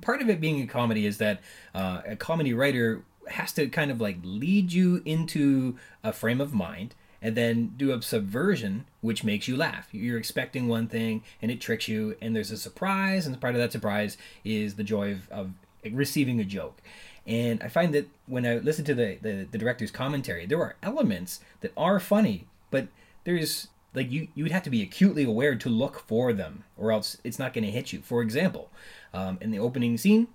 part 0.00 0.20
of 0.20 0.28
it 0.28 0.40
being 0.40 0.60
a 0.60 0.66
comedy 0.66 1.06
is 1.06 1.18
that 1.18 1.40
uh, 1.74 2.02
a 2.06 2.16
comedy 2.16 2.52
writer 2.52 3.04
has 3.28 3.52
to 3.52 3.68
kind 3.68 3.90
of 3.90 4.00
like 4.00 4.18
lead 4.22 4.72
you 4.72 5.02
into 5.04 5.76
a 6.02 6.12
frame 6.12 6.40
of 6.40 6.52
mind 6.52 6.94
and 7.22 7.36
then 7.36 7.72
do 7.76 7.92
a 7.92 8.02
subversion 8.02 8.84
which 9.00 9.24
makes 9.24 9.48
you 9.48 9.56
laugh. 9.56 9.88
You're 9.92 10.18
expecting 10.18 10.68
one 10.68 10.88
thing 10.88 11.22
and 11.40 11.50
it 11.50 11.60
tricks 11.60 11.88
you 11.88 12.16
and 12.20 12.36
there's 12.36 12.50
a 12.50 12.56
surprise 12.56 13.26
and 13.26 13.40
part 13.40 13.54
of 13.54 13.60
that 13.60 13.72
surprise 13.72 14.18
is 14.44 14.74
the 14.74 14.84
joy 14.84 15.12
of, 15.12 15.30
of 15.30 15.50
receiving 15.90 16.40
a 16.40 16.44
joke. 16.44 16.82
And 17.26 17.62
I 17.62 17.68
find 17.68 17.94
that 17.94 18.08
when 18.26 18.44
I 18.44 18.56
listen 18.56 18.84
to 18.84 18.94
the, 18.94 19.16
the, 19.22 19.46
the 19.50 19.56
director's 19.56 19.90
commentary, 19.90 20.44
there 20.44 20.60
are 20.60 20.76
elements 20.82 21.40
that 21.60 21.72
are 21.76 21.98
funny, 21.98 22.46
but 22.70 22.88
there's 23.24 23.68
like 23.94 24.10
you 24.10 24.28
you 24.34 24.44
would 24.44 24.52
have 24.52 24.62
to 24.64 24.70
be 24.70 24.82
acutely 24.82 25.24
aware 25.24 25.54
to 25.54 25.68
look 25.68 26.00
for 26.00 26.32
them 26.32 26.64
or 26.76 26.92
else 26.92 27.16
it's 27.24 27.38
not 27.38 27.52
going 27.52 27.64
to 27.64 27.70
hit 27.70 27.92
you. 27.92 28.00
For 28.00 28.22
example, 28.22 28.70
um, 29.12 29.38
in 29.40 29.50
the 29.50 29.58
opening 29.58 29.96
scene, 29.96 30.28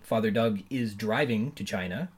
Father 0.00 0.30
Doug 0.30 0.62
is 0.70 0.94
driving 0.94 1.52
to 1.52 1.64
China 1.64 2.10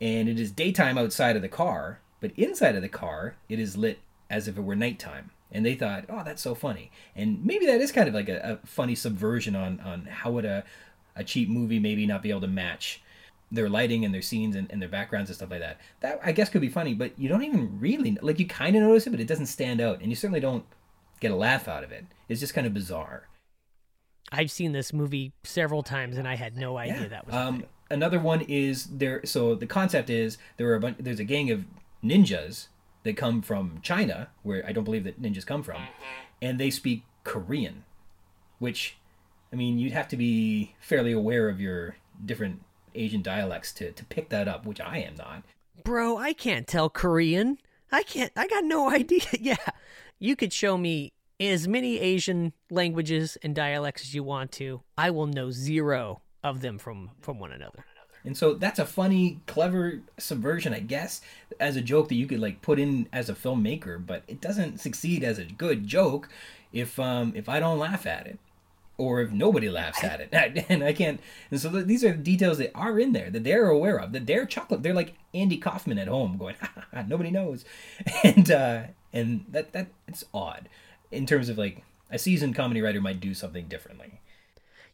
and 0.00 0.28
it 0.28 0.38
is 0.38 0.50
daytime 0.50 0.98
outside 0.98 1.36
of 1.36 1.42
the 1.42 1.48
car, 1.48 2.00
but 2.20 2.32
inside 2.36 2.76
of 2.76 2.82
the 2.82 2.88
car, 2.88 3.36
it 3.48 3.58
is 3.58 3.76
lit 3.76 4.00
as 4.28 4.48
if 4.48 4.58
it 4.58 4.62
were 4.62 4.76
nighttime. 4.76 5.30
And 5.52 5.64
they 5.64 5.74
thought, 5.74 6.04
oh, 6.08 6.22
that's 6.24 6.42
so 6.42 6.54
funny. 6.54 6.90
And 7.14 7.44
maybe 7.44 7.66
that 7.66 7.80
is 7.80 7.92
kind 7.92 8.08
of 8.08 8.14
like 8.14 8.28
a, 8.28 8.60
a 8.62 8.66
funny 8.66 8.94
subversion 8.94 9.54
on, 9.54 9.80
on 9.80 10.06
how 10.06 10.32
would 10.32 10.44
a, 10.44 10.64
a 11.14 11.22
cheap 11.24 11.48
movie 11.48 11.78
maybe 11.78 12.04
not 12.04 12.22
be 12.22 12.30
able 12.30 12.40
to 12.42 12.48
match 12.48 13.00
their 13.50 13.68
lighting 13.68 14.04
and 14.04 14.12
their 14.12 14.22
scenes 14.22 14.56
and, 14.56 14.70
and 14.70 14.82
their 14.82 14.88
backgrounds 14.88 15.30
and 15.30 15.36
stuff 15.36 15.50
like 15.50 15.60
that. 15.60 15.80
That 16.00 16.20
I 16.24 16.32
guess 16.32 16.48
could 16.48 16.60
be 16.60 16.68
funny, 16.68 16.94
but 16.94 17.18
you 17.18 17.28
don't 17.28 17.44
even 17.44 17.78
really 17.78 18.16
like 18.20 18.38
you 18.38 18.46
kind 18.46 18.76
of 18.76 18.82
notice 18.82 19.06
it, 19.06 19.10
but 19.10 19.20
it 19.20 19.28
doesn't 19.28 19.46
stand 19.46 19.80
out, 19.80 20.00
and 20.00 20.10
you 20.10 20.16
certainly 20.16 20.40
don't 20.40 20.64
get 21.20 21.30
a 21.30 21.36
laugh 21.36 21.68
out 21.68 21.84
of 21.84 21.92
it. 21.92 22.06
It's 22.28 22.40
just 22.40 22.54
kind 22.54 22.66
of 22.66 22.74
bizarre. 22.74 23.28
I've 24.32 24.50
seen 24.50 24.72
this 24.72 24.92
movie 24.92 25.32
several 25.44 25.82
times, 25.82 26.18
and 26.18 26.26
I 26.26 26.34
had 26.34 26.56
no 26.56 26.76
idea 26.76 27.02
yeah. 27.02 27.08
that 27.08 27.26
was. 27.26 27.34
Um, 27.34 27.64
another 27.90 28.18
one 28.18 28.40
is 28.42 28.86
there. 28.86 29.24
So 29.24 29.54
the 29.54 29.66
concept 29.66 30.10
is 30.10 30.38
there 30.56 30.68
are 30.68 30.74
a 30.74 30.80
bunch, 30.80 30.96
there's 30.98 31.20
a 31.20 31.24
gang 31.24 31.50
of 31.50 31.64
ninjas 32.02 32.66
that 33.04 33.16
come 33.16 33.40
from 33.40 33.78
China, 33.82 34.28
where 34.42 34.66
I 34.66 34.72
don't 34.72 34.84
believe 34.84 35.04
that 35.04 35.22
ninjas 35.22 35.46
come 35.46 35.62
from, 35.62 35.80
and 36.42 36.58
they 36.58 36.70
speak 36.70 37.04
Korean, 37.22 37.84
which, 38.58 38.96
I 39.52 39.56
mean, 39.56 39.78
you'd 39.78 39.92
have 39.92 40.08
to 40.08 40.16
be 40.16 40.74
fairly 40.80 41.12
aware 41.12 41.48
of 41.48 41.60
your 41.60 41.96
different 42.24 42.62
Asian 42.96 43.22
dialects 43.22 43.72
to 43.74 43.92
to 43.92 44.04
pick 44.06 44.28
that 44.30 44.48
up, 44.48 44.66
which 44.66 44.80
I 44.80 44.98
am 44.98 45.16
not. 45.16 45.42
Bro, 45.84 46.18
I 46.18 46.32
can't 46.32 46.66
tell 46.66 46.90
Korean. 46.90 47.58
I 47.92 48.02
can't. 48.02 48.32
I 48.36 48.46
got 48.46 48.64
no 48.64 48.90
idea. 49.00 49.22
yeah, 49.38 49.56
you 50.18 50.36
could 50.36 50.52
show 50.52 50.76
me 50.76 51.12
as 51.38 51.68
many 51.68 51.98
Asian 51.98 52.52
languages 52.70 53.36
and 53.42 53.54
dialects 53.54 54.02
as 54.02 54.14
you 54.14 54.22
want 54.22 54.52
to. 54.52 54.82
I 54.96 55.10
will 55.10 55.26
know 55.26 55.50
zero 55.50 56.22
of 56.42 56.60
them 56.60 56.78
from 56.78 57.10
from 57.20 57.38
one 57.38 57.52
another. 57.52 57.84
And 58.24 58.36
so 58.36 58.54
that's 58.54 58.80
a 58.80 58.86
funny, 58.86 59.38
clever 59.46 60.00
subversion, 60.18 60.74
I 60.74 60.80
guess, 60.80 61.20
as 61.60 61.76
a 61.76 61.80
joke 61.80 62.08
that 62.08 62.16
you 62.16 62.26
could 62.26 62.40
like 62.40 62.60
put 62.60 62.80
in 62.80 63.08
as 63.12 63.28
a 63.28 63.34
filmmaker, 63.34 64.04
but 64.04 64.24
it 64.26 64.40
doesn't 64.40 64.80
succeed 64.80 65.22
as 65.22 65.38
a 65.38 65.44
good 65.44 65.86
joke 65.86 66.28
if 66.72 66.98
um 66.98 67.32
if 67.36 67.48
I 67.48 67.60
don't 67.60 67.78
laugh 67.78 68.04
at 68.06 68.26
it 68.26 68.38
or 68.98 69.20
if 69.20 69.30
nobody 69.30 69.68
laughs 69.68 70.02
at 70.02 70.20
it. 70.20 70.64
And 70.68 70.82
I 70.82 70.92
can't 70.92 71.20
and 71.50 71.60
so 71.60 71.68
these 71.68 72.04
are 72.04 72.12
the 72.12 72.18
details 72.18 72.58
that 72.58 72.72
are 72.74 72.98
in 72.98 73.12
there 73.12 73.30
that 73.30 73.44
they're 73.44 73.68
aware 73.68 73.98
of. 73.98 74.12
That 74.12 74.26
they're 74.26 74.46
chocolate. 74.46 74.82
They're 74.82 74.94
like 74.94 75.14
Andy 75.34 75.58
Kaufman 75.58 75.98
at 75.98 76.08
home 76.08 76.36
going, 76.38 76.56
nobody 77.06 77.30
knows. 77.30 77.64
And 78.24 78.50
uh 78.50 78.82
and 79.12 79.44
that 79.50 79.72
that 79.72 79.88
it's 80.08 80.24
odd 80.32 80.68
in 81.10 81.26
terms 81.26 81.48
of 81.48 81.58
like 81.58 81.82
a 82.10 82.18
seasoned 82.18 82.54
comedy 82.54 82.80
writer 82.80 83.00
might 83.00 83.20
do 83.20 83.34
something 83.34 83.68
differently. 83.68 84.20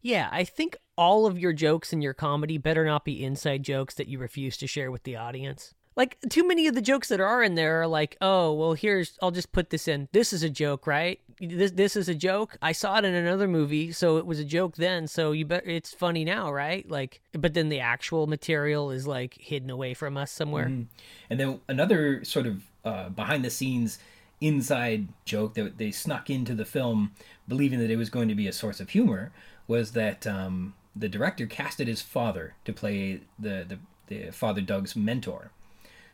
Yeah, 0.00 0.28
I 0.32 0.44
think 0.44 0.76
all 0.96 1.26
of 1.26 1.38
your 1.38 1.52
jokes 1.52 1.92
in 1.92 2.02
your 2.02 2.14
comedy 2.14 2.58
better 2.58 2.84
not 2.84 3.04
be 3.04 3.24
inside 3.24 3.62
jokes 3.62 3.94
that 3.94 4.08
you 4.08 4.18
refuse 4.18 4.56
to 4.58 4.66
share 4.66 4.90
with 4.90 5.04
the 5.04 5.16
audience. 5.16 5.74
Like 5.94 6.18
too 6.28 6.46
many 6.46 6.66
of 6.66 6.74
the 6.74 6.80
jokes 6.80 7.08
that 7.08 7.20
are 7.20 7.42
in 7.42 7.54
there 7.54 7.82
are 7.82 7.86
like, 7.86 8.16
"Oh, 8.20 8.52
well 8.52 8.72
here's 8.74 9.18
I'll 9.22 9.30
just 9.30 9.52
put 9.52 9.70
this 9.70 9.86
in. 9.86 10.08
This 10.12 10.32
is 10.32 10.42
a 10.42 10.50
joke, 10.50 10.86
right? 10.86 11.20
This 11.42 11.72
this 11.72 11.96
is 11.96 12.08
a 12.08 12.14
joke. 12.14 12.56
I 12.62 12.72
saw 12.72 12.98
it 12.98 13.04
in 13.04 13.14
another 13.14 13.48
movie, 13.48 13.92
so 13.92 14.16
it 14.16 14.26
was 14.26 14.38
a 14.38 14.44
joke 14.44 14.76
then, 14.76 15.08
so 15.08 15.32
you 15.32 15.44
bet 15.44 15.64
it's 15.66 15.92
funny 15.92 16.24
now, 16.24 16.52
right?" 16.52 16.88
Like 16.88 17.20
but 17.32 17.54
then 17.54 17.68
the 17.68 17.80
actual 17.80 18.26
material 18.26 18.90
is 18.90 19.06
like 19.06 19.36
hidden 19.40 19.68
away 19.68 19.94
from 19.94 20.16
us 20.16 20.30
somewhere. 20.30 20.66
Mm-hmm. 20.66 20.82
And 21.30 21.40
then 21.40 21.60
another 21.68 22.24
sort 22.24 22.46
of 22.46 22.62
uh, 22.84 23.08
behind 23.08 23.44
the 23.44 23.50
scenes 23.50 23.98
inside 24.40 25.08
joke 25.24 25.54
that 25.54 25.78
they 25.78 25.90
snuck 25.90 26.28
into 26.28 26.54
the 26.54 26.64
film 26.64 27.12
believing 27.46 27.78
that 27.78 27.90
it 27.90 27.96
was 27.96 28.10
going 28.10 28.28
to 28.28 28.34
be 28.34 28.48
a 28.48 28.52
source 28.52 28.80
of 28.80 28.90
humor 28.90 29.32
was 29.68 29.92
that 29.92 30.26
um, 30.26 30.74
the 30.94 31.08
director 31.08 31.46
casted 31.46 31.86
his 31.86 32.02
father 32.02 32.54
to 32.64 32.72
play 32.72 33.20
the, 33.38 33.64
the, 33.68 33.78
the 34.08 34.30
Father 34.32 34.60
Doug's 34.60 34.96
mentor. 34.96 35.52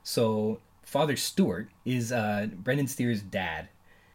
So 0.02 0.60
Father 0.82 1.16
Stewart 1.16 1.68
is 1.84 2.12
uh, 2.12 2.48
Brendan 2.52 2.86
Steere's 2.86 3.22
dad, 3.22 3.68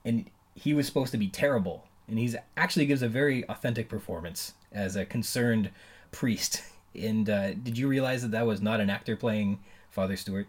and 0.06 0.30
he 0.56 0.74
was 0.74 0.86
supposed 0.86 1.12
to 1.12 1.18
be 1.18 1.28
terrible, 1.28 1.88
and 2.08 2.20
he's 2.20 2.36
actually 2.58 2.86
gives 2.86 3.02
a 3.02 3.08
very 3.08 3.48
authentic 3.50 3.90
performance 3.90 4.54
as 4.72 4.96
a 4.96 5.06
concerned 5.06 5.72
priest. 6.12 6.62
And 6.96 7.28
uh, 7.28 7.56
did 7.56 7.76
you 7.76 7.88
realize 7.88 8.22
that 8.22 8.30
that 8.30 8.46
was 8.46 8.62
not 8.62 8.80
an 8.80 8.88
actor 8.88 9.16
playing 9.16 9.58
Father 9.90 10.16
Stewart? 10.16 10.46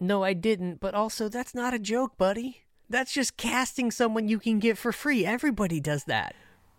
No, 0.00 0.24
I 0.24 0.32
didn't. 0.32 0.80
But 0.80 0.92
also, 0.92 1.28
that's 1.28 1.54
not 1.54 1.72
a 1.72 1.78
joke, 1.78 2.18
buddy. 2.18 2.62
That's 2.90 3.12
just 3.12 3.36
casting 3.36 3.92
someone 3.92 4.26
you 4.26 4.40
can 4.40 4.58
get 4.58 4.76
for 4.76 4.90
free. 4.90 5.24
Everybody 5.24 5.78
does 5.78 6.02
that 6.06 6.34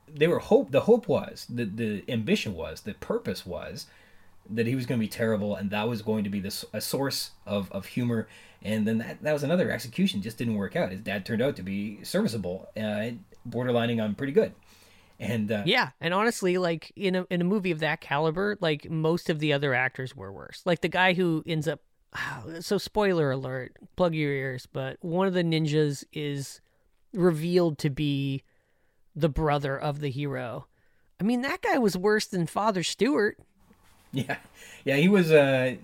they 0.07 0.27
were 0.27 0.39
hope 0.39 0.71
the 0.71 0.81
hope 0.81 1.07
was 1.07 1.45
the 1.49 1.65
the 1.65 2.03
ambition 2.07 2.53
was 2.53 2.81
the 2.81 2.93
purpose 2.95 3.45
was 3.45 3.87
that 4.49 4.65
he 4.65 4.75
was 4.75 4.85
going 4.85 4.99
to 4.99 5.05
be 5.05 5.09
terrible 5.09 5.55
and 5.55 5.69
that 5.69 5.87
was 5.87 6.01
going 6.01 6.23
to 6.23 6.29
be 6.29 6.39
this 6.39 6.63
a 6.71 6.79
source 6.79 7.31
of, 7.45 7.71
of 7.71 7.87
humor 7.87 8.27
and 8.63 8.87
then 8.87 8.97
that, 8.99 9.21
that 9.21 9.33
was 9.33 9.43
another 9.43 9.71
execution 9.71 10.21
just 10.21 10.37
didn't 10.37 10.55
work 10.55 10.75
out 10.75 10.91
his 10.91 11.01
dad 11.01 11.25
turned 11.25 11.41
out 11.41 11.55
to 11.55 11.63
be 11.63 12.03
serviceable 12.03 12.67
uh, 12.77 13.09
borderlining 13.47 14.03
on 14.03 14.15
pretty 14.15 14.33
good 14.33 14.53
and 15.19 15.51
uh, 15.51 15.63
yeah 15.65 15.89
and 15.99 16.13
honestly 16.13 16.57
like 16.57 16.91
in 16.95 17.15
a, 17.15 17.25
in 17.29 17.41
a 17.41 17.45
movie 17.45 17.71
of 17.71 17.79
that 17.79 18.01
caliber 18.01 18.57
like 18.61 18.89
most 18.89 19.29
of 19.29 19.39
the 19.39 19.53
other 19.53 19.73
actors 19.73 20.15
were 20.15 20.31
worse 20.31 20.61
like 20.65 20.81
the 20.81 20.87
guy 20.87 21.13
who 21.13 21.43
ends 21.45 21.67
up 21.67 21.81
so 22.59 22.77
spoiler 22.77 23.31
alert 23.31 23.75
plug 23.95 24.13
your 24.13 24.31
ears 24.31 24.67
but 24.71 24.97
one 25.01 25.27
of 25.27 25.33
the 25.33 25.43
ninjas 25.43 26.03
is 26.13 26.61
revealed 27.13 27.77
to 27.79 27.89
be 27.89 28.43
the 29.17 29.29
brother 29.29 29.77
of 29.77 29.99
the 29.99 30.09
hero. 30.09 30.67
I 31.19 31.23
mean, 31.23 31.41
that 31.41 31.63
guy 31.63 31.79
was 31.79 31.97
worse 31.97 32.27
than 32.27 32.45
Father 32.45 32.83
Stewart. 32.83 33.37
Yeah, 34.13 34.37
yeah, 34.85 34.95
he 34.95 35.09
was. 35.09 35.31
Uh, 35.31 35.75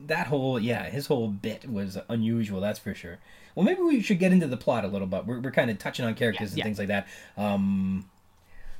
that 0.00 0.26
whole 0.26 0.60
yeah, 0.60 0.84
his 0.90 1.06
whole 1.06 1.28
bit 1.28 1.68
was 1.68 1.96
unusual. 2.08 2.60
That's 2.60 2.78
for 2.78 2.94
sure. 2.94 3.18
Well, 3.54 3.64
maybe 3.64 3.80
we 3.80 4.02
should 4.02 4.18
get 4.18 4.30
into 4.30 4.46
the 4.46 4.58
plot 4.58 4.84
a 4.84 4.88
little 4.88 5.06
bit. 5.06 5.26
We're, 5.26 5.40
we're 5.40 5.50
kind 5.50 5.70
of 5.70 5.78
touching 5.78 6.04
on 6.04 6.14
characters 6.14 6.50
yeah, 6.50 6.52
and 6.52 6.58
yeah. 6.58 6.64
things 6.64 6.78
like 6.78 6.88
that. 6.88 7.08
Um, 7.36 8.10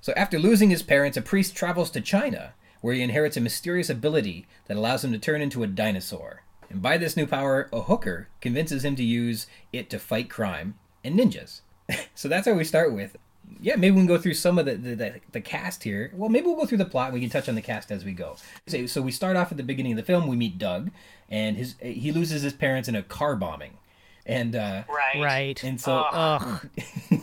so 0.01 0.13
after 0.15 0.39
losing 0.39 0.71
his 0.71 0.83
parents, 0.83 1.17
a 1.17 1.23
priest 1.23 1.57
travels 1.57 1.91
to 1.93 2.01
China, 2.01 2.55
where 2.81 2.95
he 2.95 3.03
inherits 3.03 3.37
a 3.37 3.41
mysterious 3.41 3.89
ability 3.89 4.47
that 4.67 4.77
allows 4.77 5.05
him 5.05 5.13
to 5.13 5.19
turn 5.19 5.41
into 5.41 5.63
a 5.63 5.67
dinosaur. 5.67 6.43
And 6.69 6.83
by 6.83 6.99
this 6.99 7.17
new 7.17 7.27
power, 7.27 7.69
a 7.73 7.83
hooker 7.83 8.29
convinces 8.41 8.85
him 8.85 8.97
to 8.97 9.05
use 9.05 9.47
it 9.73 9.89
to 9.91 9.99
fight 9.99 10.29
crime 10.29 10.75
and 11.05 11.19
ninjas. 11.19 11.61
so 12.15 12.29
that's 12.29 12.47
how 12.47 12.55
we 12.55 12.65
start 12.65 12.93
with 12.93 13.17
yeah, 13.61 13.77
maybe 13.77 13.93
we 13.93 14.01
can 14.01 14.07
go 14.07 14.19
through 14.19 14.35
some 14.35 14.59
of 14.59 14.67
the, 14.67 14.75
the, 14.75 14.95
the, 14.95 15.21
the, 15.33 15.41
cast 15.41 15.83
here. 15.83 16.11
Well, 16.15 16.29
maybe 16.29 16.47
we'll 16.47 16.57
go 16.57 16.67
through 16.67 16.79
the 16.79 16.85
plot 16.85 17.07
and 17.07 17.15
we 17.15 17.21
can 17.21 17.31
touch 17.31 17.49
on 17.49 17.55
the 17.55 17.63
cast 17.63 17.91
as 17.91 18.05
we 18.05 18.13
go. 18.13 18.37
So, 18.67 18.87
so 18.87 19.03
we 19.03 19.13
start 19.13 19.37
off 19.37 19.51
at 19.51 19.57
the 19.57 19.63
beginning 19.63 19.93
of 19.93 19.97
the 19.97 20.03
film. 20.03 20.27
We 20.27 20.37
meet 20.37 20.59
Doug, 20.59 20.91
and 21.29 21.57
his 21.57 21.75
he 21.81 22.13
loses 22.13 22.43
his 22.43 22.53
parents 22.53 22.89
in 22.89 22.95
a 22.95 23.03
car 23.03 23.37
bombing, 23.37 23.79
and 24.27 24.55
uh, 24.55 24.85
right, 24.89 25.23
right, 25.23 25.65
and 25.65 25.81
so. 25.81 26.05
Ugh. 26.13 26.69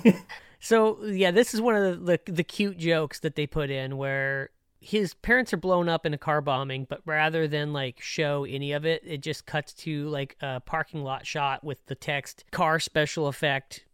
so 0.59 1.03
yeah, 1.05 1.31
this 1.31 1.53
is 1.53 1.61
one 1.61 1.75
of 1.75 2.05
the, 2.05 2.19
the 2.25 2.31
the 2.31 2.43
cute 2.43 2.77
jokes 2.77 3.19
that 3.19 3.35
they 3.35 3.47
put 3.47 3.69
in 3.69 3.97
where 3.97 4.49
his 4.81 5.13
parents 5.13 5.53
are 5.53 5.57
blown 5.57 5.89
up 5.89 6.05
in 6.05 6.13
a 6.13 6.17
car 6.17 6.41
bombing, 6.41 6.85
but 6.89 7.01
rather 7.05 7.47
than 7.47 7.73
like 7.73 7.99
show 8.01 8.45
any 8.45 8.71
of 8.71 8.85
it, 8.85 9.03
it 9.05 9.21
just 9.21 9.45
cuts 9.45 9.73
to 9.73 10.07
like 10.09 10.37
a 10.41 10.61
parking 10.61 11.03
lot 11.03 11.27
shot 11.27 11.63
with 11.63 11.85
the 11.87 11.95
text 11.95 12.45
car 12.51 12.79
special 12.79 13.27
effect, 13.27 13.85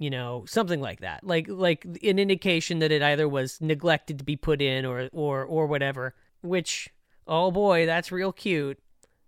you 0.00 0.08
know, 0.08 0.44
something 0.46 0.80
like 0.80 1.00
that. 1.00 1.22
Like 1.22 1.46
like 1.46 1.84
an 1.84 2.18
indication 2.18 2.78
that 2.78 2.90
it 2.90 3.02
either 3.02 3.28
was 3.28 3.60
neglected 3.60 4.18
to 4.18 4.24
be 4.24 4.34
put 4.34 4.62
in 4.62 4.86
or 4.86 5.10
or 5.12 5.44
or 5.44 5.66
whatever, 5.66 6.14
which 6.40 6.88
oh 7.26 7.50
boy, 7.50 7.84
that's 7.84 8.10
real 8.10 8.32
cute. 8.32 8.78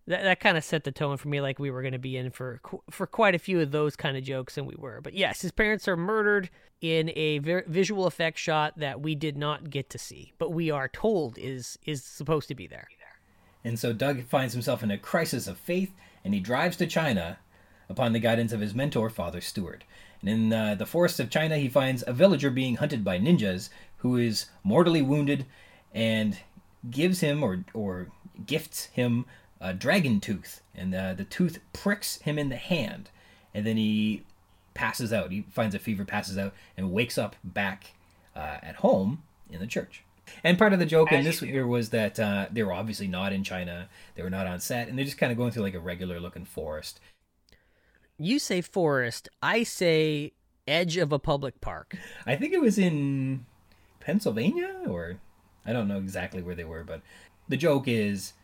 That 0.07 0.23
that 0.23 0.41
kind 0.41 0.57
of 0.57 0.65
set 0.65 0.85
the 0.85 0.91
tone 0.91 1.19
for 1.19 1.29
me 1.29 1.43
like 1.43 1.59
we 1.59 1.71
were 1.71 1.83
going 1.83 1.93
to 1.93 1.99
be 1.99 2.17
in 2.17 2.31
for 2.31 2.63
for 2.91 3.07
quite 3.07 3.35
a 3.35 3.39
few 3.39 3.61
of 3.61 3.71
those 3.71 3.97
kind 3.97 4.17
of 4.17 4.25
jokes 4.25 4.57
and 4.57 4.67
we 4.67 4.75
were. 4.77 5.03
But 5.03 5.13
yes, 5.13 5.43
his 5.43 5.53
parents 5.53 5.87
are 5.89 5.97
murdered 5.97 6.49
in 6.81 7.13
a 7.15 7.39
visual 7.39 8.07
effect 8.07 8.39
shot 8.39 8.79
that 8.79 9.03
we 9.03 9.15
did 9.15 9.37
not 9.37 9.69
get 9.69 9.91
to 9.91 9.99
see, 9.99 10.33
but 10.39 10.53
we 10.53 10.71
are 10.71 10.89
told 10.89 11.37
is 11.37 11.79
is 11.85 12.03
supposed 12.03 12.49
to 12.49 12.55
be 12.55 12.67
there. 12.67 12.89
And 13.63 13.79
so 13.79 13.93
Doug 13.93 14.25
finds 14.25 14.55
himself 14.55 14.83
in 14.83 14.91
a 14.91 14.97
crisis 14.97 15.47
of 15.47 15.59
faith, 15.59 15.93
and 16.25 16.33
he 16.33 16.41
drives 16.41 16.79
to 16.79 16.87
China 16.87 17.39
upon 17.91 18.15
the 18.15 18.19
guidance 18.19 18.53
of 18.53 18.61
his 18.61 18.75
mentor, 18.75 19.11
Father 19.11 19.43
Stewart. 19.43 19.85
And 20.23 20.31
in 20.31 20.53
uh, 20.53 20.75
the 20.77 20.87
forests 20.87 21.21
of 21.21 21.31
China, 21.31 21.59
he 21.59 21.69
finds 21.69 22.03
a 22.07 22.13
villager 22.13 22.51
being 22.51 22.77
hunted 22.77 23.05
by 23.05 23.19
ninjas 23.19 23.69
who 23.99 24.17
is 24.17 24.47
mortally 24.63 25.03
wounded 25.03 25.47
and 25.93 26.39
gives 26.91 27.21
him 27.21 27.43
or, 27.43 27.65
or 27.75 28.09
gifts 28.47 28.87
him 28.87 29.27
a 29.61 29.75
dragon 29.75 30.21
tooth. 30.21 30.63
And 30.75 30.95
uh, 30.95 31.15
the 31.15 31.25
tooth 31.25 31.59
pricks 31.73 32.19
him 32.19 32.39
in 32.39 32.49
the 32.49 32.57
hand. 32.57 33.11
And 33.55 33.67
then 33.67 33.77
he 33.77 34.25
passes 34.75 35.13
out. 35.13 35.31
He 35.31 35.45
finds 35.51 35.75
a 35.75 35.79
fever, 35.79 36.05
passes 36.05 36.39
out, 36.39 36.55
and 36.77 36.93
wakes 36.93 37.19
up 37.19 37.37
back 37.45 37.93
uh, 38.35 38.59
at 38.63 38.77
home 38.77 39.23
in 39.51 39.61
the 39.61 39.67
church. 39.67 40.05
And 40.45 40.59
part 40.59 40.73
of 40.73 40.79
the 40.79 40.87
joke 40.87 41.13
As 41.13 41.19
in 41.19 41.25
this 41.25 41.43
year 41.43 41.67
was 41.67 41.91
that 41.91 42.19
uh, 42.19 42.47
they 42.51 42.63
were 42.63 42.73
obviously 42.73 43.07
not 43.07 43.33
in 43.33 43.45
China. 43.45 43.89
They 44.15 44.23
were 44.23 44.31
not 44.31 44.47
on 44.47 44.61
set, 44.61 44.89
and 44.89 44.97
they're 44.97 45.05
just 45.05 45.19
kind 45.19 45.33
of 45.33 45.39
going 45.39 45.51
through 45.51 45.65
like 45.65 45.75
a 45.75 45.81
regular 45.81 46.21
looking 46.21 46.45
forest. 46.45 47.01
You 48.23 48.39
say 48.39 48.61
forest. 48.61 49.29
I 49.43 49.65
say 49.65 50.33
edge 50.69 50.97
of 50.97 51.11
a 51.13 51.19
public 51.19 51.61
park. 51.61 51.97
I 52.25 52.37
think 52.37 52.53
it 52.53 52.61
was 52.61 52.79
in 52.79 53.47
Pennsylvania, 53.99 54.83
or 54.87 55.19
I 55.67 55.73
don't 55.73 55.89
know 55.89 55.99
exactly 55.99 56.41
where 56.41 56.55
they 56.55 56.63
were, 56.63 56.85
but 56.85 57.03
the 57.49 57.57
joke 57.57 57.89
is 57.89 58.35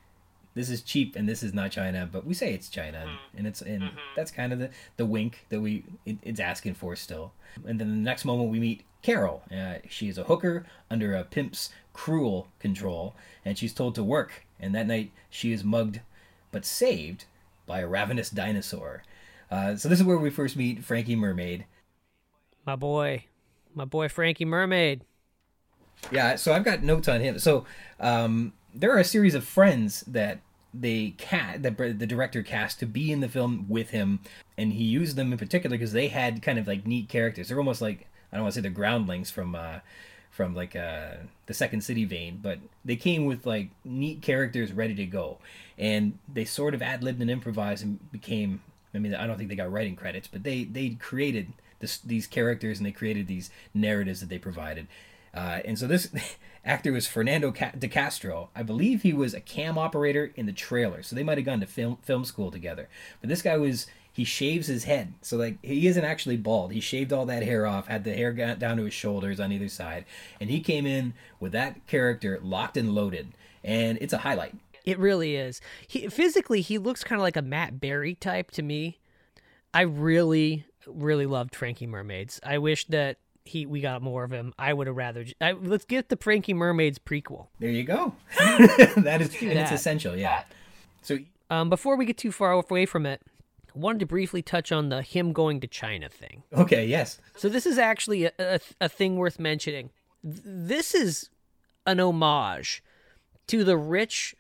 this 0.54 0.68
is 0.68 0.82
cheap 0.82 1.14
and 1.14 1.28
this 1.28 1.44
is 1.44 1.54
not 1.54 1.70
China, 1.70 2.08
but 2.10 2.26
we 2.26 2.34
say 2.34 2.52
it's 2.52 2.68
China, 2.68 3.04
mm-hmm. 3.06 3.38
and 3.38 3.46
it's 3.46 3.62
and 3.62 3.82
mm-hmm. 3.82 3.96
that's 4.16 4.32
kind 4.32 4.52
of 4.52 4.58
the 4.58 4.70
the 4.96 5.06
wink 5.06 5.46
that 5.50 5.60
we 5.60 5.84
it, 6.04 6.18
it's 6.24 6.40
asking 6.40 6.74
for 6.74 6.96
still. 6.96 7.32
And 7.64 7.78
then 7.80 7.88
the 7.88 8.10
next 8.10 8.24
moment 8.24 8.50
we 8.50 8.58
meet 8.58 8.82
Carol. 9.02 9.42
Uh, 9.48 9.74
she 9.88 10.08
is 10.08 10.18
a 10.18 10.24
hooker 10.24 10.66
under 10.90 11.14
a 11.14 11.22
pimp's 11.22 11.70
cruel 11.92 12.48
control, 12.58 13.14
and 13.44 13.56
she's 13.56 13.72
told 13.72 13.94
to 13.94 14.02
work. 14.02 14.44
And 14.58 14.74
that 14.74 14.88
night 14.88 15.12
she 15.30 15.52
is 15.52 15.62
mugged, 15.62 16.00
but 16.50 16.64
saved 16.64 17.26
by 17.64 17.78
a 17.78 17.86
ravenous 17.86 18.30
dinosaur. 18.30 19.04
Uh, 19.50 19.76
so 19.76 19.88
this 19.88 19.98
is 19.98 20.04
where 20.04 20.18
we 20.18 20.30
first 20.30 20.56
meet 20.56 20.84
Frankie 20.84 21.16
Mermaid. 21.16 21.64
My 22.66 22.76
boy, 22.76 23.24
my 23.74 23.84
boy 23.84 24.08
Frankie 24.08 24.44
Mermaid. 24.44 25.02
Yeah, 26.10 26.36
so 26.36 26.52
I've 26.52 26.64
got 26.64 26.82
notes 26.82 27.08
on 27.08 27.20
him. 27.20 27.38
So 27.38 27.64
um, 27.98 28.52
there 28.74 28.92
are 28.92 28.98
a 28.98 29.04
series 29.04 29.34
of 29.34 29.44
friends 29.44 30.02
that 30.02 30.40
they 30.74 31.14
cast 31.16 31.62
that 31.62 31.76
the 31.76 32.06
director 32.06 32.42
cast 32.42 32.78
to 32.80 32.86
be 32.86 33.10
in 33.10 33.20
the 33.20 33.28
film 33.28 33.66
with 33.68 33.90
him, 33.90 34.20
and 34.56 34.72
he 34.72 34.84
used 34.84 35.16
them 35.16 35.32
in 35.32 35.38
particular 35.38 35.76
because 35.76 35.92
they 35.92 36.08
had 36.08 36.42
kind 36.42 36.58
of 36.58 36.66
like 36.66 36.86
neat 36.86 37.08
characters. 37.08 37.48
They're 37.48 37.58
almost 37.58 37.82
like 37.82 38.06
I 38.32 38.36
don't 38.36 38.44
want 38.44 38.54
to 38.54 38.60
say 38.60 38.62
the 38.62 38.70
groundlings 38.70 39.30
from 39.30 39.54
uh, 39.54 39.80
from 40.30 40.54
like 40.54 40.76
uh, 40.76 41.14
the 41.46 41.54
Second 41.54 41.82
City 41.82 42.04
vein, 42.04 42.38
but 42.42 42.58
they 42.84 42.96
came 42.96 43.24
with 43.24 43.46
like 43.46 43.70
neat 43.84 44.22
characters 44.22 44.72
ready 44.72 44.94
to 44.94 45.06
go, 45.06 45.38
and 45.76 46.18
they 46.32 46.44
sort 46.44 46.74
of 46.74 46.82
ad 46.82 47.02
libbed 47.02 47.20
and 47.20 47.30
improvised 47.30 47.82
and 47.84 48.12
became. 48.12 48.62
I 48.98 49.00
mean, 49.00 49.14
I 49.14 49.26
don't 49.26 49.36
think 49.36 49.48
they 49.48 49.54
got 49.54 49.72
writing 49.72 49.94
credits, 49.94 50.26
but 50.26 50.42
they 50.42 50.64
they 50.64 50.90
created 50.90 51.52
this, 51.78 51.98
these 51.98 52.26
characters 52.26 52.78
and 52.78 52.86
they 52.86 52.92
created 52.92 53.28
these 53.28 53.50
narratives 53.72 54.20
that 54.20 54.28
they 54.28 54.38
provided. 54.38 54.88
Uh, 55.32 55.60
and 55.64 55.78
so 55.78 55.86
this 55.86 56.10
actor 56.64 56.90
was 56.90 57.06
Fernando 57.06 57.52
de 57.52 57.88
Castro. 57.88 58.50
I 58.56 58.64
believe 58.64 59.02
he 59.02 59.12
was 59.12 59.34
a 59.34 59.40
cam 59.40 59.78
operator 59.78 60.32
in 60.34 60.46
the 60.46 60.52
trailer, 60.52 61.02
so 61.02 61.14
they 61.14 61.22
might 61.22 61.38
have 61.38 61.44
gone 61.44 61.60
to 61.60 61.66
film 61.66 61.98
film 62.02 62.24
school 62.24 62.50
together. 62.50 62.88
But 63.20 63.28
this 63.28 63.42
guy 63.42 63.56
was 63.56 63.86
he 64.12 64.24
shaves 64.24 64.66
his 64.66 64.82
head, 64.82 65.14
so 65.22 65.36
like 65.36 65.58
he 65.62 65.86
isn't 65.86 66.04
actually 66.04 66.38
bald. 66.38 66.72
He 66.72 66.80
shaved 66.80 67.12
all 67.12 67.26
that 67.26 67.44
hair 67.44 67.66
off, 67.66 67.86
had 67.86 68.02
the 68.02 68.14
hair 68.14 68.32
down 68.32 68.78
to 68.78 68.84
his 68.84 68.94
shoulders 68.94 69.38
on 69.38 69.52
either 69.52 69.68
side, 69.68 70.04
and 70.40 70.50
he 70.50 70.60
came 70.60 70.86
in 70.86 71.14
with 71.38 71.52
that 71.52 71.86
character 71.86 72.40
locked 72.42 72.76
and 72.76 72.94
loaded, 72.94 73.28
and 73.62 73.96
it's 74.00 74.12
a 74.12 74.18
highlight. 74.18 74.54
It 74.88 74.98
really 74.98 75.36
is. 75.36 75.60
He 75.86 76.08
physically 76.08 76.62
he 76.62 76.78
looks 76.78 77.04
kind 77.04 77.20
of 77.20 77.22
like 77.22 77.36
a 77.36 77.42
Matt 77.42 77.78
Berry 77.78 78.14
type 78.14 78.50
to 78.52 78.62
me. 78.62 78.98
I 79.74 79.82
really 79.82 80.64
really 80.86 81.26
loved 81.26 81.54
Frankie 81.54 81.86
Mermaids. 81.86 82.40
I 82.42 82.56
wish 82.56 82.86
that 82.86 83.18
he 83.44 83.66
we 83.66 83.82
got 83.82 84.00
more 84.00 84.24
of 84.24 84.30
him. 84.30 84.54
I 84.58 84.72
would 84.72 84.86
have 84.86 84.96
rather. 84.96 85.26
I, 85.40 85.52
let's 85.52 85.84
get 85.84 86.08
the 86.08 86.16
Frankie 86.16 86.54
Mermaids 86.54 86.98
prequel. 86.98 87.48
There 87.58 87.70
you 87.70 87.84
go. 87.84 88.14
that 88.38 89.18
is 89.20 89.34
and 89.42 89.52
it's 89.52 89.72
essential. 89.72 90.16
Yeah. 90.16 90.44
So 91.02 91.18
um, 91.50 91.68
before 91.68 91.96
we 91.96 92.06
get 92.06 92.16
too 92.16 92.32
far 92.32 92.52
away 92.52 92.86
from 92.86 93.04
it, 93.04 93.20
I 93.74 93.78
wanted 93.78 94.00
to 94.00 94.06
briefly 94.06 94.40
touch 94.40 94.72
on 94.72 94.88
the 94.88 95.02
him 95.02 95.34
going 95.34 95.60
to 95.60 95.66
China 95.66 96.08
thing. 96.08 96.44
Okay. 96.52 96.86
Yes. 96.86 97.20
So 97.36 97.50
this 97.50 97.66
is 97.66 97.76
actually 97.76 98.24
a, 98.24 98.32
a, 98.38 98.60
a 98.80 98.88
thing 98.88 99.16
worth 99.16 99.38
mentioning. 99.38 99.90
This 100.24 100.94
is 100.94 101.28
an 101.86 102.00
homage 102.00 102.82
to 103.48 103.64
the 103.64 103.76
rich 103.76 104.34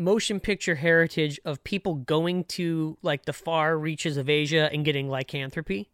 motion 0.00 0.40
picture 0.40 0.76
heritage 0.76 1.38
of 1.44 1.62
people 1.62 1.94
going 1.94 2.44
to 2.44 2.96
like 3.02 3.26
the 3.26 3.32
far 3.32 3.78
reaches 3.78 4.16
of 4.16 4.28
Asia 4.28 4.68
and 4.72 4.84
getting 4.84 5.08
lycanthropy 5.08 5.90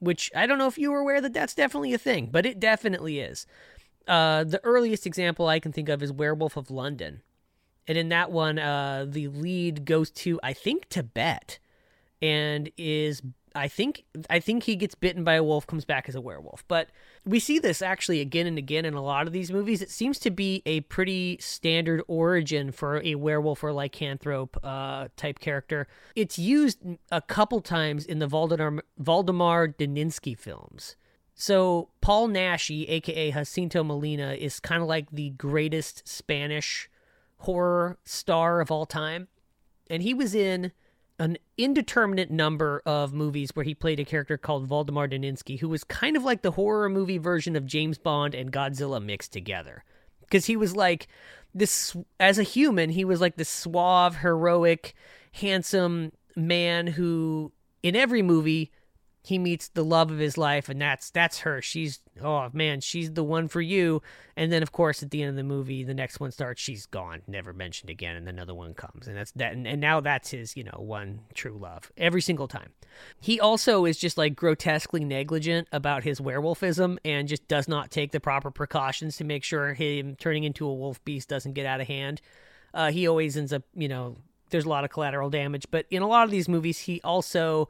which 0.00 0.30
I 0.34 0.46
don't 0.46 0.58
know 0.58 0.66
if 0.66 0.78
you 0.78 0.90
were 0.90 1.00
aware 1.00 1.20
that 1.20 1.32
that's 1.32 1.54
definitely 1.54 1.94
a 1.94 1.98
thing, 1.98 2.28
but 2.30 2.46
it 2.46 2.60
definitely 2.60 3.20
is. 3.20 3.46
Uh, 4.06 4.44
the 4.44 4.64
earliest 4.64 5.06
example 5.06 5.48
I 5.48 5.60
can 5.60 5.72
think 5.72 5.88
of 5.88 6.02
is 6.02 6.12
Werewolf 6.12 6.56
of 6.56 6.70
London. 6.70 7.22
And 7.86 7.98
in 7.98 8.08
that 8.10 8.30
one, 8.30 8.58
uh, 8.58 9.06
the 9.08 9.28
lead 9.28 9.84
goes 9.84 10.10
to, 10.12 10.38
I 10.42 10.52
think, 10.52 10.88
Tibet 10.88 11.58
and 12.20 12.70
is 12.76 13.22
I 13.54 13.68
think 13.68 14.04
I 14.28 14.40
think 14.40 14.64
he 14.64 14.76
gets 14.76 14.94
bitten 14.94 15.24
by 15.24 15.34
a 15.34 15.42
wolf, 15.42 15.66
comes 15.66 15.84
back 15.84 16.08
as 16.08 16.14
a 16.14 16.20
werewolf. 16.20 16.64
But 16.68 16.88
we 17.28 17.38
see 17.38 17.58
this 17.58 17.82
actually 17.82 18.20
again 18.20 18.46
and 18.46 18.56
again 18.56 18.84
in 18.84 18.94
a 18.94 19.02
lot 19.02 19.26
of 19.26 19.32
these 19.32 19.52
movies. 19.52 19.82
It 19.82 19.90
seems 19.90 20.18
to 20.20 20.30
be 20.30 20.62
a 20.64 20.80
pretty 20.82 21.36
standard 21.40 22.02
origin 22.08 22.72
for 22.72 23.02
a 23.04 23.16
werewolf 23.16 23.62
or 23.62 23.70
lycanthrope 23.70 24.56
uh, 24.62 25.08
type 25.16 25.38
character. 25.38 25.86
It's 26.16 26.38
used 26.38 26.78
a 27.12 27.20
couple 27.20 27.60
times 27.60 28.06
in 28.06 28.18
the 28.18 28.26
Valdemar, 28.26 28.82
Waldemar 28.98 29.68
Daninsky 29.68 30.36
films. 30.36 30.96
So 31.34 31.90
Paul 32.00 32.28
Naschy, 32.28 32.88
aka 32.88 33.30
Jacinto 33.30 33.84
Molina, 33.84 34.32
is 34.32 34.58
kind 34.58 34.80
of 34.80 34.88
like 34.88 35.10
the 35.12 35.30
greatest 35.30 36.08
Spanish 36.08 36.88
horror 37.38 37.98
star 38.04 38.60
of 38.60 38.70
all 38.70 38.86
time, 38.86 39.28
and 39.88 40.02
he 40.02 40.14
was 40.14 40.34
in 40.34 40.72
an 41.18 41.36
indeterminate 41.56 42.30
number 42.30 42.82
of 42.86 43.12
movies 43.12 43.50
where 43.54 43.64
he 43.64 43.74
played 43.74 43.98
a 43.98 44.04
character 44.04 44.38
called 44.38 44.68
Waldemar 44.68 45.08
Daninsky, 45.08 45.58
who 45.58 45.68
was 45.68 45.82
kind 45.84 46.16
of 46.16 46.22
like 46.24 46.42
the 46.42 46.52
horror 46.52 46.88
movie 46.88 47.18
version 47.18 47.56
of 47.56 47.66
James 47.66 47.98
Bond 47.98 48.34
and 48.34 48.52
Godzilla 48.52 49.02
mixed 49.02 49.32
together. 49.32 49.84
Because 50.20 50.46
he 50.46 50.56
was 50.56 50.76
like 50.76 51.08
this, 51.54 51.96
as 52.20 52.38
a 52.38 52.44
human, 52.44 52.90
he 52.90 53.04
was 53.04 53.20
like 53.20 53.36
this 53.36 53.48
suave, 53.48 54.16
heroic, 54.16 54.94
handsome 55.32 56.12
man 56.36 56.86
who, 56.86 57.52
in 57.82 57.96
every 57.96 58.22
movie, 58.22 58.70
he 59.22 59.38
meets 59.38 59.68
the 59.68 59.84
love 59.84 60.10
of 60.10 60.18
his 60.18 60.38
life 60.38 60.68
and 60.68 60.80
that's 60.80 61.10
that's 61.10 61.40
her. 61.40 61.60
She's 61.60 62.00
oh 62.22 62.48
man 62.52 62.80
she's 62.80 63.12
the 63.12 63.24
one 63.24 63.48
for 63.48 63.60
you. 63.60 64.00
And 64.36 64.52
then 64.52 64.62
of 64.62 64.72
course 64.72 65.02
at 65.02 65.10
the 65.10 65.22
end 65.22 65.30
of 65.30 65.36
the 65.36 65.42
movie 65.42 65.84
the 65.84 65.94
next 65.94 66.20
one 66.20 66.30
starts 66.30 66.60
she's 66.60 66.86
gone 66.86 67.22
never 67.26 67.52
mentioned 67.52 67.90
again 67.90 68.16
and 68.16 68.28
another 68.28 68.54
one 68.54 68.74
comes. 68.74 69.06
And 69.06 69.16
that's 69.16 69.32
that 69.32 69.52
and, 69.52 69.66
and 69.66 69.80
now 69.80 70.00
that's 70.00 70.30
his 70.30 70.56
you 70.56 70.64
know 70.64 70.76
one 70.78 71.20
true 71.34 71.58
love 71.58 71.90
every 71.96 72.22
single 72.22 72.48
time. 72.48 72.70
He 73.20 73.40
also 73.40 73.84
is 73.84 73.98
just 73.98 74.16
like 74.16 74.36
grotesquely 74.36 75.04
negligent 75.04 75.68
about 75.72 76.04
his 76.04 76.20
werewolfism 76.20 76.98
and 77.04 77.28
just 77.28 77.46
does 77.48 77.68
not 77.68 77.90
take 77.90 78.12
the 78.12 78.20
proper 78.20 78.50
precautions 78.50 79.16
to 79.16 79.24
make 79.24 79.44
sure 79.44 79.74
him 79.74 80.16
turning 80.16 80.44
into 80.44 80.66
a 80.66 80.74
wolf 80.74 81.04
beast 81.04 81.28
doesn't 81.28 81.52
get 81.52 81.66
out 81.66 81.80
of 81.80 81.86
hand. 81.86 82.20
Uh, 82.72 82.90
he 82.90 83.08
always 83.08 83.36
ends 83.36 83.52
up 83.52 83.62
you 83.74 83.88
know 83.88 84.16
there's 84.50 84.64
a 84.64 84.68
lot 84.68 84.84
of 84.84 84.90
collateral 84.90 85.28
damage. 85.28 85.66
But 85.70 85.86
in 85.90 86.02
a 86.02 86.08
lot 86.08 86.24
of 86.24 86.30
these 86.30 86.48
movies 86.48 86.78
he 86.78 87.00
also 87.02 87.68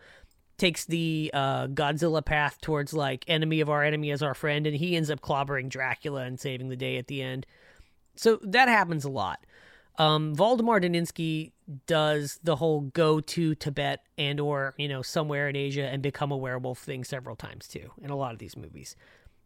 takes 0.58 0.84
the 0.84 1.30
uh, 1.32 1.68
Godzilla 1.68 2.24
path 2.24 2.60
towards 2.60 2.92
like 2.92 3.24
enemy 3.28 3.60
of 3.60 3.70
our 3.70 3.82
enemy 3.82 4.10
as 4.10 4.22
our 4.22 4.34
friend, 4.34 4.66
and 4.66 4.76
he 4.76 4.96
ends 4.96 5.10
up 5.10 5.20
clobbering 5.20 5.68
Dracula 5.68 6.22
and 6.22 6.38
saving 6.38 6.68
the 6.68 6.76
day 6.76 6.96
at 6.98 7.06
the 7.06 7.22
end. 7.22 7.46
So 8.16 8.38
that 8.42 8.68
happens 8.68 9.04
a 9.04 9.08
lot. 9.10 9.46
Um, 9.98 10.34
Waldemar 10.36 10.80
Daninsky 10.80 11.52
does 11.86 12.38
the 12.42 12.56
whole 12.56 12.82
go 12.82 13.20
to 13.20 13.54
Tibet 13.56 14.04
and 14.16 14.38
or 14.38 14.74
you 14.78 14.88
know 14.88 15.02
somewhere 15.02 15.48
in 15.48 15.56
Asia 15.56 15.86
and 15.86 16.02
become 16.02 16.30
a 16.30 16.36
werewolf 16.36 16.78
thing 16.78 17.04
several 17.04 17.36
times 17.36 17.66
too 17.66 17.90
in 18.00 18.10
a 18.10 18.16
lot 18.16 18.32
of 18.32 18.38
these 18.38 18.56
movies. 18.56 18.96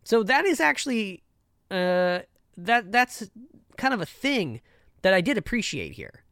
So 0.05 0.23
that 0.25 0.45
is 0.45 0.61
actually 0.61 1.23
uh, 1.71 2.21
that 2.57 2.93
that's 2.93 3.31
kind 3.77 3.95
of 3.95 4.01
a 4.01 4.07
thing 4.07 4.61
that 5.03 5.15
I 5.15 5.21
did 5.21 5.39
appreciate 5.39 5.93
here. 5.93 6.23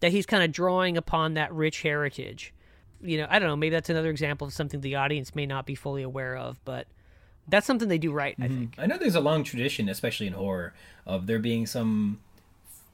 That 0.00 0.12
he's 0.12 0.26
kind 0.26 0.44
of 0.44 0.52
drawing 0.52 0.96
upon 0.96 1.34
that 1.34 1.52
rich 1.52 1.82
heritage. 1.82 2.54
You 3.00 3.18
know, 3.18 3.26
I 3.30 3.38
don't 3.38 3.48
know, 3.48 3.56
maybe 3.56 3.70
that's 3.70 3.90
another 3.90 4.10
example 4.10 4.46
of 4.46 4.52
something 4.52 4.80
the 4.80 4.96
audience 4.96 5.34
may 5.34 5.46
not 5.46 5.66
be 5.66 5.74
fully 5.74 6.02
aware 6.02 6.36
of, 6.36 6.58
but 6.64 6.86
that's 7.46 7.66
something 7.66 7.88
they 7.88 7.98
do 7.98 8.12
right, 8.12 8.36
I 8.40 8.48
think. 8.48 8.74
I 8.76 8.86
know 8.86 8.98
there's 8.98 9.14
a 9.14 9.20
long 9.20 9.44
tradition, 9.44 9.88
especially 9.88 10.26
in 10.26 10.32
horror, 10.32 10.74
of 11.06 11.26
there 11.26 11.38
being 11.38 11.66
some, 11.66 12.20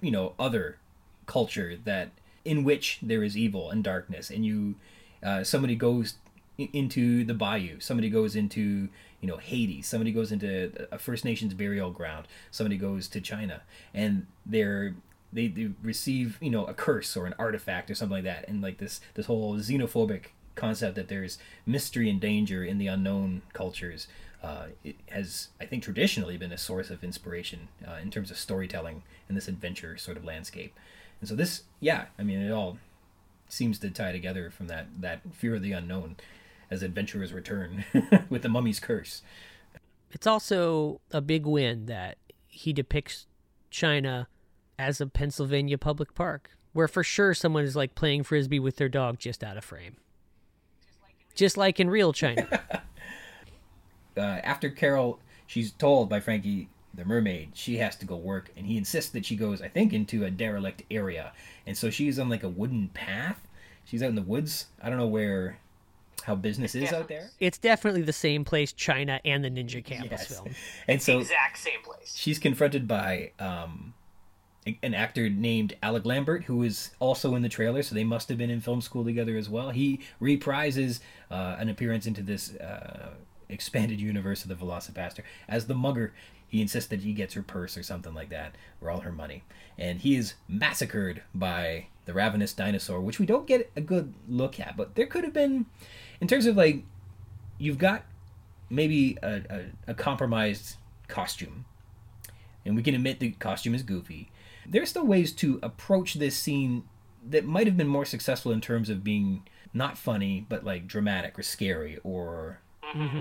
you 0.00 0.10
know, 0.10 0.34
other 0.38 0.78
culture 1.26 1.76
that 1.84 2.10
in 2.44 2.64
which 2.64 2.98
there 3.02 3.22
is 3.22 3.36
evil 3.36 3.70
and 3.70 3.82
darkness, 3.82 4.30
and 4.30 4.44
you, 4.44 4.74
uh, 5.22 5.42
somebody 5.42 5.74
goes 5.74 6.16
into 6.56 7.24
the 7.24 7.34
bayou, 7.34 7.80
somebody 7.80 8.08
goes 8.08 8.36
into 8.36 8.88
you 9.20 9.28
know 9.28 9.38
Haiti, 9.38 9.82
somebody 9.82 10.12
goes 10.12 10.30
into 10.30 10.70
a 10.92 10.98
First 10.98 11.24
Nations 11.24 11.54
burial 11.54 11.90
ground, 11.90 12.28
somebody 12.50 12.76
goes 12.76 13.08
to 13.08 13.20
China, 13.20 13.62
and 13.92 14.26
they're 14.44 14.94
they, 15.34 15.48
they 15.48 15.70
receive 15.82 16.38
you 16.40 16.50
know 16.50 16.64
a 16.64 16.74
curse 16.74 17.16
or 17.16 17.26
an 17.26 17.34
artifact 17.38 17.90
or 17.90 17.94
something 17.94 18.16
like 18.16 18.24
that, 18.24 18.48
and 18.48 18.62
like 18.62 18.78
this 18.78 19.00
this 19.14 19.26
whole 19.26 19.56
xenophobic 19.56 20.26
concept 20.54 20.94
that 20.94 21.08
there's 21.08 21.38
mystery 21.66 22.08
and 22.08 22.20
danger 22.20 22.64
in 22.64 22.78
the 22.78 22.86
unknown 22.86 23.42
cultures 23.52 24.06
uh, 24.44 24.66
it 24.84 24.96
has, 25.08 25.48
I 25.58 25.64
think, 25.64 25.82
traditionally 25.82 26.36
been 26.36 26.52
a 26.52 26.58
source 26.58 26.90
of 26.90 27.02
inspiration 27.02 27.68
uh, 27.86 27.94
in 28.02 28.10
terms 28.10 28.30
of 28.30 28.36
storytelling 28.36 29.02
in 29.26 29.34
this 29.34 29.48
adventure 29.48 29.96
sort 29.96 30.18
of 30.18 30.24
landscape. 30.24 30.74
And 31.20 31.28
so 31.28 31.34
this, 31.34 31.62
yeah, 31.80 32.06
I 32.18 32.24
mean, 32.24 32.42
it 32.42 32.50
all 32.50 32.76
seems 33.48 33.78
to 33.78 33.90
tie 33.90 34.12
together 34.12 34.50
from 34.50 34.66
that 34.66 34.86
that 35.00 35.20
fear 35.32 35.54
of 35.54 35.62
the 35.62 35.72
unknown 35.72 36.16
as 36.70 36.82
adventurers 36.82 37.32
return 37.32 37.86
with 38.28 38.42
the 38.42 38.48
mummy's 38.50 38.80
curse. 38.80 39.22
It's 40.10 40.26
also 40.26 41.00
a 41.10 41.22
big 41.22 41.46
win 41.46 41.86
that 41.86 42.18
he 42.46 42.74
depicts 42.74 43.26
China 43.70 44.28
as 44.78 45.00
a 45.00 45.06
Pennsylvania 45.06 45.78
public 45.78 46.14
park, 46.14 46.50
where 46.72 46.88
for 46.88 47.02
sure 47.04 47.34
someone 47.34 47.64
is 47.64 47.76
like 47.76 47.94
playing 47.94 48.22
frisbee 48.24 48.58
with 48.58 48.76
their 48.76 48.88
dog 48.88 49.18
just 49.18 49.42
out 49.44 49.56
of 49.56 49.64
frame. 49.64 49.96
Just 51.34 51.56
like 51.56 51.80
in 51.80 51.90
real 51.90 52.12
China. 52.12 52.46
Uh, 54.16 54.20
after 54.44 54.70
Carol, 54.70 55.18
she's 55.46 55.72
told 55.72 56.08
by 56.08 56.20
Frankie 56.20 56.68
the 56.94 57.04
mermaid 57.04 57.50
she 57.54 57.78
has 57.78 57.96
to 57.96 58.06
go 58.06 58.14
work, 58.14 58.48
and 58.56 58.64
he 58.64 58.76
insists 58.76 59.10
that 59.10 59.26
she 59.26 59.34
goes, 59.34 59.60
I 59.60 59.66
think, 59.66 59.92
into 59.92 60.24
a 60.24 60.30
derelict 60.30 60.84
area, 60.88 61.32
and 61.66 61.76
so 61.76 61.90
she's 61.90 62.18
on 62.20 62.28
like 62.28 62.44
a 62.44 62.48
wooden 62.48 62.90
path. 62.94 63.40
She's 63.84 64.04
out 64.04 64.10
in 64.10 64.14
the 64.14 64.22
woods. 64.22 64.66
I 64.80 64.88
don't 64.88 64.98
know 64.98 65.08
where 65.08 65.58
how 66.22 66.36
business 66.36 66.76
is 66.76 66.92
out 66.92 67.08
there. 67.08 67.30
it's 67.40 67.58
definitely 67.58 68.02
the 68.02 68.12
same 68.12 68.44
place 68.44 68.72
China 68.72 69.20
and 69.24 69.44
the 69.44 69.50
Ninja 69.50 69.84
Campus 69.84 70.10
Yes. 70.12 70.26
film. 70.28 70.48
And 70.86 71.02
so 71.02 71.18
exact 71.18 71.58
same 71.58 71.82
place. 71.82 72.14
she's 72.16 72.38
confronted 72.38 72.86
by 72.86 73.32
um, 73.40 73.93
a- 73.93 73.93
an 74.82 74.94
actor 74.94 75.28
named 75.28 75.76
Alec 75.82 76.06
Lambert, 76.06 76.44
who 76.44 76.62
is 76.62 76.90
also 76.98 77.34
in 77.34 77.42
the 77.42 77.48
trailer, 77.48 77.82
so 77.82 77.94
they 77.94 78.04
must 78.04 78.28
have 78.28 78.38
been 78.38 78.50
in 78.50 78.60
film 78.60 78.80
school 78.80 79.04
together 79.04 79.36
as 79.36 79.48
well. 79.48 79.70
He 79.70 80.00
reprises 80.20 81.00
uh, 81.30 81.56
an 81.58 81.68
appearance 81.68 82.06
into 82.06 82.22
this 82.22 82.54
uh, 82.56 83.10
expanded 83.48 84.00
universe 84.00 84.42
of 84.42 84.48
the 84.48 84.54
VelociPastor 84.54 85.20
as 85.48 85.66
the 85.66 85.74
mugger. 85.74 86.14
He 86.48 86.62
insists 86.62 86.88
that 86.90 87.00
he 87.00 87.12
gets 87.12 87.34
her 87.34 87.42
purse 87.42 87.76
or 87.76 87.82
something 87.82 88.14
like 88.14 88.30
that, 88.30 88.54
or 88.80 88.90
all 88.90 89.00
her 89.00 89.12
money. 89.12 89.42
And 89.76 90.00
he 90.00 90.16
is 90.16 90.34
massacred 90.48 91.22
by 91.34 91.88
the 92.06 92.14
ravenous 92.14 92.52
dinosaur, 92.52 93.00
which 93.00 93.18
we 93.18 93.26
don't 93.26 93.46
get 93.46 93.70
a 93.76 93.80
good 93.80 94.14
look 94.28 94.60
at. 94.60 94.76
But 94.76 94.94
there 94.94 95.06
could 95.06 95.24
have 95.24 95.32
been, 95.32 95.66
in 96.20 96.28
terms 96.28 96.46
of 96.46 96.56
like, 96.56 96.84
you've 97.58 97.78
got 97.78 98.04
maybe 98.70 99.18
a, 99.22 99.42
a, 99.50 99.90
a 99.90 99.94
compromised 99.94 100.76
costume 101.06 101.66
and 102.64 102.76
we 102.76 102.82
can 102.82 102.94
admit 102.94 103.20
the 103.20 103.32
costume 103.32 103.74
is 103.74 103.82
goofy. 103.82 104.30
There's 104.66 104.90
still 104.90 105.06
ways 105.06 105.32
to 105.32 105.58
approach 105.62 106.14
this 106.14 106.36
scene 106.36 106.84
that 107.28 107.44
might 107.44 107.66
have 107.66 107.76
been 107.76 107.88
more 107.88 108.04
successful 108.04 108.52
in 108.52 108.60
terms 108.60 108.90
of 108.90 109.02
being 109.02 109.46
not 109.72 109.98
funny, 109.98 110.46
but 110.48 110.64
like 110.64 110.86
dramatic 110.86 111.38
or 111.38 111.42
scary 111.42 111.98
or 112.04 112.60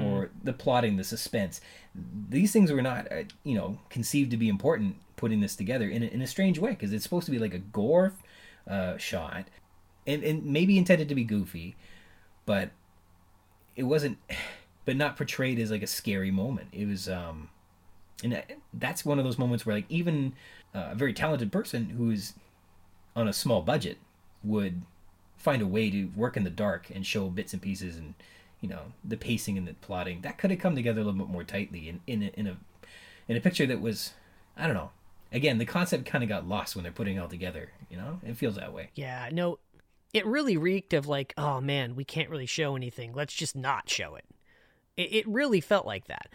or 0.03 0.29
the 0.43 0.53
plotting, 0.53 0.97
the 0.97 1.03
suspense. 1.03 1.59
These 2.29 2.51
things 2.51 2.71
were 2.71 2.81
not, 2.81 3.11
uh, 3.11 3.23
you 3.43 3.55
know, 3.55 3.79
conceived 3.89 4.29
to 4.31 4.37
be 4.37 4.47
important. 4.47 4.97
Putting 5.15 5.39
this 5.39 5.55
together 5.55 5.87
in 5.87 6.03
a, 6.03 6.07
in 6.07 6.21
a 6.21 6.27
strange 6.27 6.59
way 6.59 6.71
because 6.71 6.91
it's 6.91 7.03
supposed 7.03 7.25
to 7.25 7.31
be 7.31 7.39
like 7.39 7.53
a 7.53 7.59
gore 7.59 8.13
uh, 8.67 8.97
shot, 8.97 9.45
and 10.05 10.23
and 10.23 10.45
maybe 10.45 10.77
intended 10.77 11.07
to 11.09 11.15
be 11.15 11.23
goofy, 11.23 11.75
but 12.45 12.71
it 13.75 13.83
wasn't. 13.83 14.17
But 14.85 14.97
not 14.97 15.15
portrayed 15.15 15.59
as 15.59 15.71
like 15.71 15.81
a 15.81 15.87
scary 15.87 16.29
moment. 16.29 16.67
It 16.73 16.85
was 16.85 17.07
um, 17.07 17.47
and 18.21 18.43
that's 18.73 19.05
one 19.05 19.17
of 19.17 19.23
those 19.23 19.37
moments 19.37 19.65
where 19.65 19.77
like 19.77 19.85
even 19.87 20.33
uh, 20.73 20.89
a 20.91 20.95
very 20.95 21.13
talented 21.13 21.51
person 21.51 21.85
who's 21.97 22.33
on 23.15 23.27
a 23.27 23.33
small 23.33 23.61
budget 23.61 23.97
would 24.43 24.81
find 25.37 25.61
a 25.61 25.67
way 25.67 25.89
to 25.89 26.05
work 26.15 26.37
in 26.37 26.43
the 26.43 26.49
dark 26.49 26.89
and 26.93 27.05
show 27.05 27.29
bits 27.29 27.53
and 27.53 27.61
pieces 27.61 27.97
and 27.97 28.13
you 28.61 28.69
know 28.69 28.93
the 29.03 29.17
pacing 29.17 29.57
and 29.57 29.67
the 29.67 29.73
plotting 29.75 30.21
that 30.21 30.37
could 30.37 30.49
have 30.51 30.59
come 30.59 30.75
together 30.75 31.01
a 31.01 31.03
little 31.03 31.19
bit 31.19 31.29
more 31.29 31.43
tightly 31.43 31.89
in 31.89 31.99
in 32.07 32.23
a, 32.23 32.39
in 32.39 32.47
a 32.47 32.57
in 33.27 33.35
a 33.35 33.41
picture 33.41 33.65
that 33.65 33.81
was 33.81 34.13
I 34.55 34.65
don't 34.65 34.75
know 34.75 34.91
again 35.31 35.57
the 35.57 35.65
concept 35.65 36.05
kind 36.05 36.23
of 36.23 36.29
got 36.29 36.47
lost 36.47 36.75
when 36.75 36.83
they're 36.83 36.91
putting 36.91 37.17
it 37.17 37.19
all 37.19 37.27
together 37.27 37.71
you 37.89 37.97
know 37.97 38.19
it 38.25 38.37
feels 38.37 38.55
that 38.55 38.73
way 38.73 38.89
Yeah, 38.95 39.29
no, 39.31 39.59
it 40.13 40.25
really 40.25 40.57
reeked 40.57 40.93
of 40.93 41.07
like, 41.07 41.33
oh 41.37 41.59
man, 41.59 41.95
we 41.95 42.05
can't 42.05 42.29
really 42.29 42.45
show 42.45 42.75
anything. 42.75 43.13
Let's 43.13 43.33
just 43.33 43.55
not 43.55 43.89
show 43.89 44.15
it. 44.15 44.25
It, 44.95 45.13
it 45.13 45.27
really 45.27 45.59
felt 45.59 45.85
like 45.85 46.05
that. 46.05 46.29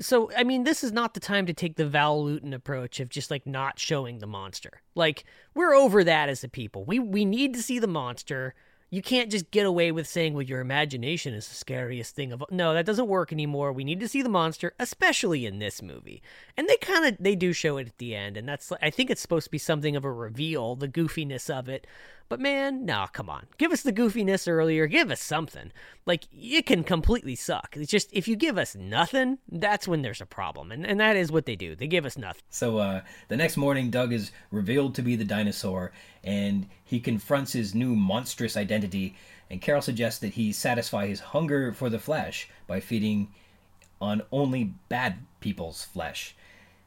So, 0.00 0.30
I 0.34 0.44
mean, 0.44 0.64
this 0.64 0.82
is 0.82 0.92
not 0.92 1.12
the 1.12 1.20
time 1.20 1.44
to 1.46 1.52
take 1.52 1.76
the 1.76 1.86
Val 1.86 2.24
Lewton 2.24 2.54
approach 2.54 3.00
of 3.00 3.10
just 3.10 3.30
like 3.30 3.46
not 3.46 3.78
showing 3.78 4.18
the 4.18 4.26
monster. 4.26 4.80
Like, 4.94 5.24
we're 5.54 5.74
over 5.74 6.02
that 6.04 6.30
as 6.30 6.42
a 6.42 6.48
people. 6.48 6.84
We 6.84 6.98
we 6.98 7.24
need 7.24 7.52
to 7.54 7.62
see 7.62 7.78
the 7.78 7.86
monster. 7.86 8.54
You 8.92 9.02
can't 9.02 9.30
just 9.30 9.52
get 9.52 9.66
away 9.66 9.92
with 9.92 10.08
saying, 10.08 10.34
well, 10.34 10.42
your 10.42 10.60
imagination 10.60 11.32
is 11.32 11.48
the 11.48 11.54
scariest 11.54 12.16
thing 12.16 12.32
of 12.32 12.42
No, 12.50 12.74
that 12.74 12.86
doesn't 12.86 13.06
work 13.06 13.32
anymore. 13.32 13.72
We 13.72 13.84
need 13.84 14.00
to 14.00 14.08
see 14.08 14.20
the 14.20 14.28
monster, 14.28 14.72
especially 14.80 15.46
in 15.46 15.60
this 15.60 15.80
movie. 15.80 16.22
And 16.56 16.68
they 16.68 16.76
kind 16.78 17.06
of 17.06 17.16
they 17.20 17.36
do 17.36 17.52
show 17.52 17.76
it 17.76 17.86
at 17.86 17.98
the 17.98 18.16
end, 18.16 18.36
and 18.36 18.48
that's 18.48 18.72
I 18.80 18.90
think 18.90 19.10
it's 19.10 19.20
supposed 19.20 19.44
to 19.44 19.50
be 19.50 19.58
something 19.58 19.96
of 19.96 20.04
a 20.04 20.12
reveal, 20.12 20.76
the 20.76 20.88
goofiness 20.88 21.50
of 21.50 21.68
it. 21.68 21.86
But 22.30 22.38
man, 22.38 22.86
no, 22.86 23.06
come 23.12 23.28
on. 23.28 23.46
Give 23.58 23.72
us 23.72 23.82
the 23.82 23.92
goofiness 23.92 24.46
earlier. 24.48 24.86
Give 24.86 25.10
us 25.10 25.20
something. 25.20 25.72
Like 26.06 26.28
it 26.32 26.64
can 26.64 26.84
completely 26.84 27.34
suck. 27.34 27.76
It's 27.76 27.90
just 27.90 28.08
if 28.12 28.28
you 28.28 28.36
give 28.36 28.56
us 28.56 28.76
nothing, 28.76 29.38
that's 29.50 29.88
when 29.88 30.02
there's 30.02 30.20
a 30.20 30.26
problem. 30.26 30.70
And 30.70 30.86
and 30.86 31.00
that 31.00 31.16
is 31.16 31.32
what 31.32 31.44
they 31.44 31.56
do. 31.56 31.74
They 31.74 31.88
give 31.88 32.06
us 32.06 32.16
nothing. 32.16 32.44
So 32.48 32.78
uh, 32.78 33.00
the 33.26 33.36
next 33.36 33.56
morning, 33.56 33.90
Doug 33.90 34.12
is 34.12 34.30
revealed 34.52 34.94
to 34.94 35.02
be 35.02 35.16
the 35.16 35.24
dinosaur, 35.24 35.90
and 36.22 36.68
he 36.84 37.00
confronts 37.00 37.52
his 37.52 37.74
new 37.74 37.96
monstrous 37.96 38.56
identity. 38.56 39.16
And 39.50 39.60
Carol 39.60 39.82
suggests 39.82 40.20
that 40.20 40.34
he 40.34 40.52
satisfy 40.52 41.08
his 41.08 41.18
hunger 41.18 41.72
for 41.72 41.90
the 41.90 41.98
flesh 41.98 42.48
by 42.68 42.78
feeding 42.78 43.26
on 44.00 44.22
only 44.30 44.72
bad 44.88 45.18
people's 45.40 45.82
flesh. 45.82 46.36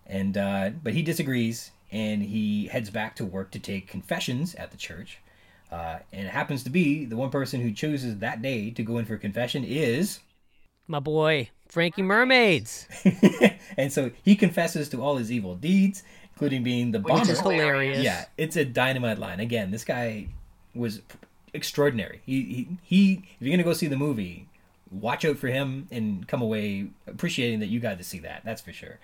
And 0.08 0.38
uh, 0.38 0.70
but 0.82 0.94
he 0.94 1.02
disagrees, 1.02 1.72
and 1.92 2.24
he 2.24 2.68
heads 2.68 2.90
back 2.90 3.18
to 3.18 3.26
work 3.26 3.52
to 3.52 3.60
take 3.60 3.90
confessions 3.90 4.56
at 4.56 4.72
the 4.72 4.78
church. 4.78 5.20
Uh, 5.74 5.98
and 6.12 6.28
it 6.28 6.30
happens 6.30 6.64
to 6.64 6.70
be 6.70 7.04
the 7.04 7.16
one 7.18 7.32
person 7.32 7.60
who 7.60 7.72
chooses 7.72 8.20
that 8.20 8.44
day 8.44 8.70
to 8.70 8.84
go 8.84 9.00
in 9.00 9.06
for 9.06 9.18
confession 9.18 9.64
is 9.64 10.20
My 10.86 11.00
boy, 11.00 11.50
Frankie 11.68 12.04
Mermaids. 12.04 12.88
and 13.78 13.92
so 13.92 14.12
he 14.24 14.36
confesses 14.36 14.88
to 14.90 15.02
all 15.02 15.18
his 15.18 15.32
evil 15.32 15.56
deeds, 15.56 16.04
including 16.34 16.62
being 16.62 16.92
the 16.92 17.00
bomber. 17.00 17.22
Which 17.22 17.30
is 17.30 17.40
hilarious. 17.40 18.04
Yeah, 18.04 18.26
it's 18.38 18.56
a 18.56 18.64
dynamite 18.64 19.18
line. 19.18 19.40
Again, 19.40 19.72
this 19.72 19.84
guy 19.84 20.28
was 20.76 21.02
extraordinary. 21.56 22.22
He, 22.24 22.44
he, 22.44 22.78
he 22.84 23.14
if 23.40 23.48
you're 23.48 23.52
gonna 23.52 23.64
go 23.64 23.74
see 23.74 23.88
the 23.88 23.98
movie, 23.98 24.48
watch 24.92 25.26
out 25.26 25.38
for 25.38 25.48
him 25.48 25.88
and 25.90 26.28
come 26.28 26.44
away 26.44 26.90
appreciating 27.08 27.62
that 27.62 27.68
you 27.70 27.80
got 27.80 27.98
to 27.98 28.04
see 28.04 28.20
that. 28.20 28.44
That's 28.46 28.62
for 28.62 28.74
sure. 28.74 29.00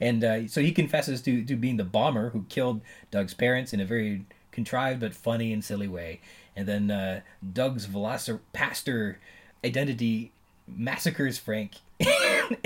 And 0.00 0.24
uh, 0.24 0.48
so 0.48 0.62
he 0.62 0.72
confesses 0.72 1.20
to, 1.22 1.44
to 1.44 1.54
being 1.54 1.76
the 1.76 1.84
bomber 1.84 2.30
who 2.30 2.46
killed 2.48 2.80
Doug's 3.10 3.34
parents 3.34 3.74
in 3.74 3.80
a 3.80 3.84
very 3.84 4.24
contrived 4.50 5.00
but 5.00 5.14
funny 5.14 5.52
and 5.52 5.64
silly 5.64 5.88
way. 5.88 6.20
And 6.56 6.66
then 6.66 6.90
uh, 6.90 7.20
Doug's 7.52 7.86
VelociPastor 7.86 9.16
identity 9.64 10.32
massacres 10.66 11.38
Frank, 11.38 11.72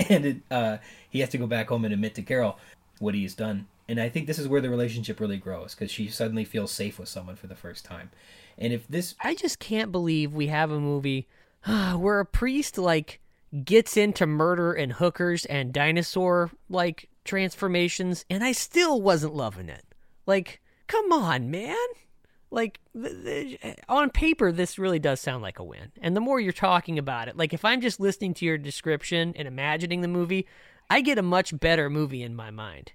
and 0.09 0.25
it, 0.25 0.37
uh, 0.51 0.77
he 1.09 1.19
has 1.19 1.29
to 1.29 1.37
go 1.37 1.47
back 1.47 1.69
home 1.69 1.85
and 1.85 1.93
admit 1.93 2.15
to 2.15 2.21
Carol 2.21 2.57
what 2.99 3.15
he 3.15 3.23
has 3.23 3.33
done. 3.33 3.67
And 3.87 3.99
I 3.99 4.09
think 4.09 4.27
this 4.27 4.39
is 4.39 4.47
where 4.47 4.61
the 4.61 4.69
relationship 4.69 5.19
really 5.19 5.37
grows 5.37 5.75
because 5.75 5.91
she 5.91 6.07
suddenly 6.07 6.45
feels 6.45 6.71
safe 6.71 6.97
with 6.97 7.09
someone 7.09 7.35
for 7.35 7.47
the 7.47 7.55
first 7.55 7.83
time. 7.83 8.11
And 8.57 8.71
if 8.71 8.87
this, 8.87 9.15
I 9.21 9.35
just 9.35 9.59
can't 9.59 9.91
believe 9.91 10.33
we 10.33 10.47
have 10.47 10.71
a 10.71 10.79
movie 10.79 11.27
where 11.95 12.19
a 12.19 12.25
priest 12.25 12.77
like 12.77 13.19
gets 13.63 13.97
into 13.97 14.25
murder 14.25 14.73
and 14.73 14.93
hookers 14.93 15.45
and 15.45 15.73
dinosaur 15.73 16.49
like 16.69 17.09
transformations 17.23 18.25
and 18.29 18.43
I 18.43 18.51
still 18.51 19.01
wasn't 19.01 19.35
loving 19.35 19.69
it. 19.69 19.85
Like, 20.25 20.61
come 20.87 21.11
on, 21.11 21.49
man. 21.51 21.75
Like 22.51 22.79
on 23.89 24.11
paper 24.11 24.51
this 24.51 24.77
really 24.77 24.99
does 24.99 25.19
sound 25.19 25.41
like 25.41 25.59
a 25.59 25.63
win. 25.63 25.91
And 26.01 26.15
the 26.15 26.21
more 26.21 26.39
you're 26.39 26.53
talking 26.53 26.99
about 26.99 27.27
it, 27.27 27.35
like 27.35 27.53
if 27.53 27.65
I'm 27.65 27.81
just 27.81 27.99
listening 27.99 28.33
to 28.35 28.45
your 28.45 28.57
description 28.57 29.33
and 29.35 29.47
imagining 29.47 30.01
the 30.01 30.07
movie, 30.07 30.47
I 30.89 31.01
get 31.01 31.17
a 31.17 31.23
much 31.23 31.59
better 31.59 31.89
movie 31.89 32.21
in 32.21 32.35
my 32.35 32.51
mind. 32.51 32.91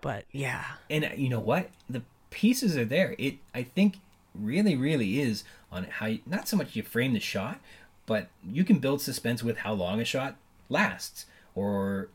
But 0.00 0.26
yeah, 0.30 0.64
and 0.90 1.04
uh, 1.04 1.10
you 1.16 1.28
know 1.28 1.40
what? 1.40 1.70
The 1.88 2.02
pieces 2.30 2.76
are 2.76 2.84
there. 2.84 3.14
It 3.18 3.38
I 3.54 3.62
think 3.62 3.96
really 4.34 4.76
really 4.76 5.20
is 5.20 5.42
on 5.72 5.84
how 5.84 6.06
you, 6.06 6.20
not 6.26 6.46
so 6.46 6.56
much 6.56 6.76
you 6.76 6.82
frame 6.82 7.14
the 7.14 7.20
shot, 7.20 7.60
but 8.04 8.28
you 8.46 8.64
can 8.64 8.78
build 8.78 9.00
suspense 9.00 9.42
with 9.42 9.58
how 9.58 9.72
long 9.72 10.00
a 10.00 10.04
shot 10.04 10.36
lasts 10.68 11.26
or 11.54 12.08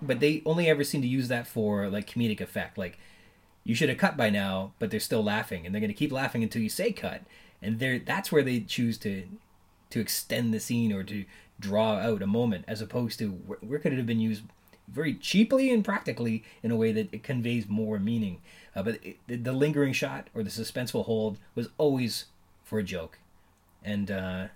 but 0.00 0.20
they 0.20 0.42
only 0.46 0.68
ever 0.68 0.84
seem 0.84 1.02
to 1.02 1.08
use 1.08 1.28
that 1.28 1.46
for 1.46 1.88
like 1.88 2.08
comedic 2.08 2.40
effect 2.40 2.78
like 2.78 2.98
you 3.68 3.74
should 3.74 3.90
have 3.90 3.98
cut 3.98 4.16
by 4.16 4.30
now 4.30 4.72
but 4.78 4.90
they're 4.90 4.98
still 4.98 5.22
laughing 5.22 5.66
and 5.66 5.74
they're 5.74 5.80
going 5.80 5.90
to 5.90 5.94
keep 5.94 6.10
laughing 6.10 6.42
until 6.42 6.62
you 6.62 6.70
say 6.70 6.90
cut. 6.90 7.22
And 7.60 7.78
they 7.78 7.98
that's 7.98 8.32
where 8.32 8.42
they 8.42 8.60
choose 8.60 8.96
to 8.98 9.28
to 9.90 10.00
extend 10.00 10.54
the 10.54 10.60
scene 10.60 10.90
or 10.92 11.02
to 11.04 11.24
draw 11.60 11.98
out 11.98 12.22
a 12.22 12.26
moment 12.26 12.64
as 12.66 12.80
opposed 12.80 13.18
to 13.18 13.28
where, 13.28 13.58
where 13.60 13.78
could 13.78 13.92
it 13.92 13.98
have 13.98 14.06
been 14.06 14.20
used 14.20 14.42
very 14.88 15.14
cheaply 15.14 15.70
and 15.70 15.84
practically 15.84 16.44
in 16.62 16.70
a 16.70 16.76
way 16.76 16.92
that 16.92 17.12
it 17.12 17.22
conveys 17.22 17.68
more 17.68 17.98
meaning? 17.98 18.40
Uh, 18.74 18.82
but 18.82 19.04
it, 19.04 19.18
the, 19.26 19.36
the 19.36 19.52
lingering 19.52 19.92
shot 19.92 20.28
or 20.34 20.42
the 20.42 20.50
suspenseful 20.50 21.04
hold 21.04 21.36
was 21.54 21.68
always 21.76 22.26
for 22.64 22.78
a 22.78 22.84
joke. 22.84 23.18
And 23.84 24.10
uh 24.10 24.48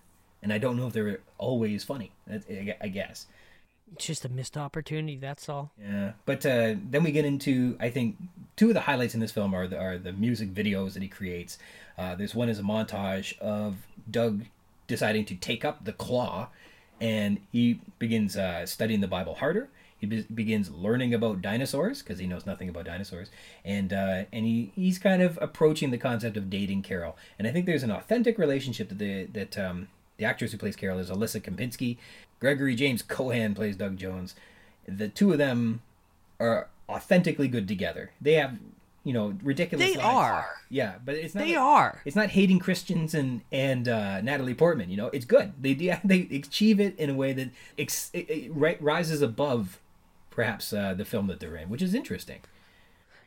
and 0.42 0.52
i 0.52 0.58
don't 0.58 0.76
know 0.76 0.86
if 0.86 0.92
they 0.92 1.02
were 1.02 1.20
always 1.38 1.84
funny 1.84 2.12
i, 2.30 2.76
I 2.80 2.88
guess 2.88 3.26
it's 3.94 4.06
just 4.06 4.24
a 4.24 4.28
missed 4.28 4.56
opportunity. 4.56 5.16
That's 5.16 5.48
all. 5.48 5.70
Yeah, 5.80 6.12
but 6.24 6.44
uh, 6.46 6.74
then 6.90 7.02
we 7.02 7.12
get 7.12 7.24
into 7.24 7.76
I 7.80 7.90
think 7.90 8.16
two 8.56 8.68
of 8.68 8.74
the 8.74 8.80
highlights 8.80 9.14
in 9.14 9.20
this 9.20 9.32
film 9.32 9.54
are 9.54 9.66
the, 9.66 9.78
are 9.78 9.98
the 9.98 10.12
music 10.12 10.54
videos 10.54 10.94
that 10.94 11.02
he 11.02 11.08
creates. 11.08 11.58
Uh, 11.98 12.14
there's 12.14 12.34
one 12.34 12.48
is 12.48 12.58
a 12.58 12.62
montage 12.62 13.38
of 13.38 13.76
Doug 14.10 14.44
deciding 14.86 15.24
to 15.26 15.34
take 15.34 15.64
up 15.64 15.84
the 15.84 15.92
claw, 15.92 16.48
and 17.00 17.40
he 17.50 17.80
begins 17.98 18.36
uh, 18.36 18.66
studying 18.66 19.00
the 19.00 19.08
Bible 19.08 19.36
harder. 19.36 19.68
He 19.98 20.06
be- 20.06 20.26
begins 20.34 20.70
learning 20.70 21.14
about 21.14 21.42
dinosaurs 21.42 22.02
because 22.02 22.18
he 22.18 22.26
knows 22.26 22.44
nothing 22.44 22.68
about 22.68 22.86
dinosaurs, 22.86 23.30
and 23.64 23.92
uh, 23.92 24.24
and 24.32 24.44
he, 24.44 24.72
he's 24.74 24.98
kind 24.98 25.22
of 25.22 25.38
approaching 25.40 25.90
the 25.90 25.98
concept 25.98 26.36
of 26.36 26.50
dating 26.50 26.82
Carol. 26.82 27.16
And 27.38 27.46
I 27.46 27.52
think 27.52 27.66
there's 27.66 27.84
an 27.84 27.92
authentic 27.92 28.36
relationship 28.38 28.88
that 28.88 28.98
the 28.98 29.24
that 29.26 29.58
um, 29.58 29.88
the 30.16 30.24
actress 30.24 30.52
who 30.52 30.58
plays 30.58 30.76
Carol 30.76 30.98
is 30.98 31.10
Alyssa 31.10 31.40
Kempinski. 31.40 31.98
Gregory 32.42 32.74
James 32.74 33.02
Cohan 33.02 33.54
plays 33.54 33.76
Doug 33.76 33.96
Jones. 33.96 34.34
The 34.88 35.06
two 35.06 35.30
of 35.30 35.38
them 35.38 35.80
are 36.40 36.66
authentically 36.88 37.46
good 37.46 37.68
together. 37.68 38.10
They 38.20 38.32
have, 38.32 38.58
you 39.04 39.12
know, 39.12 39.38
ridiculous. 39.44 39.86
They 39.86 39.96
lines. 39.96 40.12
are. 40.12 40.46
Yeah, 40.68 40.94
but 41.04 41.14
it's 41.14 41.36
not. 41.36 41.44
They 41.44 41.52
like, 41.52 41.60
are. 41.60 42.02
It's 42.04 42.16
not 42.16 42.30
hating 42.30 42.58
Christians 42.58 43.14
and 43.14 43.42
and 43.52 43.86
uh, 43.86 44.22
Natalie 44.22 44.54
Portman. 44.54 44.90
You 44.90 44.96
know, 44.96 45.06
it's 45.12 45.24
good. 45.24 45.52
They 45.56 45.74
they 46.04 46.28
achieve 46.32 46.80
it 46.80 46.98
in 46.98 47.10
a 47.10 47.14
way 47.14 47.32
that 47.32 47.50
ex- 47.78 48.10
it, 48.12 48.28
it 48.28 48.50
rises 48.52 49.22
above, 49.22 49.78
perhaps 50.28 50.72
uh, 50.72 50.94
the 50.94 51.04
film 51.04 51.28
that 51.28 51.38
they're 51.38 51.54
in, 51.54 51.68
which 51.68 51.80
is 51.80 51.94
interesting. 51.94 52.40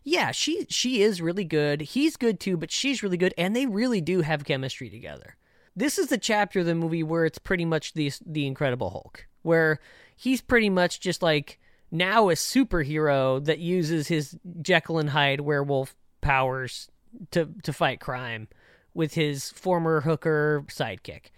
Yeah, 0.04 0.32
she 0.32 0.68
she 0.70 1.02
is 1.02 1.22
really 1.22 1.46
good. 1.46 1.80
He's 1.80 2.18
good 2.18 2.42
too, 2.42 2.58
but 2.58 2.70
she's 2.70 3.02
really 3.02 3.16
good, 3.16 3.34
and 3.38 3.56
they 3.56 3.66
really 3.66 4.02
do 4.02 4.24
have 4.24 4.44
chemistry 4.44 4.90
together 4.90 5.38
this 5.76 5.98
is 5.98 6.08
the 6.08 6.18
chapter 6.18 6.62
of 6.62 6.66
the 6.66 6.76
movie 6.76 7.04
where 7.04 7.26
it's 7.26 7.40
pretty 7.40 7.66
much 7.66 7.94
the 7.94 8.12
the 8.26 8.48
Incredible 8.48 8.90
Hulk, 8.90 9.28
where 9.42 9.80
he's 10.16 10.42
pretty 10.42 10.70
much 10.70 11.00
just 11.00 11.22
like 11.22 11.60
now 11.92 12.30
a 12.30 12.34
superhero 12.34 13.44
that 13.44 13.60
uses 13.60 14.08
his 14.08 14.38
Jekyll 14.62 15.00
and 15.00 15.10
Hyde 15.10 15.42
werewolf 15.42 15.96
powers 16.22 16.90
to 17.32 17.50
to 17.64 17.74
fight 17.74 18.00
crime 18.00 18.48
with 18.94 19.14
his 19.14 19.52
former 19.52 20.02
hooker 20.02 20.64
sidekick. 20.68 21.32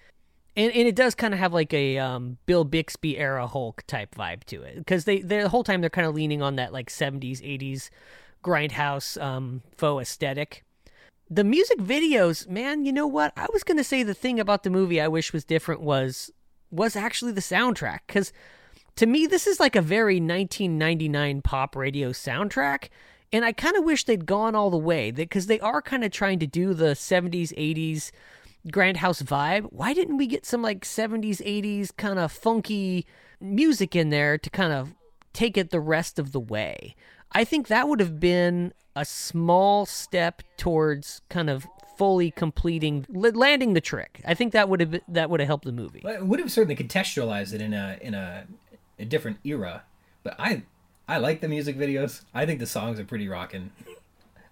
And, 0.56 0.72
and 0.74 0.88
it 0.88 0.96
does 0.96 1.14
kind 1.14 1.36
of 1.36 1.40
have 1.40 1.54
like 1.54 1.72
a 1.72 2.00
um, 2.00 2.38
Bill 2.48 2.64
Bixby 2.64 3.18
era 3.18 3.46
Hulk 3.46 3.84
type 3.86 4.16
vibe 4.16 4.44
to 4.46 4.64
it 4.64 4.78
because 4.78 5.06
they 5.06 5.22
the 5.22 5.50
whole 5.50 5.64
time 5.64 5.82
they're 5.82 5.90
kind 5.90 6.08
of 6.08 6.16
leaning 6.16 6.42
on 6.42 6.56
that 6.56 6.74
like 6.74 6.90
70s 6.90 7.42
80s 7.42 7.90
grindhouse 8.44 9.22
um, 9.22 9.62
faux 9.76 10.02
aesthetic 10.02 10.64
the 11.30 11.44
music 11.44 11.80
videos, 11.80 12.48
man, 12.48 12.86
you 12.86 12.94
know 12.94 13.08
what? 13.08 13.34
I 13.36 13.48
was 13.52 13.64
going 13.64 13.78
to 13.78 13.84
say 13.84 14.04
the 14.04 14.14
thing 14.14 14.40
about 14.40 14.64
the 14.64 14.70
movie 14.70 15.02
I 15.02 15.08
wish 15.08 15.34
was 15.34 15.44
different 15.44 15.82
was 15.82 16.32
was 16.70 16.98
actually 16.98 17.32
the 17.32 17.40
soundtrack 17.40 18.00
cuz 18.10 18.34
to 18.98 19.06
me 19.06 19.26
this 19.26 19.48
is 19.48 19.58
like 19.58 19.76
a 19.78 19.82
very 19.82 20.16
1999 20.16 21.42
pop 21.42 21.78
radio 21.78 22.10
soundtrack 22.10 22.90
and 23.32 23.46
I 23.46 23.54
kind 23.54 23.78
of 23.78 23.86
wish 23.86 24.04
they'd 24.04 24.26
gone 24.26 24.54
all 24.54 24.70
the 24.70 24.78
way 24.78 25.12
because 25.12 25.48
they 25.48 25.60
are 25.60 25.82
kind 25.82 26.04
of 26.04 26.12
trying 26.12 26.40
to 26.40 26.48
do 26.48 26.74
the 26.74 26.88
70s 26.88 27.54
80s 27.58 28.12
grindhouse 28.68 29.24
vibe. 29.24 29.68
Why 29.72 29.94
didn't 29.94 30.18
we 30.18 30.28
get 30.28 30.46
some 30.46 30.62
like 30.62 30.82
70s 30.82 31.42
80s 31.42 31.96
kind 31.96 32.20
of 32.20 32.32
funky 32.32 33.06
music 33.40 33.96
in 33.96 34.10
there 34.10 34.38
to 34.38 34.50
kind 34.50 34.74
of 34.74 34.94
take 35.34 35.58
it 35.58 35.72
the 35.72 35.80
rest 35.80 36.20
of 36.20 36.32
the 36.32 36.40
way? 36.40 36.96
I 37.32 37.44
think 37.44 37.68
that 37.68 37.88
would 37.88 38.00
have 38.00 38.20
been 38.20 38.74
a 38.96 39.06
small 39.06 39.86
step 39.86 40.42
towards 40.58 41.22
kind 41.30 41.50
of 41.50 41.68
fully 41.98 42.32
completing 42.32 43.06
landing 43.10 43.74
the 43.74 43.82
trick. 43.82 44.22
I 44.26 44.34
think 44.34 44.54
that 44.54 44.70
would 44.70 44.80
have 44.80 45.02
that 45.08 45.30
would 45.30 45.40
have 45.40 45.48
helped 45.48 45.66
the 45.66 45.72
movie. 45.72 46.02
Well, 46.04 46.16
it 46.16 46.26
would 46.26 46.40
have 46.40 46.52
certainly 46.52 46.76
contextualized 46.76 47.54
it 47.54 47.62
in 47.62 47.74
a 47.74 47.98
in 48.02 48.14
a, 48.14 48.46
a 49.00 49.06
different 49.06 49.38
era. 49.44 49.84
But 50.24 50.36
I 50.40 50.64
I 51.08 51.18
like 51.18 51.42
the 51.42 51.48
music 51.48 51.78
videos. 51.78 52.24
I 52.34 52.46
think 52.46 52.60
the 52.60 52.66
songs 52.68 53.00
are 53.00 53.06
pretty 53.06 53.28
rocking. 53.28 53.72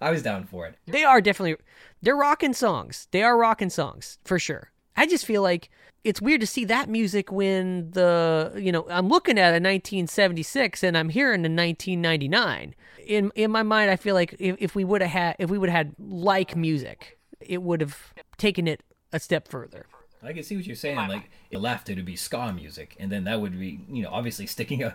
I 0.00 0.10
was 0.10 0.22
down 0.22 0.44
for 0.44 0.66
it. 0.66 0.74
They 0.86 1.04
are 1.04 1.20
definitely 1.20 1.56
they're 2.02 2.16
rocking 2.16 2.52
songs. 2.52 3.08
They 3.10 3.22
are 3.22 3.36
rocking 3.36 3.70
songs 3.70 4.18
for 4.24 4.38
sure. 4.38 4.70
I 4.96 5.06
just 5.06 5.26
feel 5.26 5.42
like 5.42 5.70
it's 6.04 6.22
weird 6.22 6.40
to 6.40 6.46
see 6.46 6.64
that 6.66 6.88
music 6.88 7.32
when 7.32 7.90
the 7.90 8.52
you 8.56 8.70
know 8.70 8.86
I'm 8.88 9.08
looking 9.08 9.38
at 9.38 9.50
a 9.50 9.58
1976 9.58 10.82
and 10.82 10.96
I'm 10.96 11.08
hearing 11.08 11.40
a 11.40 11.50
1999. 11.50 12.74
In 13.06 13.32
in 13.34 13.50
my 13.50 13.62
mind, 13.62 13.90
I 13.90 13.96
feel 13.96 14.14
like 14.14 14.36
if, 14.38 14.56
if 14.58 14.74
we 14.74 14.84
would 14.84 15.02
have 15.02 15.10
had 15.10 15.36
if 15.38 15.50
we 15.50 15.58
would 15.58 15.68
have 15.68 15.86
had 15.86 15.94
like 15.98 16.56
music, 16.56 17.18
it 17.40 17.62
would 17.62 17.80
have 17.80 18.14
taken 18.38 18.68
it 18.68 18.82
a 19.12 19.18
step 19.18 19.48
further. 19.48 19.86
I 20.22 20.32
can 20.32 20.42
see 20.42 20.56
what 20.56 20.66
you're 20.66 20.76
saying. 20.76 20.96
Like 20.96 21.30
it 21.50 21.58
left 21.58 21.88
it 21.88 21.96
would 21.96 22.04
be 22.04 22.16
ska 22.16 22.52
music, 22.52 22.96
and 22.98 23.10
then 23.10 23.24
that 23.24 23.40
would 23.40 23.58
be 23.58 23.80
you 23.88 24.02
know 24.02 24.10
obviously 24.10 24.46
sticking 24.46 24.84
out. 24.84 24.94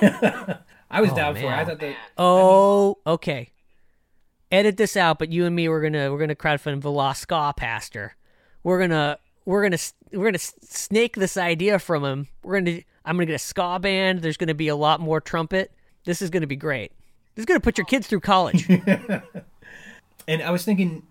I 0.90 1.00
was 1.00 1.10
oh, 1.10 1.16
down 1.16 1.34
man. 1.34 1.42
for 1.42 1.48
it. 1.48 1.54
I 1.54 1.64
thought 1.64 1.80
that. 1.80 1.96
Oh, 2.16 2.98
okay. 3.06 3.50
Edit 4.50 4.78
this 4.78 4.96
out, 4.96 5.18
but 5.18 5.30
you 5.30 5.44
and 5.44 5.54
me 5.54 5.68
we're 5.68 5.82
gonna 5.82 6.12
we're 6.12 6.18
gonna 6.18 6.34
crowdfund 6.34 6.80
Vela 6.80 7.14
Ska 7.14 7.54
Pastor 7.56 8.14
we're 8.68 8.78
gonna 8.78 9.18
we're 9.46 9.62
gonna 9.62 9.78
we're 10.12 10.26
gonna 10.26 10.38
snake 10.38 11.16
this 11.16 11.38
idea 11.38 11.78
from 11.78 12.04
him. 12.04 12.28
We're 12.42 12.60
gonna 12.60 12.80
I'm 13.02 13.16
gonna 13.16 13.26
get 13.26 13.34
a 13.34 13.38
ska 13.38 13.78
band. 13.80 14.20
There's 14.20 14.36
gonna 14.36 14.54
be 14.54 14.68
a 14.68 14.76
lot 14.76 15.00
more 15.00 15.22
trumpet. 15.22 15.72
This 16.04 16.20
is 16.20 16.28
gonna 16.28 16.46
be 16.46 16.56
great. 16.56 16.92
This 17.34 17.42
is 17.42 17.46
gonna 17.46 17.60
put 17.60 17.78
your 17.78 17.86
kids 17.86 18.06
through 18.06 18.20
college. 18.20 18.68
and 20.28 20.42
I 20.42 20.50
was 20.50 20.66
thinking, 20.66 21.04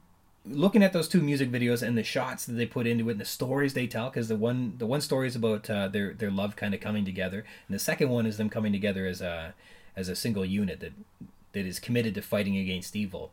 looking 0.46 0.84
at 0.84 0.94
those 0.94 1.08
two 1.08 1.20
music 1.20 1.52
videos 1.52 1.82
and 1.82 1.98
the 1.98 2.04
shots 2.04 2.46
that 2.46 2.54
they 2.54 2.68
put 2.68 2.86
into 2.86 3.10
it 3.10 3.14
and 3.14 3.22
the 3.22 3.26
stories 3.26 3.74
they 3.74 3.88
tell, 3.88 4.12
because 4.12 4.28
the 4.28 4.36
one 4.36 4.76
the 4.78 4.86
one 4.86 5.02
story 5.02 5.26
is 5.28 5.36
about 5.36 5.68
uh, 5.68 5.88
their 5.88 6.14
their 6.14 6.30
love 6.30 6.56
kind 6.56 6.76
of 6.76 6.80
coming 6.80 7.06
together, 7.06 7.44
and 7.68 7.74
the 7.74 7.80
second 7.80 8.10
one 8.10 8.28
is 8.28 8.38
them 8.38 8.52
coming 8.52 8.72
together 8.72 9.08
as 9.08 9.20
a 9.20 9.56
as 9.96 10.10
a 10.10 10.16
single 10.16 10.46
unit 10.46 10.80
that 10.82 10.94
that 11.54 11.66
is 11.66 11.80
committed 11.80 12.14
to 12.14 12.22
fighting 12.22 12.56
against 12.56 12.96
evil, 12.96 13.32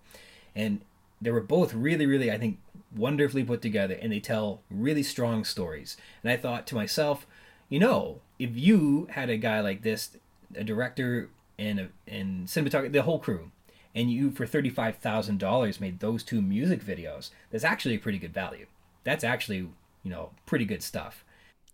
and 0.56 0.80
they 1.24 1.30
were 1.30 1.40
both 1.40 1.74
really 1.74 2.06
really 2.06 2.30
I 2.30 2.38
think 2.38 2.58
wonderfully 2.94 3.44
put 3.44 3.62
together 3.62 3.94
and 4.00 4.12
they 4.12 4.20
tell 4.20 4.60
really 4.70 5.02
strong 5.02 5.44
stories. 5.44 5.96
And 6.22 6.30
I 6.30 6.36
thought 6.36 6.66
to 6.68 6.74
myself, 6.74 7.26
you 7.68 7.78
know, 7.78 8.20
if 8.38 8.56
you 8.56 9.08
had 9.10 9.30
a 9.30 9.36
guy 9.36 9.60
like 9.60 9.82
this, 9.82 10.16
a 10.54 10.64
director 10.64 11.30
and 11.58 11.80
a, 11.80 11.88
and 12.06 12.46
cinematographer, 12.46 12.92
the 12.92 13.02
whole 13.02 13.18
crew, 13.18 13.50
and 13.94 14.10
you 14.10 14.30
for 14.30 14.46
thirty 14.46 14.70
five 14.70 14.96
thousand 14.96 15.38
dollars 15.38 15.80
made 15.80 16.00
those 16.00 16.22
two 16.22 16.42
music 16.42 16.84
videos, 16.84 17.30
that's 17.50 17.64
actually 17.64 17.94
a 17.94 18.00
pretty 18.00 18.18
good 18.18 18.34
value. 18.34 18.66
That's 19.04 19.24
actually 19.24 19.68
you 20.02 20.10
know 20.10 20.30
pretty 20.46 20.64
good 20.64 20.82
stuff. 20.82 21.24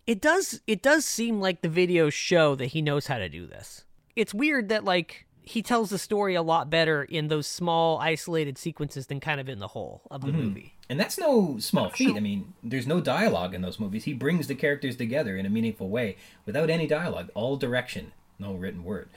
It 0.07 0.21
does 0.21 0.61
it 0.67 0.81
does 0.81 1.05
seem 1.05 1.39
like 1.39 1.61
the 1.61 1.69
videos 1.69 2.13
show 2.13 2.55
that 2.55 2.67
he 2.67 2.81
knows 2.81 3.07
how 3.07 3.17
to 3.17 3.29
do 3.29 3.47
this. 3.47 3.83
It's 4.15 4.33
weird 4.33 4.69
that 4.69 4.83
like 4.83 5.25
he 5.43 5.61
tells 5.61 5.89
the 5.89 5.97
story 5.97 6.35
a 6.35 6.41
lot 6.41 6.69
better 6.69 7.03
in 7.03 7.27
those 7.27 7.47
small 7.47 7.97
isolated 7.99 8.57
sequences 8.57 9.07
than 9.07 9.19
kind 9.19 9.39
of 9.39 9.49
in 9.49 9.59
the 9.59 9.69
whole 9.69 10.01
of 10.11 10.21
the 10.21 10.27
mm-hmm. 10.27 10.41
movie. 10.41 10.73
And 10.89 10.99
that's 10.99 11.17
no 11.17 11.57
small 11.59 11.89
feat. 11.89 12.15
I 12.15 12.19
mean, 12.19 12.53
there's 12.61 12.85
no 12.85 13.01
dialogue 13.01 13.53
in 13.53 13.61
those 13.61 13.79
movies. 13.79 14.03
He 14.03 14.13
brings 14.13 14.47
the 14.47 14.55
characters 14.55 14.95
together 14.95 15.35
in 15.37 15.45
a 15.45 15.49
meaningful 15.49 15.89
way 15.89 16.17
without 16.45 16.69
any 16.69 16.85
dialogue, 16.85 17.29
all 17.33 17.55
direction, 17.55 18.11
no 18.37 18.53
written 18.53 18.83
word. 18.83 19.09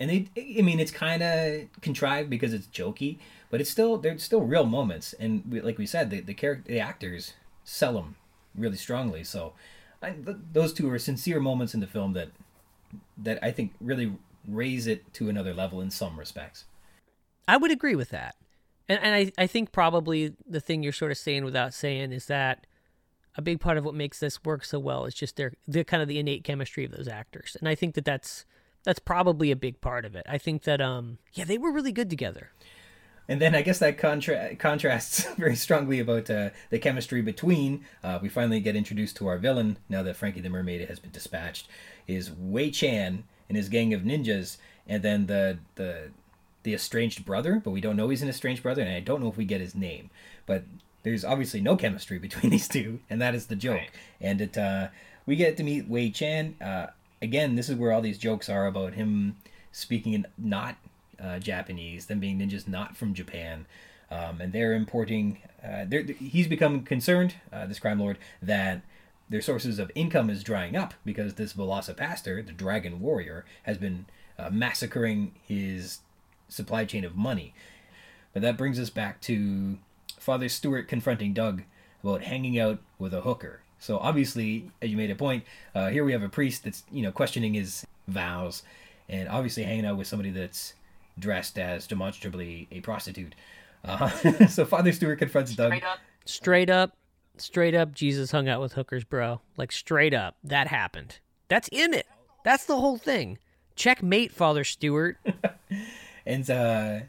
And 0.00 0.10
they, 0.10 0.28
I 0.58 0.62
mean, 0.62 0.80
it's 0.80 0.90
kind 0.90 1.22
of 1.22 1.80
contrived 1.80 2.30
because 2.30 2.52
it's 2.52 2.66
jokey, 2.66 3.18
but 3.50 3.60
it's 3.60 3.70
still 3.70 3.96
there's 3.96 4.22
still 4.22 4.42
real 4.42 4.66
moments. 4.66 5.12
And 5.14 5.42
we, 5.48 5.60
like 5.60 5.78
we 5.78 5.86
said, 5.86 6.10
the 6.10 6.20
the 6.20 6.34
character, 6.34 6.70
the 6.70 6.80
actors 6.80 7.34
sell 7.64 7.94
them 7.94 8.16
really 8.54 8.76
strongly. 8.76 9.24
So 9.24 9.54
I, 10.02 10.10
th- 10.10 10.36
those 10.52 10.72
two 10.72 10.90
are 10.90 10.98
sincere 10.98 11.40
moments 11.40 11.74
in 11.74 11.80
the 11.80 11.86
film 11.86 12.12
that 12.12 12.28
that 13.16 13.38
I 13.42 13.50
think 13.50 13.72
really 13.80 14.12
raise 14.48 14.86
it 14.86 15.12
to 15.14 15.28
another 15.28 15.54
level 15.54 15.80
in 15.80 15.90
some 15.90 16.18
respects. 16.18 16.64
I 17.46 17.56
would 17.56 17.70
agree 17.70 17.94
with 17.94 18.10
that. 18.10 18.36
And, 18.88 18.98
and 19.02 19.14
I, 19.14 19.32
I 19.42 19.46
think 19.46 19.70
probably 19.70 20.34
the 20.48 20.60
thing 20.60 20.82
you're 20.82 20.92
sort 20.92 21.12
of 21.12 21.18
saying 21.18 21.44
without 21.44 21.74
saying 21.74 22.12
is 22.12 22.26
that 22.26 22.66
a 23.36 23.42
big 23.42 23.60
part 23.60 23.76
of 23.76 23.84
what 23.84 23.94
makes 23.94 24.18
this 24.18 24.42
work 24.44 24.64
so 24.64 24.78
well 24.78 25.04
is 25.04 25.14
just 25.14 25.36
their 25.36 25.52
the 25.66 25.84
kind 25.84 26.02
of 26.02 26.08
the 26.08 26.18
innate 26.18 26.42
chemistry 26.42 26.84
of 26.84 26.90
those 26.90 27.06
actors. 27.06 27.56
And 27.60 27.68
I 27.68 27.74
think 27.74 27.94
that 27.94 28.04
that's 28.04 28.44
That's 28.84 28.98
probably 28.98 29.50
a 29.50 29.56
big 29.56 29.80
part 29.80 30.04
of 30.04 30.14
it. 30.14 30.24
I 30.28 30.38
think 30.38 30.62
that 30.62 30.80
um 30.80 31.18
yeah, 31.34 31.44
they 31.44 31.58
were 31.58 31.70
really 31.70 31.92
good 31.92 32.08
together. 32.10 32.50
And 33.28 33.40
then 33.42 33.54
I 33.54 33.60
guess 33.60 33.78
that 33.80 33.98
contra- 33.98 34.56
contrasts 34.56 35.24
very 35.36 35.54
strongly 35.56 36.00
about 36.00 36.30
uh, 36.30 36.50
the 36.70 36.78
chemistry 36.78 37.20
between. 37.20 37.84
Uh, 38.02 38.18
we 38.22 38.30
finally 38.30 38.60
get 38.60 38.74
introduced 38.74 39.16
to 39.18 39.26
our 39.26 39.36
villain 39.36 39.76
now 39.88 40.02
that 40.02 40.16
Frankie 40.16 40.40
the 40.40 40.48
Mermaid 40.48 40.88
has 40.88 40.98
been 40.98 41.10
dispatched. 41.10 41.68
Is 42.06 42.30
Wei 42.30 42.70
Chan 42.70 43.24
and 43.48 43.56
his 43.56 43.68
gang 43.68 43.94
of 43.94 44.02
ninjas, 44.02 44.58
and 44.86 45.02
then 45.02 45.26
the 45.26 45.58
the 45.74 46.10
the 46.62 46.74
estranged 46.74 47.24
brother, 47.24 47.60
but 47.64 47.70
we 47.70 47.80
don't 47.80 47.96
know 47.96 48.08
he's 48.08 48.22
an 48.22 48.28
estranged 48.28 48.62
brother, 48.62 48.82
and 48.82 48.92
I 48.92 49.00
don't 49.00 49.22
know 49.22 49.28
if 49.28 49.36
we 49.36 49.44
get 49.44 49.60
his 49.60 49.74
name. 49.74 50.10
But 50.46 50.64
there's 51.02 51.24
obviously 51.24 51.60
no 51.60 51.76
chemistry 51.76 52.18
between 52.26 52.50
these 52.50 52.68
two, 52.68 53.00
and 53.08 53.20
that 53.20 53.34
is 53.34 53.46
the 53.46 53.56
joke. 53.56 53.76
Right. 53.76 53.90
And 54.20 54.40
it 54.40 54.58
uh, 54.58 54.88
we 55.26 55.36
get 55.36 55.56
to 55.58 55.62
meet 55.62 55.88
Wei 55.88 56.10
Chan. 56.10 56.56
Uh, 56.60 56.86
again, 57.20 57.54
this 57.54 57.68
is 57.68 57.76
where 57.76 57.92
all 57.92 58.00
these 58.00 58.18
jokes 58.18 58.48
are 58.48 58.66
about 58.66 58.94
him 58.94 59.36
speaking 59.72 60.14
in 60.14 60.26
not 60.36 60.76
uh, 61.22 61.38
Japanese, 61.38 62.06
them 62.06 62.20
being 62.20 62.38
ninjas 62.38 62.66
not 62.68 62.96
from 62.96 63.14
Japan. 63.14 63.66
Um, 64.10 64.40
and 64.40 64.52
they're 64.52 64.72
importing. 64.72 65.38
Uh, 65.62 65.84
they're, 65.86 66.02
he's 66.02 66.48
become 66.48 66.82
concerned, 66.82 67.34
uh, 67.52 67.66
this 67.66 67.78
crime 67.78 68.00
lord, 68.00 68.16
that 68.40 68.80
their 69.28 69.40
sources 69.40 69.78
of 69.78 69.90
income 69.94 70.30
is 70.30 70.42
drying 70.42 70.76
up 70.76 70.94
because 71.04 71.34
this 71.34 71.52
VelociPastor, 71.52 72.46
the 72.46 72.52
dragon 72.52 73.00
warrior, 73.00 73.44
has 73.64 73.78
been 73.78 74.06
uh, 74.38 74.50
massacring 74.50 75.32
his 75.42 75.98
supply 76.48 76.84
chain 76.84 77.04
of 77.04 77.16
money. 77.16 77.54
But 78.32 78.42
that 78.42 78.56
brings 78.56 78.78
us 78.78 78.90
back 78.90 79.20
to 79.22 79.78
Father 80.18 80.48
Stewart 80.48 80.88
confronting 80.88 81.32
Doug 81.32 81.62
about 82.02 82.22
hanging 82.22 82.58
out 82.58 82.78
with 82.98 83.12
a 83.12 83.22
hooker. 83.22 83.60
So 83.78 83.98
obviously, 83.98 84.70
as 84.82 84.90
you 84.90 84.96
made 84.96 85.10
a 85.10 85.14
point, 85.14 85.44
uh, 85.74 85.88
here 85.88 86.04
we 86.04 86.12
have 86.12 86.22
a 86.22 86.28
priest 86.28 86.64
that's 86.64 86.82
you 86.90 87.02
know 87.02 87.12
questioning 87.12 87.54
his 87.54 87.86
vows, 88.06 88.62
and 89.08 89.28
obviously 89.28 89.62
hanging 89.62 89.86
out 89.86 89.96
with 89.96 90.06
somebody 90.06 90.30
that's 90.30 90.74
dressed 91.18 91.58
as 91.58 91.86
demonstrably 91.86 92.66
a 92.70 92.80
prostitute. 92.80 93.34
Uh, 93.84 94.08
so 94.48 94.64
Father 94.64 94.92
Stewart 94.92 95.18
confronts 95.18 95.54
Doug. 95.54 95.72
Straight 95.72 95.84
up. 95.84 95.98
Straight 96.24 96.70
up, 96.70 96.96
straight 97.40 97.74
up. 97.74 97.94
Jesus 97.94 98.30
hung 98.30 98.48
out 98.48 98.60
with 98.60 98.74
hookers, 98.74 99.04
bro. 99.04 99.40
Like 99.56 99.72
straight 99.72 100.14
up, 100.14 100.36
that 100.44 100.68
happened. 100.68 101.18
That's 101.48 101.68
in 101.68 101.94
it. 101.94 102.06
That's 102.44 102.64
the 102.64 102.76
whole 102.76 102.98
thing. 102.98 103.38
Checkmate, 103.76 104.32
Father 104.32 104.64
Stewart. 104.64 105.18
and 106.26 106.48
uh, 106.50 107.00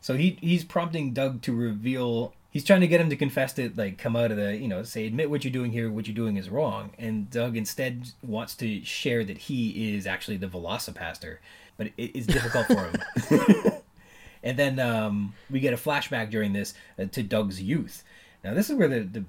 so 0.00 0.16
he 0.16 0.38
he's 0.40 0.64
prompting 0.64 1.12
Doug 1.12 1.42
to 1.42 1.54
reveal. 1.54 2.34
He's 2.50 2.64
trying 2.64 2.82
to 2.82 2.86
get 2.86 3.00
him 3.00 3.08
to 3.08 3.16
confess 3.16 3.52
to 3.54 3.72
like 3.76 3.98
come 3.98 4.16
out 4.16 4.30
of 4.30 4.36
the 4.36 4.56
you 4.56 4.68
know 4.68 4.82
say 4.82 5.06
admit 5.06 5.30
what 5.30 5.44
you're 5.44 5.52
doing 5.52 5.72
here. 5.72 5.90
What 5.90 6.06
you're 6.06 6.14
doing 6.14 6.36
is 6.36 6.50
wrong. 6.50 6.90
And 6.98 7.30
Doug 7.30 7.56
instead 7.56 8.10
wants 8.22 8.54
to 8.56 8.84
share 8.84 9.24
that 9.24 9.38
he 9.38 9.94
is 9.94 10.06
actually 10.06 10.36
the 10.36 10.48
VelociPastor, 10.48 11.38
but 11.76 11.88
it 11.96 12.16
is 12.16 12.26
difficult 12.26 12.66
for 12.66 12.90
him. 12.90 13.72
and 14.42 14.58
then 14.58 14.78
um, 14.78 15.34
we 15.50 15.60
get 15.60 15.72
a 15.72 15.76
flashback 15.76 16.30
during 16.30 16.52
this 16.52 16.74
uh, 16.98 17.06
to 17.12 17.22
Doug's 17.22 17.62
youth. 17.62 18.04
Now 18.44 18.54
this 18.54 18.68
is 18.70 18.76
where 18.76 18.88
the, 18.88 19.00
the 19.00 19.24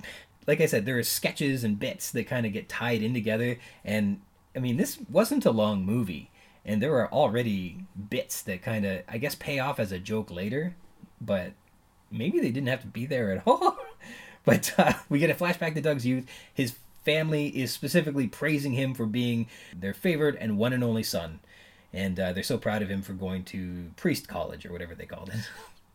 like 0.47 0.61
I 0.61 0.65
said, 0.65 0.85
there 0.85 0.97
are 0.97 1.03
sketches 1.03 1.63
and 1.63 1.79
bits 1.79 2.11
that 2.11 2.27
kind 2.27 2.45
of 2.45 2.53
get 2.53 2.69
tied 2.69 3.01
in 3.01 3.13
together. 3.13 3.57
And 3.83 4.21
I 4.55 4.59
mean, 4.59 4.77
this 4.77 4.99
wasn't 5.09 5.45
a 5.45 5.51
long 5.51 5.85
movie 5.85 6.29
and 6.65 6.81
there 6.81 6.95
are 6.95 7.11
already 7.11 7.85
bits 8.09 8.41
that 8.43 8.61
kind 8.61 8.85
of 8.85 9.01
I 9.07 9.17
guess 9.17 9.35
pay 9.35 9.59
off 9.59 9.79
as 9.79 9.91
a 9.91 9.99
joke 9.99 10.31
later, 10.31 10.75
but 11.19 11.53
maybe 12.11 12.39
they 12.39 12.51
didn't 12.51 12.69
have 12.69 12.81
to 12.81 12.87
be 12.87 13.05
there 13.05 13.31
at 13.31 13.43
all. 13.47 13.77
but 14.45 14.73
uh, 14.77 14.93
we 15.09 15.19
get 15.19 15.29
a 15.29 15.33
flashback 15.33 15.73
to 15.75 15.81
Doug's 15.81 16.05
youth. 16.05 16.25
His 16.53 16.75
family 17.03 17.47
is 17.47 17.71
specifically 17.71 18.27
praising 18.27 18.73
him 18.73 18.93
for 18.93 19.05
being 19.05 19.47
their 19.77 19.93
favorite 19.93 20.37
and 20.39 20.57
one 20.57 20.73
and 20.73 20.83
only 20.83 21.03
son, 21.03 21.39
and 21.91 22.19
uh, 22.19 22.33
they're 22.33 22.43
so 22.43 22.57
proud 22.57 22.81
of 22.81 22.89
him 22.89 23.01
for 23.01 23.13
going 23.13 23.43
to 23.45 23.91
priest 23.97 24.27
college 24.27 24.65
or 24.65 24.71
whatever 24.71 24.95
they 24.95 25.05
called 25.05 25.29
it. 25.29 25.41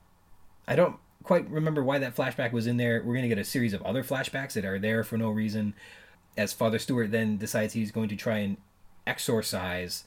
I 0.68 0.76
don't 0.76 0.96
quite 1.28 1.48
remember 1.50 1.84
why 1.84 1.98
that 1.98 2.16
flashback 2.16 2.52
was 2.52 2.66
in 2.66 2.78
there. 2.78 3.02
We're 3.04 3.14
gonna 3.14 3.28
get 3.28 3.38
a 3.38 3.44
series 3.44 3.74
of 3.74 3.82
other 3.82 4.02
flashbacks 4.02 4.54
that 4.54 4.64
are 4.64 4.78
there 4.78 5.04
for 5.04 5.18
no 5.18 5.28
reason. 5.28 5.74
As 6.38 6.54
Father 6.54 6.78
Stewart 6.78 7.10
then 7.10 7.36
decides 7.36 7.74
he's 7.74 7.90
going 7.92 8.08
to 8.08 8.16
try 8.16 8.38
and 8.38 8.56
exorcise 9.06 10.04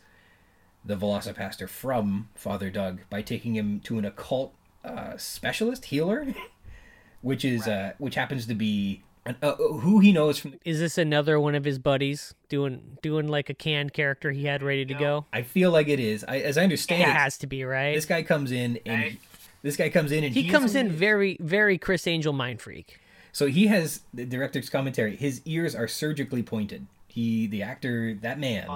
the 0.83 0.95
VelociPastor 0.95 1.69
from 1.69 2.29
Father 2.33 2.71
Doug 2.71 3.01
by 3.11 3.21
taking 3.21 3.55
him 3.55 3.81
to 3.81 3.99
an 3.99 4.05
occult 4.05 4.55
uh, 4.83 5.15
specialist 5.15 5.85
healer, 5.85 6.33
which 7.21 7.45
is 7.45 7.67
uh, 7.67 7.93
which 7.99 8.15
happens 8.15 8.47
to 8.47 8.55
be 8.55 9.03
uh, 9.27 9.33
uh, 9.43 9.55
who 9.57 9.99
he 9.99 10.11
knows 10.11 10.39
from. 10.39 10.51
The- 10.51 10.59
is 10.65 10.79
this 10.79 10.97
another 10.97 11.39
one 11.39 11.53
of 11.53 11.65
his 11.65 11.77
buddies 11.77 12.33
doing 12.49 12.97
doing 13.03 13.27
like 13.27 13.51
a 13.51 13.53
canned 13.53 13.93
character 13.93 14.31
he 14.31 14.45
had 14.45 14.63
ready 14.63 14.85
to 14.85 14.95
go? 14.95 15.27
I 15.31 15.43
feel 15.43 15.69
like 15.69 15.87
it 15.87 15.99
is. 15.99 16.25
I, 16.27 16.39
as 16.39 16.57
I 16.57 16.63
understand, 16.63 17.03
it, 17.03 17.09
it 17.09 17.11
has 17.11 17.37
to 17.39 17.47
be 17.47 17.63
right. 17.63 17.93
This 17.93 18.07
guy 18.07 18.23
comes 18.23 18.51
in 18.51 18.79
and 18.87 19.03
he, 19.03 19.19
this 19.61 19.75
guy 19.75 19.89
comes 19.89 20.11
in 20.11 20.23
and 20.23 20.33
he 20.33 20.49
comes 20.49 20.75
in 20.75 20.89
very 20.89 21.37
very 21.39 21.77
Criss 21.77 22.07
Angel 22.07 22.33
mind 22.33 22.61
freak. 22.61 22.99
So 23.31 23.47
he 23.47 23.67
has 23.67 24.01
the 24.13 24.25
director's 24.25 24.69
commentary. 24.69 25.15
His 25.15 25.41
ears 25.45 25.73
are 25.75 25.87
surgically 25.87 26.43
pointed. 26.43 26.87
He, 27.07 27.47
the 27.47 27.63
actor, 27.63 28.13
that 28.21 28.39
man. 28.39 28.69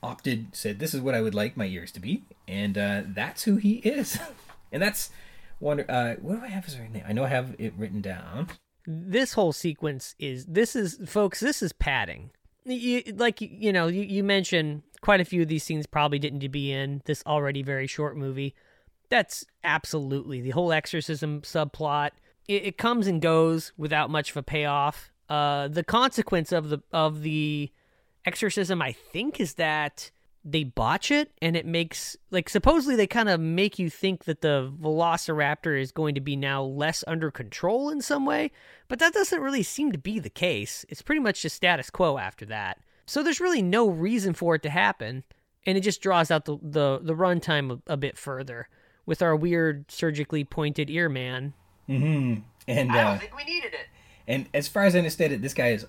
Opted 0.00 0.54
said 0.54 0.78
this 0.78 0.94
is 0.94 1.00
what 1.00 1.16
I 1.16 1.20
would 1.20 1.34
like 1.34 1.56
my 1.56 1.66
ears 1.66 1.90
to 1.90 2.00
be, 2.00 2.22
and 2.46 2.78
uh, 2.78 3.02
that's 3.04 3.42
who 3.42 3.56
he 3.56 3.78
is, 3.78 4.16
and 4.72 4.80
that's 4.80 5.10
one. 5.58 5.80
Uh, 5.80 6.14
what 6.22 6.36
do 6.36 6.44
I 6.44 6.48
have 6.50 6.68
as 6.68 6.78
right 6.78 6.92
name? 6.92 7.02
I 7.04 7.12
know 7.12 7.24
I 7.24 7.28
have 7.28 7.56
it 7.58 7.72
written 7.76 8.00
down. 8.00 8.46
This 8.86 9.32
whole 9.32 9.52
sequence 9.52 10.14
is 10.20 10.46
this 10.46 10.76
is 10.76 11.00
folks. 11.04 11.40
This 11.40 11.62
is 11.62 11.72
padding. 11.72 12.30
You, 12.64 13.02
like 13.16 13.40
you 13.40 13.72
know, 13.72 13.88
you, 13.88 14.02
you 14.02 14.22
mentioned 14.22 14.82
quite 15.00 15.20
a 15.20 15.24
few 15.24 15.42
of 15.42 15.48
these 15.48 15.64
scenes 15.64 15.86
probably 15.86 16.20
didn't 16.20 16.40
to 16.40 16.48
be 16.48 16.70
in 16.70 17.02
this 17.06 17.24
already 17.26 17.62
very 17.64 17.88
short 17.88 18.16
movie. 18.16 18.54
That's 19.08 19.44
absolutely 19.64 20.40
the 20.40 20.50
whole 20.50 20.72
exorcism 20.72 21.42
subplot. 21.42 22.10
It, 22.46 22.66
it 22.66 22.78
comes 22.78 23.06
and 23.06 23.22
goes 23.22 23.72
without 23.76 24.10
much 24.10 24.30
of 24.30 24.36
a 24.36 24.42
payoff. 24.42 25.10
Uh, 25.28 25.68
the 25.68 25.84
consequence 25.84 26.52
of 26.52 26.70
the 26.70 26.82
of 26.92 27.22
the 27.22 27.70
exorcism 28.28 28.82
i 28.82 28.92
think 28.92 29.40
is 29.40 29.54
that 29.54 30.10
they 30.44 30.62
botch 30.64 31.10
it 31.10 31.30
and 31.40 31.56
it 31.56 31.66
makes 31.66 32.16
like 32.30 32.48
supposedly 32.48 32.94
they 32.94 33.06
kind 33.06 33.28
of 33.28 33.40
make 33.40 33.78
you 33.78 33.90
think 33.90 34.24
that 34.24 34.40
the 34.40 34.72
velociraptor 34.80 35.80
is 35.80 35.92
going 35.92 36.14
to 36.14 36.20
be 36.20 36.36
now 36.36 36.62
less 36.62 37.02
under 37.06 37.30
control 37.30 37.88
in 37.88 38.00
some 38.00 38.24
way 38.24 38.50
but 38.86 38.98
that 38.98 39.12
doesn't 39.12 39.40
really 39.40 39.62
seem 39.62 39.92
to 39.92 39.98
be 39.98 40.18
the 40.18 40.30
case 40.30 40.84
it's 40.88 41.02
pretty 41.02 41.20
much 41.20 41.42
just 41.42 41.56
status 41.56 41.90
quo 41.90 42.18
after 42.18 42.44
that 42.44 42.78
so 43.06 43.22
there's 43.22 43.40
really 43.40 43.62
no 43.62 43.88
reason 43.88 44.34
for 44.34 44.54
it 44.54 44.62
to 44.62 44.70
happen 44.70 45.24
and 45.66 45.76
it 45.76 45.82
just 45.82 46.02
draws 46.02 46.30
out 46.30 46.44
the 46.44 46.58
the, 46.62 47.00
the 47.02 47.14
runtime 47.14 47.80
a, 47.86 47.92
a 47.92 47.96
bit 47.96 48.16
further 48.16 48.68
with 49.08 49.22
our 49.22 49.34
weird 49.34 49.90
surgically 49.90 50.44
pointed 50.44 50.88
ear 50.90 51.08
man 51.08 51.54
mm-hmm 51.88 52.40
and 52.68 52.92
i 52.92 53.02
don't 53.02 53.14
uh, 53.14 53.18
think 53.18 53.36
we 53.36 53.44
needed 53.44 53.72
it 53.72 53.86
and 54.26 54.46
as 54.52 54.68
far 54.68 54.84
as 54.84 54.94
i 54.94 54.98
understand 54.98 55.32
it 55.32 55.42
this 55.42 55.54
guy 55.54 55.68
is 55.68 55.86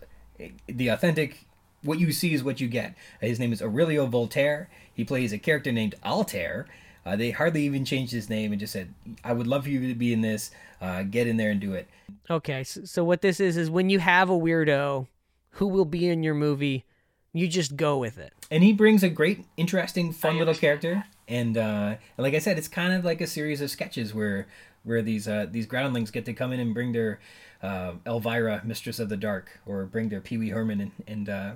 the 0.67 0.87
authentic 0.87 1.45
what 1.83 1.99
you 1.99 2.11
see 2.11 2.33
is 2.33 2.43
what 2.43 2.59
you 2.59 2.67
get. 2.67 2.95
His 3.21 3.39
name 3.39 3.53
is 3.53 3.61
Aurelio 3.61 4.05
Voltaire. 4.05 4.69
He 4.93 5.03
plays 5.03 5.31
a 5.31 5.37
character 5.37 5.71
named 5.71 5.95
Altair. 6.03 6.67
Uh, 7.05 7.15
they 7.15 7.31
hardly 7.31 7.63
even 7.63 7.85
changed 7.85 8.11
his 8.11 8.29
name 8.29 8.51
and 8.51 8.59
just 8.59 8.73
said, 8.73 8.93
"I 9.23 9.33
would 9.33 9.47
love 9.47 9.63
for 9.63 9.69
you 9.69 9.87
to 9.87 9.95
be 9.95 10.13
in 10.13 10.21
this. 10.21 10.51
Uh, 10.81 11.03
get 11.03 11.27
in 11.27 11.37
there 11.37 11.51
and 11.51 11.59
do 11.59 11.73
it." 11.73 11.87
Okay, 12.29 12.63
so, 12.63 12.83
so 12.83 13.03
what 13.03 13.21
this 13.21 13.39
is 13.39 13.57
is 13.57 13.69
when 13.69 13.89
you 13.89 13.99
have 13.99 14.29
a 14.29 14.37
weirdo 14.37 15.07
who 15.51 15.67
will 15.67 15.85
be 15.85 16.07
in 16.07 16.23
your 16.23 16.33
movie, 16.33 16.85
you 17.33 17.47
just 17.47 17.75
go 17.75 17.97
with 17.97 18.17
it. 18.17 18.33
And 18.51 18.63
he 18.63 18.73
brings 18.73 19.03
a 19.03 19.09
great, 19.09 19.45
interesting, 19.55 20.11
fun 20.11 20.37
little 20.37 20.53
character. 20.53 21.05
And, 21.29 21.57
uh, 21.57 21.95
like 22.17 22.33
I 22.33 22.39
said, 22.39 22.57
it's 22.57 22.67
kind 22.67 22.91
of 22.91 23.05
like 23.05 23.21
a 23.21 23.27
series 23.27 23.61
of 23.61 23.71
sketches 23.71 24.13
where 24.13 24.47
where 24.83 25.01
these 25.01 25.27
uh, 25.27 25.45
these 25.49 25.65
groundlings 25.65 26.11
get 26.11 26.25
to 26.25 26.33
come 26.33 26.51
in 26.51 26.59
and 26.59 26.73
bring 26.73 26.91
their 26.91 27.19
uh, 27.61 27.93
Elvira, 28.05 28.61
Mistress 28.65 28.99
of 28.99 29.09
the 29.09 29.17
Dark, 29.17 29.59
or 29.65 29.85
bring 29.85 30.09
their 30.09 30.21
Pee 30.21 30.37
Wee 30.37 30.49
Herman 30.49 30.81
and, 30.81 30.91
and 31.07 31.29
uh, 31.29 31.51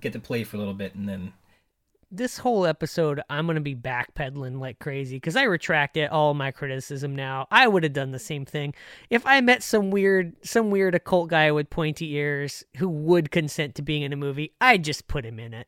get 0.00 0.12
to 0.12 0.18
play 0.18 0.44
for 0.44 0.56
a 0.56 0.58
little 0.58 0.74
bit 0.74 0.94
and 0.94 1.08
then 1.08 1.32
this 2.10 2.38
whole 2.38 2.66
episode 2.66 3.20
i'm 3.28 3.46
to 3.48 3.60
be 3.60 3.74
backpedaling 3.74 4.60
like 4.60 4.78
crazy 4.78 5.16
because 5.16 5.36
i 5.36 5.42
retract 5.42 5.96
it 5.96 6.10
all 6.10 6.34
my 6.34 6.50
criticism 6.50 7.14
now. 7.16 7.46
I 7.50 7.66
would 7.66 7.82
have 7.82 7.92
done 7.92 8.12
the 8.12 8.18
same 8.18 8.44
thing. 8.44 8.74
If 9.10 9.26
i 9.26 9.40
met 9.40 9.62
some 9.62 9.90
weird 9.90 10.34
some 10.42 10.70
weird 10.70 10.94
occult 10.94 11.30
guy 11.30 11.50
with 11.50 11.70
pointy 11.70 12.14
ears 12.14 12.64
who 12.76 12.88
would 12.88 13.30
consent 13.30 13.74
to 13.76 13.82
being 13.82 14.02
in 14.02 14.12
a 14.12 14.16
movie 14.16 14.52
i'd 14.60 14.84
just 14.84 15.08
put 15.08 15.24
him 15.24 15.38
in 15.38 15.52
it 15.52 15.66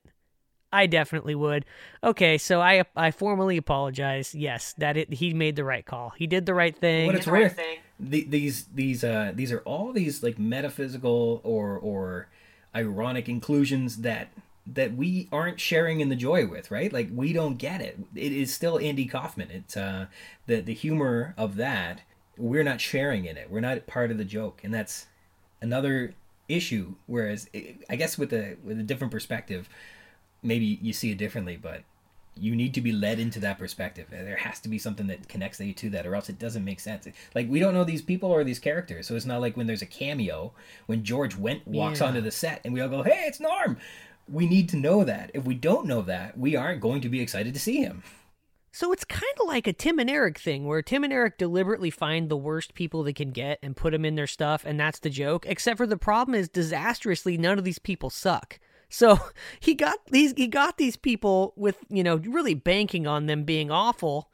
i 0.73 0.87
definitely 0.87 1.35
would 1.35 1.64
okay 2.03 2.39
so 2.39 2.61
i 2.61 2.83
i 2.97 3.11
formally 3.11 3.57
apologize 3.57 4.35
yes 4.35 4.75
that 4.79 4.97
it 4.97 5.12
he 5.14 5.33
made 5.35 5.57
the 5.57 5.64
right 5.64 5.87
call 5.87 6.11
he 6.16 6.27
did 6.27 6.47
the 6.47 6.55
right 6.55 6.77
thing 6.77 7.07
what 7.07 7.14
it's 7.14 7.27
worth 7.27 7.59
the, 7.99 8.25
these 8.25 8.66
these 8.75 9.03
uh 9.03 9.33
these 9.35 9.53
are 9.53 9.61
all 9.61 9.93
these 9.93 10.23
like 10.23 10.39
metaphysical 10.39 11.41
or 11.45 11.79
or 11.79 12.29
ironic 12.75 13.29
inclusions 13.29 13.99
that 13.99 14.29
that 14.71 14.95
we 14.95 15.29
aren't 15.33 15.59
sharing 15.59 16.01
in 16.01 16.11
the 16.11 16.14
joy 16.14 16.47
with, 16.47 16.71
right? 16.71 16.93
Like 16.93 17.09
we 17.11 17.33
don't 17.33 17.57
get 17.57 17.81
it. 17.81 17.99
It 18.14 18.33
is 18.33 18.53
still 18.53 18.79
Andy 18.79 19.07
Kaufman. 19.07 19.51
It's 19.51 19.79
uh 19.79 20.07
the 20.47 20.61
the 20.61 20.75
humor 20.75 21.35
of 21.39 21.57
that 21.57 22.03
we're 22.39 22.62
not 22.62 22.81
sharing 22.81 23.25
in 23.25 23.37
it. 23.37 23.51
We're 23.51 23.61
not 23.61 23.87
part 23.87 24.11
of 24.11 24.19
the 24.19 24.25
joke, 24.25 24.61
and 24.62 24.73
that's 24.73 25.07
another 25.61 26.14
issue. 26.49 26.95
Whereas 27.07 27.51
I 27.91 27.97
guess 27.97 28.16
with 28.16 28.33
a 28.33 28.57
with 28.64 28.79
a 28.79 28.83
different 28.83 29.11
perspective, 29.11 29.69
maybe 30.43 30.78
you 30.82 30.93
see 30.93 31.11
it 31.11 31.18
differently. 31.18 31.57
But 31.61 31.82
you 32.36 32.55
need 32.55 32.72
to 32.74 32.80
be 32.80 32.93
led 32.93 33.18
into 33.18 33.41
that 33.41 33.59
perspective. 33.59 34.07
There 34.11 34.36
has 34.36 34.61
to 34.61 34.68
be 34.68 34.78
something 34.78 35.09
that 35.09 35.28
connects 35.28 35.59
you 35.59 35.72
to 35.74 35.91
that, 35.91 36.07
or 36.07 36.14
else 36.14 36.28
it 36.28 36.39
doesn't 36.39 36.64
make 36.64 36.78
sense. 36.80 37.09
Like 37.34 37.49
we 37.49 37.59
don't 37.59 37.74
know 37.74 37.84
these 37.84 38.03
people 38.03 38.30
or 38.30 38.45
these 38.45 38.61
characters, 38.61 39.07
so 39.07 39.16
it's 39.16 39.26
not 39.26 39.41
like 39.41 39.57
when 39.57 39.66
there's 39.66 39.82
a 39.82 39.86
cameo 39.86 40.53
when 40.86 41.03
George 41.03 41.36
Wendt 41.36 41.66
walks 41.66 42.01
Yeah. 42.01 42.07
onto 42.07 42.20
the 42.20 42.30
set 42.30 42.61
and 42.64 42.72
we 42.72 42.80
all 42.80 42.89
go, 42.89 43.03
"Hey, 43.03 43.24
it's 43.26 43.41
Norm." 43.41 43.78
We 44.30 44.47
need 44.47 44.68
to 44.68 44.76
know 44.76 45.05
that. 45.05 45.30
If 45.32 45.45
we 45.45 45.55
don't 45.55 45.86
know 45.86 46.03
that, 46.03 46.36
we 46.36 46.55
aren't 46.55 46.82
going 46.82 47.01
to 47.01 47.09
be 47.09 47.20
excited 47.20 47.55
to 47.55 47.61
see 47.61 47.78
him. 47.78 48.03
So 48.70 48.93
it's 48.93 49.05
kind 49.05 49.24
of 49.41 49.49
like 49.49 49.66
a 49.66 49.72
Tim 49.72 49.99
and 49.99 50.11
Eric 50.11 50.39
thing 50.39 50.66
where 50.66 50.82
Tim 50.82 51.03
and 51.03 51.12
Eric 51.12 51.39
deliberately 51.39 51.91
find 51.91 52.28
the 52.28 52.36
worst 52.36 52.74
people 52.74 53.03
they 53.03 53.14
can 53.14 53.30
get 53.30 53.59
and 53.62 53.74
put 53.74 53.93
them 53.93 54.05
in 54.05 54.14
their 54.14 54.26
stuff, 54.26 54.64
and 54.66 54.78
that's 54.78 54.99
the 54.99 55.09
joke. 55.11 55.47
Except 55.49 55.78
for 55.78 55.86
the 55.86 55.97
problem 55.97 56.34
is 56.34 56.51
disastrously, 56.51 57.39
none 57.39 57.59
of 57.59 57.64
these 57.64 57.78
people 57.78 58.11
suck. 58.11 58.61
So 58.89 59.18
he 59.61 59.74
got 59.74 60.07
these 60.07 60.32
he 60.36 60.47
got 60.47 60.78
these 60.78 60.97
people 60.97 61.53
with 61.57 61.76
you 61.89 62.03
know 62.03 62.16
really 62.16 62.55
banking 62.55 63.07
on 63.07 63.26
them 63.26 63.45
being 63.45 63.70
awful, 63.70 64.30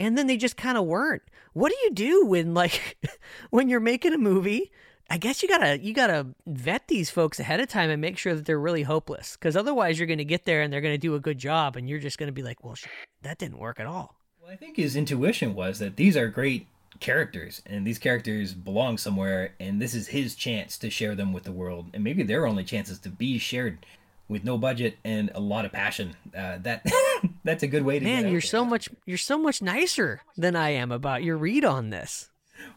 and 0.00 0.16
then 0.16 0.26
they 0.26 0.36
just 0.36 0.56
kind 0.56 0.78
of 0.78 0.84
weren't. 0.84 1.22
What 1.52 1.70
do 1.70 1.76
you 1.84 1.90
do 1.92 2.26
when 2.26 2.54
like 2.54 2.98
when 3.50 3.68
you're 3.68 3.80
making 3.80 4.12
a 4.12 4.18
movie? 4.18 4.72
I 5.10 5.18
guess 5.18 5.42
you 5.42 5.48
gotta 5.48 5.78
you 5.78 5.92
gotta 5.92 6.28
vet 6.46 6.88
these 6.88 7.10
folks 7.10 7.38
ahead 7.38 7.60
of 7.60 7.68
time 7.68 7.90
and 7.90 8.00
make 8.00 8.16
sure 8.16 8.34
that 8.34 8.46
they're 8.46 8.58
really 8.58 8.84
hopeless, 8.84 9.36
because 9.36 9.56
otherwise 9.56 9.98
you're 9.98 10.08
gonna 10.08 10.24
get 10.24 10.44
there 10.44 10.62
and 10.62 10.72
they're 10.72 10.80
gonna 10.80 10.98
do 10.98 11.14
a 11.14 11.20
good 11.20 11.38
job, 11.38 11.76
and 11.76 11.88
you're 11.88 11.98
just 11.98 12.18
gonna 12.18 12.32
be 12.32 12.42
like, 12.42 12.64
well, 12.64 12.74
that 13.22 13.38
didn't 13.38 13.58
work 13.58 13.78
at 13.78 13.86
all. 13.86 14.16
Well, 14.42 14.50
I 14.50 14.56
think 14.56 14.76
his 14.76 14.96
intuition 14.96 15.54
was 15.54 15.78
that 15.78 15.96
these 15.96 16.16
are 16.16 16.28
great 16.28 16.66
characters 17.00 17.60
and 17.66 17.86
these 17.86 17.98
characters 17.98 18.54
belong 18.54 18.96
somewhere 18.98 19.52
and 19.60 19.80
this 19.80 19.94
is 19.94 20.08
his 20.08 20.34
chance 20.34 20.78
to 20.78 20.88
share 20.90 21.14
them 21.14 21.32
with 21.32 21.44
the 21.44 21.52
world 21.52 21.86
and 21.92 22.02
maybe 22.04 22.22
their 22.22 22.46
only 22.46 22.64
chances 22.64 22.98
to 22.98 23.08
be 23.08 23.38
shared 23.38 23.84
with 24.28 24.44
no 24.44 24.56
budget 24.56 24.96
and 25.04 25.30
a 25.34 25.40
lot 25.40 25.64
of 25.64 25.72
passion 25.72 26.14
uh, 26.36 26.56
that 26.62 26.84
that's 27.44 27.62
a 27.62 27.66
good 27.66 27.84
way 27.84 27.98
to 27.98 28.04
Man, 28.04 28.22
you're 28.24 28.32
there. 28.32 28.40
so 28.40 28.64
much 28.64 28.88
you're 29.06 29.18
so 29.18 29.36
much 29.38 29.60
nicer 29.60 30.20
than 30.36 30.56
I 30.56 30.70
am 30.70 30.90
about 30.92 31.22
your 31.22 31.36
read 31.36 31.64
on 31.64 31.90
this. 31.90 32.30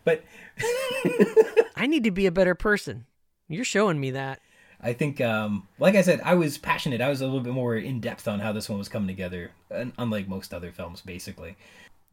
but 0.03 0.23
I 1.75 1.85
need 1.87 2.03
to 2.05 2.11
be 2.11 2.25
a 2.25 2.31
better 2.31 2.55
person. 2.55 3.05
You're 3.47 3.63
showing 3.65 3.99
me 3.99 4.11
that. 4.11 4.41
I 4.81 4.93
think, 4.93 5.21
um, 5.21 5.67
like 5.79 5.95
I 5.95 6.01
said, 6.01 6.21
I 6.23 6.35
was 6.35 6.57
passionate. 6.57 7.01
I 7.01 7.09
was 7.09 7.21
a 7.21 7.25
little 7.25 7.39
bit 7.41 7.53
more 7.53 7.75
in 7.75 7.99
depth 7.99 8.27
on 8.27 8.39
how 8.39 8.51
this 8.51 8.69
one 8.69 8.77
was 8.77 8.89
coming 8.89 9.07
together, 9.07 9.51
un- 9.71 9.93
unlike 9.97 10.27
most 10.27 10.53
other 10.53 10.71
films, 10.71 11.01
basically. 11.01 11.55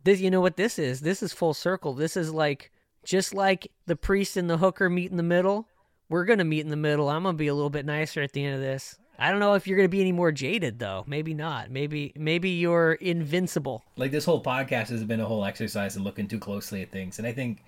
This 0.04 0.20
you 0.20 0.30
know 0.30 0.40
what 0.40 0.56
this 0.56 0.78
is? 0.78 1.00
This 1.00 1.22
is 1.22 1.32
full 1.32 1.54
circle. 1.54 1.94
This 1.94 2.16
is 2.16 2.32
like 2.32 2.70
just 3.04 3.34
like 3.34 3.70
the 3.86 3.96
priest 3.96 4.36
and 4.36 4.48
the 4.48 4.58
hooker 4.58 4.88
meet 4.88 5.10
in 5.10 5.16
the 5.16 5.22
middle. 5.22 5.66
We're 6.08 6.24
gonna 6.26 6.44
meet 6.44 6.60
in 6.60 6.68
the 6.70 6.76
middle. 6.76 7.08
I'm 7.08 7.22
gonna 7.24 7.36
be 7.36 7.48
a 7.48 7.54
little 7.54 7.70
bit 7.70 7.86
nicer 7.86 8.22
at 8.22 8.32
the 8.32 8.44
end 8.44 8.54
of 8.54 8.60
this. 8.60 8.98
I 9.18 9.30
don't 9.30 9.40
know 9.40 9.54
if 9.54 9.66
you're 9.66 9.76
gonna 9.76 9.88
be 9.88 10.00
any 10.00 10.12
more 10.12 10.32
jaded 10.32 10.78
though. 10.78 11.04
Maybe 11.06 11.34
not. 11.34 11.70
Maybe 11.70 12.12
maybe 12.16 12.50
you're 12.50 12.92
invincible. 12.94 13.84
Like 13.96 14.10
this 14.10 14.24
whole 14.24 14.42
podcast 14.42 14.88
has 14.88 15.04
been 15.04 15.20
a 15.20 15.24
whole 15.26 15.44
exercise 15.44 15.96
in 15.96 16.02
looking 16.04 16.28
too 16.28 16.38
closely 16.38 16.82
at 16.82 16.90
things, 16.90 17.18
and 17.18 17.26
I 17.26 17.32
think, 17.32 17.62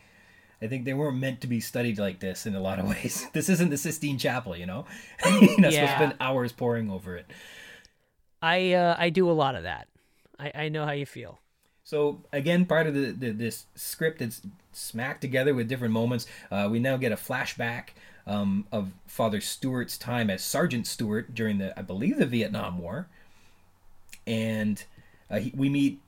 I 0.61 0.66
think 0.66 0.84
they 0.84 0.93
weren't 0.95 1.16
meant 1.18 1.41
to 1.43 1.47
be 1.47 1.61
studied 1.61 1.99
like 1.99 2.20
this 2.20 2.47
in 2.47 2.55
a 2.55 2.61
lot 2.61 2.78
of 2.78 2.87
ways. 2.91 3.26
This 3.32 3.49
isn't 3.49 3.70
the 3.70 3.76
Sistine 3.78 4.18
Chapel, 4.18 4.57
you 4.57 4.66
know. 4.66 4.84
You're 5.24 5.32
not 5.41 5.47
supposed 5.49 5.62
to 5.70 5.70
Yeah. 5.72 5.97
spend 5.97 6.14
hours 6.20 6.53
poring 6.53 6.91
over 6.91 7.16
it. 7.16 7.26
I 8.43 8.72
uh, 8.74 8.97
I 8.99 9.11
do 9.11 9.30
a 9.30 9.32
lot 9.32 9.55
of 9.55 9.62
that. 9.62 9.89
I, 10.39 10.53
I 10.55 10.68
know 10.68 10.84
how 10.84 10.93
you 10.93 11.07
feel. 11.07 11.39
So 11.87 12.20
again, 12.32 12.66
part 12.66 12.89
of 12.89 12.95
the, 12.95 13.12
the 13.12 13.30
this 13.30 13.66
script 13.76 14.18
that's 14.18 14.43
smacked 14.72 15.20
together 15.20 15.55
with 15.55 15.68
different 15.68 15.95
moments. 15.95 16.26
Uh, 16.51 16.66
we 16.68 16.80
now 16.80 16.97
get 16.97 17.12
a 17.12 17.16
flashback 17.16 17.91
um, 18.26 18.66
of 18.72 18.91
Father 19.07 19.41
Stewart's 19.41 19.97
time 19.97 20.28
as 20.28 20.43
Sergeant 20.43 20.89
Stewart 20.89 21.32
during 21.32 21.59
the, 21.59 21.78
I 21.78 21.82
believe, 21.82 22.18
the 22.18 22.26
Vietnam 22.26 22.78
War, 22.78 23.07
and 24.26 24.82
uh, 25.30 25.39
he, 25.39 25.53
we 25.55 25.68
meet 25.68 26.01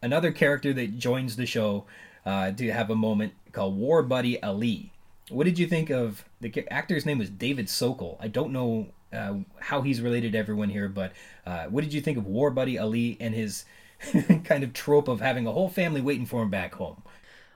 another 0.00 0.32
character 0.32 0.72
that 0.72 0.98
joins 0.98 1.36
the 1.36 1.44
show 1.44 1.84
uh, 2.24 2.52
to 2.52 2.72
have 2.72 2.88
a 2.88 2.96
moment 2.96 3.34
called 3.52 3.76
War 3.76 4.02
Buddy 4.02 4.42
Ali. 4.42 4.90
What 5.28 5.44
did 5.44 5.58
you 5.58 5.66
think 5.66 5.90
of 5.90 6.24
the 6.40 6.66
actor's 6.70 7.04
name 7.04 7.18
was 7.18 7.28
David 7.28 7.68
Sokol? 7.68 8.16
I 8.22 8.28
don't 8.28 8.54
know 8.54 8.86
uh, 9.12 9.34
how 9.58 9.82
he's 9.82 10.00
related 10.00 10.32
to 10.32 10.38
everyone 10.38 10.70
here, 10.70 10.88
but 10.88 11.12
uh, 11.44 11.66
what 11.66 11.84
did 11.84 11.92
you 11.92 12.00
think 12.00 12.16
of 12.16 12.26
War 12.26 12.50
Buddy 12.50 12.78
Ali 12.78 13.18
and 13.20 13.34
his 13.34 13.66
kind 14.44 14.64
of 14.64 14.72
trope 14.72 15.08
of 15.08 15.20
having 15.20 15.46
a 15.46 15.52
whole 15.52 15.68
family 15.68 16.00
waiting 16.00 16.26
for 16.26 16.42
him 16.42 16.50
back 16.50 16.74
home? 16.74 17.02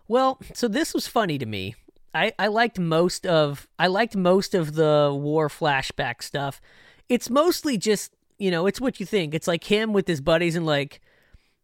Well, 0.08 0.38
so 0.52 0.68
this 0.68 0.92
was 0.92 1.06
funny 1.06 1.38
to 1.38 1.46
me. 1.46 1.74
I, 2.14 2.32
I 2.38 2.46
liked 2.46 2.78
most 2.78 3.26
of 3.26 3.66
I 3.78 3.88
liked 3.88 4.14
most 4.14 4.54
of 4.54 4.74
the 4.74 5.10
war 5.12 5.48
flashback 5.48 6.22
stuff. 6.22 6.60
It's 7.08 7.28
mostly 7.28 7.76
just 7.76 8.14
you 8.38 8.50
know, 8.50 8.66
it's 8.66 8.80
what 8.80 9.00
you 9.00 9.06
think. 9.06 9.34
It's 9.34 9.48
like 9.48 9.64
him 9.64 9.92
with 9.92 10.08
his 10.08 10.20
buddies 10.20 10.56
and 10.56 10.66
like, 10.66 11.00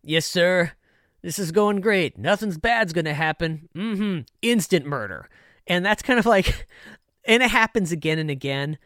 yes, 0.03 0.25
sir, 0.25 0.73
this 1.23 1.39
is 1.39 1.53
going 1.53 1.81
great. 1.81 2.17
Nothing's 2.19 2.59
bad's 2.59 2.93
gonna 2.93 3.15
happen. 3.15 3.69
Mm-hmm. 3.75 4.21
Instant 4.43 4.87
murder. 4.87 5.29
And 5.67 5.85
that's 5.85 6.03
kind 6.03 6.19
of 6.19 6.27
like 6.27 6.67
and 7.25 7.43
it 7.43 7.51
happens 7.51 7.93
again 7.93 8.19
and 8.19 8.31
again. 8.31 8.79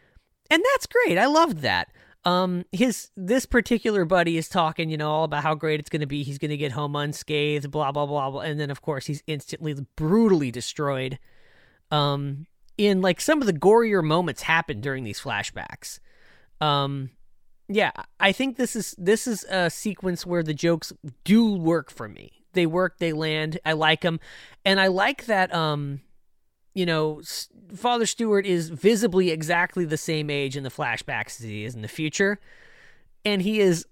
And 0.51 0.63
that's 0.73 0.87
great. 0.87 1.17
I 1.17 1.27
loved 1.27 1.59
that. 1.59 1.89
Um, 2.27 2.65
his 2.73 3.11
this 3.17 3.45
particular 3.45 4.05
buddy 4.05 4.39
is 4.39 4.49
talking, 4.49 4.91
you 4.91 4.97
know, 4.97 5.11
all 5.11 5.25
about 5.25 5.43
how 5.43 5.55
great 5.55 5.81
it's 5.81 5.91
going 5.91 6.01
to 6.01 6.07
be. 6.07 6.23
He's 6.23 6.39
going 6.39 6.51
to 6.51 6.57
get 6.57 6.73
home 6.73 6.97
unscathed, 6.97 7.71
blah 7.71 7.93
blah 7.93 8.07
blah 8.07 8.31
blah, 8.31 8.41
and 8.41 8.59
then 8.59 8.71
of 8.71 8.81
course 8.81 9.07
he's 9.07 9.23
instantly 9.27 9.75
brutally 9.97 10.51
destroyed. 10.51 11.19
Um, 11.91 12.47
in 12.79 13.03
like 13.03 13.21
some 13.21 13.41
of 13.41 13.47
the 13.47 13.53
gorier 13.53 14.03
moments 14.03 14.43
happen 14.43 14.81
during 14.81 15.05
these 15.05 15.21
flashbacks. 15.21 16.01
Um, 16.61 17.11
yeah, 17.69 17.93
I 18.19 18.33
think 18.33 18.57
this 18.57 18.75
is 18.77 18.95
this 18.99 19.27
is 19.27 19.45
a 19.45 19.71
sequence 19.71 20.27
where 20.27 20.43
the 20.43 20.55
jokes 20.55 20.93
do 21.25 21.55
work 21.55 21.91
for 21.91 22.09
me. 22.09 22.45
They 22.53 22.67
work, 22.67 22.99
they 22.99 23.13
land. 23.13 23.59
I 23.65 23.73
like 23.73 24.03
them, 24.03 24.21
and 24.65 24.81
I 24.81 24.87
like 24.89 25.27
that. 25.27 25.55
Um, 25.55 26.01
you 26.75 26.85
know, 26.85 27.23
Father 27.75 28.07
Stewart 28.07 28.47
is 28.47 28.69
visibly 28.69 29.31
exactly 29.31 29.85
the 29.85 29.97
same 29.97 30.29
age 30.29 30.57
in 30.57 30.65
the 30.65 30.71
flashbacks 30.71 31.41
as 31.41 31.47
he 31.47 31.65
is 31.65 31.75
in 31.75 31.83
the 31.83 31.89
future, 31.89 32.41
and 33.25 33.41
he 33.43 33.61
is 33.61 33.87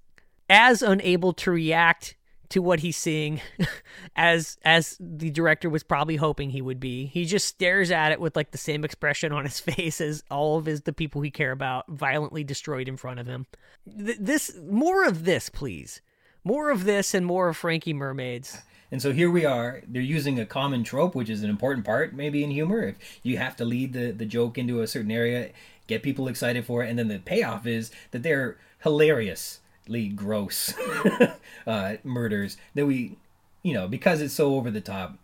as 0.50 0.82
unable 0.82 1.32
to 1.32 1.50
react 1.50 2.16
to 2.52 2.60
what 2.60 2.80
he's 2.80 2.98
seeing 2.98 3.40
as 4.16 4.58
as 4.62 4.98
the 5.00 5.30
director 5.30 5.70
was 5.70 5.82
probably 5.82 6.16
hoping 6.16 6.50
he 6.50 6.60
would 6.60 6.78
be. 6.78 7.06
He 7.06 7.24
just 7.24 7.48
stares 7.48 7.90
at 7.90 8.12
it 8.12 8.20
with 8.20 8.36
like 8.36 8.50
the 8.50 8.58
same 8.58 8.84
expression 8.84 9.32
on 9.32 9.44
his 9.44 9.58
face 9.60 10.00
as 10.00 10.22
all 10.30 10.58
of 10.58 10.66
his 10.66 10.82
the 10.82 10.92
people 10.92 11.22
he 11.22 11.30
care 11.30 11.52
about 11.52 11.88
violently 11.88 12.44
destroyed 12.44 12.88
in 12.88 12.98
front 12.98 13.20
of 13.20 13.26
him. 13.26 13.46
Th- 13.88 14.18
this 14.20 14.54
more 14.68 15.06
of 15.06 15.24
this, 15.24 15.48
please. 15.48 16.02
More 16.44 16.70
of 16.70 16.84
this 16.84 17.14
and 17.14 17.24
more 17.24 17.48
of 17.48 17.56
Frankie 17.56 17.94
Mermaids. 17.94 18.58
And 18.92 19.00
so 19.00 19.10
here 19.10 19.30
we 19.30 19.46
are. 19.46 19.80
They're 19.88 20.02
using 20.02 20.38
a 20.38 20.44
common 20.44 20.84
trope, 20.84 21.14
which 21.14 21.30
is 21.30 21.42
an 21.42 21.48
important 21.48 21.86
part, 21.86 22.12
maybe 22.12 22.44
in 22.44 22.50
humor. 22.50 22.88
If 22.88 23.20
you 23.22 23.38
have 23.38 23.56
to 23.56 23.64
lead 23.64 23.94
the, 23.94 24.10
the 24.10 24.26
joke 24.26 24.58
into 24.58 24.82
a 24.82 24.86
certain 24.86 25.10
area, 25.10 25.48
get 25.86 26.02
people 26.02 26.28
excited 26.28 26.66
for 26.66 26.84
it, 26.84 26.90
and 26.90 26.98
then 26.98 27.08
the 27.08 27.18
payoff 27.18 27.66
is 27.66 27.90
that 28.10 28.22
they're 28.22 28.58
hilariously 28.82 30.08
gross 30.14 30.74
uh, 31.66 31.96
murders 32.04 32.58
that 32.74 32.84
we, 32.84 33.16
you 33.62 33.72
know, 33.72 33.88
because 33.88 34.20
it's 34.20 34.34
so 34.34 34.56
over 34.56 34.70
the 34.70 34.82
top. 34.82 35.16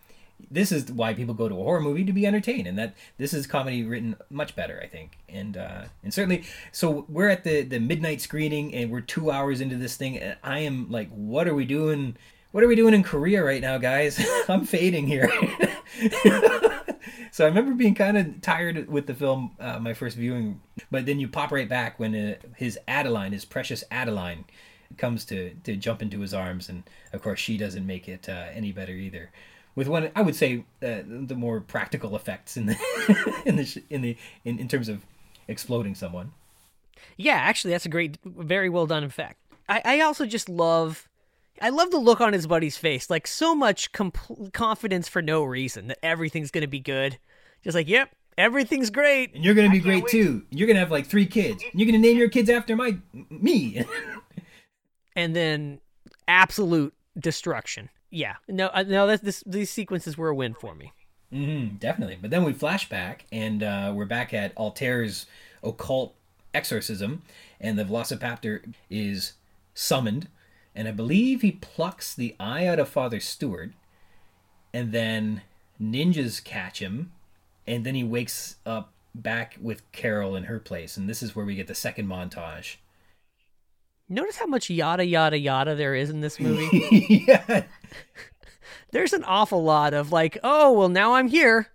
This 0.51 0.73
is 0.73 0.91
why 0.91 1.13
people 1.13 1.35
go 1.35 1.49
to 1.49 1.55
a 1.55 1.63
horror 1.63 1.81
movie 1.81 2.05
to 2.05 2.13
be 2.13 2.27
entertained, 2.27 2.67
and 2.67 2.79
that 2.79 2.95
this 3.19 3.35
is 3.35 3.47
comedy 3.47 3.83
written 3.83 4.17
much 4.31 4.57
better, 4.57 4.81
I 4.83 4.87
think, 4.87 5.19
and 5.29 5.59
uh, 5.59 5.85
and 6.03 6.15
certainly. 6.15 6.45
So 6.71 7.05
we're 7.09 7.29
at 7.29 7.45
the 7.45 7.63
the 7.63 7.81
midnight 7.81 8.23
screening, 8.23 8.73
and 8.73 8.91
we're 8.91 9.01
two 9.03 9.31
hours 9.31 9.61
into 9.61 9.77
this 9.77 9.97
thing, 9.97 10.17
and 10.17 10.37
I 10.43 10.61
am 10.61 10.91
like, 10.91 11.11
what 11.11 11.49
are 11.49 11.55
we 11.55 11.67
doing? 11.67 12.17
What 12.51 12.65
are 12.65 12.69
we 12.69 12.77
doing 12.77 12.95
in 12.95 13.03
Korea 13.03 13.45
right 13.45 13.61
now, 13.61 13.79
guys? 13.79 14.25
I'm 14.49 14.65
fading 14.65 15.07
here. 15.07 15.31
so 17.31 17.45
I 17.45 17.49
remember 17.49 17.75
being 17.75 17.95
kind 17.95 18.17
of 18.17 18.41
tired 18.41 18.89
with 18.89 19.07
the 19.07 19.15
film, 19.15 19.55
uh, 19.61 19.79
my 19.79 19.93
first 19.93 20.17
viewing, 20.17 20.61
but 20.91 21.05
then 21.05 21.21
you 21.21 21.29
pop 21.29 21.53
right 21.53 21.69
back 21.69 21.99
when 21.99 22.15
uh, 22.15 22.35
his 22.57 22.79
Adeline, 22.89 23.33
his 23.33 23.45
precious 23.45 23.85
Adeline, 23.91 24.47
comes 24.97 25.27
to 25.27 25.51
to 25.65 25.77
jump 25.77 26.01
into 26.01 26.21
his 26.21 26.33
arms, 26.33 26.71
and 26.71 26.85
of 27.13 27.23
course 27.23 27.39
she 27.39 27.59
doesn't 27.59 27.87
make 27.87 28.09
it 28.09 28.29
uh, 28.29 28.47
any 28.53 28.73
better 28.73 28.93
either. 28.93 29.31
With 29.75 29.87
one, 29.87 30.11
I 30.17 30.23
would 30.23 30.35
say 30.35 30.65
uh, 30.83 31.03
the 31.07 31.37
more 31.37 31.61
practical 31.61 32.17
effects 32.17 32.57
in 32.57 32.67
the 32.67 33.43
in 33.45 33.57
the 33.57 33.83
in 33.91 34.01
the 34.01 34.17
in, 34.45 34.59
in 34.59 34.69
terms 34.69 34.89
of 34.89 35.05
exploding 35.47 35.95
someone. 35.95 36.33
Yeah, 37.17 37.37
actually, 37.37 37.73
that's 37.73 37.87
a 37.87 37.91
great, 37.91 38.19
very 38.25 38.69
well 38.69 38.87
done 38.87 39.05
effect. 39.05 39.39
I, 39.69 39.83
I 39.85 40.01
also 40.01 40.27
just 40.27 40.49
love, 40.49 41.09
I 41.61 41.71
love 41.71 41.91
the 41.91 41.99
look 41.99 42.21
on 42.21 42.33
his 42.33 42.47
buddy's 42.47 42.77
face, 42.77 43.11
like 43.11 43.27
so 43.27 43.55
much 43.55 43.93
compl- 43.93 44.53
confidence 44.53 45.09
for 45.09 45.23
no 45.23 45.43
reason 45.45 45.89
that 45.89 45.99
everything's 46.03 46.51
gonna 46.51 46.69
be 46.69 46.81
good. 46.81 47.19
Just 47.63 47.75
like, 47.75 47.89
yep, 47.89 48.15
everything's 48.37 48.91
great. 48.91 49.35
And 49.35 49.45
you're 49.45 49.55
gonna 49.55 49.71
be 49.71 49.81
great 49.81 50.07
too. 50.09 50.45
You're 50.51 50.69
gonna 50.69 50.79
have 50.79 50.91
like 50.91 51.07
three 51.07 51.27
kids. 51.27 51.63
You're 51.73 51.87
gonna 51.87 51.99
name 51.99 52.17
your 52.17 52.29
kids 52.29 52.49
after 52.49 52.77
my 52.77 52.99
me. 53.31 53.85
and 55.17 55.35
then 55.35 55.81
absolute 56.27 56.95
destruction. 57.19 57.89
Yeah, 58.11 58.37
no, 58.49 58.69
uh, 58.73 58.85
no, 58.87 59.07
that 59.07 59.23
this 59.25 59.43
these 59.47 59.71
sequences 59.71 60.17
were 60.17 60.29
a 60.29 60.35
win 60.35 60.55
for 60.55 60.75
me. 60.75 60.93
hmm 61.31 61.77
definitely. 61.79 62.19
But 62.21 62.31
then 62.31 62.45
we 62.45 62.53
flash 62.53 62.89
back, 62.89 63.27
and 63.33 63.63
uh, 63.63 63.93
we're 63.95 64.07
back 64.07 64.33
at 64.33 64.55
Altair's 64.57 65.27
occult 65.63 66.15
exorcism, 66.55 67.23
and 67.61 67.79
the 67.79 67.85
Velocipaptor 67.85 68.73
is 68.89 69.35
summoned, 69.75 70.29
and 70.79 70.87
I 70.87 70.93
believe 70.93 71.43
he 71.43 71.51
plucks 71.51 72.15
the 72.15 72.37
eye 72.39 72.65
out 72.67 72.79
of 72.79 72.89
Father 72.89 73.19
Stewart, 73.19 73.73
and 74.73 74.93
then 74.93 75.43
ninjas 75.83 76.43
catch 76.43 76.79
him, 76.79 77.11
and 77.67 77.85
then 77.85 77.95
he 77.97 78.05
wakes 78.05 78.57
up 78.65 78.93
back 79.15 79.57
with 79.61 79.91
Carol 79.91 80.37
in 80.37 80.45
her 80.45 80.61
place, 80.61 80.97
and 80.97 81.09
this 81.09 81.21
is 81.23 81.35
where 81.35 81.45
we 81.45 81.57
get 81.57 81.67
the 81.67 81.75
second 81.75 82.07
montage. 82.07 82.77
Notice 84.09 84.37
how 84.37 84.47
much 84.47 84.71
yada 84.71 85.05
yada 85.05 85.37
yada 85.39 85.75
there 85.75 85.95
is 85.95 86.11
in 86.11 86.21
this 86.21 86.39
movie. 86.47 87.25
yeah, 87.27 87.65
There's 88.93 89.13
an 89.13 89.25
awful 89.25 89.63
lot 89.65 89.93
of 89.95 90.13
like, 90.13 90.39
oh 90.45 90.73
well, 90.73 90.89
now 90.89 91.15
I'm 91.15 91.29
here. 91.29 91.69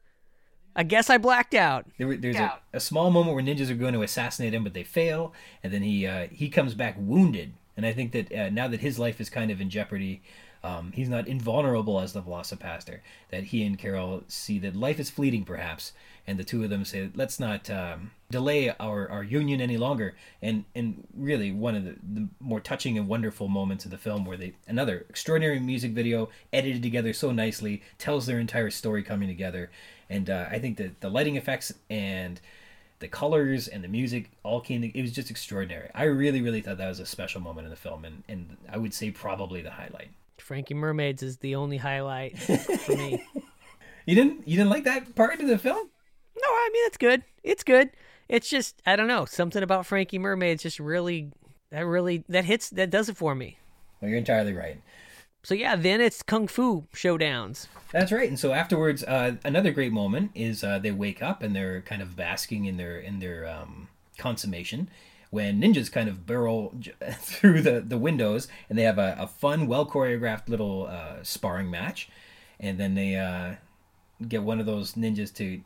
I 0.76 0.82
guess 0.82 1.10
I 1.12 1.20
blacked 1.20 1.54
out. 1.54 1.86
there, 1.99 2.08
were- 2.08 2.18
there's 2.18 2.38
a, 2.38 2.60
a 2.74 2.80
small 2.80 3.12
moment 3.12 3.36
where 3.36 3.43
ninjas 3.43 3.70
are 3.70 3.76
going 3.76 3.93
to 3.93 4.01
assassinate 4.01 4.54
him, 4.56 4.64
but 4.64 4.74
they 4.74 4.84
fail, 4.84 5.34
and 5.62 5.72
then 5.74 5.84
he 5.84 6.08
uh, 6.08 6.28
he 6.32 6.49
comes 6.49 6.74
back 6.74 6.95
wounded. 6.97 7.54
And 7.76 7.86
I 7.86 7.93
think 7.93 8.11
that 8.11 8.32
uh, 8.32 8.49
now 8.49 8.67
that 8.67 8.82
his 8.82 8.99
life 8.99 9.19
is 9.19 9.30
kind 9.30 9.51
of 9.51 9.59
in 9.59 9.69
jeopardy, 9.69 10.21
um, 10.63 10.93
he's 10.93 11.09
not 11.09 11.28
invulnerable 11.28 11.99
as 11.99 12.13
the 12.13 12.21
VelociPastor. 12.21 12.99
That 13.32 13.45
he 13.45 13.65
and 13.65 13.78
Carol 13.78 14.24
see 14.28 14.59
that 14.59 14.76
life 14.76 14.99
is 14.99 15.09
fleeting, 15.09 15.43
perhaps, 15.43 15.91
and 16.26 16.39
the 16.39 16.43
two 16.43 16.63
of 16.63 16.69
them 16.69 16.86
say, 16.86 17.09
"Let's 17.13 17.39
not 17.39 17.69
um, 17.69 18.11
delay 18.32 18.69
our, 18.80 19.09
our 19.09 19.24
union 19.24 19.59
any 19.59 19.76
longer." 19.76 20.15
And 20.41 20.63
and 20.74 21.05
really, 21.13 21.51
one 21.51 21.76
of 21.76 21.84
the, 21.84 21.95
the 22.01 22.30
more 22.39 22.61
touching 22.61 22.97
and 22.97 23.09
wonderful 23.09 23.49
moments 23.49 23.84
of 23.84 23.91
the 23.91 23.97
film, 23.97 24.24
where 24.24 24.38
they 24.38 24.53
another 24.67 25.05
extraordinary 25.09 25.59
music 25.59 25.91
video 25.91 26.30
edited 26.53 26.82
together 26.82 27.11
so 27.11 27.32
nicely, 27.32 27.82
tells 27.97 28.26
their 28.26 28.39
entire 28.39 28.69
story 28.69 29.03
coming 29.03 29.28
together. 29.28 29.69
And 30.09 30.30
uh, 30.30 30.47
I 30.49 30.59
think 30.59 30.78
that 30.78 31.01
the 31.01 31.09
lighting 31.09 31.36
effects 31.36 31.74
and 31.89 32.39
the 33.04 33.08
colors 33.08 33.68
and 33.68 33.84
the 33.84 33.88
music 33.88 34.32
all 34.43 34.60
came 34.62 34.82
to, 34.82 34.88
it 34.97 35.01
was 35.01 35.12
just 35.12 35.30
extraordinary 35.30 35.89
i 35.93 36.04
really 36.04 36.41
really 36.41 36.62
thought 36.62 36.78
that 36.78 36.88
was 36.88 36.99
a 36.99 37.06
special 37.06 37.39
moment 37.41 37.66
in 37.66 37.70
the 37.70 37.76
film 37.76 38.04
and, 38.06 38.24
and 38.28 38.58
i 38.72 38.78
would 38.78 38.93
say 38.93 39.12
probably 39.12 39.62
the 39.62 39.72
highlight 39.72 40.10
Frankie 40.39 40.74
Mermaids 40.74 41.24
is 41.24 41.38
the 41.38 41.56
only 41.56 41.78
highlight 41.78 42.38
for 42.38 42.95
me. 42.97 43.24
you 44.06 44.16
didn't 44.16 44.45
you 44.47 44.58
didn't 44.58 44.72
like 44.72 44.84
that 44.84 45.16
part 45.16 45.39
of 45.39 45.47
the 45.47 45.58
film 45.58 45.89
No, 46.36 46.47
I 46.49 46.70
mean 46.74 46.84
it's 46.88 46.97
good. 46.97 47.24
It's 47.43 47.64
good. 47.64 47.91
It's 48.28 48.49
just 48.49 48.82
I 48.86 48.95
don't 48.97 49.08
know 49.08 49.24
something 49.26 49.64
about 49.64 49.86
Frankie 49.86 50.20
Mermaids 50.20 50.64
just 50.64 50.80
really 50.80 51.32
that 51.72 51.86
really 51.86 52.26
that 52.28 52.43
hits 52.45 52.70
that 52.72 52.89
does 52.89 53.08
it 53.10 53.16
for 53.16 53.36
me. 53.36 53.58
well 54.01 54.10
you're 54.10 54.18
entirely 54.18 54.54
right 54.54 54.82
So 55.44 55.54
yeah, 55.54 55.76
then 55.76 56.02
it's 56.02 56.22
kung 56.24 56.48
fu 56.48 56.84
showdowns. 56.94 57.68
that's 57.91 58.12
right 58.12 58.28
and 58.28 58.39
so 58.39 58.54
afterwards 58.54 59.04
uh, 59.04 59.36
another 59.44 59.72
great 59.72 59.91
moment 59.91 60.32
is 60.34 60.64
uh, 60.64 60.80
they 60.80 60.91
wake 60.91 61.22
up 61.22 61.44
and 61.44 61.56
they're 61.56 61.82
kind 61.82 62.02
of 62.02 62.16
basking 62.16 62.66
in 62.66 62.78
their 62.78 62.98
in 62.98 63.20
their 63.20 63.48
um, 63.48 63.88
consummation 64.18 64.89
when 65.30 65.62
ninjas 65.62 65.91
kind 65.91 66.10
of 66.10 66.26
burrow 66.26 66.72
through 67.20 67.62
the, 67.62 67.82
the 67.82 67.98
windows 67.98 68.48
and 68.70 68.78
they 68.78 68.84
have 68.84 68.98
a, 68.98 69.16
a 69.20 69.28
fun 69.28 69.68
well 69.68 69.86
choreographed 69.86 70.50
little 70.50 70.88
uh, 70.88 71.22
sparring 71.24 71.70
match 71.70 72.10
and 72.60 72.80
then 72.80 72.96
they 72.96 73.16
uh, 73.16 73.56
get 74.28 74.44
one 74.44 74.60
of 74.60 74.66
those 74.66 74.94
ninjas 74.94 75.34
to 75.36 75.62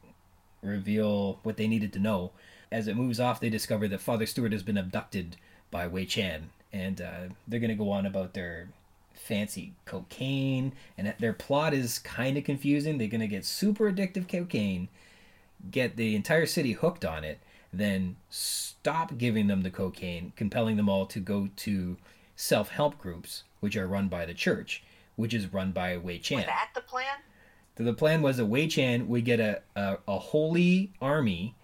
reveal 0.62 1.40
what 1.44 1.58
they 1.58 1.68
needed 1.68 1.94
to 1.94 2.00
know. 2.00 2.32
As 2.72 2.88
it 2.88 2.98
moves 2.98 3.20
off, 3.20 3.40
they 3.40 3.50
discover 3.50 3.88
that 3.88 4.02
Father 4.02 4.26
Stewart 4.26 4.52
has 4.52 4.64
been 4.64 4.78
abducted 4.78 5.38
by 5.72 5.88
Wei 5.88 6.06
Chan, 6.06 6.50
and 6.74 7.00
uh, 7.00 7.34
they're 7.48 7.60
going 7.60 7.70
to 7.70 7.76
go 7.76 7.92
on 7.92 8.06
about 8.06 8.34
their 8.34 8.70
fancy 9.18 9.74
cocaine, 9.86 10.74
and 10.98 11.14
their 11.20 11.34
plot 11.34 11.74
is 11.74 12.00
kind 12.00 12.38
of 12.38 12.44
confusing. 12.44 12.98
They're 12.98 13.08
going 13.08 13.22
to 13.22 13.28
get 13.28 13.46
super 13.46 13.92
addictive 13.92 14.28
cocaine, 14.30 14.88
get 15.72 15.98
the 15.98 16.16
entire 16.16 16.46
city 16.46 16.74
hooked 16.74 17.04
on 17.04 17.24
it, 17.24 17.40
then 17.74 18.16
stop 18.30 19.18
giving 19.18 19.48
them 19.48 19.62
the 19.62 19.70
cocaine, 19.70 20.34
compelling 20.36 20.78
them 20.78 20.90
all 20.90 21.06
to 21.08 21.20
go 21.20 21.50
to 21.58 21.98
self 22.36 22.70
help 22.70 22.98
groups, 22.98 23.44
which 23.60 23.76
are 23.76 23.88
run 23.88 24.08
by 24.08 24.26
the 24.26 24.34
church, 24.34 24.84
which 25.16 25.34
is 25.34 25.54
run 25.54 25.72
by 25.72 25.98
Wei 25.98 26.20
Chan. 26.20 26.38
Was 26.38 26.46
that 26.46 26.70
the 26.74 26.82
plan? 26.82 27.18
So 27.78 27.84
the 27.84 27.94
plan 27.94 28.22
was 28.22 28.38
that 28.38 28.46
Wei 28.46 28.68
Chan 28.68 29.08
would 29.08 29.26
get 29.26 29.40
a, 29.40 29.62
a, 29.76 29.98
a 30.08 30.20
holy 30.20 30.94
army 31.02 31.56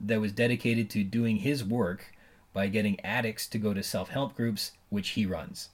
that 0.00 0.20
was 0.20 0.32
dedicated 0.32 0.90
to 0.90 1.02
doing 1.02 1.38
his 1.38 1.64
work 1.64 2.12
by 2.52 2.68
getting 2.68 2.98
addicts 3.04 3.46
to 3.48 3.58
go 3.58 3.74
to 3.74 3.82
self 3.82 4.10
help 4.10 4.34
groups, 4.36 4.72
which 4.90 5.10
he 5.10 5.26
runs. 5.26 5.70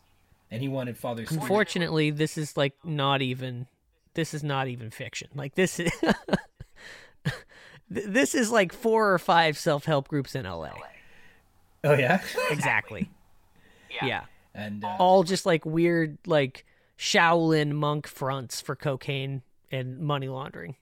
And 0.52 0.60
he 0.62 0.68
wanted 0.68 0.96
Father 0.98 1.24
Stewart. 1.26 1.40
Unfortunately, 1.42 2.10
this 2.10 2.36
is 2.38 2.56
like 2.56 2.74
not 2.84 3.22
even 3.22 3.66
this 4.14 4.34
is 4.34 4.44
not 4.44 4.68
even 4.68 4.90
fiction. 4.90 5.28
Like 5.34 5.54
this 5.54 5.80
is 5.80 5.90
this 7.88 8.34
is 8.34 8.50
like 8.50 8.72
four 8.72 9.12
or 9.12 9.18
five 9.18 9.56
self-help 9.58 10.08
groups 10.08 10.34
in 10.34 10.44
LA. 10.44 10.70
Oh 11.84 11.94
yeah, 11.94 12.20
Exactly. 12.50 13.10
Yeah. 13.90 14.06
Yeah. 14.06 14.24
and 14.54 14.84
uh, 14.84 14.96
All 14.98 15.22
just 15.24 15.44
like 15.46 15.64
weird 15.66 16.18
like 16.26 16.64
Shaolin 16.98 17.72
monk 17.72 18.06
fronts 18.06 18.60
for 18.60 18.76
cocaine 18.76 19.42
and 19.70 19.98
money 19.98 20.28
laundering. 20.28 20.76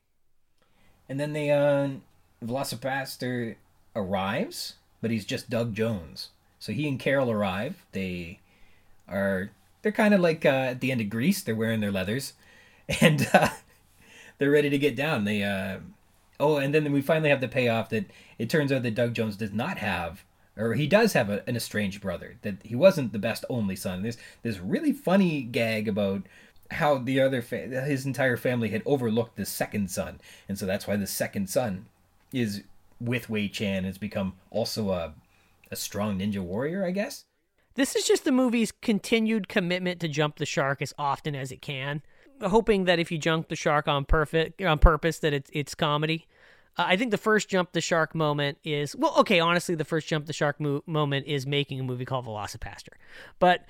and 1.09 1.19
then 1.19 1.33
the 1.33 1.51
uh, 1.51 1.89
VelociPastor 2.45 3.57
arrives, 3.97 4.75
but 5.01 5.11
he's 5.11 5.25
just 5.25 5.49
Doug 5.49 5.75
Jones. 5.75 6.31
So 6.59 6.73
he 6.73 6.87
and 6.89 6.99
Carol 7.01 7.31
arrive. 7.31 7.87
They 7.93 8.41
are 9.09 9.51
they're 9.83 9.93
kind 9.93 10.15
of 10.15 10.21
like 10.21 10.45
uh, 10.45 10.49
at 10.49 10.81
the 10.81 10.93
end 10.93 11.01
of 11.01 11.11
Grease. 11.11 11.43
They're 11.43 11.55
wearing 11.55 11.81
their 11.81 11.93
leathers, 11.93 12.35
and 13.01 13.29
uh, 13.33 13.51
they're 14.39 14.51
ready 14.51 14.71
to 14.71 14.79
get 14.79 14.97
down. 14.97 15.25
They 15.25 15.43
uh, 15.43 15.79
oh, 16.39 16.57
and 16.57 16.75
then 16.75 16.91
we 16.93 17.03
finally 17.03 17.31
have 17.31 17.41
the 17.41 17.49
payoff 17.49 17.89
that 17.91 18.11
it 18.39 18.51
turns 18.51 18.73
out 18.73 18.83
that 18.83 18.95
Doug 18.95 19.15
Jones 19.15 19.37
does 19.37 19.53
not 19.53 19.79
have, 19.79 20.25
or 20.57 20.75
he 20.75 20.87
does 20.87 21.13
have 21.13 21.31
a, 21.31 21.47
an 21.49 21.57
estranged 21.57 22.01
brother. 22.01 22.37
That 22.43 22.57
he 22.63 22.75
wasn't 22.75 23.13
the 23.13 23.19
best 23.19 23.45
only 23.49 23.77
son. 23.77 24.03
There's 24.03 24.19
this 24.43 24.59
really 24.59 24.93
funny 24.93 25.43
gag 25.43 25.89
about 25.89 26.23
how 26.71 26.99
the 26.99 27.21
other 27.21 27.43
fa- 27.43 27.85
his 27.85 28.07
entire 28.07 28.37
family 28.37 28.69
had 28.69 28.83
overlooked 28.87 29.37
the 29.37 29.47
second 29.47 29.91
son, 29.91 30.21
and 30.49 30.59
so 30.59 30.67
that's 30.67 30.87
why 30.87 30.97
the 30.97 31.07
second 31.07 31.49
son 31.49 31.87
is 32.33 32.63
with 33.01 33.31
Wei 33.31 33.49
Chan. 33.49 33.79
And 33.79 33.87
has 33.87 33.99
become 33.99 34.35
also 34.51 34.91
a 34.91 35.15
a 35.71 35.77
strong 35.77 36.19
ninja 36.19 36.41
warrior, 36.41 36.85
I 36.85 36.91
guess. 36.91 37.25
This 37.75 37.95
is 37.95 38.07
just 38.07 38.25
the 38.25 38.33
movie's 38.33 38.73
continued 38.73 39.49
commitment 39.49 40.01
to 40.01 40.09
jump 40.09 40.37
the 40.37 40.47
shark 40.47 40.83
as 40.83 40.93
often 40.99 41.35
as 41.35 41.53
it 41.53 41.63
can, 41.63 42.03
hoping 42.43 42.85
that 42.85 42.99
if 42.99 43.13
you 43.13 43.19
jump 43.19 43.49
the 43.49 43.57
shark 43.57 43.87
on 43.87 44.05
perfect 44.05 44.61
on 44.63 44.79
purpose, 44.79 45.19
that 45.21 45.33
it's 45.33 45.51
it's 45.53 45.75
comedy. 45.75 46.27
Uh, 46.77 46.85
I 46.89 46.97
think 46.97 47.11
the 47.11 47.19
first 47.19 47.49
jump 47.49 47.73
the 47.73 47.81
shark 47.81 48.15
moment 48.15 48.59
is 48.65 48.97
well, 48.97 49.15
okay. 49.19 49.41
Honestly, 49.41 49.75
the 49.75 49.85
first 49.85 50.09
jump 50.09 50.27
the 50.27 50.33
shark 50.33 50.61
mo- 50.61 50.83
moment 50.87 51.27
is 51.27 51.47
making 51.47 51.81
a 51.81 51.85
movie 51.85 52.05
called 52.05 52.27
VelociPastor, 52.27 52.95
but 53.39 53.65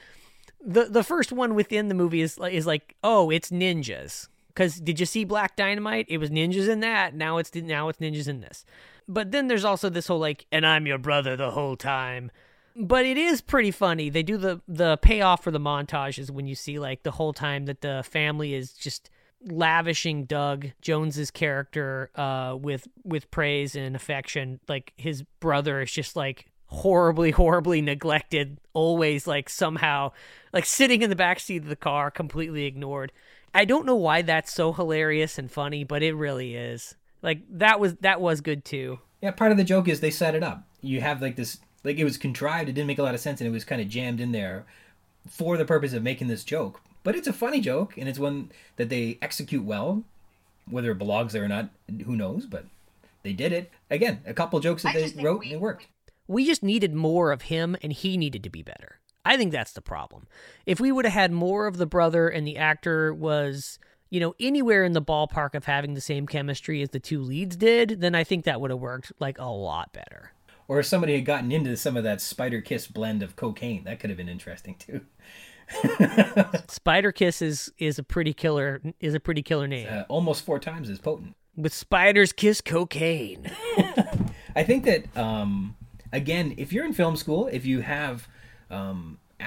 the 0.64 0.84
the 0.84 1.04
first 1.04 1.32
one 1.32 1.54
within 1.54 1.88
the 1.88 1.94
movie 1.94 2.20
is 2.22 2.38
is 2.50 2.66
like, 2.66 2.96
oh, 3.02 3.30
it's 3.30 3.50
ninjas. 3.50 4.28
Because 4.48 4.80
did 4.80 4.98
you 4.98 5.06
see 5.06 5.24
Black 5.24 5.56
Dynamite? 5.56 6.06
It 6.08 6.18
was 6.18 6.30
ninjas 6.30 6.68
in 6.68 6.80
that. 6.80 7.14
Now 7.14 7.38
it's 7.38 7.54
now 7.54 7.88
it's 7.88 7.98
ninjas 7.98 8.28
in 8.28 8.40
this. 8.40 8.64
But 9.08 9.30
then 9.32 9.48
there's 9.48 9.64
also 9.64 9.88
this 9.88 10.06
whole 10.06 10.18
like, 10.18 10.46
and 10.52 10.66
I'm 10.66 10.86
your 10.86 10.98
brother 10.98 11.36
the 11.36 11.52
whole 11.52 11.76
time 11.76 12.30
but 12.76 13.04
it 13.04 13.16
is 13.16 13.40
pretty 13.40 13.70
funny. 13.70 14.10
They 14.10 14.22
do 14.22 14.36
the 14.36 14.60
the 14.68 14.96
payoff 14.98 15.42
for 15.42 15.50
the 15.50 15.60
montages 15.60 16.30
when 16.30 16.46
you 16.46 16.54
see 16.54 16.78
like 16.78 17.02
the 17.02 17.12
whole 17.12 17.32
time 17.32 17.66
that 17.66 17.80
the 17.80 18.04
family 18.08 18.54
is 18.54 18.72
just 18.72 19.10
lavishing 19.44 20.24
Doug 20.24 20.68
Jones's 20.80 21.30
character 21.30 22.10
uh, 22.14 22.56
with 22.60 22.88
with 23.04 23.30
praise 23.30 23.74
and 23.74 23.96
affection. 23.96 24.60
Like 24.68 24.92
his 24.96 25.22
brother 25.40 25.80
is 25.80 25.90
just 25.90 26.16
like 26.16 26.46
horribly, 26.66 27.30
horribly 27.32 27.82
neglected. 27.82 28.58
Always 28.72 29.26
like 29.26 29.48
somehow 29.48 30.12
like 30.52 30.64
sitting 30.64 31.02
in 31.02 31.10
the 31.10 31.16
back 31.16 31.40
seat 31.40 31.62
of 31.62 31.68
the 31.68 31.76
car, 31.76 32.10
completely 32.10 32.64
ignored. 32.64 33.12
I 33.52 33.64
don't 33.64 33.86
know 33.86 33.96
why 33.96 34.22
that's 34.22 34.52
so 34.52 34.72
hilarious 34.72 35.38
and 35.38 35.50
funny, 35.50 35.82
but 35.84 36.02
it 36.02 36.14
really 36.14 36.54
is. 36.54 36.94
Like 37.22 37.40
that 37.50 37.80
was 37.80 37.96
that 37.96 38.20
was 38.20 38.40
good 38.40 38.64
too. 38.64 39.00
Yeah, 39.20 39.32
part 39.32 39.52
of 39.52 39.58
the 39.58 39.64
joke 39.64 39.88
is 39.88 40.00
they 40.00 40.10
set 40.10 40.34
it 40.34 40.42
up. 40.42 40.66
You 40.80 41.00
have 41.00 41.20
like 41.20 41.36
this, 41.36 41.58
like 41.84 41.98
it 41.98 42.04
was 42.04 42.16
contrived. 42.16 42.68
It 42.68 42.72
didn't 42.72 42.86
make 42.88 42.98
a 42.98 43.02
lot 43.02 43.14
of 43.14 43.20
sense, 43.20 43.40
and 43.40 43.48
it 43.48 43.52
was 43.52 43.64
kind 43.64 43.80
of 43.80 43.88
jammed 43.88 44.20
in 44.20 44.32
there 44.32 44.64
for 45.28 45.56
the 45.56 45.64
purpose 45.64 45.92
of 45.92 46.02
making 46.02 46.28
this 46.28 46.44
joke. 46.44 46.80
But 47.02 47.16
it's 47.16 47.28
a 47.28 47.32
funny 47.32 47.60
joke, 47.60 47.96
and 47.96 48.08
it's 48.08 48.18
one 48.18 48.50
that 48.76 48.88
they 48.88 49.18
execute 49.22 49.64
well. 49.64 50.04
Whether 50.68 50.90
it 50.92 50.98
belongs 50.98 51.32
there 51.32 51.44
or 51.44 51.48
not, 51.48 51.70
who 52.04 52.14
knows? 52.14 52.46
But 52.46 52.66
they 53.22 53.32
did 53.32 53.52
it. 53.52 53.70
Again, 53.90 54.20
a 54.26 54.34
couple 54.34 54.60
jokes 54.60 54.82
that 54.82 54.94
I 54.94 55.08
they 55.08 55.22
wrote, 55.22 55.40
we- 55.40 55.46
and 55.46 55.54
it 55.54 55.60
worked. 55.60 55.86
we 56.28 56.44
just 56.46 56.62
needed 56.62 56.94
more 56.94 57.32
of 57.32 57.42
him 57.42 57.76
and 57.82 57.92
he 57.92 58.16
needed 58.16 58.42
to 58.44 58.50
be 58.50 58.62
better. 58.62 59.00
I 59.24 59.36
think 59.36 59.52
that's 59.52 59.72
the 59.72 59.82
problem. 59.82 60.26
If 60.64 60.78
we 60.80 60.92
would 60.92 61.04
have 61.04 61.12
had 61.14 61.32
more 61.32 61.66
of 61.66 61.76
the 61.76 61.86
brother 61.86 62.28
and 62.28 62.46
the 62.46 62.56
actor 62.56 63.12
was, 63.12 63.78
you 64.10 64.20
know, 64.20 64.34
anywhere 64.40 64.84
in 64.84 64.92
the 64.92 65.02
ballpark 65.02 65.54
of 65.54 65.64
having 65.64 65.94
the 65.94 66.00
same 66.00 66.26
chemistry 66.26 66.80
as 66.82 66.90
the 66.90 67.00
two 67.00 67.20
leads 67.20 67.56
did, 67.56 68.00
then 68.00 68.14
I 68.14 68.24
think 68.24 68.44
that 68.44 68.60
would 68.60 68.70
have 68.70 68.80
worked 68.80 69.12
like 69.18 69.38
a 69.38 69.44
lot 69.50 69.92
better. 69.92 70.32
Or 70.70 70.78
if 70.78 70.86
somebody 70.86 71.16
had 71.16 71.24
gotten 71.24 71.50
into 71.50 71.76
some 71.76 71.96
of 71.96 72.04
that 72.04 72.20
Spider 72.20 72.60
Kiss 72.60 72.86
blend 72.86 73.24
of 73.24 73.34
cocaine, 73.34 73.82
that 73.82 73.98
could 73.98 74.08
have 74.08 74.16
been 74.16 74.28
interesting 74.28 74.76
too. 74.76 75.00
Spider 76.68 77.10
Kiss 77.10 77.42
is 77.42 77.72
is 77.78 77.98
a 77.98 78.04
pretty 78.04 78.32
killer 78.32 78.80
is 79.00 79.12
a 79.12 79.18
pretty 79.18 79.42
killer 79.42 79.66
name. 79.66 79.88
Uh, 79.90 80.04
almost 80.08 80.44
four 80.44 80.60
times 80.60 80.88
as 80.88 81.00
potent. 81.00 81.34
With 81.56 81.74
spiders 81.74 82.32
kiss 82.32 82.60
cocaine. 82.60 83.50
I 84.54 84.62
think 84.62 84.84
that 84.84 85.16
um, 85.16 85.74
again, 86.12 86.54
if 86.56 86.72
you're 86.72 86.84
in 86.84 86.92
film 86.92 87.16
school, 87.16 87.48
if 87.48 87.66
you 87.66 87.80
have 87.80 88.28
um, 88.70 89.18
uh, 89.40 89.46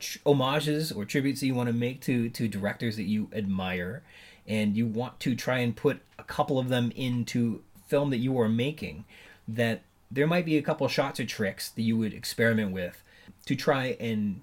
tr- 0.00 0.18
homages 0.26 0.90
or 0.90 1.04
tributes 1.04 1.42
that 1.42 1.46
you 1.46 1.54
want 1.54 1.68
to 1.68 1.72
make 1.72 2.00
to 2.00 2.28
to 2.30 2.48
directors 2.48 2.96
that 2.96 3.04
you 3.04 3.28
admire, 3.32 4.02
and 4.48 4.76
you 4.76 4.84
want 4.84 5.20
to 5.20 5.36
try 5.36 5.58
and 5.58 5.76
put 5.76 6.00
a 6.18 6.24
couple 6.24 6.58
of 6.58 6.70
them 6.70 6.90
into 6.96 7.62
film 7.86 8.10
that 8.10 8.18
you 8.18 8.36
are 8.40 8.48
making, 8.48 9.04
that 9.46 9.82
there 10.14 10.26
might 10.26 10.44
be 10.44 10.56
a 10.56 10.62
couple 10.62 10.86
shots 10.88 11.20
or 11.20 11.24
tricks 11.24 11.68
that 11.70 11.82
you 11.82 11.96
would 11.96 12.12
experiment 12.12 12.72
with 12.72 13.02
to 13.46 13.54
try 13.54 13.96
and 14.00 14.40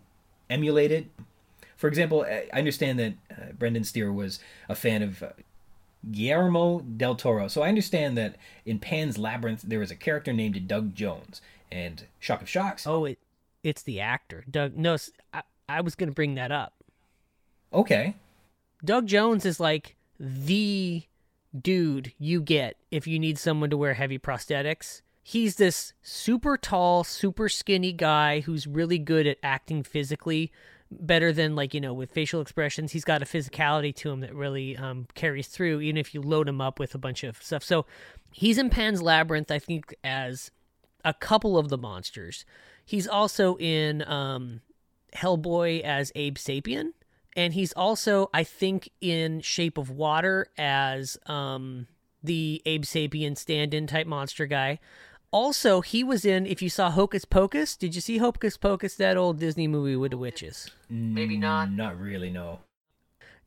emulate 0.49 0.91
it. 0.91 1.07
For 1.76 1.88
example, 1.88 2.23
I 2.23 2.48
understand 2.53 2.99
that 2.99 3.14
uh, 3.31 3.52
Brendan 3.57 3.84
Steere 3.84 4.14
was 4.14 4.39
a 4.69 4.76
fan 4.76 5.02
of 5.02 5.23
uh, 5.23 5.30
Guillermo 6.11 6.81
del 6.81 7.15
Toro. 7.15 7.48
So 7.48 7.61
I 7.64 7.69
understand 7.69 8.18
that 8.18 8.35
in 8.65 8.80
Pan's 8.80 9.18
Labyrinth 9.18 9.64
there 9.64 9.80
was 9.80 9.91
a 9.91 9.95
character 9.95 10.34
named 10.34 10.68
Doug 10.68 10.93
Jones, 10.93 11.41
and 11.72 12.06
Shock 12.19 12.41
of 12.41 12.49
Shocks. 12.49 12.85
Oh, 12.85 13.06
it 13.06 13.19
it's 13.64 13.84
the 13.84 13.99
actor 13.99 14.43
Doug. 14.49 14.76
No, 14.76 14.98
I, 15.34 15.43
I 15.69 15.81
was 15.81 15.95
gonna 15.95 16.11
bring 16.11 16.35
that 16.35 16.52
up. 16.52 16.73
Okay. 17.73 18.15
Doug 18.84 19.07
Jones 19.07 19.45
is 19.45 19.60
like 19.60 19.95
the 20.19 21.03
dude 21.60 22.14
you 22.19 22.41
get 22.41 22.77
if 22.91 23.07
you 23.07 23.19
need 23.19 23.38
someone 23.38 23.69
to 23.69 23.77
wear 23.77 23.93
heavy 23.93 24.19
prosthetics. 24.19 25.02
He's 25.23 25.56
this 25.56 25.93
super 26.02 26.57
tall, 26.57 27.03
super 27.03 27.48
skinny 27.48 27.93
guy 27.93 28.41
who's 28.41 28.65
really 28.65 28.98
good 28.98 29.27
at 29.27 29.38
acting 29.43 29.84
physically, 29.84 30.52
better 30.89 31.31
than 31.31 31.56
like 31.56 31.73
you 31.73 31.81
know 31.81 31.93
with 31.93 32.11
facial 32.11 32.41
expressions. 32.41 32.91
He's 32.91 33.06
got 33.06 33.22
a 33.22 33.26
physicality 33.26 33.95
to 33.98 34.10
him 34.10 34.22
that 34.22 34.34
really 34.34 34.76
um, 34.77 35.07
carries 35.14 35.48
through 35.48 35.81
even 35.81 35.98
if 35.98 36.14
you 36.14 36.22
load 36.22 36.49
him 36.49 36.60
up 36.60 36.80
with 36.80 36.95
a 36.95 36.98
bunch 36.98 37.23
of 37.23 37.41
stuff. 37.41 37.64
So 37.64 37.85
he's 38.31 38.57
in 38.57 38.69
pan's 38.69 39.02
labyrinth 39.02 39.52
i 39.52 39.60
think 39.60 39.93
as 40.03 40.52
a 41.03 41.14
couple 41.14 41.57
of 41.57 41.69
the 41.69 41.77
monsters. 41.77 42.45
He's 42.85 43.07
also 43.07 43.57
in 43.57 44.07
um, 44.07 44.61
hellboy 45.15 45.81
as 45.81 46.11
abe 46.15 46.35
sapien 46.35 46.93
and 47.35 47.53
he's 47.53 47.73
also 47.73 48.30
i 48.34 48.43
think 48.43 48.89
in 49.02 49.41
shape 49.41 49.77
of 49.77 49.89
water 49.89 50.48
as 50.57 51.18
um, 51.26 51.88
the 52.23 52.61
abe 52.65 52.84
sapien 52.84 53.38
stand-in 53.38 53.88
type 53.88 54.07
monster 54.07 54.45
guy 54.45 54.80
also, 55.32 55.82
he 55.82 56.03
was 56.03 56.26
in. 56.26 56.45
If 56.45 56.62
you 56.62 56.70
saw 56.70 56.91
Hocus 56.91 57.26
Pocus, 57.26 57.78
did 57.78 57.95
you 57.95 58.02
see 58.02 58.18
Hocus 58.18 58.58
Pocus? 58.58 58.95
That 58.95 59.18
old 59.18 59.40
Disney 59.40 59.68
movie 59.68 59.95
with 59.95 60.12
the 60.12 60.18
witches. 60.18 60.70
Maybe 60.90 61.38
mm, 61.38 61.41
not. 61.41 61.72
Not 61.72 61.99
really. 61.99 62.30
No. 62.30 62.60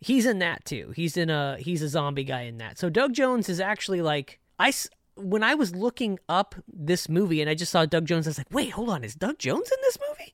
He's 0.00 0.26
in 0.26 0.38
that 0.38 0.64
too. 0.64 0.92
He's 0.96 1.16
in 1.16 1.30
a. 1.30 1.56
He's 1.58 1.82
a 1.82 1.88
zombie 1.88 2.24
guy 2.24 2.42
in 2.42 2.58
that. 2.58 2.78
So 2.78 2.88
Doug 2.88 3.12
Jones 3.12 3.48
is 3.48 3.60
actually 3.60 4.02
like 4.02 4.40
I. 4.58 4.72
When 5.16 5.44
I 5.44 5.54
was 5.54 5.74
looking 5.74 6.18
up 6.28 6.56
this 6.66 7.08
movie 7.08 7.40
and 7.40 7.48
I 7.48 7.54
just 7.54 7.70
saw 7.70 7.86
Doug 7.86 8.06
Jones, 8.06 8.26
I 8.26 8.30
was 8.30 8.38
like, 8.38 8.50
wait, 8.50 8.70
hold 8.70 8.90
on, 8.90 9.04
is 9.04 9.14
Doug 9.14 9.38
Jones 9.38 9.70
in 9.70 9.78
this 9.82 9.98
movie? 10.08 10.32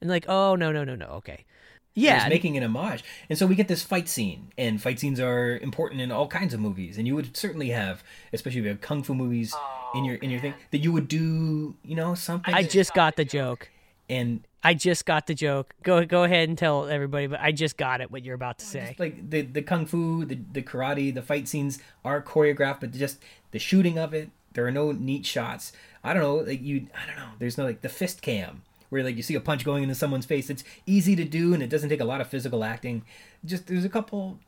And 0.00 0.08
like, 0.08 0.24
oh 0.28 0.54
no, 0.54 0.72
no, 0.72 0.84
no, 0.84 0.94
no. 0.94 1.06
Okay. 1.06 1.44
Yeah, 1.94 2.26
making 2.28 2.56
an 2.56 2.62
homage, 2.62 3.04
and 3.28 3.38
so 3.38 3.46
we 3.46 3.54
get 3.54 3.68
this 3.68 3.82
fight 3.82 4.08
scene, 4.08 4.50
and 4.56 4.80
fight 4.80 4.98
scenes 4.98 5.20
are 5.20 5.58
important 5.58 6.00
in 6.00 6.10
all 6.10 6.26
kinds 6.26 6.54
of 6.54 6.60
movies, 6.60 6.96
and 6.96 7.06
you 7.06 7.14
would 7.14 7.36
certainly 7.36 7.68
have, 7.68 8.02
especially 8.32 8.60
if 8.60 8.64
you 8.64 8.70
have 8.70 8.80
kung 8.80 9.02
fu 9.02 9.14
movies 9.14 9.52
oh, 9.54 9.90
in 9.94 10.04
your 10.04 10.16
in 10.16 10.30
your 10.30 10.40
thing, 10.40 10.54
that 10.70 10.78
you 10.78 10.90
would 10.90 11.06
do, 11.06 11.74
you 11.84 11.94
know, 11.94 12.14
something. 12.14 12.54
I 12.54 12.62
just 12.62 12.94
got 12.94 13.16
the 13.16 13.26
joke, 13.26 13.68
and 14.08 14.42
I 14.64 14.72
just 14.72 15.04
got 15.04 15.26
the 15.26 15.34
joke. 15.34 15.74
Go 15.82 16.06
go 16.06 16.24
ahead 16.24 16.48
and 16.48 16.56
tell 16.56 16.86
everybody, 16.86 17.26
but 17.26 17.40
I 17.40 17.52
just 17.52 17.76
got 17.76 18.00
it. 18.00 18.10
What 18.10 18.24
you're 18.24 18.36
about 18.36 18.58
to 18.60 18.64
say, 18.64 18.96
like 18.98 19.28
the 19.28 19.42
the 19.42 19.60
kung 19.60 19.84
fu, 19.84 20.24
the 20.24 20.38
the 20.50 20.62
karate, 20.62 21.12
the 21.12 21.22
fight 21.22 21.46
scenes 21.46 21.78
are 22.06 22.22
choreographed, 22.22 22.80
but 22.80 22.92
just 22.92 23.18
the 23.50 23.58
shooting 23.58 23.98
of 23.98 24.14
it, 24.14 24.30
there 24.54 24.66
are 24.66 24.70
no 24.70 24.92
neat 24.92 25.26
shots. 25.26 25.72
I 26.02 26.14
don't 26.14 26.22
know, 26.22 26.36
like 26.36 26.62
you, 26.62 26.86
I 26.94 27.06
don't 27.06 27.16
know. 27.16 27.32
There's 27.38 27.58
no 27.58 27.64
like 27.64 27.82
the 27.82 27.90
fist 27.90 28.22
cam 28.22 28.62
where 28.92 29.02
like 29.02 29.16
you 29.16 29.22
see 29.22 29.34
a 29.34 29.40
punch 29.40 29.64
going 29.64 29.82
into 29.82 29.94
someone's 29.94 30.26
face. 30.26 30.50
It's 30.50 30.64
easy 30.84 31.16
to 31.16 31.24
do 31.24 31.54
and 31.54 31.62
it 31.62 31.70
doesn't 31.70 31.88
take 31.88 32.02
a 32.02 32.04
lot 32.04 32.20
of 32.20 32.28
physical 32.28 32.62
acting. 32.62 33.06
Just 33.42 33.66
there's 33.66 33.86
a 33.86 33.88
couple 33.88 34.38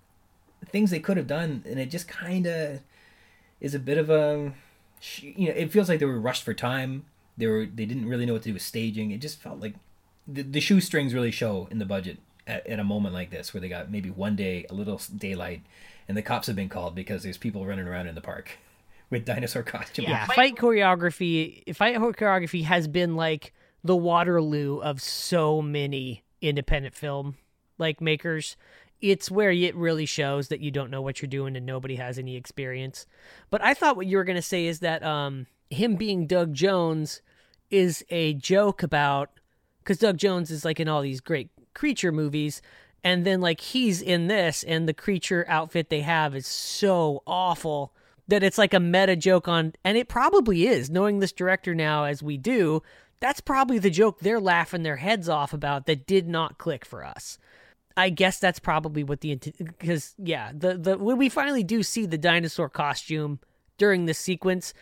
things 0.66 0.90
they 0.90 1.00
could 1.00 1.16
have 1.16 1.26
done 1.26 1.64
and 1.66 1.80
it 1.80 1.86
just 1.86 2.06
kind 2.06 2.46
of 2.46 2.80
is 3.62 3.74
a 3.74 3.78
bit 3.78 3.96
of 3.96 4.10
a 4.10 4.52
you 5.22 5.48
know 5.48 5.54
it 5.54 5.72
feels 5.72 5.88
like 5.88 5.98
they 5.98 6.04
were 6.04 6.20
rushed 6.20 6.42
for 6.42 6.52
time. 6.52 7.06
They 7.38 7.46
were 7.46 7.64
they 7.64 7.86
didn't 7.86 8.06
really 8.06 8.26
know 8.26 8.34
what 8.34 8.42
to 8.42 8.50
do 8.50 8.52
with 8.52 8.60
staging. 8.60 9.12
It 9.12 9.22
just 9.22 9.40
felt 9.40 9.60
like 9.60 9.76
the, 10.28 10.42
the 10.42 10.60
shoestrings 10.60 11.14
really 11.14 11.30
show 11.30 11.66
in 11.70 11.78
the 11.78 11.86
budget 11.86 12.18
at, 12.46 12.66
at 12.66 12.78
a 12.78 12.84
moment 12.84 13.14
like 13.14 13.30
this 13.30 13.54
where 13.54 13.62
they 13.62 13.70
got 13.70 13.90
maybe 13.90 14.10
one 14.10 14.36
day 14.36 14.66
a 14.68 14.74
little 14.74 15.00
daylight 15.16 15.62
and 16.06 16.18
the 16.18 16.22
cops 16.22 16.48
have 16.48 16.56
been 16.56 16.68
called 16.68 16.94
because 16.94 17.22
there's 17.22 17.38
people 17.38 17.64
running 17.64 17.88
around 17.88 18.08
in 18.08 18.14
the 18.14 18.20
park 18.20 18.58
with 19.08 19.24
dinosaur 19.24 19.62
costumes. 19.62 20.06
Yeah, 20.06 20.26
fight 20.26 20.56
choreography. 20.56 21.74
Fight 21.74 21.96
choreography 21.96 22.64
has 22.64 22.86
been 22.86 23.16
like 23.16 23.54
the 23.84 23.94
Waterloo 23.94 24.78
of 24.78 25.00
so 25.00 25.62
many 25.62 26.24
independent 26.40 26.94
film 26.94 27.36
like 27.78 28.00
makers. 28.00 28.56
It's 29.00 29.30
where 29.30 29.50
it 29.50 29.76
really 29.76 30.06
shows 30.06 30.48
that 30.48 30.60
you 30.60 30.70
don't 30.70 30.90
know 30.90 31.02
what 31.02 31.20
you're 31.20 31.28
doing 31.28 31.56
and 31.56 31.66
nobody 31.66 31.96
has 31.96 32.18
any 32.18 32.36
experience. 32.36 33.06
But 33.50 33.62
I 33.62 33.74
thought 33.74 33.96
what 33.96 34.06
you 34.06 34.16
were 34.16 34.24
going 34.24 34.36
to 34.36 34.42
say 34.42 34.66
is 34.66 34.80
that 34.80 35.02
um, 35.02 35.46
him 35.68 35.96
being 35.96 36.26
Doug 36.26 36.54
Jones 36.54 37.20
is 37.70 38.04
a 38.08 38.34
joke 38.34 38.82
about 38.82 39.30
because 39.80 39.98
Doug 39.98 40.16
Jones 40.16 40.50
is 40.50 40.64
like 40.64 40.80
in 40.80 40.88
all 40.88 41.02
these 41.02 41.20
great 41.20 41.50
creature 41.74 42.12
movies, 42.12 42.62
and 43.02 43.26
then 43.26 43.42
like 43.42 43.60
he's 43.60 44.00
in 44.00 44.28
this, 44.28 44.62
and 44.62 44.88
the 44.88 44.94
creature 44.94 45.44
outfit 45.46 45.90
they 45.90 46.00
have 46.00 46.34
is 46.34 46.46
so 46.46 47.22
awful 47.26 47.92
that 48.28 48.42
it's 48.42 48.56
like 48.56 48.72
a 48.72 48.80
meta 48.80 49.16
joke 49.16 49.46
on, 49.46 49.74
and 49.84 49.98
it 49.98 50.08
probably 50.08 50.66
is. 50.66 50.88
Knowing 50.88 51.18
this 51.18 51.32
director 51.32 51.74
now 51.74 52.04
as 52.04 52.22
we 52.22 52.38
do, 52.38 52.82
that's 53.24 53.40
probably 53.40 53.78
the 53.78 53.88
joke 53.88 54.20
they're 54.20 54.38
laughing 54.38 54.82
their 54.82 54.96
heads 54.96 55.30
off 55.30 55.54
about 55.54 55.86
that 55.86 56.06
did 56.06 56.28
not 56.28 56.58
click 56.58 56.84
for 56.84 57.02
us. 57.02 57.38
I 57.96 58.10
guess 58.10 58.38
that's 58.38 58.58
probably 58.58 59.02
what 59.02 59.22
the 59.22 59.36
because 59.56 60.14
yeah 60.18 60.52
the 60.54 60.76
the 60.76 60.98
when 60.98 61.16
we 61.16 61.30
finally 61.30 61.64
do 61.64 61.82
see 61.82 62.04
the 62.04 62.18
dinosaur 62.18 62.68
costume 62.68 63.40
during 63.78 64.04
this 64.04 64.18
sequence, 64.18 64.74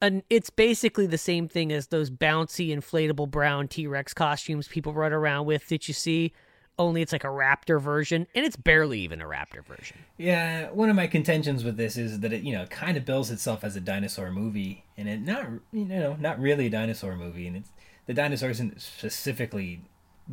and 0.00 0.22
it's 0.30 0.48
basically 0.48 1.06
the 1.06 1.18
same 1.18 1.46
thing 1.46 1.72
as 1.72 1.88
those 1.88 2.08
bouncy 2.08 2.74
inflatable 2.74 3.30
brown 3.30 3.68
T 3.68 3.86
Rex 3.86 4.14
costumes 4.14 4.66
people 4.66 4.94
run 4.94 5.12
around 5.12 5.44
with 5.44 5.68
that 5.68 5.86
you 5.86 5.92
see 5.92 6.32
only 6.78 7.02
it's 7.02 7.12
like 7.12 7.24
a 7.24 7.28
raptor 7.28 7.80
version 7.80 8.26
and 8.34 8.44
it's 8.44 8.56
barely 8.56 9.00
even 9.00 9.20
a 9.20 9.24
raptor 9.24 9.64
version 9.64 9.96
yeah 10.18 10.70
one 10.70 10.90
of 10.90 10.96
my 10.96 11.06
contentions 11.06 11.62
with 11.62 11.76
this 11.76 11.96
is 11.96 12.20
that 12.20 12.32
it 12.32 12.42
you 12.42 12.52
know 12.52 12.66
kind 12.66 12.96
of 12.96 13.04
bills 13.04 13.30
itself 13.30 13.62
as 13.62 13.76
a 13.76 13.80
dinosaur 13.80 14.30
movie 14.30 14.84
and 14.96 15.08
it 15.08 15.20
not 15.20 15.46
you 15.72 15.84
know 15.84 16.16
not 16.18 16.38
really 16.40 16.66
a 16.66 16.70
dinosaur 16.70 17.14
movie 17.14 17.46
and 17.46 17.56
it's 17.56 17.70
the 18.06 18.14
dinosaur 18.14 18.50
isn't 18.50 18.80
specifically 18.80 19.80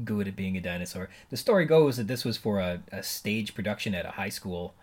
good 0.06 0.28
at 0.28 0.36
being 0.36 0.56
a 0.56 0.62
dinosaur 0.62 1.10
the 1.30 1.38
story 1.38 1.66
goes 1.66 1.98
that 1.98 2.08
this 2.08 2.24
was 2.24 2.38
for 2.38 2.60
a, 2.60 2.82
a 2.92 3.04
stage 3.04 3.54
production 3.54 3.94
at 3.94 4.06
a 4.06 4.12
high 4.12 4.30
school 4.30 4.74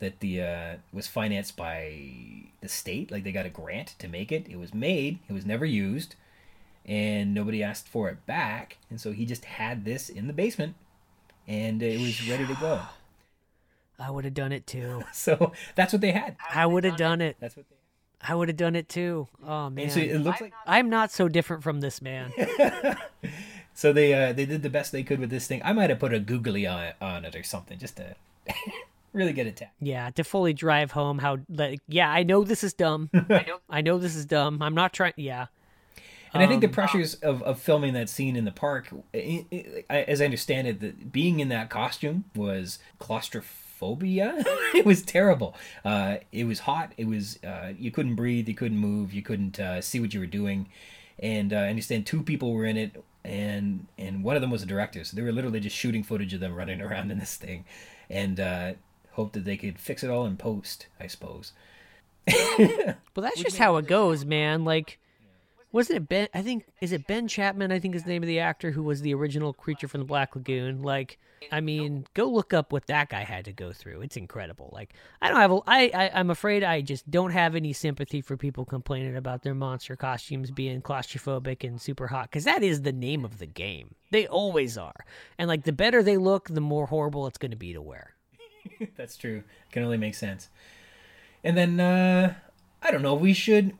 that 0.00 0.20
the 0.20 0.42
uh, 0.42 0.74
was 0.92 1.06
financed 1.06 1.56
by 1.56 1.94
the 2.60 2.68
state 2.68 3.10
like 3.10 3.24
they 3.24 3.32
got 3.32 3.46
a 3.46 3.50
grant 3.50 3.94
to 3.98 4.08
make 4.08 4.30
it 4.30 4.46
it 4.48 4.58
was 4.58 4.74
made 4.74 5.18
it 5.28 5.32
was 5.32 5.46
never 5.46 5.64
used 5.64 6.14
and 6.84 7.32
nobody 7.32 7.62
asked 7.62 7.88
for 7.88 8.08
it 8.08 8.26
back 8.26 8.76
and 8.90 9.00
so 9.00 9.12
he 9.12 9.24
just 9.24 9.44
had 9.46 9.84
this 9.84 10.08
in 10.08 10.26
the 10.26 10.32
basement 10.32 10.74
and 11.50 11.82
it 11.82 12.00
was 12.00 12.28
ready 12.28 12.46
to 12.46 12.54
go. 12.54 12.80
I 13.98 14.10
would 14.10 14.24
have 14.24 14.34
done 14.34 14.52
it 14.52 14.66
too. 14.66 15.02
so 15.12 15.52
that's 15.74 15.92
what 15.92 16.00
they 16.00 16.12
had. 16.12 16.36
I 16.54 16.64
would 16.64 16.84
have 16.84 16.96
done 16.96 17.20
it. 17.20 17.36
That's 17.40 17.56
what 17.56 17.66
they. 17.68 17.76
I 18.22 18.34
would 18.34 18.48
have 18.48 18.56
done 18.56 18.76
it 18.76 18.88
too. 18.88 19.28
Oh 19.46 19.70
man! 19.70 19.90
So 19.90 20.00
it 20.00 20.18
looks 20.18 20.40
like 20.40 20.52
I'm 20.66 20.90
not 20.90 21.10
so 21.10 21.28
different 21.28 21.62
from 21.62 21.80
this 21.80 22.02
man. 22.02 22.32
so 23.74 23.92
they 23.92 24.12
uh, 24.12 24.32
they 24.32 24.44
did 24.44 24.62
the 24.62 24.70
best 24.70 24.92
they 24.92 25.02
could 25.02 25.20
with 25.20 25.30
this 25.30 25.46
thing. 25.46 25.62
I 25.64 25.72
might 25.72 25.90
have 25.90 25.98
put 25.98 26.12
a 26.12 26.20
googly 26.20 26.66
on, 26.66 26.92
on 27.00 27.24
it 27.24 27.34
or 27.34 27.42
something 27.42 27.78
just 27.78 27.96
to 27.96 28.14
really 29.12 29.32
get 29.32 29.46
it 29.46 29.56
tapped. 29.56 29.74
Yeah, 29.80 30.10
to 30.10 30.24
fully 30.24 30.52
drive 30.52 30.90
home 30.90 31.18
how 31.18 31.38
like 31.48 31.80
yeah, 31.88 32.10
I 32.10 32.22
know 32.22 32.44
this 32.44 32.62
is 32.62 32.74
dumb. 32.74 33.08
I 33.14 33.44
know 33.46 33.58
I 33.70 33.80
know 33.80 33.98
this 33.98 34.14
is 34.14 34.26
dumb. 34.26 34.60
I'm 34.60 34.74
not 34.74 34.92
trying. 34.92 35.14
Yeah, 35.16 35.46
and 36.32 36.42
um, 36.42 36.46
I 36.46 36.50
think 36.50 36.60
the 36.60 36.68
um, 36.68 36.72
pressures 36.72 37.14
of, 37.14 37.42
of 37.42 37.58
filming 37.58 37.94
that 37.94 38.08
scene 38.08 38.36
in 38.36 38.44
the 38.44 38.52
park, 38.52 38.88
it, 39.12 39.46
it, 39.50 39.86
as 39.88 40.20
I 40.20 40.24
understand 40.24 40.68
it, 40.68 40.80
that 40.80 41.12
being 41.12 41.40
in 41.40 41.48
that 41.48 41.70
costume 41.70 42.24
was 42.36 42.78
claustrophobia. 43.80 44.34
it 44.74 44.84
was 44.84 45.02
terrible. 45.02 45.54
Uh, 45.84 46.16
it 46.32 46.44
was 46.44 46.60
hot. 46.60 46.92
It 46.96 47.06
was 47.06 47.38
uh, 47.42 47.72
you 47.78 47.90
couldn't 47.90 48.14
breathe. 48.14 48.48
You 48.48 48.54
couldn't 48.54 48.78
move. 48.78 49.12
You 49.12 49.22
couldn't 49.22 49.58
uh, 49.58 49.80
see 49.80 50.00
what 50.00 50.14
you 50.14 50.20
were 50.20 50.26
doing. 50.26 50.68
And 51.18 51.52
uh, 51.52 51.56
I 51.56 51.68
understand 51.68 52.06
two 52.06 52.22
people 52.22 52.52
were 52.52 52.64
in 52.64 52.76
it, 52.76 53.02
and 53.24 53.86
and 53.98 54.22
one 54.22 54.36
of 54.36 54.42
them 54.42 54.50
was 54.50 54.62
a 54.62 54.66
director. 54.66 55.04
So 55.04 55.16
they 55.16 55.22
were 55.22 55.32
literally 55.32 55.60
just 55.60 55.76
shooting 55.76 56.02
footage 56.02 56.32
of 56.34 56.40
them 56.40 56.54
running 56.54 56.80
around 56.86 57.10
in 57.10 57.18
this 57.18 57.36
thing, 57.36 57.64
and 58.08 58.38
uh, 58.38 58.72
hoped 59.12 59.34
that 59.34 59.44
they 59.44 59.56
could 59.56 59.78
fix 59.78 60.02
it 60.02 60.10
all 60.10 60.26
in 60.26 60.36
post. 60.36 60.86
I 60.98 61.06
suppose. 61.06 61.52
well, 62.58 62.96
that's 63.16 63.42
just 63.42 63.58
how 63.58 63.76
it 63.78 63.86
goes, 63.86 64.24
man. 64.24 64.64
Like 64.64 64.98
wasn't 65.72 65.98
it 65.98 66.08
Ben? 66.08 66.28
I 66.34 66.42
think 66.42 66.64
is 66.80 66.92
it 66.92 67.06
Ben 67.06 67.28
Chapman? 67.28 67.72
I 67.72 67.78
think 67.78 67.94
is 67.94 68.04
the 68.04 68.10
name 68.10 68.22
of 68.22 68.26
the 68.26 68.40
actor 68.40 68.70
who 68.70 68.82
was 68.82 69.02
the 69.02 69.14
original 69.14 69.52
creature 69.52 69.88
from 69.88 70.00
the 70.00 70.06
Black 70.06 70.34
Lagoon. 70.34 70.82
Like, 70.82 71.18
I 71.52 71.60
mean, 71.60 72.06
go 72.14 72.26
look 72.26 72.52
up 72.52 72.72
what 72.72 72.86
that 72.86 73.08
guy 73.08 73.22
had 73.22 73.44
to 73.46 73.52
go 73.52 73.72
through. 73.72 74.02
It's 74.02 74.16
incredible. 74.16 74.70
Like, 74.72 74.94
I 75.22 75.28
don't 75.28 75.40
have. 75.40 75.52
A, 75.52 75.60
I, 75.66 75.90
I 75.94 76.10
I'm 76.14 76.30
afraid 76.30 76.64
I 76.64 76.80
just 76.80 77.10
don't 77.10 77.30
have 77.30 77.54
any 77.54 77.72
sympathy 77.72 78.20
for 78.20 78.36
people 78.36 78.64
complaining 78.64 79.16
about 79.16 79.42
their 79.42 79.54
monster 79.54 79.96
costumes 79.96 80.50
being 80.50 80.82
claustrophobic 80.82 81.66
and 81.66 81.80
super 81.80 82.08
hot 82.08 82.30
because 82.30 82.44
that 82.44 82.62
is 82.62 82.82
the 82.82 82.92
name 82.92 83.24
of 83.24 83.38
the 83.38 83.46
game. 83.46 83.94
They 84.10 84.26
always 84.26 84.76
are. 84.76 85.04
And 85.38 85.48
like, 85.48 85.64
the 85.64 85.72
better 85.72 86.02
they 86.02 86.16
look, 86.16 86.48
the 86.48 86.60
more 86.60 86.86
horrible 86.86 87.26
it's 87.26 87.38
going 87.38 87.52
to 87.52 87.56
be 87.56 87.72
to 87.72 87.82
wear. 87.82 88.14
That's 88.96 89.16
true. 89.16 89.44
Can 89.72 89.82
only 89.84 89.96
make 89.96 90.14
sense. 90.14 90.48
And 91.44 91.56
then 91.56 91.80
uh 91.80 92.34
I 92.82 92.90
don't 92.90 93.02
know. 93.02 93.14
We 93.14 93.34
should 93.34 93.74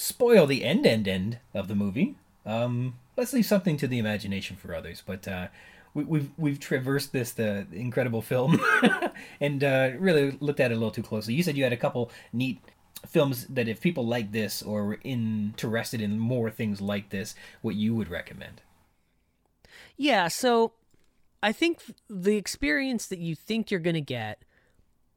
spoil 0.00 0.46
the 0.46 0.64
end 0.64 0.86
end 0.86 1.06
end 1.06 1.38
of 1.54 1.68
the 1.68 1.74
movie. 1.74 2.16
Um, 2.46 2.94
let's 3.16 3.32
leave 3.32 3.46
something 3.46 3.76
to 3.76 3.86
the 3.86 3.98
imagination 3.98 4.56
for 4.56 4.74
others. 4.74 5.02
But 5.04 5.28
uh, 5.28 5.48
we, 5.94 6.04
we've 6.04 6.30
we've 6.38 6.58
traversed 6.58 7.12
this 7.12 7.32
the 7.32 7.66
incredible 7.72 8.22
film 8.22 8.60
and 9.40 9.62
uh, 9.62 9.90
really 9.98 10.36
looked 10.40 10.60
at 10.60 10.70
it 10.70 10.74
a 10.74 10.76
little 10.76 10.90
too 10.90 11.02
closely. 11.02 11.34
You 11.34 11.42
said 11.42 11.56
you 11.56 11.64
had 11.64 11.72
a 11.72 11.76
couple 11.76 12.10
neat 12.32 12.60
films 13.06 13.46
that 13.46 13.68
if 13.68 13.80
people 13.80 14.06
like 14.06 14.32
this 14.32 14.62
or 14.62 14.84
were 14.84 15.00
interested 15.04 16.00
in 16.00 16.18
more 16.18 16.50
things 16.50 16.80
like 16.80 17.10
this, 17.10 17.34
what 17.62 17.74
you 17.74 17.94
would 17.94 18.08
recommend. 18.08 18.62
Yeah, 19.96 20.28
so 20.28 20.72
I 21.42 21.52
think 21.52 21.82
the 22.08 22.36
experience 22.36 23.06
that 23.06 23.18
you 23.18 23.34
think 23.34 23.70
you're 23.70 23.80
going 23.80 23.94
to 23.94 24.00
get 24.00 24.44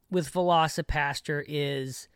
with 0.10 0.32
VelociPastor 0.32 1.44
is 1.48 2.08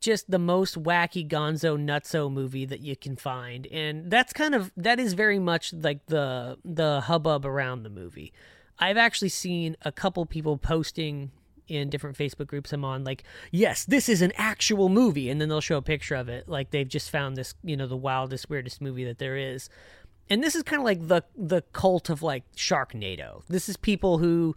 just 0.00 0.30
the 0.30 0.38
most 0.38 0.82
wacky 0.82 1.26
gonzo 1.26 1.78
nutso 1.78 2.30
movie 2.30 2.64
that 2.66 2.80
you 2.80 2.96
can 2.96 3.16
find. 3.16 3.66
And 3.68 4.10
that's 4.10 4.32
kind 4.32 4.54
of 4.54 4.72
that 4.76 5.00
is 5.00 5.14
very 5.14 5.38
much 5.38 5.72
like 5.72 6.06
the 6.06 6.58
the 6.64 7.02
hubbub 7.02 7.46
around 7.46 7.82
the 7.82 7.90
movie. 7.90 8.32
I've 8.78 8.96
actually 8.96 9.28
seen 9.28 9.76
a 9.82 9.92
couple 9.92 10.26
people 10.26 10.58
posting 10.58 11.30
in 11.66 11.88
different 11.88 12.14
facebook 12.14 12.46
groups 12.46 12.74
i'm 12.74 12.84
on 12.84 13.04
like 13.04 13.24
yes 13.50 13.86
this 13.86 14.06
is 14.06 14.20
an 14.20 14.32
actual 14.36 14.88
movie. 14.88 15.30
And 15.30 15.40
then 15.40 15.48
they'll 15.48 15.60
show 15.60 15.78
a 15.78 15.82
picture 15.82 16.14
of 16.14 16.28
it. 16.28 16.48
Like 16.48 16.70
they've 16.70 16.88
just 16.88 17.10
found 17.10 17.36
this 17.36 17.54
you 17.62 17.76
know 17.76 17.86
the 17.86 17.96
wildest 17.96 18.50
weirdest 18.50 18.80
movie 18.80 19.04
that 19.04 19.18
there 19.18 19.36
is. 19.36 19.68
And 20.30 20.42
this 20.42 20.54
is 20.54 20.62
kind 20.62 20.80
of 20.80 20.84
like 20.84 21.08
the 21.08 21.22
the 21.36 21.62
cult 21.72 22.10
of 22.10 22.22
like 22.22 22.44
sharknado. 22.54 23.42
This 23.48 23.68
is 23.68 23.76
people 23.76 24.18
who 24.18 24.56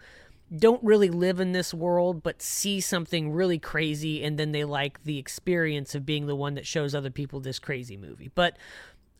don't 0.55 0.83
really 0.83 1.09
live 1.09 1.39
in 1.39 1.51
this 1.51 1.73
world 1.73 2.23
but 2.23 2.41
see 2.41 2.79
something 2.79 3.31
really 3.31 3.59
crazy 3.59 4.23
and 4.23 4.39
then 4.39 4.53
they 4.53 4.63
like 4.63 5.03
the 5.03 5.17
experience 5.17 5.93
of 5.93 6.05
being 6.05 6.25
the 6.25 6.35
one 6.35 6.53
that 6.53 6.65
shows 6.65 6.95
other 6.95 7.09
people 7.09 7.39
this 7.39 7.59
crazy 7.59 7.97
movie. 7.97 8.31
But 8.33 8.57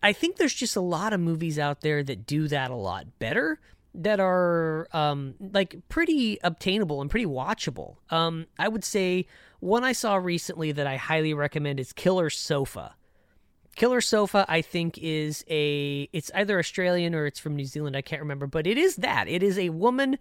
I 0.01 0.13
think 0.13 0.37
there's 0.37 0.53
just 0.53 0.75
a 0.75 0.81
lot 0.81 1.13
of 1.13 1.19
movies 1.19 1.59
out 1.59 1.81
there 1.81 2.03
that 2.03 2.25
do 2.25 2.47
that 2.47 2.71
a 2.71 2.75
lot 2.75 3.19
better 3.19 3.59
that 3.93 4.19
are 4.19 4.87
um, 4.93 5.33
like 5.39 5.75
pretty 5.89 6.37
obtainable 6.43 7.01
and 7.01 7.09
pretty 7.09 7.25
watchable. 7.25 7.95
Um, 8.09 8.45
I 8.59 8.67
would 8.67 8.83
say 8.83 9.25
one 9.59 9.83
I 9.83 9.91
saw 9.91 10.15
recently 10.15 10.71
that 10.71 10.85
I 10.85 10.97
highly 10.97 11.33
recommend 11.33 11.79
is 11.79 11.93
Killer 11.93 12.29
Sofa. 12.29 12.95
Killer 13.75 14.01
Sofa, 14.01 14.45
I 14.47 14.61
think, 14.61 14.97
is 14.97 15.43
a. 15.49 16.09
It's 16.11 16.31
either 16.33 16.57
Australian 16.57 17.13
or 17.13 17.25
it's 17.25 17.39
from 17.39 17.55
New 17.55 17.65
Zealand. 17.65 17.95
I 17.95 18.01
can't 18.01 18.21
remember, 18.21 18.47
but 18.47 18.65
it 18.65 18.77
is 18.77 18.97
that. 18.97 19.27
It 19.27 19.43
is 19.43 19.57
a 19.59 19.69
woman 19.69 20.17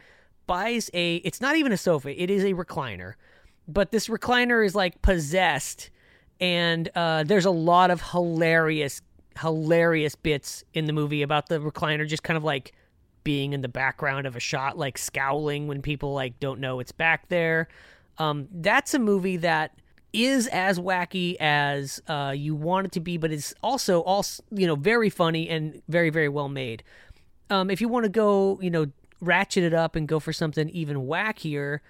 buys 0.47 0.91
a 0.95 1.17
it's 1.17 1.41
not 1.41 1.57
even 1.57 1.73
a 1.73 1.77
sofa 1.77 2.21
it 2.21 2.31
is 2.31 2.45
a 2.45 2.55
recliner. 2.55 3.15
But 3.69 3.91
this 3.91 4.09
recliner 4.09 4.65
is 4.65 4.75
like 4.75 5.03
possessed 5.03 5.91
and 6.41 6.89
uh, 6.95 7.25
there's 7.25 7.47
a 7.47 7.51
lot 7.51 7.91
of 7.91 8.03
hilarious 8.03 9.03
hilarious 9.41 10.15
bits 10.15 10.65
in 10.73 10.87
the 10.87 10.93
movie 10.93 11.23
about 11.23 11.49
the 11.49 11.59
recliner 11.59 12.07
just 12.09 12.23
kind 12.23 12.37
of 12.37 12.45
like 12.45 12.73
being 13.23 13.53
in 13.53 13.61
the 13.61 13.69
background 13.69 14.27
of 14.27 14.37
a 14.37 14.41
shot 14.41 14.79
like 14.79 14.97
scowling 14.97 15.67
when 15.67 15.83
people 15.83 16.15
like 16.15 16.39
don't 16.41 16.61
know 16.61 16.81
it's 16.81 16.93
back 16.93 17.29
there. 17.29 17.69
Um, 18.19 18.49
that's 18.51 18.95
a 18.95 18.99
movie 18.99 19.37
that 19.39 19.73
is 20.13 20.47
as 20.47 20.79
wacky 20.79 21.37
as 21.39 22.01
uh, 22.09 22.33
you 22.35 22.55
want 22.55 22.87
it 22.87 22.93
to 22.93 23.01
be 23.01 23.19
but 23.19 23.31
it's 23.31 23.53
also 23.63 24.01
also 24.01 24.43
you 24.51 24.67
know 24.67 24.77
very 24.77 25.11
funny 25.11 25.49
and 25.49 25.83
very 25.89 26.11
very 26.11 26.29
well 26.29 26.49
made. 26.49 26.83
Um, 27.51 27.71
if 27.71 27.81
you 27.81 27.89
want 27.89 28.05
to 28.05 28.11
go 28.11 28.59
you 28.63 28.71
know 28.71 28.87
ratchet 29.27 29.65
it 29.65 29.75
up 29.75 29.97
and 29.97 30.09
go 30.09 30.21
for 30.21 30.33
something 30.33 30.69
even 30.71 30.99
wackier, 30.99 31.81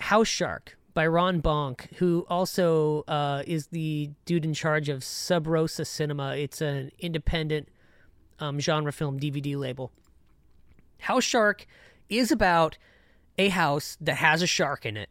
House 0.00 0.28
Shark 0.28 0.76
by 0.94 1.06
Ron 1.06 1.40
Bonk, 1.40 1.94
who 1.96 2.26
also 2.28 3.04
uh, 3.06 3.42
is 3.46 3.68
the 3.68 4.10
dude 4.24 4.44
in 4.44 4.54
charge 4.54 4.88
of 4.88 5.04
Sub 5.04 5.46
Rosa 5.46 5.84
Cinema. 5.84 6.36
It's 6.36 6.60
an 6.60 6.90
independent 6.98 7.68
um, 8.40 8.58
genre 8.58 8.92
film 8.92 9.20
DVD 9.20 9.56
label. 9.56 9.92
House 11.00 11.24
Shark 11.24 11.66
is 12.08 12.32
about 12.32 12.78
a 13.38 13.48
house 13.50 13.96
that 14.00 14.16
has 14.16 14.42
a 14.42 14.46
shark 14.46 14.84
in 14.84 14.96
it, 14.96 15.10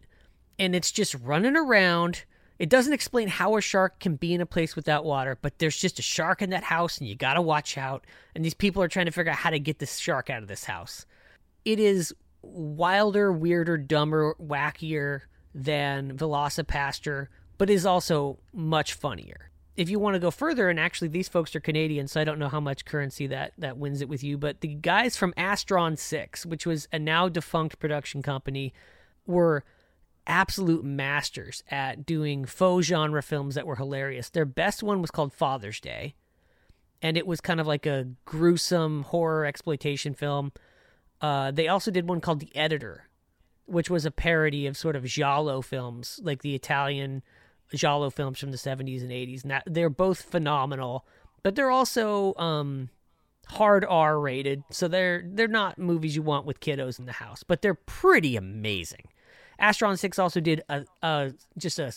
and 0.60 0.76
it's 0.76 0.92
just 0.92 1.16
running 1.16 1.56
around. 1.56 2.26
It 2.60 2.70
doesn't 2.70 2.92
explain 2.94 3.28
how 3.28 3.56
a 3.56 3.62
shark 3.62 4.00
can 4.00 4.16
be 4.16 4.34
in 4.34 4.42
a 4.42 4.46
place 4.46 4.76
without 4.76 5.06
water, 5.06 5.38
but 5.42 5.60
there's 5.60 5.78
just 5.78 6.00
a 6.00 6.02
shark 6.02 6.42
in 6.42 6.50
that 6.50 6.64
house, 6.64 6.98
and 6.98 7.08
you 7.08 7.16
gotta 7.16 7.42
watch 7.42 7.78
out. 7.78 8.04
And 8.36 8.44
these 8.44 8.54
people 8.54 8.82
are 8.84 8.88
trying 8.88 9.06
to 9.06 9.12
figure 9.12 9.32
out 9.32 9.38
how 9.38 9.52
to 9.52 9.60
get 9.60 9.80
this 9.80 9.98
shark 9.98 10.30
out 10.30 10.42
of 10.42 10.50
this 10.50 10.66
house 10.66 11.06
it 11.68 11.82
is 11.82 12.14
wilder, 12.42 13.30
weirder, 13.30 13.78
dumber, 13.78 14.36
wackier 14.42 15.24
than 15.54 16.18
VelociPastor, 16.18 17.28
but 17.58 17.70
is 17.70 17.86
also 17.86 18.40
much 18.54 18.94
funnier. 18.94 19.52
If 19.76 19.90
you 19.90 20.00
want 20.00 20.14
to 20.14 20.20
go 20.20 20.32
further, 20.32 20.70
and 20.70 20.80
actually 20.80 21.10
these 21.10 21.28
folks 21.28 21.54
are 21.58 21.60
Canadian, 21.60 22.08
so 22.08 22.22
I 22.22 22.24
don't 22.24 22.40
know 22.40 22.48
how 22.48 22.62
much 22.62 22.86
currency 22.86 23.28
that 23.28 23.52
that 23.58 23.78
wins 23.78 24.00
it 24.00 24.08
with 24.08 24.24
you, 24.24 24.38
but 24.38 24.62
the 24.62 24.76
guys 24.76 25.18
from 25.18 25.34
Astron 25.34 25.98
Six, 25.98 26.46
which 26.46 26.66
was 26.66 26.88
a 26.94 27.00
now 27.00 27.28
defunct 27.28 27.80
production 27.80 28.22
company, 28.22 28.74
were 29.26 29.66
absolute 30.26 30.86
masters 30.86 31.64
at 31.70 32.06
doing 32.06 32.46
faux 32.46 32.88
genre 32.88 33.22
films 33.22 33.56
that 33.56 33.68
were 33.68 33.76
hilarious. 33.76 34.30
Their 34.30 34.46
best 34.46 34.84
one 34.84 35.02
was 35.02 35.12
called 35.12 35.34
Father's 35.34 35.82
Day, 35.82 36.16
and 37.02 37.18
it 37.18 37.28
was 37.28 37.42
kind 37.42 37.60
of 37.60 37.68
like 37.68 37.86
a 37.86 38.08
gruesome 38.24 39.04
horror 39.04 39.46
exploitation 39.46 40.14
film 40.14 40.54
uh, 41.22 41.52
they 41.52 41.68
also 41.68 41.92
did 41.92 42.08
one 42.08 42.22
called 42.22 42.40
The 42.40 42.56
Editor, 42.56 43.08
which 43.66 43.90
was 43.90 44.06
a 44.06 44.12
parody 44.12 44.68
of 44.68 44.78
sort 44.78 44.96
of 44.96 45.06
giallo 45.06 45.62
films, 45.62 46.20
like 46.24 46.42
the 46.42 46.56
Italian 46.56 47.24
giallo 47.74 48.10
films 48.10 48.40
from 48.40 48.52
the 48.52 48.58
70s 48.58 49.02
and 49.02 49.12
80s. 49.12 49.44
And 49.44 49.62
they're 49.66 49.90
both 49.90 50.22
phenomenal, 50.22 51.06
but 51.44 51.56
they're 51.56 51.72
also 51.72 52.34
um, 52.36 52.90
hard 53.48 53.86
R 53.86 54.20
rated, 54.20 54.64
so 54.70 54.88
they're 54.88 55.24
they're 55.26 55.48
not 55.48 55.78
movies 55.78 56.16
you 56.16 56.22
want 56.22 56.46
with 56.46 56.60
kiddos 56.60 57.00
in 57.00 57.06
the 57.06 57.14
house, 57.14 57.44
but 57.44 57.62
they're 57.62 57.74
pretty 57.74 58.36
amazing. 58.36 59.08
Astron 59.60 59.98
Six 59.98 60.20
also 60.20 60.40
did 60.40 60.62
a, 60.70 60.86
a 61.02 61.34
just 61.58 61.80
a 61.80 61.92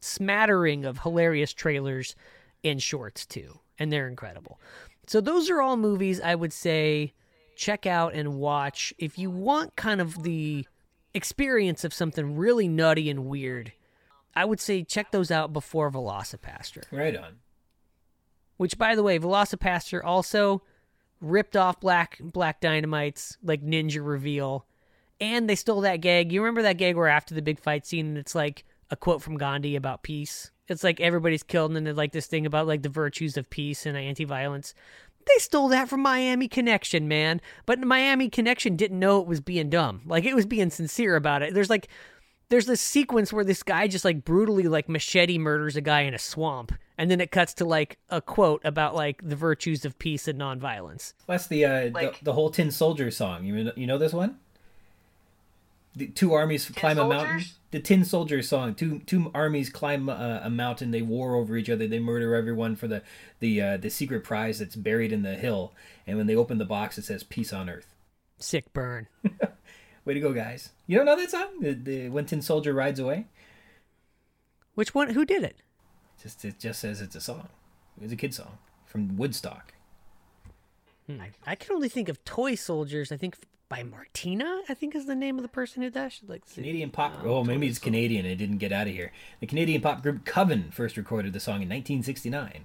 smattering 0.00 0.84
of 0.84 1.00
hilarious 1.00 1.52
trailers 1.52 2.14
and 2.62 2.82
shorts 2.82 3.26
too, 3.26 3.60
and 3.78 3.92
they're 3.92 4.08
incredible. 4.08 4.60
So 5.06 5.20
those 5.20 5.50
are 5.50 5.60
all 5.60 5.76
movies 5.76 6.20
I 6.20 6.34
would 6.34 6.52
say 6.52 7.12
check 7.56 7.86
out 7.86 8.14
and 8.14 8.34
watch 8.34 8.94
if 8.98 9.18
you 9.18 9.30
want 9.30 9.76
kind 9.76 10.00
of 10.00 10.22
the 10.22 10.66
experience 11.14 11.82
of 11.82 11.94
something 11.94 12.36
really 12.36 12.68
nutty 12.68 13.10
and 13.10 13.26
weird. 13.26 13.72
I 14.34 14.44
would 14.44 14.60
say 14.60 14.84
check 14.84 15.10
those 15.10 15.30
out 15.30 15.52
before 15.52 15.90
VelociPastor. 15.90 16.84
Right 16.92 17.16
on. 17.16 17.36
Which, 18.58 18.76
by 18.76 18.94
the 18.94 19.02
way, 19.02 19.18
VelociPastor 19.18 20.02
also 20.04 20.62
ripped 21.20 21.56
off 21.56 21.80
Black 21.80 22.18
Black 22.22 22.60
Dynamite's 22.60 23.38
like 23.42 23.62
ninja 23.62 24.06
reveal, 24.06 24.66
and 25.20 25.48
they 25.48 25.54
stole 25.54 25.80
that 25.80 26.02
gag. 26.02 26.32
You 26.32 26.42
remember 26.42 26.62
that 26.62 26.76
gag 26.76 26.96
where 26.96 27.08
after 27.08 27.34
the 27.34 27.42
big 27.42 27.58
fight 27.58 27.86
scene, 27.86 28.06
and 28.06 28.18
it's 28.18 28.34
like 28.34 28.64
a 28.90 28.96
quote 28.96 29.22
from 29.22 29.38
Gandhi 29.38 29.76
about 29.76 30.02
peace. 30.02 30.50
It's 30.68 30.84
like 30.84 31.00
everybody's 31.00 31.42
killed, 31.42 31.74
and 31.74 31.86
then 31.86 31.96
like 31.96 32.12
this 32.12 32.26
thing 32.26 32.44
about 32.44 32.66
like 32.66 32.82
the 32.82 32.88
virtues 32.88 33.36
of 33.36 33.48
peace 33.48 33.86
and 33.86 33.96
anti-violence. 33.96 34.74
They 35.26 35.38
stole 35.40 35.68
that 35.68 35.88
from 35.88 36.02
Miami 36.02 36.48
Connection, 36.48 37.08
man. 37.08 37.40
But 37.66 37.80
Miami 37.80 38.28
Connection 38.30 38.76
didn't 38.76 38.98
know 38.98 39.20
it 39.20 39.26
was 39.26 39.40
being 39.40 39.70
dumb. 39.70 40.02
Like 40.06 40.24
it 40.24 40.34
was 40.34 40.46
being 40.46 40.70
sincere 40.70 41.16
about 41.16 41.42
it. 41.42 41.52
There's 41.52 41.70
like 41.70 41.88
there's 42.48 42.66
this 42.66 42.80
sequence 42.80 43.32
where 43.32 43.44
this 43.44 43.62
guy 43.62 43.88
just 43.88 44.04
like 44.04 44.24
brutally 44.24 44.64
like 44.64 44.88
machete 44.88 45.38
murders 45.38 45.76
a 45.76 45.80
guy 45.80 46.02
in 46.02 46.14
a 46.14 46.18
swamp 46.18 46.72
and 46.96 47.10
then 47.10 47.20
it 47.20 47.30
cuts 47.30 47.54
to 47.54 47.64
like 47.64 47.98
a 48.08 48.20
quote 48.20 48.64
about 48.64 48.94
like 48.94 49.20
the 49.22 49.36
virtues 49.36 49.84
of 49.84 49.98
peace 49.98 50.28
and 50.28 50.40
nonviolence. 50.40 51.12
That's 51.26 51.46
the 51.48 51.64
uh 51.64 51.90
like, 51.90 52.18
the, 52.18 52.26
the, 52.26 52.32
whole 52.32 52.50
Tin 52.50 52.70
Soldier 52.70 53.10
song. 53.10 53.44
You 53.44 53.64
know, 53.64 53.72
you 53.76 53.86
know 53.86 53.98
this 53.98 54.12
one? 54.12 54.38
The 55.96 56.08
two 56.08 56.34
armies 56.34 56.68
climb 56.68 56.96
soldiers? 56.96 57.20
a 57.20 57.24
mountain 57.24 57.44
the 57.76 57.82
Tin 57.82 58.04
Soldier 58.04 58.42
song. 58.42 58.74
Two 58.74 59.00
two 59.00 59.30
armies 59.34 59.68
climb 59.68 60.08
uh, 60.08 60.40
a 60.42 60.48
mountain. 60.48 60.92
They 60.92 61.02
war 61.02 61.34
over 61.34 61.56
each 61.56 61.68
other. 61.68 61.86
They 61.86 61.98
murder 61.98 62.34
everyone 62.34 62.74
for 62.74 62.88
the 62.88 63.02
the 63.40 63.60
uh, 63.60 63.76
the 63.76 63.90
secret 63.90 64.24
prize 64.24 64.58
that's 64.58 64.76
buried 64.76 65.12
in 65.12 65.22
the 65.22 65.34
hill. 65.34 65.74
And 66.06 66.16
when 66.16 66.26
they 66.26 66.36
open 66.36 66.56
the 66.56 66.64
box, 66.64 66.96
it 66.96 67.04
says 67.04 67.22
"Peace 67.22 67.52
on 67.52 67.68
Earth." 67.68 67.94
Sick 68.38 68.72
burn. 68.72 69.08
Way 70.04 70.14
to 70.14 70.20
go, 70.20 70.32
guys! 70.32 70.70
You 70.86 70.96
don't 70.96 71.06
know 71.06 71.16
that 71.16 71.30
song? 71.30 71.60
The, 71.60 71.72
the 71.74 72.08
One 72.08 72.24
Tin 72.24 72.40
Soldier 72.40 72.72
Rides 72.72 73.00
Away. 73.00 73.26
Which 74.74 74.94
one? 74.94 75.10
Who 75.10 75.24
did 75.24 75.42
it? 75.42 75.56
Just 76.22 76.44
it 76.44 76.58
just 76.58 76.80
says 76.80 77.02
it's 77.02 77.16
a 77.16 77.20
song. 77.20 77.48
It's 78.00 78.12
a 78.12 78.16
kid 78.16 78.32
song. 78.32 78.58
from 78.86 79.16
Woodstock. 79.16 79.74
Hmm. 81.06 81.20
I 81.46 81.54
can 81.56 81.74
only 81.74 81.88
think 81.88 82.08
of 82.08 82.24
Toy 82.24 82.54
Soldiers. 82.54 83.12
I 83.12 83.16
think 83.16 83.36
by 83.68 83.82
Martika. 83.82 84.60
I 84.68 84.74
think 84.74 84.94
is 84.94 85.06
the 85.06 85.14
name 85.14 85.36
of 85.36 85.42
the 85.42 85.48
person 85.48 85.82
who 85.82 85.90
does. 85.90 86.20
Like 86.26 86.42
Canadian 86.52 86.90
pop. 86.90 87.14
Oh, 87.24 87.44
maybe 87.44 87.66
it's 87.66 87.78
Canadian. 87.78 88.26
It 88.26 88.36
didn't 88.36 88.58
get 88.58 88.72
out 88.72 88.86
of 88.86 88.92
here. 88.92 89.12
The 89.40 89.46
Canadian 89.46 89.82
pop 89.82 90.02
group 90.02 90.24
Coven 90.24 90.70
first 90.70 90.96
recorded 90.96 91.32
the 91.32 91.40
song 91.40 91.56
in 91.56 91.68
1969. 91.68 92.64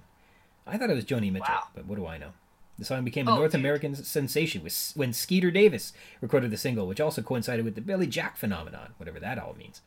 I 0.66 0.78
thought 0.78 0.90
it 0.90 0.94
was 0.94 1.04
Joni 1.04 1.32
Mitchell, 1.32 1.48
wow. 1.48 1.68
but 1.74 1.86
what 1.86 1.96
do 1.96 2.06
I 2.06 2.18
know? 2.18 2.32
The 2.78 2.84
song 2.84 3.04
became 3.04 3.28
a 3.28 3.32
oh, 3.32 3.36
North 3.36 3.52
dude. 3.52 3.60
American 3.60 3.94
sensation 3.94 4.66
when 4.94 5.12
Skeeter 5.12 5.50
Davis 5.50 5.92
recorded 6.20 6.50
the 6.50 6.56
single, 6.56 6.86
which 6.86 7.00
also 7.00 7.20
coincided 7.20 7.64
with 7.64 7.74
the 7.74 7.80
Billy 7.80 8.06
Jack 8.06 8.36
phenomenon, 8.36 8.94
whatever 8.96 9.20
that 9.20 9.38
all 9.38 9.54
means. 9.58 9.82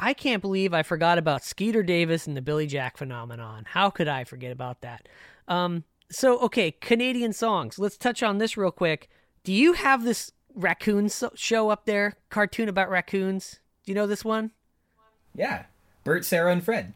I 0.00 0.14
can't 0.14 0.42
believe 0.42 0.72
I 0.72 0.82
forgot 0.82 1.18
about 1.18 1.44
Skeeter 1.44 1.82
Davis 1.82 2.26
and 2.26 2.36
the 2.36 2.42
Billy 2.42 2.66
Jack 2.66 2.96
phenomenon. 2.96 3.64
How 3.68 3.90
could 3.90 4.06
I 4.06 4.24
forget 4.24 4.52
about 4.52 4.80
that? 4.82 5.08
Um, 5.48 5.84
so, 6.10 6.38
okay, 6.40 6.70
Canadian 6.70 7.32
songs. 7.32 7.78
Let's 7.78 7.96
touch 7.96 8.22
on 8.22 8.38
this 8.38 8.56
real 8.56 8.70
quick. 8.70 9.08
Do 9.48 9.54
you 9.54 9.72
have 9.72 10.04
this 10.04 10.30
raccoon 10.54 11.08
show 11.34 11.70
up 11.70 11.86
there? 11.86 12.18
Cartoon 12.28 12.68
about 12.68 12.90
raccoons? 12.90 13.60
Do 13.82 13.90
you 13.90 13.94
know 13.94 14.06
this 14.06 14.22
one? 14.22 14.50
Yeah, 15.34 15.64
Bert, 16.04 16.26
Sarah, 16.26 16.52
and 16.52 16.62
Fred. 16.62 16.92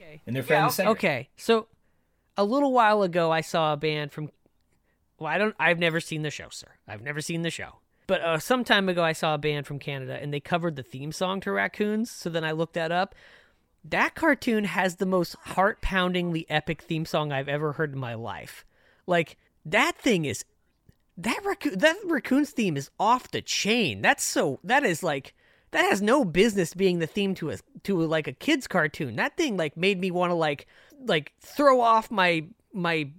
Okay. 0.00 0.22
And 0.26 0.34
their 0.34 0.42
friend 0.42 0.74
yeah, 0.78 0.88
Okay, 0.88 1.28
so 1.36 1.66
a 2.38 2.44
little 2.44 2.72
while 2.72 3.02
ago, 3.02 3.30
I 3.30 3.42
saw 3.42 3.74
a 3.74 3.76
band 3.76 4.12
from. 4.12 4.30
Well, 5.18 5.30
I 5.30 5.36
don't. 5.36 5.54
I've 5.60 5.78
never 5.78 6.00
seen 6.00 6.22
the 6.22 6.30
show, 6.30 6.48
sir. 6.50 6.68
I've 6.88 7.02
never 7.02 7.20
seen 7.20 7.42
the 7.42 7.50
show. 7.50 7.80
But 8.06 8.22
uh, 8.22 8.38
some 8.38 8.64
time 8.64 8.88
ago, 8.88 9.04
I 9.04 9.12
saw 9.12 9.34
a 9.34 9.38
band 9.38 9.66
from 9.66 9.78
Canada, 9.78 10.18
and 10.18 10.32
they 10.32 10.40
covered 10.40 10.76
the 10.76 10.82
theme 10.82 11.12
song 11.12 11.42
to 11.42 11.52
Raccoons. 11.52 12.10
So 12.10 12.30
then 12.30 12.44
I 12.44 12.52
looked 12.52 12.76
that 12.76 12.90
up. 12.90 13.14
That 13.84 14.14
cartoon 14.14 14.64
has 14.64 14.96
the 14.96 15.04
most 15.04 15.34
heart-poundingly 15.34 16.46
epic 16.48 16.80
theme 16.80 17.04
song 17.04 17.30
I've 17.30 17.46
ever 17.46 17.72
heard 17.72 17.92
in 17.92 17.98
my 17.98 18.14
life. 18.14 18.64
Like 19.06 19.36
that 19.66 19.98
thing 19.98 20.24
is 20.24 20.46
that 21.22 21.40
raccoon 21.44 21.78
that 21.78 21.96
raccoon's 22.04 22.50
theme 22.50 22.76
is 22.76 22.90
off 22.98 23.30
the 23.30 23.42
chain. 23.42 24.02
That's 24.02 24.24
so 24.24 24.60
that 24.64 24.84
is 24.84 25.02
like 25.02 25.34
that 25.70 25.84
has 25.84 26.02
no 26.02 26.24
business 26.24 26.74
being 26.74 26.98
the 26.98 27.06
theme 27.06 27.34
to 27.36 27.50
a 27.50 27.58
to 27.84 28.00
like 28.00 28.26
a 28.26 28.32
kids 28.32 28.66
cartoon. 28.66 29.16
That 29.16 29.36
thing 29.36 29.56
like 29.56 29.76
made 29.76 30.00
me 30.00 30.10
want 30.10 30.30
to 30.30 30.34
like 30.34 30.66
like 31.04 31.32
throw 31.40 31.80
off 31.80 32.10
my 32.10 32.46
my 32.72 33.10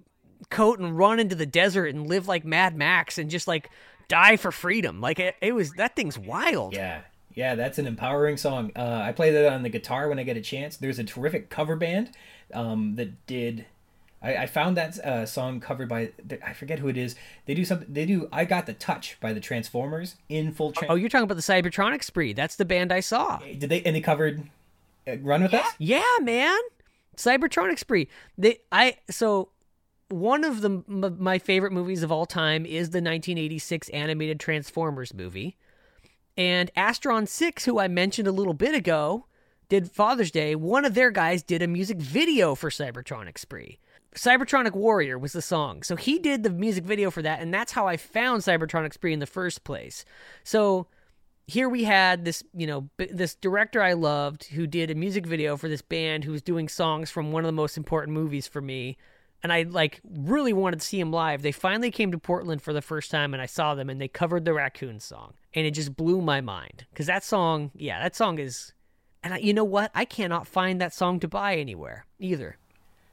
coat 0.50 0.78
and 0.78 0.96
run 0.96 1.20
into 1.20 1.34
the 1.34 1.46
desert 1.46 1.94
and 1.94 2.06
live 2.06 2.28
like 2.28 2.44
Mad 2.44 2.76
Max 2.76 3.18
and 3.18 3.30
just 3.30 3.48
like 3.48 3.70
die 4.08 4.36
for 4.36 4.52
freedom. 4.52 5.00
Like 5.00 5.18
it, 5.18 5.36
it 5.40 5.52
was 5.52 5.72
that 5.72 5.96
thing's 5.96 6.18
wild. 6.18 6.74
Yeah. 6.74 7.02
Yeah, 7.34 7.54
that's 7.54 7.78
an 7.78 7.86
empowering 7.86 8.36
song. 8.36 8.72
Uh, 8.76 9.00
I 9.02 9.12
play 9.12 9.30
that 9.30 9.50
on 9.50 9.62
the 9.62 9.70
guitar 9.70 10.08
when 10.10 10.18
I 10.18 10.22
get 10.22 10.36
a 10.36 10.42
chance. 10.42 10.76
There's 10.76 10.98
a 10.98 11.04
terrific 11.04 11.48
cover 11.48 11.76
band 11.76 12.10
um, 12.52 12.96
that 12.96 13.26
did 13.26 13.64
I, 14.22 14.36
I 14.36 14.46
found 14.46 14.76
that 14.76 14.98
uh, 14.98 15.26
song 15.26 15.60
covered 15.60 15.88
by 15.88 16.12
I 16.44 16.52
forget 16.52 16.78
who 16.78 16.88
it 16.88 16.96
is. 16.96 17.16
They 17.46 17.54
do 17.54 17.64
something. 17.64 17.88
They 17.90 18.06
do 18.06 18.28
"I 18.32 18.44
Got 18.44 18.66
the 18.66 18.74
Touch" 18.74 19.18
by 19.20 19.32
the 19.32 19.40
Transformers 19.40 20.16
in 20.28 20.52
full. 20.52 20.72
oh, 20.88 20.94
you're 20.94 21.08
talking 21.08 21.24
about 21.24 21.36
the 21.36 21.40
Cybertronic 21.42 22.04
Spree. 22.04 22.32
That's 22.32 22.56
the 22.56 22.64
band 22.64 22.92
I 22.92 23.00
saw. 23.00 23.38
Did 23.38 23.68
they? 23.68 23.82
And 23.82 23.96
they 23.96 24.00
covered 24.00 24.44
uh, 25.06 25.16
"Run 25.18 25.42
with 25.42 25.52
yeah. 25.52 25.60
Us." 25.60 25.72
Yeah, 25.78 26.18
man. 26.22 26.58
Cybertronic 27.16 27.78
Spree. 27.78 28.08
They 28.38 28.58
I 28.70 28.98
so 29.10 29.50
one 30.08 30.44
of 30.44 30.60
the 30.60 30.82
m- 30.88 31.16
my 31.18 31.38
favorite 31.38 31.72
movies 31.72 32.02
of 32.02 32.12
all 32.12 32.26
time 32.26 32.64
is 32.64 32.90
the 32.90 32.98
1986 32.98 33.88
animated 33.90 34.38
Transformers 34.38 35.14
movie. 35.14 35.56
And 36.36 36.70
Astron 36.74 37.28
6, 37.28 37.66
who 37.66 37.78
I 37.78 37.88
mentioned 37.88 38.26
a 38.26 38.32
little 38.32 38.54
bit 38.54 38.74
ago, 38.74 39.26
did 39.68 39.90
Father's 39.90 40.30
Day. 40.30 40.54
One 40.54 40.84
of 40.84 40.94
their 40.94 41.10
guys 41.10 41.42
did 41.42 41.62
a 41.62 41.66
music 41.66 41.98
video 41.98 42.54
for 42.54 42.70
Cybertronic 42.70 43.36
Spree. 43.38 43.78
Cybertronic 44.14 44.72
Warrior 44.72 45.18
was 45.18 45.32
the 45.32 45.42
song. 45.42 45.82
So 45.82 45.96
he 45.96 46.18
did 46.18 46.42
the 46.42 46.50
music 46.50 46.84
video 46.84 47.10
for 47.10 47.22
that, 47.22 47.40
and 47.40 47.52
that's 47.52 47.72
how 47.72 47.86
I 47.86 47.96
found 47.96 48.42
Cybertronic 48.42 48.92
Spree 48.92 49.12
in 49.12 49.20
the 49.20 49.26
first 49.26 49.64
place. 49.64 50.04
So 50.44 50.86
here 51.46 51.68
we 51.68 51.84
had 51.84 52.24
this, 52.24 52.42
you 52.54 52.66
know, 52.66 52.88
this 52.98 53.34
director 53.34 53.82
I 53.82 53.94
loved 53.94 54.44
who 54.44 54.66
did 54.66 54.90
a 54.90 54.94
music 54.94 55.26
video 55.26 55.56
for 55.56 55.68
this 55.68 55.82
band 55.82 56.24
who 56.24 56.32
was 56.32 56.42
doing 56.42 56.68
songs 56.68 57.10
from 57.10 57.32
one 57.32 57.42
of 57.42 57.48
the 57.48 57.52
most 57.52 57.76
important 57.76 58.12
movies 58.12 58.46
for 58.46 58.60
me. 58.60 58.96
And 59.42 59.52
I 59.52 59.62
like 59.62 60.00
really 60.04 60.52
wanted 60.52 60.80
to 60.80 60.86
see 60.86 61.00
him 61.00 61.10
live. 61.10 61.42
They 61.42 61.50
finally 61.50 61.90
came 61.90 62.12
to 62.12 62.18
Portland 62.18 62.62
for 62.62 62.72
the 62.72 62.82
first 62.82 63.10
time 63.10 63.34
and 63.34 63.42
I 63.42 63.46
saw 63.46 63.74
them 63.74 63.90
and 63.90 64.00
they 64.00 64.06
covered 64.06 64.44
the 64.44 64.52
Raccoon 64.52 65.00
song. 65.00 65.34
And 65.52 65.66
it 65.66 65.72
just 65.72 65.96
blew 65.96 66.22
my 66.22 66.40
mind 66.40 66.86
cuz 66.94 67.06
that 67.06 67.24
song, 67.24 67.72
yeah, 67.74 68.00
that 68.00 68.14
song 68.14 68.38
is 68.38 68.72
and 69.24 69.34
I, 69.34 69.38
you 69.38 69.52
know 69.52 69.64
what? 69.64 69.90
I 69.96 70.04
cannot 70.04 70.46
find 70.46 70.80
that 70.80 70.94
song 70.94 71.18
to 71.20 71.28
buy 71.28 71.56
anywhere 71.56 72.06
either. 72.20 72.56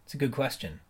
It's 0.06 0.14
a 0.14 0.18
good 0.18 0.32
question 0.32 0.82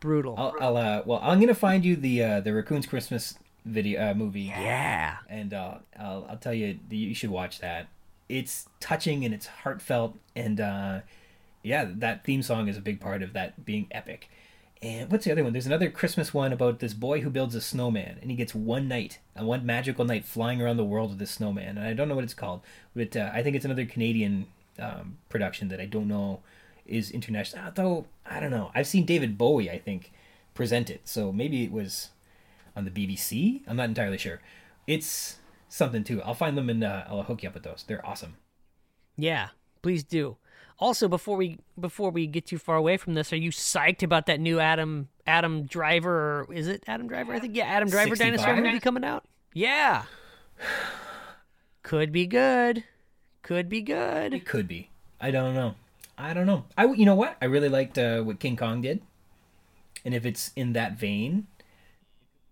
brutal. 0.00 0.34
I'll, 0.36 0.54
I'll 0.60 0.76
uh, 0.76 1.02
well, 1.04 1.20
I'm 1.22 1.40
gonna 1.40 1.54
find 1.54 1.84
you 1.84 1.96
the 1.96 2.22
uh, 2.22 2.40
the 2.40 2.52
Raccoon's 2.52 2.86
Christmas 2.86 3.38
video 3.64 4.10
uh, 4.10 4.14
movie. 4.14 4.42
Yeah, 4.42 5.16
and 5.28 5.52
uh, 5.54 5.78
I'll 5.98 6.26
I'll 6.28 6.36
tell 6.36 6.54
you 6.54 6.78
you 6.90 7.14
should 7.14 7.30
watch 7.30 7.60
that. 7.60 7.88
It's 8.28 8.68
touching 8.80 9.24
and 9.24 9.32
it's 9.32 9.46
heartfelt, 9.46 10.16
and 10.36 10.60
uh, 10.60 11.00
yeah, 11.62 11.86
that 11.88 12.24
theme 12.24 12.42
song 12.42 12.68
is 12.68 12.76
a 12.76 12.80
big 12.80 13.00
part 13.00 13.22
of 13.22 13.32
that 13.32 13.64
being 13.64 13.86
epic. 13.90 14.28
And 14.80 15.10
what's 15.10 15.24
the 15.24 15.32
other 15.32 15.42
one? 15.42 15.52
There's 15.52 15.66
another 15.66 15.90
Christmas 15.90 16.32
one 16.32 16.52
about 16.52 16.78
this 16.78 16.94
boy 16.94 17.20
who 17.22 17.30
builds 17.30 17.56
a 17.56 17.60
snowman, 17.60 18.18
and 18.20 18.30
he 18.30 18.36
gets 18.36 18.54
one 18.54 18.86
night, 18.86 19.18
a 19.34 19.44
one 19.44 19.66
magical 19.66 20.04
night, 20.04 20.24
flying 20.24 20.62
around 20.62 20.76
the 20.76 20.84
world 20.84 21.10
with 21.10 21.18
this 21.18 21.32
snowman. 21.32 21.76
And 21.76 21.86
I 21.86 21.94
don't 21.94 22.08
know 22.08 22.14
what 22.14 22.22
it's 22.22 22.34
called, 22.34 22.60
but 22.94 23.16
uh, 23.16 23.30
I 23.32 23.42
think 23.42 23.56
it's 23.56 23.64
another 23.64 23.84
Canadian 23.86 24.46
um, 24.78 25.18
production 25.28 25.68
that 25.68 25.80
I 25.80 25.86
don't 25.86 26.06
know 26.06 26.40
is 26.88 27.10
international. 27.10 27.64
Although 27.64 28.06
I 28.26 28.40
don't 28.40 28.50
know, 28.50 28.70
I've 28.74 28.86
seen 28.86 29.04
David 29.04 29.38
Bowie, 29.38 29.70
I 29.70 29.78
think, 29.78 30.12
present 30.54 30.90
it. 30.90 31.02
So 31.04 31.32
maybe 31.32 31.64
it 31.64 31.72
was 31.72 32.10
on 32.76 32.84
the 32.84 32.90
BBC. 32.90 33.62
I'm 33.66 33.76
not 33.76 33.88
entirely 33.88 34.18
sure. 34.18 34.40
It's 34.86 35.36
something 35.68 36.04
too. 36.04 36.22
I'll 36.22 36.34
find 36.34 36.56
them 36.56 36.70
and 36.70 36.82
uh, 36.82 37.04
I'll 37.08 37.22
hook 37.22 37.42
you 37.42 37.48
up 37.48 37.54
with 37.54 37.64
those. 37.64 37.84
They're 37.86 38.04
awesome. 38.06 38.36
Yeah, 39.16 39.48
please 39.82 40.04
do. 40.04 40.36
Also, 40.80 41.08
before 41.08 41.36
we 41.36 41.58
before 41.78 42.10
we 42.10 42.26
get 42.26 42.46
too 42.46 42.58
far 42.58 42.76
away 42.76 42.96
from 42.96 43.14
this, 43.14 43.32
are 43.32 43.36
you 43.36 43.50
psyched 43.50 44.04
about 44.04 44.26
that 44.26 44.38
new 44.38 44.60
Adam 44.60 45.08
Adam 45.26 45.64
Driver? 45.66 46.46
Or 46.48 46.54
is 46.54 46.68
it 46.68 46.84
Adam 46.86 47.08
Driver? 47.08 47.34
I 47.34 47.40
think 47.40 47.56
yeah, 47.56 47.64
Adam 47.64 47.88
Driver 47.88 48.14
65? 48.14 48.44
dinosaur 48.44 48.64
movie 48.64 48.80
coming 48.80 49.04
out. 49.04 49.24
Yeah, 49.52 50.04
could 51.82 52.12
be 52.12 52.26
good. 52.26 52.84
Could 53.42 53.68
be 53.68 53.82
good. 53.82 54.34
It 54.34 54.46
could 54.46 54.68
be. 54.68 54.90
I 55.20 55.32
don't 55.32 55.54
know. 55.54 55.74
I 56.18 56.34
don't 56.34 56.46
know. 56.46 56.64
I 56.76 56.86
you 56.86 57.06
know 57.06 57.14
what? 57.14 57.36
I 57.40 57.44
really 57.44 57.68
liked 57.68 57.96
uh, 57.96 58.20
what 58.22 58.40
King 58.40 58.56
Kong 58.56 58.82
did, 58.82 59.00
and 60.04 60.14
if 60.14 60.26
it's 60.26 60.50
in 60.56 60.72
that 60.72 60.98
vein, 60.98 61.46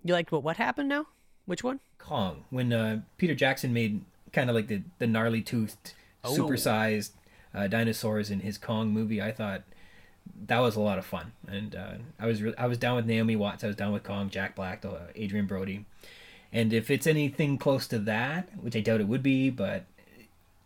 you 0.05 0.14
liked 0.14 0.30
what? 0.30 0.44
What 0.44 0.56
happened 0.56 0.88
now? 0.88 1.06
Which 1.47 1.64
one? 1.64 1.80
Kong. 1.98 2.44
When 2.51 2.72
uh, 2.72 3.01
Peter 3.18 3.34
Jackson 3.34 3.72
made 3.72 4.05
kind 4.32 4.48
of 4.48 4.55
like 4.55 4.68
the 4.68 4.82
the 4.98 5.06
gnarly 5.09 5.43
toothed, 5.43 5.94
oh. 6.22 6.30
supersized 6.30 7.10
uh, 7.52 7.66
dinosaurs 7.66 8.30
in 8.30 8.40
his 8.40 8.56
Kong 8.56 8.90
movie, 8.90 9.20
I 9.20 9.32
thought 9.32 9.62
that 10.47 10.60
was 10.60 10.76
a 10.76 10.80
lot 10.80 10.98
of 10.98 11.05
fun, 11.05 11.32
and 11.48 11.74
uh, 11.74 11.94
I 12.20 12.26
was 12.26 12.43
re- 12.43 12.55
I 12.56 12.68
was 12.68 12.78
down 12.78 12.94
with 12.94 13.06
Naomi 13.06 13.34
Watts. 13.34 13.64
I 13.64 13.66
was 13.66 13.76
down 13.76 13.93
with 13.93 14.05
Kong, 14.05 14.30
Jack 14.30 14.55
Black, 14.55 14.84
uh, 14.84 15.10
Adrien 15.20 15.47
Brody, 15.47 15.86
and 16.52 16.72
if 16.72 16.88
it's 16.88 17.06
anything 17.06 17.59
close 17.59 17.88
to 17.88 17.98
that, 17.98 18.48
which 18.60 18.76
I 18.76 18.80
doubt 18.80 19.01
it 19.01 19.09
would 19.09 19.24
be, 19.24 19.51
but 19.51 19.86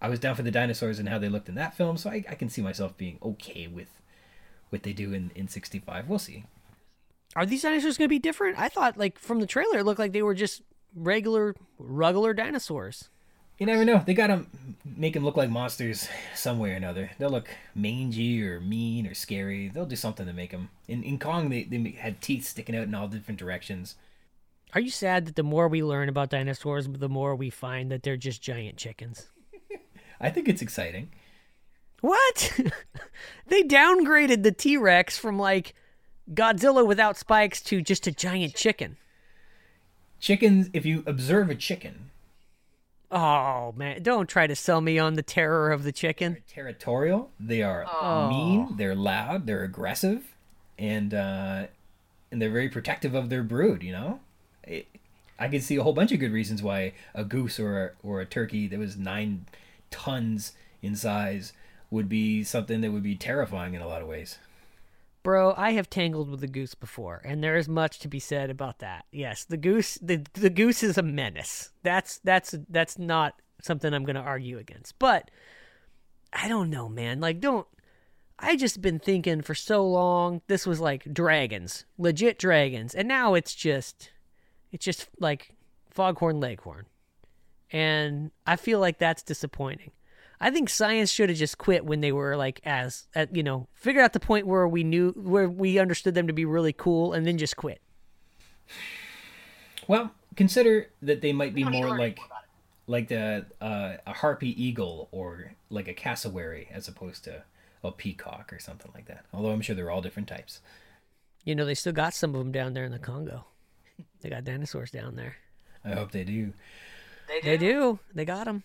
I 0.01 0.09
was 0.09 0.19
down 0.19 0.35
for 0.35 0.43
the 0.43 0.51
dinosaurs 0.51 0.99
and 0.99 1.09
how 1.09 1.19
they 1.19 1.29
looked 1.29 1.49
in 1.49 1.55
that 1.57 1.75
film, 1.75 1.97
so 1.97 2.11
I, 2.11 2.25
I 2.29 2.35
can 2.35 2.49
see 2.49 2.63
myself 2.63 2.97
being 2.97 3.19
okay 3.23 3.67
with 3.67 3.89
what 4.71 4.83
they 4.83 4.93
do 4.93 5.13
in, 5.13 5.31
in 5.35 5.49
65. 5.49 6.09
We'll 6.09 6.19
see. 6.19 6.45
Are 7.37 7.47
these 7.47 7.63
dinosaurs 7.63 7.99
going 7.99 8.07
to 8.07 8.15
be 8.15 8.19
different? 8.19 8.59
I 8.59 8.69
thought, 8.69 8.97
like, 8.97 9.19
from 9.19 9.41
the 9.41 9.47
trailer, 9.47 9.79
it 9.79 9.85
looked 9.85 9.99
like 9.99 10.13
they 10.13 10.23
were 10.23 10.35
just 10.35 10.63
regular, 10.95 11.55
regular 11.79 12.33
dinosaurs. 12.35 13.09
You 13.59 13.67
never 13.67 13.85
know. 13.85 14.03
They 14.05 14.15
got 14.15 14.29
to 14.29 14.47
make 14.97 15.13
them 15.13 15.25
look 15.25 15.37
like 15.37 15.51
monsters 15.51 16.09
some 16.35 16.59
way 16.59 16.73
or 16.73 16.77
another. 16.77 17.11
They'll 17.19 17.31
look 17.31 17.51
mangy 17.75 18.43
or 18.43 18.59
mean 18.59 19.07
or 19.07 19.15
scary. 19.15 19.69
They'll 19.69 19.85
do 19.85 19.97
something 19.97 20.27
to 20.27 20.33
make 20.33 20.51
them. 20.51 20.71
In, 20.89 21.03
in 21.03 21.19
Kong, 21.19 21.51
they, 21.51 21.65
they 21.65 21.91
had 21.91 22.23
teeth 22.23 22.47
sticking 22.47 22.75
out 22.75 22.85
in 22.85 22.95
all 22.95 23.07
different 23.07 23.39
directions. 23.39 23.97
Are 24.73 24.81
you 24.81 24.91
sad 24.91 25.27
that 25.27 25.37
the 25.37 25.43
more 25.43 25.69
we 25.69 25.83
learn 25.83 26.09
about 26.09 26.31
dinosaurs, 26.31 26.89
the 26.89 27.09
more 27.09 27.35
we 27.35 27.51
find 27.51 27.91
that 27.91 28.03
they're 28.03 28.17
just 28.17 28.41
giant 28.41 28.77
chickens? 28.77 29.27
I 30.21 30.31
think 30.31 30.49
it's 30.49 30.63
exciting. 30.63 31.11
What? 32.01 32.61
they 33.47 33.63
downgraded 33.63 34.43
the 34.43 34.53
T 34.53 34.77
Rex 34.77 35.19
from 35.19 35.39
like 35.39 35.75
Godzilla 36.33 36.87
without 36.87 37.17
spikes 37.17 37.61
to 37.63 37.83
just 37.83 38.07
a 38.07 38.13
giant 38.13 38.55
chicken. 38.55 38.97
Chickens, 40.19 40.69
if 40.73 40.85
you 40.85 41.03
observe 41.07 41.51
a 41.51 41.55
chicken. 41.55 42.11
Oh, 43.11 43.73
man. 43.77 44.03
Don't 44.03 44.29
try 44.29 44.47
to 44.47 44.55
sell 44.55 44.81
me 44.81 44.99
on 44.99 45.15
the 45.15 45.23
terror 45.23 45.73
of 45.73 45.83
the 45.83 45.93
chicken. 45.93 46.35
They're 46.35 46.43
territorial. 46.65 47.31
They 47.41 47.63
are 47.63 47.85
oh. 47.87 48.29
mean. 48.29 48.77
They're 48.77 48.95
loud. 48.95 49.47
They're 49.47 49.65
aggressive. 49.65 50.35
And, 50.79 51.13
uh, 51.13 51.67
and 52.31 52.41
they're 52.41 52.51
very 52.51 52.69
protective 52.69 53.15
of 53.15 53.29
their 53.29 53.43
brood, 53.43 53.83
you 53.83 53.93
know? 53.93 54.21
It, 54.63 54.87
I 55.39 55.49
could 55.49 55.63
see 55.63 55.77
a 55.77 55.83
whole 55.83 55.93
bunch 55.93 56.13
of 56.13 56.21
good 56.21 56.33
reasons 56.33 56.63
why 56.63 56.93
a 57.15 57.25
goose 57.25 57.59
or 57.59 57.87
a, 57.87 57.91
or 58.07 58.21
a 58.21 58.27
turkey 58.27 58.69
that 58.69 58.79
was 58.79 58.97
nine 58.97 59.47
tons 59.91 60.53
in 60.83 60.97
size 60.97 61.53
would 61.91 62.09
be 62.09 62.45
something 62.45 62.81
that 62.81 62.93
would 62.93 63.03
be 63.03 63.17
terrifying 63.17 63.75
in 63.75 63.83
a 63.83 63.89
lot 63.89 64.03
of 64.03 64.09
ways. 64.09 64.39
Bro, 65.23 65.55
I 65.57 65.73
have 65.73 65.91
tangled 65.91 66.31
with 66.31 66.43
a 66.43 66.47
goose 66.47 66.75
before, 66.75 67.21
and 67.25 67.45
there 67.45 67.57
is 67.57 67.69
much 67.69 67.99
to 67.99 68.09
be 68.09 68.19
said 68.19 68.49
about 68.49 68.79
that. 68.79 69.05
Yes, 69.13 69.45
the 69.45 69.59
goose 69.59 69.99
the 70.01 70.25
the 70.33 70.49
goose 70.49 70.83
is 70.83 70.97
a 70.97 71.03
menace. 71.03 71.71
That's 71.83 72.19
that's 72.25 72.55
that's 72.71 72.99
not 72.99 73.35
something 73.61 73.93
I'm 73.93 74.05
going 74.05 74.17
to 74.17 74.23
argue 74.23 74.59
against. 74.59 74.99
But 74.99 75.31
I 76.33 76.49
don't 76.49 76.71
know, 76.71 76.89
man. 76.89 77.21
Like 77.21 77.41
don't 77.41 77.67
I 78.39 78.57
just 78.57 78.81
been 78.81 78.99
thinking 78.99 79.43
for 79.43 79.55
so 79.55 79.87
long 79.87 80.41
this 80.47 80.67
was 80.67 80.81
like 80.81 81.13
dragons, 81.13 81.85
legit 81.99 82.39
dragons, 82.39 82.95
and 82.95 83.07
now 83.07 83.35
it's 83.35 83.55
just 83.55 84.11
it's 84.73 84.85
just 84.85 85.09
like 85.19 85.55
foghorn 85.91 86.41
leghorn. 86.41 86.87
And 87.73 88.31
I 88.47 88.57
feel 88.57 88.81
like 88.81 88.99
that's 88.99 89.23
disappointing. 89.23 89.93
I 90.41 90.51
think 90.51 90.71
science 90.71 91.11
should 91.11 91.29
have 91.29 91.39
just 91.39 91.59
quit 91.59 91.85
when 91.85 92.01
they 92.01 92.13
were 92.13 92.37
like 92.37 92.61
as 92.65 93.07
at, 93.15 93.35
you 93.37 93.43
know, 93.43 93.69
figured 93.75 94.03
out 94.03 94.15
the 94.15 94.21
point 94.21 94.47
where 94.47 94.67
we 94.67 94.83
knew 94.83 95.11
where 95.11 95.49
we 95.49 95.79
understood 95.79 96.15
them 96.15 96.27
to 96.27 96.33
be 96.33 96.47
really 96.47 96.73
cool 96.73 97.13
and 97.13 97.27
then 97.27 97.37
just 97.37 97.57
quit. 97.57 97.81
Well, 99.87 100.13
consider 100.37 100.89
that 101.03 101.21
they 101.21 101.33
might 101.33 101.55
be 101.55 101.65
more 101.65 101.99
like 101.99 102.19
like 102.87 103.09
the 103.09 103.47
uh, 103.61 103.97
a 104.07 104.13
harpy 104.13 104.63
eagle 104.63 105.09
or 105.13 105.53
like 105.69 105.89
a 105.89 105.95
cassowary 105.95 106.69
as 106.73 106.89
opposed 106.89 107.25
to 107.25 107.43
a 107.85 107.93
peacock 107.93 108.53
or 108.53 108.59
something 108.59 108.91
like 108.95 109.07
that. 109.07 109.25
Although 109.33 109.51
I'm 109.51 109.61
sure 109.61 109.77
they're 109.77 109.91
all 109.91 110.03
different 110.03 110.29
types. 110.29 110.61
You 111.45 111.55
know, 111.55 111.65
they 111.65 111.75
still 111.75 111.93
got 111.93 112.15
some 112.15 112.35
of 112.35 112.39
them 112.39 112.53
down 112.53 112.75
there 112.75 112.85
in 112.85 112.93
the 112.93 112.99
Congo. 112.99 113.45
They 114.21 114.29
got 114.29 114.45
dinosaurs 114.45 114.91
down 114.91 115.17
there. 115.17 115.37
I 115.85 115.91
hope 115.91 116.13
they 116.13 116.25
do. 116.25 116.53
They 117.31 117.41
do. 117.41 117.49
They, 117.49 117.57
do. 117.59 117.99
they 118.15 118.25
got 118.25 118.45
them. 118.45 118.65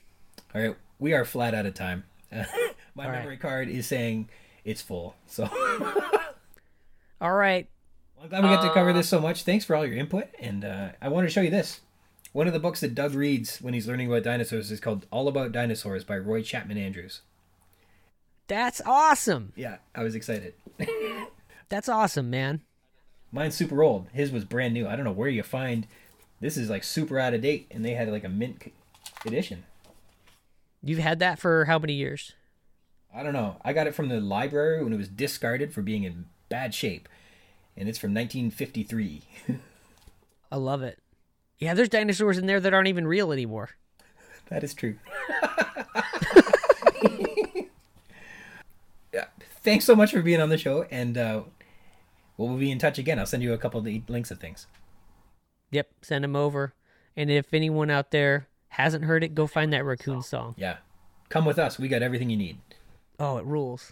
All 0.53 0.61
right, 0.61 0.75
we 0.99 1.13
are 1.13 1.23
flat 1.25 1.53
out 1.53 1.65
of 1.65 1.73
time. 1.73 2.03
My 2.31 3.05
All 3.05 3.11
right. 3.11 3.19
memory 3.19 3.37
card 3.37 3.69
is 3.69 3.87
saying 3.87 4.29
it's 4.63 4.81
full. 4.81 5.15
So 5.27 5.47
All 7.21 7.33
right. 7.33 7.67
I'm 8.21 8.29
glad 8.29 8.43
we 8.43 8.49
got 8.49 8.61
to 8.63 8.73
cover 8.73 8.93
this 8.93 9.07
so 9.07 9.19
much. 9.19 9.43
Thanks 9.43 9.65
for 9.65 9.75
all 9.75 9.85
your 9.85 9.97
input. 9.97 10.27
And 10.39 10.65
uh, 10.65 10.89
I 11.01 11.09
want 11.09 11.27
to 11.27 11.31
show 11.31 11.41
you 11.41 11.49
this. 11.51 11.81
One 12.31 12.47
of 12.47 12.53
the 12.53 12.59
books 12.59 12.81
that 12.81 12.95
Doug 12.95 13.13
reads 13.13 13.61
when 13.61 13.73
he's 13.73 13.87
learning 13.87 14.07
about 14.07 14.23
dinosaurs 14.23 14.71
is 14.71 14.79
called 14.79 15.05
All 15.11 15.27
About 15.27 15.51
Dinosaurs 15.51 16.03
by 16.03 16.17
Roy 16.17 16.41
Chapman 16.41 16.77
Andrews. 16.77 17.21
That's 18.47 18.81
awesome. 18.85 19.53
Yeah, 19.55 19.77
I 19.93 20.03
was 20.03 20.15
excited. 20.15 20.53
That's 21.69 21.87
awesome, 21.89 22.29
man. 22.29 22.61
Mine's 23.31 23.55
super 23.55 23.83
old. 23.83 24.07
His 24.13 24.31
was 24.31 24.45
brand 24.45 24.73
new. 24.73 24.87
I 24.87 24.95
don't 24.95 25.05
know 25.05 25.11
where 25.11 25.29
you 25.29 25.43
find. 25.43 25.87
This 26.39 26.57
is 26.57 26.69
like 26.69 26.83
super 26.83 27.19
out 27.19 27.33
of 27.33 27.41
date, 27.41 27.67
and 27.71 27.83
they 27.83 27.91
had 27.91 28.09
like 28.09 28.23
a 28.23 28.29
mint 28.29 28.71
edition. 29.25 29.63
You've 30.83 30.99
had 30.99 31.19
that 31.19 31.39
for 31.39 31.65
how 31.65 31.79
many 31.79 31.93
years? 31.93 32.33
I 33.13 33.23
don't 33.23 33.33
know. 33.33 33.57
I 33.63 33.73
got 33.73 33.87
it 33.87 33.95
from 33.95 34.09
the 34.09 34.19
library 34.19 34.83
when 34.83 34.93
it 34.93 34.97
was 34.97 35.07
discarded 35.07 35.73
for 35.73 35.81
being 35.81 36.03
in 36.03 36.25
bad 36.49 36.75
shape, 36.75 37.07
and 37.77 37.87
it's 37.87 37.97
from 37.97 38.13
1953. 38.13 39.21
I 40.51 40.57
love 40.57 40.83
it. 40.83 40.99
Yeah, 41.57 41.73
there's 41.73 41.89
dinosaurs 41.89 42.37
in 42.37 42.45
there 42.45 42.59
that 42.59 42.73
aren't 42.73 42.89
even 42.89 43.07
real 43.07 43.31
anymore. 43.31 43.69
that 44.49 44.63
is 44.63 44.73
true. 44.73 44.97
yeah. 49.13 49.25
Thanks 49.63 49.85
so 49.85 49.95
much 49.95 50.11
for 50.11 50.21
being 50.21 50.41
on 50.41 50.49
the 50.49 50.57
show, 50.57 50.85
and 50.91 51.17
uh, 51.17 51.43
we'll 52.37 52.57
be 52.57 52.69
in 52.69 52.79
touch 52.79 52.99
again. 52.99 53.17
I'll 53.17 53.25
send 53.25 53.41
you 53.41 53.53
a 53.53 53.57
couple 53.57 53.79
of 53.79 53.85
the 53.85 54.03
links 54.07 54.29
of 54.29 54.39
things. 54.39 54.67
Yep, 55.75 55.89
send 56.03 56.23
them 56.23 56.37
over. 56.37 56.73
And 57.17 57.29
if 57.29 57.53
anyone 57.53 57.89
out 57.89 58.11
there 58.11 58.47
hasn't 58.69 59.03
heard 59.03 59.25
it, 59.25 59.35
go 59.35 59.45
find 59.45 59.73
that 59.73 59.83
raccoon 59.83 60.21
song. 60.21 60.55
Yeah. 60.57 60.77
Come 61.27 61.43
with 61.43 61.59
us. 61.59 61.77
We 61.77 61.89
got 61.89 62.01
everything 62.01 62.29
you 62.29 62.37
need. 62.37 62.59
Oh, 63.19 63.35
it 63.37 63.45
rules. 63.45 63.91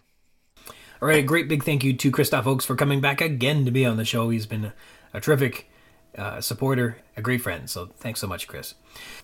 All 1.02 1.10
right, 1.10 1.20
a 1.20 1.28
great 1.28 1.50
big 1.50 1.64
thank 1.66 1.84
you 1.84 1.92
to 1.94 2.12
Kristoph 2.12 2.44
Ochs 2.44 2.64
for 2.64 2.78
coming 2.78 3.02
back 3.02 3.20
again 3.20 3.66
to 3.66 3.72
be 3.72 3.86
on 3.86 3.98
the 3.98 4.06
show. 4.06 4.30
He's 4.30 4.46
been 4.46 4.66
a, 4.66 4.74
a 5.14 5.20
terrific 5.20 5.70
uh, 6.18 6.42
supporter, 6.42 6.98
a 7.18 7.22
great 7.22 7.42
friend. 7.42 7.70
So 7.70 7.90
thanks 7.98 8.20
so 8.20 8.28
much, 8.28 8.48
Chris. 8.48 8.76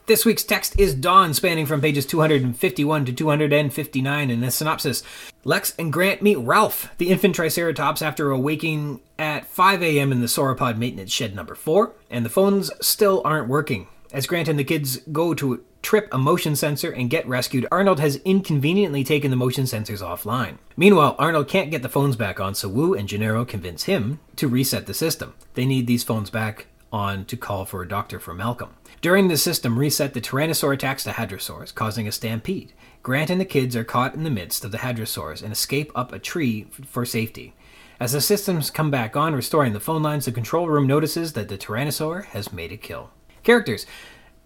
This 0.06 0.26
week's 0.26 0.44
text 0.44 0.80
is 0.80 0.96
Dawn, 0.96 1.34
spanning 1.34 1.66
from 1.66 1.82
pages 1.82 2.06
251 2.06 3.06
to 3.06 3.14
259 3.14 4.30
in 4.30 4.40
the 4.40 4.52
synopsis. 4.52 5.04
Lex 5.44 5.74
and 5.78 5.94
Grant 5.94 6.22
meet 6.22 6.38
Ralph, 6.38 6.90
the 6.98 7.10
infant 7.10 7.36
Triceratops, 7.36 8.02
after 8.02 8.32
awaking 8.32 9.02
at 9.18 9.46
5 9.46 9.84
a.m. 9.84 10.12
in 10.12 10.22
the 10.22 10.28
sauropod 10.28 10.78
maintenance 10.78 11.12
shed 11.12 11.36
number 11.36 11.56
4, 11.56 11.92
and 12.10 12.26
the 12.26 12.30
phones 12.30 12.72
still 12.82 13.22
aren't 13.24 13.48
working. 13.48 13.88
As 14.12 14.26
Grant 14.26 14.48
and 14.48 14.58
the 14.58 14.64
kids 14.64 14.98
go 15.12 15.36
to 15.36 15.64
trip 15.84 16.10
a 16.12 16.18
motion 16.18 16.56
sensor 16.56 16.92
and 16.92 17.10
get 17.10 17.28
rescued, 17.28 17.68
Arnold 17.72 18.00
has 18.00 18.18
inconveniently 18.18 19.04
taken 19.04 19.30
the 19.30 19.38
motion 19.38 19.66
sensors 19.66 20.02
offline. 20.02 20.58
Meanwhile, 20.76 21.16
Arnold 21.20 21.48
can't 21.48 21.72
get 21.72 21.84
the 21.84 21.90
phones 21.90 22.16
back 22.16 22.40
on, 22.40 22.56
so 22.56 22.68
Wu 22.68 22.96
and 22.96 23.08
Gennaro 23.08 23.46
convince 23.46 23.84
him 23.84 24.20
to 24.36 24.48
reset 24.48 24.88
the 24.88 24.94
system. 24.94 25.36
They 25.54 25.66
need 25.66 25.86
these 25.86 26.04
phones 26.04 26.32
back 26.32 26.66
on 26.92 27.26
to 27.26 27.38
call 27.38 27.66
for 27.66 27.82
a 27.82 27.88
doctor 27.88 28.20
for 28.20 28.34
Malcolm. 28.34 28.76
During 29.02 29.28
the 29.28 29.38
system 29.38 29.78
reset, 29.78 30.14
the 30.14 30.22
Tyrannosaur 30.22 30.74
attacks 30.74 31.04
the 31.04 31.12
Hadrosaurs, 31.12 31.74
causing 31.74 32.08
a 32.08 32.12
stampede. 32.12 32.74
Grant 33.04 33.30
and 33.30 33.40
the 33.40 33.46
kids 33.46 33.76
are 33.76 33.84
caught 33.84 34.14
in 34.14 34.24
the 34.24 34.30
midst 34.30 34.66
of 34.66 34.72
the 34.72 34.80
Hadrosaurs 34.80 35.42
and 35.42 35.52
escape 35.52 35.92
up 35.96 36.12
a 36.12 36.20
tree 36.20 36.68
for 36.86 37.06
safety. 37.06 37.54
As 38.00 38.14
the 38.14 38.22
systems 38.22 38.72
come 38.72 38.92
back 38.92 39.16
on, 39.16 39.36
restoring 39.36 39.74
the 39.74 39.80
phone 39.80 40.02
lines, 40.02 40.26
the 40.26 40.32
control 40.32 40.68
room 40.68 40.88
notices 40.88 41.34
that 41.34 41.50
the 41.50 41.58
Tyrannosaur 41.58 42.26
has 42.26 42.54
made 42.54 42.72
a 42.72 42.78
kill. 42.78 43.12
Characters 43.44 43.86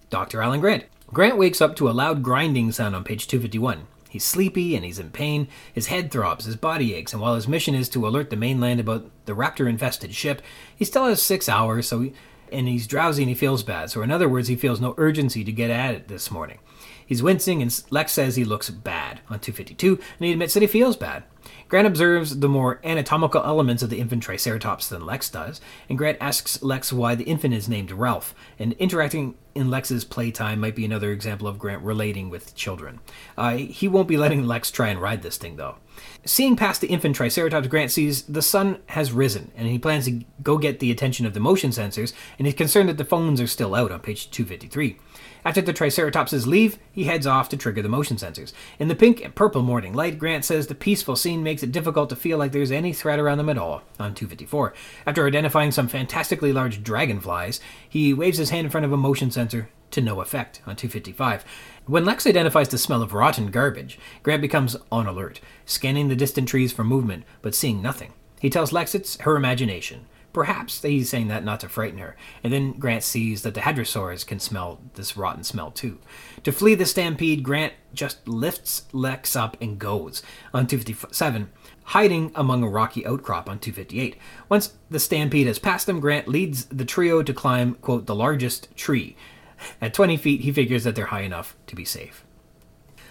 Dr. 0.09 0.41
Alan 0.41 0.59
Grant. 0.59 0.85
Grant 1.07 1.37
wakes 1.37 1.61
up 1.61 1.75
to 1.75 1.89
a 1.89 1.91
loud 1.91 2.23
grinding 2.23 2.71
sound 2.71 2.95
on 2.95 3.03
page 3.03 3.27
251. 3.27 3.87
He's 4.09 4.23
sleepy 4.23 4.75
and 4.75 4.85
he's 4.85 4.99
in 4.99 5.09
pain. 5.09 5.47
His 5.73 5.87
head 5.87 6.11
throbs, 6.11 6.45
his 6.45 6.55
body 6.55 6.93
aches, 6.93 7.13
and 7.13 7.21
while 7.21 7.33
his 7.33 7.47
mission 7.47 7.73
is 7.73 7.89
to 7.89 8.07
alert 8.07 8.29
the 8.29 8.35
mainland 8.35 8.79
about 8.79 9.09
the 9.25 9.33
raptor 9.33 9.67
infested 9.67 10.13
ship, 10.13 10.43
he 10.75 10.85
still 10.85 11.07
has 11.07 11.19
six 11.21 11.49
hours, 11.49 11.87
so 11.87 12.01
he, 12.01 12.13
and 12.53 12.67
he's 12.67 12.87
drowsy 12.87 13.23
and 13.23 13.29
he 13.29 13.35
feels 13.35 13.63
bad. 13.63 13.89
So, 13.89 14.01
in 14.01 14.11
other 14.11 14.29
words, 14.29 14.47
he 14.47 14.55
feels 14.55 14.79
no 14.79 14.93
urgency 14.97 15.43
to 15.43 15.51
get 15.51 15.69
at 15.69 15.95
it 15.95 16.07
this 16.07 16.31
morning. 16.31 16.59
He's 17.05 17.23
wincing, 17.23 17.61
and 17.61 17.83
Lex 17.89 18.11
says 18.11 18.35
he 18.35 18.45
looks 18.45 18.69
bad 18.69 19.19
on 19.29 19.39
252, 19.39 19.95
and 19.95 20.25
he 20.25 20.31
admits 20.31 20.53
that 20.53 20.61
he 20.61 20.67
feels 20.67 20.95
bad. 20.95 21.23
Grant 21.67 21.87
observes 21.87 22.39
the 22.39 22.47
more 22.47 22.79
anatomical 22.83 23.43
elements 23.43 23.83
of 23.83 23.89
the 23.89 23.99
infant 23.99 24.23
Triceratops 24.23 24.87
than 24.87 25.05
Lex 25.05 25.29
does, 25.29 25.59
and 25.89 25.97
Grant 25.97 26.17
asks 26.21 26.61
Lex 26.61 26.93
why 26.93 27.15
the 27.15 27.25
infant 27.25 27.53
is 27.53 27.67
named 27.67 27.91
Ralph, 27.91 28.33
and 28.57 28.73
interacting 28.73 29.35
in 29.55 29.69
Lex's 29.69 30.05
playtime 30.05 30.59
might 30.59 30.75
be 30.75 30.85
another 30.85 31.11
example 31.11 31.47
of 31.47 31.59
Grant 31.59 31.81
relating 31.83 32.29
with 32.29 32.55
children. 32.55 32.99
Uh, 33.37 33.57
he 33.57 33.87
won't 33.87 34.07
be 34.07 34.17
letting 34.17 34.45
Lex 34.45 34.71
try 34.71 34.89
and 34.89 35.01
ride 35.01 35.21
this 35.21 35.37
thing, 35.37 35.57
though. 35.57 35.77
Seeing 36.25 36.55
past 36.55 36.79
the 36.79 36.87
infant 36.87 37.17
Triceratops, 37.17 37.67
Grant 37.67 37.91
sees 37.91 38.23
the 38.23 38.41
sun 38.41 38.79
has 38.87 39.11
risen, 39.11 39.51
and 39.57 39.67
he 39.67 39.77
plans 39.77 40.05
to 40.05 40.23
go 40.41 40.57
get 40.57 40.79
the 40.79 40.89
attention 40.89 41.25
of 41.25 41.33
the 41.33 41.41
motion 41.41 41.71
sensors, 41.71 42.13
and 42.37 42.47
he's 42.47 42.55
concerned 42.55 42.87
that 42.87 42.97
the 42.97 43.03
phones 43.03 43.41
are 43.41 43.47
still 43.47 43.75
out 43.75 43.91
on 43.91 43.99
page 43.99 44.31
253. 44.31 44.97
After 45.45 45.61
the 45.61 45.73
Triceratopses 45.73 46.45
leave, 46.45 46.79
he 46.91 47.03
heads 47.03 47.27
off 47.27 47.49
to 47.49 47.57
trigger 47.57 47.81
the 47.81 47.89
motion 47.89 48.17
sensors. 48.17 48.53
In 48.79 48.87
the 48.87 48.95
pink 48.95 49.23
and 49.23 49.35
purple 49.35 49.61
morning 49.61 49.93
light, 49.93 50.17
Grant 50.17 50.45
says 50.45 50.67
the 50.67 50.75
peaceful 50.75 51.15
scene 51.15 51.43
makes 51.43 51.63
it 51.63 51.71
difficult 51.71 52.09
to 52.09 52.15
feel 52.15 52.37
like 52.37 52.51
there's 52.51 52.71
any 52.71 52.93
threat 52.93 53.19
around 53.19 53.39
them 53.39 53.49
at 53.49 53.57
all 53.57 53.83
on 53.99 54.15
254. 54.15 54.73
After 55.05 55.27
identifying 55.27 55.71
some 55.71 55.87
fantastically 55.87 56.53
large 56.53 56.83
dragonflies, 56.83 57.59
he 57.87 58.13
waves 58.13 58.37
his 58.37 58.51
hand 58.51 58.65
in 58.65 58.71
front 58.71 58.85
of 58.85 58.93
a 58.93 58.97
motion 58.97 59.31
sensor 59.31 59.69
to 59.91 60.01
no 60.01 60.21
effect 60.21 60.61
on 60.65 60.75
255. 60.75 61.45
When 61.85 62.05
Lex 62.05 62.25
identifies 62.25 62.69
the 62.69 62.77
smell 62.77 63.01
of 63.01 63.13
rotten 63.13 63.51
garbage, 63.51 63.99
Grant 64.23 64.41
becomes 64.41 64.75
on 64.91 65.07
alert, 65.07 65.39
scanning 65.65 66.07
the 66.07 66.15
distant 66.15 66.47
trees 66.47 66.71
for 66.71 66.83
movement, 66.83 67.25
but 67.41 67.53
seeing 67.53 67.81
nothing. 67.81 68.13
He 68.39 68.49
tells 68.49 68.71
Lex 68.71 68.95
it's 68.95 69.19
her 69.21 69.35
imagination. 69.35 70.05
Perhaps 70.33 70.81
he's 70.81 71.09
saying 71.09 71.27
that 71.27 71.43
not 71.43 71.59
to 71.59 71.69
frighten 71.69 71.99
her, 71.99 72.17
and 72.43 72.51
then 72.51 72.73
Grant 72.73 73.03
sees 73.03 73.43
that 73.43 73.53
the 73.53 73.61
hadrosaurs 73.61 74.25
can 74.25 74.39
smell 74.39 74.81
this 74.95 75.15
rotten 75.15 75.43
smell 75.43 75.69
too. 75.69 75.99
To 76.43 76.51
flee 76.51 76.73
the 76.73 76.87
stampede, 76.87 77.43
Grant 77.43 77.73
just 77.93 78.27
lifts 78.27 78.87
Lex 78.91 79.35
up 79.35 79.55
and 79.61 79.77
goes 79.77 80.23
on 80.51 80.65
257, 80.65 81.51
hiding 81.83 82.31
among 82.33 82.63
a 82.63 82.67
rocky 82.67 83.05
outcrop 83.05 83.47
on 83.47 83.59
258. 83.59 84.17
Once 84.49 84.73
the 84.89 84.99
stampede 84.99 85.45
has 85.45 85.59
passed 85.59 85.85
them, 85.85 85.99
Grant 85.99 86.27
leads 86.27 86.65
the 86.65 86.85
trio 86.85 87.21
to 87.21 87.33
climb, 87.33 87.75
quote, 87.75 88.07
the 88.07 88.15
largest 88.15 88.75
tree. 88.75 89.15
At 89.79 89.93
20 89.93 90.17
feet, 90.17 90.41
he 90.41 90.51
figures 90.51 90.83
that 90.83 90.95
they're 90.95 91.05
high 91.05 91.21
enough 91.21 91.55
to 91.67 91.75
be 91.75 91.85
safe. 91.85 92.25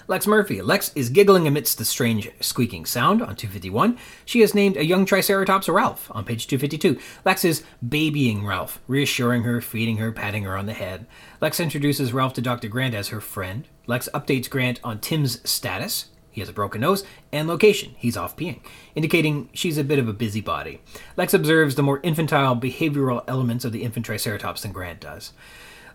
Lex 0.08 0.26
Murphy. 0.26 0.60
Lex 0.60 0.92
is 0.94 1.10
giggling 1.10 1.46
amidst 1.46 1.78
the 1.78 1.84
strange 1.84 2.30
squeaking 2.40 2.84
sound 2.84 3.22
on 3.22 3.36
251. 3.36 3.98
She 4.24 4.40
has 4.40 4.54
named 4.54 4.76
a 4.76 4.84
young 4.84 5.04
Triceratops 5.04 5.68
Ralph 5.68 6.10
on 6.10 6.24
page 6.24 6.46
252. 6.46 7.00
Lex 7.24 7.44
is 7.44 7.62
babying 7.86 8.44
Ralph, 8.44 8.80
reassuring 8.86 9.42
her, 9.42 9.60
feeding 9.60 9.98
her, 9.98 10.12
patting 10.12 10.44
her 10.44 10.56
on 10.56 10.66
the 10.66 10.72
head. 10.72 11.06
Lex 11.40 11.60
introduces 11.60 12.12
Ralph 12.12 12.34
to 12.34 12.42
Dr. 12.42 12.68
Grant 12.68 12.94
as 12.94 13.08
her 13.08 13.20
friend. 13.20 13.68
Lex 13.86 14.08
updates 14.12 14.50
Grant 14.50 14.80
on 14.82 15.00
Tim's 15.00 15.48
status. 15.48 16.06
He 16.30 16.40
has 16.40 16.48
a 16.48 16.54
broken 16.54 16.80
nose 16.80 17.04
and 17.30 17.46
location. 17.46 17.94
He's 17.98 18.16
off 18.16 18.36
peeing, 18.36 18.60
indicating 18.94 19.50
she's 19.52 19.76
a 19.76 19.84
bit 19.84 19.98
of 19.98 20.08
a 20.08 20.14
busybody. 20.14 20.80
Lex 21.16 21.34
observes 21.34 21.74
the 21.74 21.82
more 21.82 22.00
infantile 22.02 22.56
behavioral 22.56 23.22
elements 23.28 23.64
of 23.64 23.72
the 23.72 23.82
infant 23.82 24.06
Triceratops 24.06 24.62
than 24.62 24.72
Grant 24.72 25.00
does. 25.00 25.32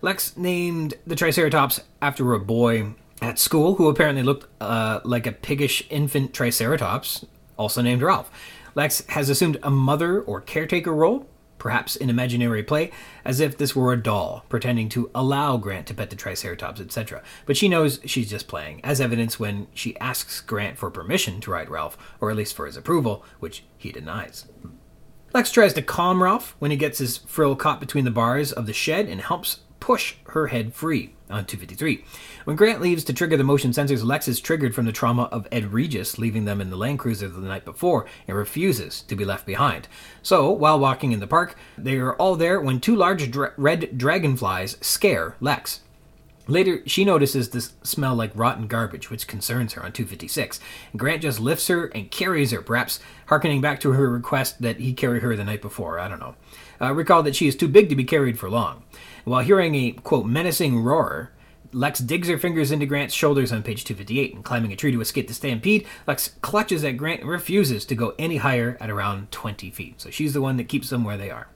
Lex 0.01 0.37
named 0.37 0.93
the 1.07 1.15
Triceratops 1.15 1.81
after 2.01 2.33
a 2.33 2.39
boy 2.39 2.93
at 3.21 3.39
school 3.39 3.75
who 3.75 3.89
apparently 3.89 4.23
looked 4.23 4.47
uh, 4.61 4.99
like 5.03 5.27
a 5.27 5.31
piggish 5.31 5.85
infant 5.89 6.33
Triceratops, 6.33 7.25
also 7.57 7.81
named 7.81 8.01
Ralph. 8.01 8.29
Lex 8.75 9.03
has 9.07 9.29
assumed 9.29 9.57
a 9.63 9.71
mother 9.71 10.21
or 10.21 10.39
caretaker 10.39 10.93
role, 10.93 11.27
perhaps 11.57 11.95
in 11.95 12.09
imaginary 12.09 12.61
play, 12.61 12.91
as 13.25 13.39
if 13.39 13.57
this 13.57 13.75
were 13.75 13.91
a 13.91 14.01
doll, 14.01 14.45
pretending 14.49 14.87
to 14.89 15.09
allow 15.15 15.57
Grant 15.57 15.87
to 15.87 15.95
pet 15.95 16.11
the 16.11 16.15
Triceratops, 16.15 16.79
etc. 16.79 17.23
But 17.47 17.57
she 17.57 17.67
knows 17.67 17.99
she's 18.05 18.29
just 18.29 18.47
playing, 18.47 18.81
as 18.83 19.01
evidence 19.01 19.39
when 19.39 19.67
she 19.73 19.97
asks 19.97 20.41
Grant 20.41 20.77
for 20.77 20.91
permission 20.91 21.41
to 21.41 21.51
ride 21.51 21.69
Ralph, 21.69 21.97
or 22.21 22.29
at 22.29 22.37
least 22.37 22.55
for 22.55 22.67
his 22.67 22.77
approval, 22.77 23.25
which 23.39 23.63
he 23.77 23.91
denies. 23.91 24.45
Lex 25.33 25.51
tries 25.51 25.73
to 25.73 25.81
calm 25.81 26.21
Ralph 26.21 26.55
when 26.59 26.71
he 26.71 26.77
gets 26.77 26.99
his 26.99 27.17
frill 27.17 27.55
caught 27.55 27.79
between 27.79 28.05
the 28.05 28.11
bars 28.11 28.51
of 28.51 28.67
the 28.67 28.73
shed 28.73 29.07
and 29.09 29.21
helps 29.21 29.61
push 29.79 30.15
her 30.27 30.47
head 30.47 30.73
free 30.73 31.15
on 31.29 31.45
253. 31.45 32.03
When 32.45 32.55
Grant 32.55 32.81
leaves 32.81 33.03
to 33.05 33.13
trigger 33.13 33.37
the 33.37 33.43
motion 33.43 33.71
sensors, 33.71 34.03
Lex 34.03 34.27
is 34.27 34.39
triggered 34.39 34.73
from 34.73 34.85
the 34.85 34.91
trauma 34.91 35.23
of 35.23 35.47
Ed 35.51 35.73
Regis 35.73 36.17
leaving 36.17 36.45
them 36.45 36.61
in 36.61 36.69
the 36.69 36.77
Land 36.77 36.99
Cruiser 36.99 37.27
the 37.27 37.39
night 37.41 37.65
before 37.65 38.05
and 38.27 38.37
refuses 38.37 39.01
to 39.03 39.15
be 39.15 39.25
left 39.25 39.45
behind. 39.45 39.87
So, 40.21 40.49
while 40.49 40.79
walking 40.79 41.11
in 41.11 41.19
the 41.19 41.27
park, 41.27 41.55
they 41.77 41.97
are 41.97 42.15
all 42.15 42.35
there 42.35 42.61
when 42.61 42.79
two 42.79 42.95
large 42.95 43.29
dra- 43.31 43.53
red 43.57 43.97
dragonflies 43.97 44.77
scare 44.81 45.35
Lex. 45.39 45.81
Later, 46.47 46.81
she 46.85 47.03
notices 47.03 47.49
this 47.49 47.73
smell 47.83 48.15
like 48.15 48.31
rotten 48.33 48.67
garbage, 48.67 49.09
which 49.09 49.27
concerns 49.27 49.73
her 49.73 49.83
on 49.83 49.91
256. 49.91 50.61
Grant 50.95 51.21
just 51.21 51.41
lifts 51.41 51.67
her 51.67 51.87
and 51.87 52.09
carries 52.09 52.51
her, 52.51 52.61
perhaps 52.61 53.01
harkening 53.25 53.59
back 53.59 53.81
to 53.81 53.91
her 53.91 54.09
request 54.09 54.61
that 54.61 54.79
he 54.79 54.93
carry 54.93 55.19
her 55.19 55.35
the 55.35 55.43
night 55.43 55.61
before. 55.61 55.99
I 55.99 56.07
don't 56.07 56.19
know. 56.19 56.35
Uh, 56.79 56.93
recall 56.93 57.21
that 57.23 57.35
she 57.35 57.47
is 57.47 57.55
too 57.55 57.67
big 57.67 57.89
to 57.89 57.95
be 57.95 58.05
carried 58.05 58.39
for 58.39 58.49
long. 58.49 58.83
While 59.27 59.43
hearing 59.43 59.75
a, 59.75 59.91
quote, 59.91 60.25
menacing 60.25 60.79
roar, 60.79 61.31
Lex 61.73 61.99
digs 61.99 62.29
her 62.29 62.37
fingers 62.37 62.71
into 62.71 62.85
Grant's 62.85 63.13
shoulders 63.13 63.51
on 63.51 63.61
page 63.61 63.83
258 63.83 64.33
and 64.33 64.45
climbing 64.45 64.71
a 64.71 64.77
tree 64.77 64.93
to 64.93 65.01
escape 65.01 65.27
the 65.27 65.33
stampede. 65.33 65.85
Lex 66.07 66.29
clutches 66.41 66.81
at 66.85 66.95
Grant 66.95 67.19
and 67.19 67.29
refuses 67.29 67.83
to 67.87 67.95
go 67.95 68.15
any 68.17 68.37
higher 68.37 68.77
at 68.79 68.89
around 68.89 69.29
20 69.31 69.69
feet. 69.71 69.99
So 69.99 70.09
she's 70.09 70.31
the 70.31 70.39
one 70.39 70.55
that 70.55 70.69
keeps 70.69 70.89
them 70.89 71.03
where 71.03 71.17
they 71.17 71.29
are. 71.29 71.49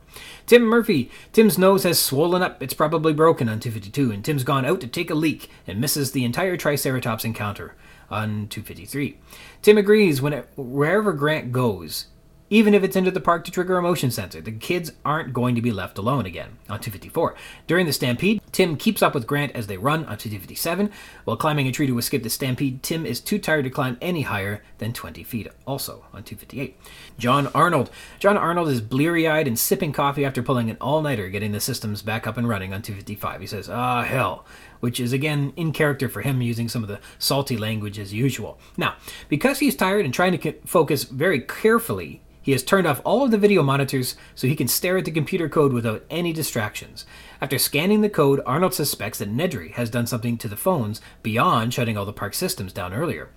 Tim 0.48 0.64
Murphy. 0.64 1.10
Tim's 1.32 1.58
nose 1.58 1.84
has 1.84 1.98
swollen 1.98 2.44
up. 2.44 2.62
It's 2.62 2.74
probably 2.74 3.14
broken 3.14 3.48
on 3.48 3.62
252, 3.62 4.12
and 4.12 4.26
Tim's 4.26 4.44
gone 4.44 4.66
out 4.66 4.82
to 4.82 4.88
take 4.88 5.10
a 5.10 5.16
leak 5.16 5.50
and 5.66 5.80
misses 5.80 6.12
the 6.12 6.26
entire 6.26 6.58
Triceratops 6.58 7.24
encounter 7.24 7.76
on 8.10 8.50
253. 8.50 9.18
Tim 9.62 9.78
agrees 9.78 10.22
when 10.22 10.34
it, 10.34 10.50
wherever 10.58 11.14
Grant 11.14 11.54
goes, 11.54 12.08
even 12.52 12.74
if 12.74 12.84
it's 12.84 12.98
into 12.98 13.10
the 13.10 13.22
park 13.22 13.46
to 13.46 13.52
trigger 13.52 13.78
a 13.78 13.82
motion 13.82 14.12
sensor, 14.12 14.42
the 14.42 14.52
kids 14.52 14.92
aren't 15.06 15.34
going 15.34 15.56
to 15.56 15.62
be 15.62 15.72
left 15.72 15.98
alone 15.98 16.26
again. 16.26 16.50
On 16.70 16.80
254, 16.80 17.34
during 17.66 17.86
the 17.86 17.94
stampede, 17.94 18.42
Tim 18.52 18.76
keeps 18.76 19.02
up 19.02 19.14
with 19.16 19.26
Grant 19.26 19.54
as 19.56 19.68
they 19.68 19.78
run 19.78 20.02
on 20.02 20.18
257. 20.18 20.92
While 21.24 21.38
climbing 21.38 21.68
a 21.68 21.72
tree 21.72 21.88
to 21.88 21.98
escape 21.98 22.24
the 22.24 22.30
stampede, 22.30 22.84
Tim 22.84 23.06
is 23.06 23.22
too 23.22 23.40
tired 23.40 23.64
to 23.64 23.70
climb 23.70 23.98
any 24.02 24.24
higher 24.24 24.62
than 24.80 24.92
20 24.92 25.24
feet, 25.24 25.48
also 25.66 26.04
on 26.14 26.24
258. 26.24 26.78
John 27.18 27.48
Arnold. 27.56 27.90
John 28.20 28.36
Arnold 28.36 28.68
is 28.68 28.82
bleary 28.82 29.30
eyed 29.30 29.48
and 29.48 29.58
sipping 29.58 29.94
coffee 29.94 30.26
after 30.26 30.44
pulling 30.44 30.70
an 30.70 30.78
all 30.82 31.02
nighter 31.02 31.30
getting 31.30 31.54
the 31.54 31.62
systems 31.62 32.02
back 32.02 32.28
up 32.28 32.36
and 32.36 32.50
running 32.50 32.74
on 32.74 32.82
255. 32.82 33.40
He 33.40 33.48
says, 33.48 33.70
Ah, 33.70 34.04
hell 34.04 34.46
which 34.82 35.00
is 35.00 35.14
again 35.14 35.54
in 35.56 35.72
character 35.72 36.10
for 36.10 36.22
him 36.22 36.42
using 36.42 36.68
some 36.68 36.82
of 36.82 36.90
the 36.90 37.00
salty 37.20 37.56
language 37.56 38.00
as 38.00 38.14
usual. 38.14 38.58
Now, 38.78 38.96
because 39.30 39.60
he's 39.60 39.76
tired 39.76 40.06
and 40.06 40.14
trying 40.14 40.36
to 40.36 40.54
focus 40.66 41.04
very 41.04 41.40
carefully, 41.40 42.20
he 42.42 42.52
has 42.52 42.64
turned 42.64 42.88
off 42.88 43.02
all 43.04 43.24
of 43.24 43.32
the 43.32 43.38
video 43.38 43.62
monitors 43.62 44.16
so 44.36 44.48
he 44.48 44.56
can 44.56 44.68
stare 44.68 44.98
at 44.98 45.06
the 45.06 45.12
computer 45.12 45.48
code 45.48 45.74
without 45.74 46.04
any 46.10 46.34
distractions. 46.34 47.06
After 47.40 47.58
scanning 47.58 48.02
the 48.02 48.10
code, 48.10 48.42
Arnold 48.46 48.74
suspects 48.74 49.20
that 49.20 49.32
Nedry 49.34 49.72
has 49.74 49.90
done 49.90 50.08
something 50.08 50.38
to 50.40 50.48
the 50.48 50.56
phones 50.56 51.02
beyond 51.22 51.74
shutting 51.74 51.98
all 51.98 52.06
the 52.06 52.14
park 52.14 52.34
systems 52.34 52.74
down 52.74 52.94
earlier. 52.94 53.30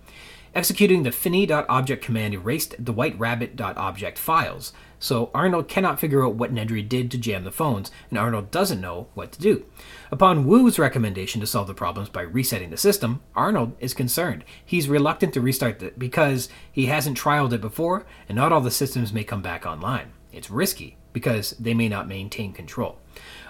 Executing 0.54 1.02
the 1.02 1.10
fini.object 1.10 2.04
command 2.04 2.32
erased 2.32 2.76
the 2.78 2.92
white 2.92 3.18
whiterabbit.object 3.18 4.16
files, 4.16 4.72
so 5.00 5.28
Arnold 5.34 5.66
cannot 5.66 5.98
figure 5.98 6.24
out 6.24 6.36
what 6.36 6.54
Nedry 6.54 6.88
did 6.88 7.10
to 7.10 7.18
jam 7.18 7.42
the 7.42 7.50
phones, 7.50 7.90
and 8.08 8.18
Arnold 8.18 8.52
doesn't 8.52 8.80
know 8.80 9.08
what 9.14 9.32
to 9.32 9.40
do. 9.40 9.66
Upon 10.12 10.46
Wu's 10.46 10.78
recommendation 10.78 11.40
to 11.40 11.46
solve 11.46 11.66
the 11.66 11.74
problems 11.74 12.08
by 12.08 12.22
resetting 12.22 12.70
the 12.70 12.76
system, 12.76 13.20
Arnold 13.34 13.72
is 13.80 13.94
concerned. 13.94 14.44
He's 14.64 14.88
reluctant 14.88 15.34
to 15.34 15.40
restart 15.40 15.82
it 15.82 15.98
because 15.98 16.48
he 16.70 16.86
hasn't 16.86 17.18
trialed 17.18 17.52
it 17.52 17.60
before, 17.60 18.06
and 18.28 18.36
not 18.36 18.52
all 18.52 18.60
the 18.60 18.70
systems 18.70 19.12
may 19.12 19.24
come 19.24 19.42
back 19.42 19.66
online. 19.66 20.12
It's 20.32 20.50
risky 20.50 20.96
because 21.12 21.50
they 21.58 21.74
may 21.74 21.88
not 21.88 22.06
maintain 22.06 22.52
control. 22.52 22.98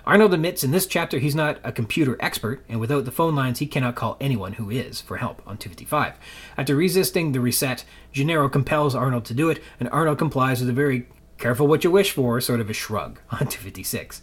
Arnold 0.06 0.34
admits 0.34 0.62
in 0.62 0.70
this 0.70 0.86
chapter 0.86 1.18
he's 1.18 1.34
not 1.34 1.58
a 1.64 1.72
computer 1.72 2.18
expert, 2.20 2.62
and 2.68 2.78
without 2.78 3.06
the 3.06 3.10
phone 3.10 3.34
lines, 3.34 3.58
he 3.58 3.66
cannot 3.66 3.94
call 3.94 4.18
anyone 4.20 4.54
who 4.54 4.68
is 4.68 5.00
for 5.00 5.16
help 5.16 5.38
on 5.46 5.56
255. 5.56 6.14
After 6.58 6.76
resisting 6.76 7.32
the 7.32 7.40
reset, 7.40 7.86
Gennaro 8.12 8.50
compels 8.50 8.94
Arnold 8.94 9.24
to 9.26 9.34
do 9.34 9.48
it, 9.48 9.62
and 9.80 9.88
Arnold 9.88 10.18
complies 10.18 10.60
with 10.60 10.68
a 10.68 10.74
very 10.74 11.08
careful 11.38 11.66
what 11.66 11.84
you 11.84 11.90
wish 11.90 12.10
for 12.10 12.38
sort 12.40 12.60
of 12.60 12.68
a 12.68 12.74
shrug 12.74 13.18
on 13.30 13.38
256. 13.38 14.20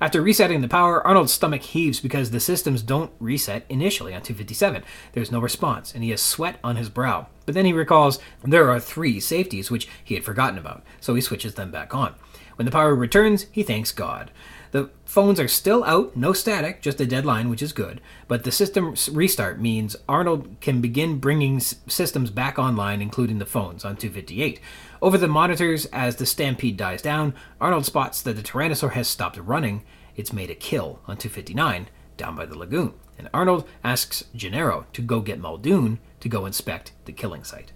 After 0.00 0.22
resetting 0.22 0.60
the 0.60 0.68
power, 0.68 1.04
Arnold's 1.04 1.32
stomach 1.32 1.62
heaves 1.62 1.98
because 1.98 2.30
the 2.30 2.38
systems 2.38 2.82
don't 2.82 3.10
reset 3.18 3.64
initially 3.68 4.14
on 4.14 4.22
257. 4.22 4.84
There's 5.12 5.32
no 5.32 5.40
response, 5.40 5.94
and 5.94 6.04
he 6.04 6.10
has 6.10 6.20
sweat 6.20 6.60
on 6.62 6.76
his 6.76 6.88
brow. 6.88 7.26
But 7.44 7.54
then 7.54 7.64
he 7.64 7.72
recalls 7.72 8.20
there 8.44 8.70
are 8.70 8.78
three 8.78 9.18
safeties 9.18 9.70
which 9.70 9.88
he 10.04 10.14
had 10.14 10.24
forgotten 10.24 10.58
about, 10.58 10.84
so 11.00 11.14
he 11.14 11.20
switches 11.20 11.54
them 11.54 11.72
back 11.72 11.92
on. 11.92 12.14
When 12.56 12.66
the 12.66 12.72
power 12.72 12.94
returns, 12.94 13.46
he 13.50 13.64
thanks 13.64 13.90
God. 13.90 14.30
The 14.74 14.90
phones 15.04 15.38
are 15.38 15.46
still 15.46 15.84
out, 15.84 16.16
no 16.16 16.32
static, 16.32 16.82
just 16.82 17.00
a 17.00 17.06
deadline, 17.06 17.48
which 17.48 17.62
is 17.62 17.72
good. 17.72 18.00
But 18.26 18.42
the 18.42 18.50
system 18.50 18.96
restart 19.12 19.60
means 19.60 19.94
Arnold 20.08 20.56
can 20.60 20.80
begin 20.80 21.20
bringing 21.20 21.60
systems 21.60 22.32
back 22.32 22.58
online, 22.58 23.00
including 23.00 23.38
the 23.38 23.46
phones, 23.46 23.84
on 23.84 23.94
258. 23.94 24.58
Over 25.00 25.16
the 25.16 25.28
monitors, 25.28 25.86
as 25.92 26.16
the 26.16 26.26
stampede 26.26 26.76
dies 26.76 27.02
down, 27.02 27.34
Arnold 27.60 27.86
spots 27.86 28.20
that 28.22 28.34
the 28.34 28.42
Tyrannosaur 28.42 28.94
has 28.94 29.06
stopped 29.06 29.36
running. 29.36 29.84
It's 30.16 30.32
made 30.32 30.50
a 30.50 30.56
kill 30.56 30.98
on 31.06 31.18
259, 31.18 31.86
down 32.16 32.34
by 32.34 32.44
the 32.44 32.58
lagoon. 32.58 32.94
And 33.16 33.28
Arnold 33.32 33.68
asks 33.84 34.24
Gennaro 34.34 34.86
to 34.92 35.02
go 35.02 35.20
get 35.20 35.38
Muldoon 35.38 36.00
to 36.18 36.28
go 36.28 36.46
inspect 36.46 36.90
the 37.04 37.12
killing 37.12 37.44
site. 37.44 37.70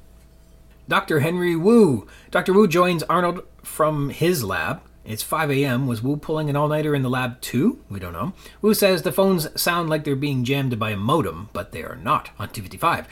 Dr. 0.88 1.20
Henry 1.20 1.54
Wu. 1.54 2.08
Dr. 2.32 2.52
Wu 2.52 2.66
joins 2.66 3.04
Arnold 3.04 3.44
from 3.62 4.10
his 4.10 4.42
lab 4.42 4.82
it's 5.08 5.22
5 5.22 5.50
a.m. 5.50 5.86
Was 5.86 6.02
Wu 6.02 6.16
pulling 6.16 6.50
an 6.50 6.56
all 6.56 6.68
nighter 6.68 6.94
in 6.94 7.02
the 7.02 7.08
lab 7.08 7.40
too? 7.40 7.80
We 7.88 7.98
don't 7.98 8.12
know. 8.12 8.34
Wu 8.60 8.74
says 8.74 9.02
the 9.02 9.10
phones 9.10 9.48
sound 9.60 9.88
like 9.88 10.04
they're 10.04 10.14
being 10.14 10.44
jammed 10.44 10.78
by 10.78 10.90
a 10.90 10.96
modem, 10.96 11.48
but 11.54 11.72
they 11.72 11.82
are 11.82 11.96
not 11.96 12.26
on 12.38 12.50
255. 12.50 13.06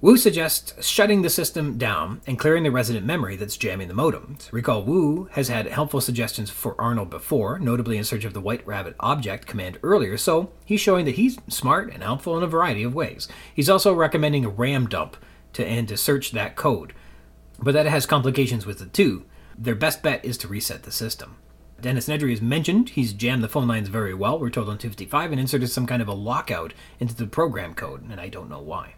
Wu 0.00 0.16
suggests 0.16 0.84
shutting 0.84 1.22
the 1.22 1.30
system 1.30 1.78
down 1.78 2.22
and 2.26 2.38
clearing 2.38 2.62
the 2.62 2.70
resident 2.70 3.04
memory 3.04 3.36
that's 3.36 3.56
jamming 3.56 3.88
the 3.88 3.94
modems. 3.94 4.50
Recall 4.50 4.82
Wu 4.82 5.28
has 5.32 5.48
had 5.48 5.66
helpful 5.66 6.00
suggestions 6.00 6.50
for 6.50 6.74
Arnold 6.80 7.10
before, 7.10 7.58
notably 7.58 7.98
in 7.98 8.04
search 8.04 8.24
of 8.24 8.32
the 8.32 8.40
White 8.40 8.66
Rabbit 8.66 8.96
object 8.98 9.46
command 9.46 9.78
earlier, 9.82 10.16
so 10.16 10.50
he's 10.64 10.80
showing 10.80 11.04
that 11.04 11.16
he's 11.16 11.38
smart 11.48 11.92
and 11.92 12.02
helpful 12.02 12.36
in 12.36 12.42
a 12.42 12.48
variety 12.48 12.82
of 12.82 12.94
ways. 12.94 13.28
He's 13.54 13.70
also 13.70 13.94
recommending 13.94 14.44
a 14.44 14.48
RAM 14.48 14.88
dump 14.88 15.16
to 15.52 15.64
and 15.64 15.86
to 15.88 15.96
search 15.96 16.32
that 16.32 16.56
code, 16.56 16.94
but 17.58 17.74
that 17.74 17.86
has 17.86 18.06
complications 18.06 18.64
with 18.64 18.80
it 18.80 18.92
too. 18.92 19.24
Their 19.58 19.74
best 19.74 20.02
bet 20.02 20.24
is 20.24 20.38
to 20.38 20.48
reset 20.48 20.82
the 20.82 20.92
system. 20.92 21.36
Dennis 21.80 22.08
Nedry 22.08 22.32
is 22.32 22.40
mentioned. 22.40 22.90
He's 22.90 23.12
jammed 23.12 23.42
the 23.42 23.48
phone 23.48 23.66
lines 23.66 23.88
very 23.88 24.14
well, 24.14 24.38
we're 24.38 24.50
told 24.50 24.68
on 24.68 24.78
255, 24.78 25.32
and 25.32 25.40
inserted 25.40 25.70
some 25.70 25.86
kind 25.86 26.00
of 26.00 26.08
a 26.08 26.12
lockout 26.12 26.72
into 27.00 27.14
the 27.14 27.26
program 27.26 27.74
code, 27.74 28.08
and 28.08 28.20
I 28.20 28.28
don't 28.28 28.48
know 28.48 28.60
why. 28.60 28.94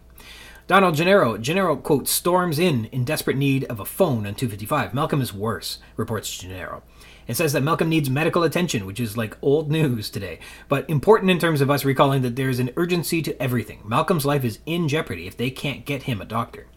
Donald 0.67 0.95
Gennaro, 0.95 1.37
Gennaro, 1.37 1.75
quote, 1.75 2.07
storms 2.07 2.57
in 2.57 2.85
in 2.85 3.03
desperate 3.03 3.37
need 3.37 3.65
of 3.65 3.79
a 3.79 3.85
phone 3.85 4.25
on 4.25 4.33
255. 4.33 4.95
Malcolm 4.95 5.21
is 5.21 5.33
worse, 5.33 5.77
reports 5.95 6.37
Gennaro. 6.37 6.81
It 7.27 7.37
says 7.37 7.53
that 7.53 7.61
Malcolm 7.63 7.89
needs 7.89 8.09
medical 8.09 8.43
attention, 8.43 8.85
which 8.85 8.99
is 8.99 9.17
like 9.17 9.37
old 9.41 9.71
news 9.71 10.09
today, 10.09 10.39
but 10.67 10.89
important 10.89 11.31
in 11.31 11.39
terms 11.39 11.61
of 11.61 11.69
us 11.69 11.85
recalling 11.85 12.21
that 12.23 12.35
there 12.35 12.49
is 12.49 12.59
an 12.59 12.71
urgency 12.77 13.21
to 13.23 13.41
everything. 13.41 13.81
Malcolm's 13.83 14.25
life 14.25 14.43
is 14.43 14.59
in 14.65 14.87
jeopardy 14.87 15.27
if 15.27 15.37
they 15.37 15.51
can't 15.51 15.85
get 15.85 16.03
him 16.03 16.21
a 16.21 16.25
doctor. 16.25 16.67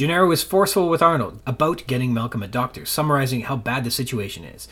Gennaro 0.00 0.32
is 0.32 0.42
forceful 0.42 0.88
with 0.88 1.02
Arnold 1.02 1.40
about 1.46 1.86
getting 1.86 2.14
Malcolm 2.14 2.42
a 2.42 2.48
doctor, 2.48 2.86
summarizing 2.86 3.42
how 3.42 3.56
bad 3.56 3.84
the 3.84 3.90
situation 3.90 4.44
is. 4.44 4.66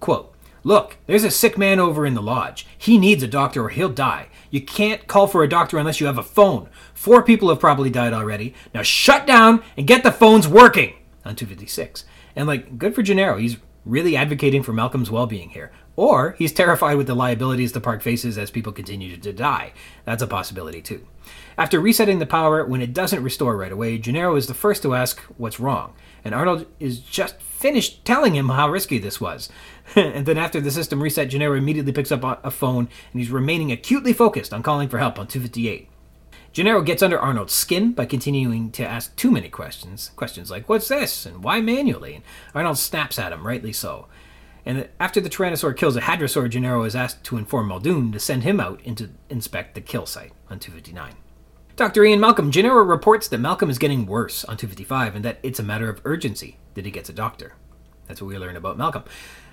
Quote, 0.00 0.34
Look, 0.64 0.96
there's 1.06 1.22
a 1.22 1.30
sick 1.30 1.58
man 1.58 1.78
over 1.78 2.06
in 2.06 2.14
the 2.14 2.22
lodge. 2.22 2.66
He 2.78 2.96
needs 2.96 3.22
a 3.22 3.28
doctor 3.28 3.62
or 3.62 3.68
he'll 3.68 3.90
die. 3.90 4.28
You 4.50 4.62
can't 4.62 5.06
call 5.06 5.26
for 5.26 5.42
a 5.42 5.48
doctor 5.50 5.76
unless 5.76 6.00
you 6.00 6.06
have 6.06 6.16
a 6.16 6.22
phone. 6.22 6.70
Four 6.94 7.22
people 7.22 7.50
have 7.50 7.60
probably 7.60 7.90
died 7.90 8.14
already. 8.14 8.54
Now 8.72 8.80
shut 8.80 9.26
down 9.26 9.62
and 9.76 9.86
get 9.86 10.02
the 10.02 10.10
phones 10.10 10.48
working 10.48 10.94
on 11.26 11.36
256. 11.36 12.06
And 12.34 12.46
like, 12.46 12.78
good 12.78 12.94
for 12.94 13.02
Gennaro. 13.02 13.36
He's 13.36 13.58
really 13.84 14.16
advocating 14.16 14.62
for 14.62 14.72
Malcolm's 14.72 15.10
well 15.10 15.26
being 15.26 15.50
here. 15.50 15.72
Or 15.94 16.36
he's 16.38 16.52
terrified 16.52 16.96
with 16.96 17.06
the 17.06 17.14
liabilities 17.14 17.72
the 17.72 17.82
park 17.82 18.00
faces 18.00 18.38
as 18.38 18.50
people 18.50 18.72
continue 18.72 19.14
to 19.14 19.32
die. 19.34 19.74
That's 20.06 20.22
a 20.22 20.26
possibility 20.26 20.80
too. 20.80 21.06
After 21.58 21.80
resetting 21.80 22.18
the 22.18 22.26
power, 22.26 22.64
when 22.64 22.80
it 22.80 22.94
doesn't 22.94 23.22
restore 23.22 23.56
right 23.56 23.72
away, 23.72 23.98
Gennaro 23.98 24.36
is 24.36 24.46
the 24.46 24.54
first 24.54 24.82
to 24.82 24.94
ask 24.94 25.20
what's 25.36 25.60
wrong. 25.60 25.94
And 26.24 26.34
Arnold 26.34 26.66
is 26.78 27.00
just 27.00 27.40
finished 27.40 28.04
telling 28.04 28.34
him 28.34 28.48
how 28.50 28.70
risky 28.70 28.98
this 28.98 29.20
was. 29.20 29.48
and 29.96 30.26
then 30.26 30.38
after 30.38 30.60
the 30.60 30.70
system 30.70 31.02
reset, 31.02 31.28
Gennaro 31.28 31.56
immediately 31.56 31.92
picks 31.92 32.12
up 32.12 32.44
a 32.44 32.50
phone 32.50 32.88
and 33.12 33.20
he's 33.20 33.30
remaining 33.30 33.72
acutely 33.72 34.12
focused 34.12 34.52
on 34.52 34.62
calling 34.62 34.88
for 34.88 34.98
help 34.98 35.18
on 35.18 35.26
258. 35.26 35.88
Gennaro 36.52 36.82
gets 36.82 37.02
under 37.02 37.18
Arnold's 37.18 37.52
skin 37.52 37.92
by 37.92 38.06
continuing 38.06 38.72
to 38.72 38.86
ask 38.86 39.14
too 39.14 39.30
many 39.30 39.48
questions. 39.48 40.10
Questions 40.16 40.50
like, 40.50 40.68
What's 40.68 40.88
this? 40.88 41.24
and 41.24 41.44
Why 41.44 41.60
manually? 41.60 42.16
And 42.16 42.24
Arnold 42.54 42.78
snaps 42.78 43.18
at 43.18 43.32
him, 43.32 43.46
rightly 43.46 43.72
so. 43.72 44.08
And 44.66 44.88
after 44.98 45.20
the 45.20 45.30
Tyrannosaur 45.30 45.76
kills 45.76 45.96
a 45.96 46.02
Hadrosaur, 46.02 46.50
Gennaro 46.50 46.84
is 46.84 46.96
asked 46.96 47.24
to 47.24 47.38
inform 47.38 47.68
Muldoon 47.68 48.12
to 48.12 48.20
send 48.20 48.42
him 48.42 48.60
out 48.60 48.82
to 48.96 49.10
inspect 49.28 49.74
the 49.74 49.80
kill 49.80 50.06
site 50.06 50.32
on 50.50 50.58
259. 50.58 51.14
Dr. 51.76 52.04
Ian 52.04 52.20
Malcolm, 52.20 52.50
Gennaro 52.50 52.84
reports 52.84 53.28
that 53.28 53.38
Malcolm 53.38 53.70
is 53.70 53.78
getting 53.78 54.06
worse 54.06 54.44
on 54.44 54.56
255 54.56 55.16
and 55.16 55.24
that 55.24 55.38
it's 55.42 55.58
a 55.58 55.62
matter 55.62 55.88
of 55.88 56.00
urgency 56.04 56.58
that 56.74 56.84
he 56.84 56.90
gets 56.90 57.08
a 57.08 57.12
doctor. 57.12 57.54
That's 58.06 58.20
what 58.20 58.28
we 58.28 58.38
learn 58.38 58.56
about 58.56 58.76
Malcolm. 58.76 59.04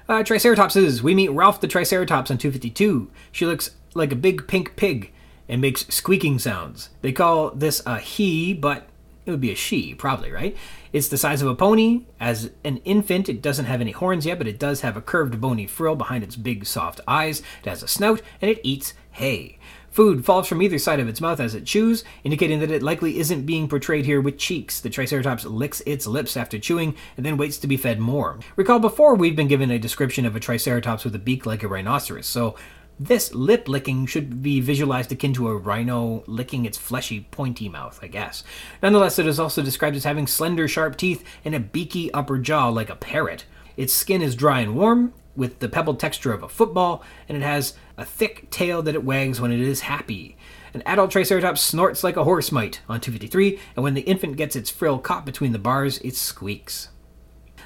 Uh, 0.10 0.24
Triceratopses. 0.24 1.02
We 1.02 1.14
meet 1.14 1.32
Ralph 1.32 1.62
the 1.62 1.68
Triceratops 1.68 2.32
on 2.32 2.38
252. 2.38 3.12
She 3.32 3.46
looks 3.46 3.72
like 3.94 4.12
a 4.12 4.16
big 4.16 4.48
pink 4.48 4.76
pig 4.76 5.14
and 5.48 5.62
makes 5.62 5.88
squeaking 5.88 6.40
sounds. 6.40 6.90
They 7.02 7.12
call 7.12 7.52
this 7.52 7.82
a 7.86 8.00
he, 8.00 8.54
but 8.54 8.88
it 9.26 9.32
would 9.32 9.42
be 9.42 9.52
a 9.52 9.56
she, 9.56 9.94
probably, 9.94 10.32
right? 10.32 10.56
It's 10.94 11.10
the 11.10 11.18
size 11.18 11.42
of 11.42 11.50
a 11.50 11.56
pony. 11.56 12.06
As 12.20 12.52
an 12.64 12.78
infant, 12.78 13.28
it 13.28 13.42
doesn't 13.42 13.66
have 13.66 13.82
any 13.82 13.92
horns 13.92 14.26
yet, 14.26 14.38
but 14.38 14.48
it 14.48 14.58
does 14.58 14.82
have 14.82 14.96
a 14.96 15.02
curved 15.02 15.42
bony 15.42 15.68
frill 15.68 15.98
behind 15.98 16.24
its 16.24 16.38
big 16.38 16.66
soft 16.66 17.02
eyes. 17.08 17.42
It 17.64 17.70
has 17.70 17.84
a 17.84 17.88
snout, 17.88 18.22
and 18.42 18.50
it 18.50 18.62
eats 18.64 18.94
hay. 19.12 19.57
Food 19.98 20.24
falls 20.24 20.48
from 20.48 20.62
either 20.62 20.78
side 20.78 21.00
of 21.00 21.08
its 21.08 21.22
mouth 21.22 21.40
as 21.40 21.56
it 21.56 21.66
chews, 21.66 22.04
indicating 22.24 22.60
that 22.60 22.70
it 22.70 22.84
likely 22.84 23.18
isn't 23.18 23.48
being 23.48 23.68
portrayed 23.68 24.06
here 24.06 24.22
with 24.22 24.38
cheeks. 24.38 24.80
The 24.80 24.92
Triceratops 24.92 25.44
licks 25.44 25.82
its 25.88 26.06
lips 26.06 26.38
after 26.38 26.60
chewing 26.60 26.94
and 27.18 27.26
then 27.26 27.36
waits 27.36 27.58
to 27.58 27.68
be 27.68 27.78
fed 27.78 28.00
more. 28.00 28.38
Recall 28.58 28.78
before 28.78 29.16
we've 29.16 29.36
been 29.36 29.48
given 29.48 29.72
a 29.72 29.80
description 29.80 30.24
of 30.28 30.36
a 30.36 30.40
Triceratops 30.40 31.04
with 31.04 31.16
a 31.16 31.18
beak 31.18 31.48
like 31.48 31.64
a 31.64 31.68
rhinoceros, 31.68 32.28
so 32.28 32.56
this 33.00 33.34
lip 33.34 33.68
licking 33.68 34.06
should 34.06 34.44
be 34.44 34.62
visualized 34.62 35.12
akin 35.12 35.34
to 35.34 35.48
a 35.48 35.58
rhino 35.58 36.24
licking 36.28 36.66
its 36.66 36.78
fleshy, 36.78 37.22
pointy 37.32 37.68
mouth, 37.68 38.00
I 38.04 38.06
guess. 38.06 38.44
Nonetheless, 38.84 39.18
it 39.18 39.26
is 39.26 39.40
also 39.40 39.64
described 39.64 39.96
as 39.96 40.04
having 40.04 40.28
slender, 40.28 40.68
sharp 40.68 40.96
teeth 40.98 41.24
and 41.44 41.56
a 41.56 41.60
beaky 41.60 42.14
upper 42.14 42.38
jaw 42.38 42.70
like 42.70 42.92
a 42.92 42.96
parrot. 42.96 43.46
Its 43.76 43.94
skin 43.94 44.22
is 44.22 44.36
dry 44.36 44.60
and 44.60 44.76
warm, 44.76 45.16
with 45.38 45.60
the 45.60 45.70
pebbled 45.70 46.00
texture 46.00 46.34
of 46.34 46.44
a 46.44 46.50
football, 46.50 47.04
and 47.30 47.38
it 47.38 47.44
has 47.44 47.76
a 47.98 48.06
thick 48.06 48.50
tail 48.50 48.82
that 48.84 48.96
it 48.96 49.04
wags 49.04 49.42
when 49.42 49.52
it 49.52 49.60
is 49.60 49.82
happy. 49.82 50.38
An 50.74 50.84
adult 50.86 51.12
Triceratops 51.12 51.62
snorts 51.62 52.04
like 52.04 52.16
a 52.16 52.24
horse 52.24 52.52
might 52.52 52.82
on 52.88 53.02
253, 53.02 53.60
and 53.76 53.84
when 53.84 53.96
the 53.96 54.02
infant 54.02 54.38
gets 54.38 54.56
its 54.56 54.70
frill 54.70 55.00
caught 55.00 55.26
between 55.26 55.52
the 55.52 55.60
bars, 55.60 55.98
it 56.00 56.16
squeaks. 56.16 56.90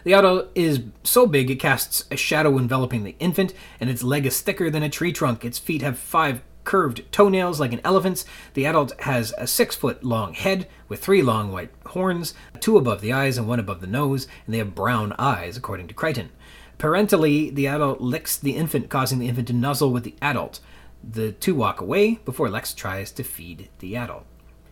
The 0.03 0.13
adult 0.13 0.49
is 0.55 0.81
so 1.03 1.27
big 1.27 1.51
it 1.51 1.59
casts 1.59 2.05
a 2.09 2.15
shadow 2.15 2.57
enveloping 2.57 3.03
the 3.03 3.15
infant, 3.19 3.53
and 3.79 3.89
its 3.89 4.03
leg 4.03 4.25
is 4.25 4.41
thicker 4.41 4.69
than 4.69 4.83
a 4.83 4.89
tree 4.89 5.11
trunk. 5.11 5.45
Its 5.45 5.59
feet 5.59 5.81
have 5.81 5.99
five 5.99 6.41
curved 6.63 7.11
toenails 7.11 7.59
like 7.59 7.73
an 7.73 7.81
elephant's. 7.83 8.25
The 8.53 8.65
adult 8.65 8.99
has 9.01 9.33
a 9.37 9.47
six 9.47 9.75
foot 9.75 10.03
long 10.03 10.33
head 10.33 10.67
with 10.87 11.03
three 11.03 11.21
long 11.21 11.51
white 11.51 11.71
horns, 11.87 12.33
two 12.59 12.77
above 12.77 13.01
the 13.01 13.13
eyes 13.13 13.37
and 13.37 13.47
one 13.47 13.59
above 13.59 13.81
the 13.81 13.87
nose, 13.87 14.27
and 14.45 14.53
they 14.53 14.59
have 14.59 14.75
brown 14.75 15.13
eyes, 15.19 15.57
according 15.57 15.87
to 15.87 15.93
Crichton. 15.93 16.29
Parentally, 16.81 17.51
the 17.51 17.67
adult 17.67 18.01
licks 18.01 18.35
the 18.35 18.55
infant, 18.55 18.89
causing 18.89 19.19
the 19.19 19.27
infant 19.27 19.49
to 19.49 19.53
nuzzle 19.53 19.91
with 19.91 20.03
the 20.03 20.15
adult. 20.19 20.59
The 21.07 21.31
two 21.31 21.53
walk 21.53 21.79
away 21.79 22.15
before 22.25 22.49
Lex 22.49 22.73
tries 22.73 23.11
to 23.11 23.23
feed 23.23 23.69
the 23.77 23.95
adult. 23.95 24.25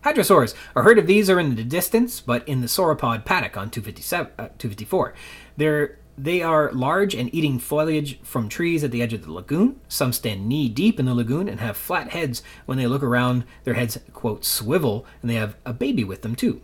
Hadrosaurs. 0.04 0.54
A 0.74 0.82
herd 0.82 0.98
of 0.98 1.06
these 1.06 1.30
are 1.30 1.38
in 1.38 1.54
the 1.54 1.62
distance, 1.62 2.20
but 2.20 2.46
in 2.48 2.62
the 2.62 2.66
sauropod 2.66 3.24
paddock 3.24 3.56
on 3.56 3.70
257, 3.70 4.32
uh, 4.40 4.48
254. 4.58 5.14
They're, 5.56 6.00
they 6.18 6.42
are 6.42 6.72
large 6.72 7.14
and 7.14 7.32
eating 7.32 7.60
foliage 7.60 8.18
from 8.24 8.48
trees 8.48 8.82
at 8.82 8.90
the 8.90 9.02
edge 9.02 9.12
of 9.12 9.22
the 9.22 9.32
lagoon. 9.32 9.78
Some 9.86 10.12
stand 10.12 10.48
knee 10.48 10.68
deep 10.68 10.98
in 10.98 11.06
the 11.06 11.14
lagoon 11.14 11.48
and 11.48 11.60
have 11.60 11.76
flat 11.76 12.10
heads. 12.10 12.42
When 12.66 12.76
they 12.76 12.88
look 12.88 13.04
around, 13.04 13.44
their 13.62 13.74
heads, 13.74 14.00
quote, 14.14 14.44
swivel, 14.44 15.06
and 15.22 15.30
they 15.30 15.36
have 15.36 15.54
a 15.64 15.72
baby 15.72 16.02
with 16.02 16.22
them, 16.22 16.34
too. 16.34 16.60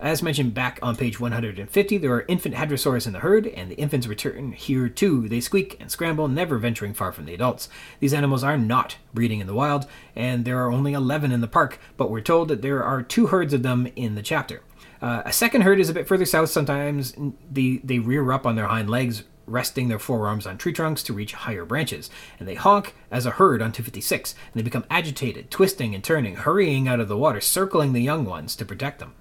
As 0.00 0.22
mentioned 0.22 0.54
back 0.54 0.78
on 0.82 0.96
page 0.96 1.20
150, 1.20 1.98
there 1.98 2.12
are 2.12 2.24
infant 2.26 2.56
hadrosaurs 2.56 3.06
in 3.06 3.12
the 3.12 3.20
herd, 3.20 3.46
and 3.46 3.70
the 3.70 3.76
infants 3.76 4.06
return 4.06 4.52
here 4.52 4.88
too. 4.88 5.28
They 5.28 5.40
squeak 5.40 5.76
and 5.80 5.90
scramble, 5.90 6.28
never 6.28 6.58
venturing 6.58 6.94
far 6.94 7.12
from 7.12 7.26
the 7.26 7.34
adults. 7.34 7.68
These 8.00 8.12
animals 8.12 8.42
are 8.42 8.58
not 8.58 8.96
breeding 9.12 9.40
in 9.40 9.46
the 9.46 9.54
wild, 9.54 9.86
and 10.16 10.44
there 10.44 10.58
are 10.58 10.72
only 10.72 10.92
11 10.92 11.30
in 11.32 11.40
the 11.40 11.48
park, 11.48 11.78
but 11.96 12.10
we're 12.10 12.20
told 12.20 12.48
that 12.48 12.60
there 12.60 12.82
are 12.82 13.02
two 13.02 13.28
herds 13.28 13.54
of 13.54 13.62
them 13.62 13.88
in 13.94 14.14
the 14.14 14.22
chapter. 14.22 14.62
Uh, 15.00 15.22
a 15.24 15.32
second 15.32 15.62
herd 15.62 15.78
is 15.78 15.88
a 15.88 15.94
bit 15.94 16.08
further 16.08 16.24
south. 16.24 16.48
Sometimes 16.48 17.14
they, 17.50 17.80
they 17.84 17.98
rear 17.98 18.32
up 18.32 18.46
on 18.46 18.56
their 18.56 18.66
hind 18.66 18.90
legs, 18.90 19.24
resting 19.46 19.88
their 19.88 19.98
forearms 19.98 20.46
on 20.46 20.58
tree 20.58 20.72
trunks 20.72 21.02
to 21.04 21.12
reach 21.12 21.34
higher 21.34 21.64
branches, 21.64 22.10
and 22.38 22.48
they 22.48 22.54
honk 22.54 22.94
as 23.10 23.26
a 23.26 23.32
herd 23.32 23.62
on 23.62 23.70
256, 23.70 24.32
and 24.32 24.54
they 24.54 24.62
become 24.62 24.84
agitated, 24.90 25.50
twisting 25.50 25.94
and 25.94 26.02
turning, 26.02 26.36
hurrying 26.36 26.88
out 26.88 27.00
of 27.00 27.08
the 27.08 27.18
water, 27.18 27.40
circling 27.40 27.92
the 27.92 28.02
young 28.02 28.24
ones 28.24 28.56
to 28.56 28.64
protect 28.64 28.98
them. 28.98 29.14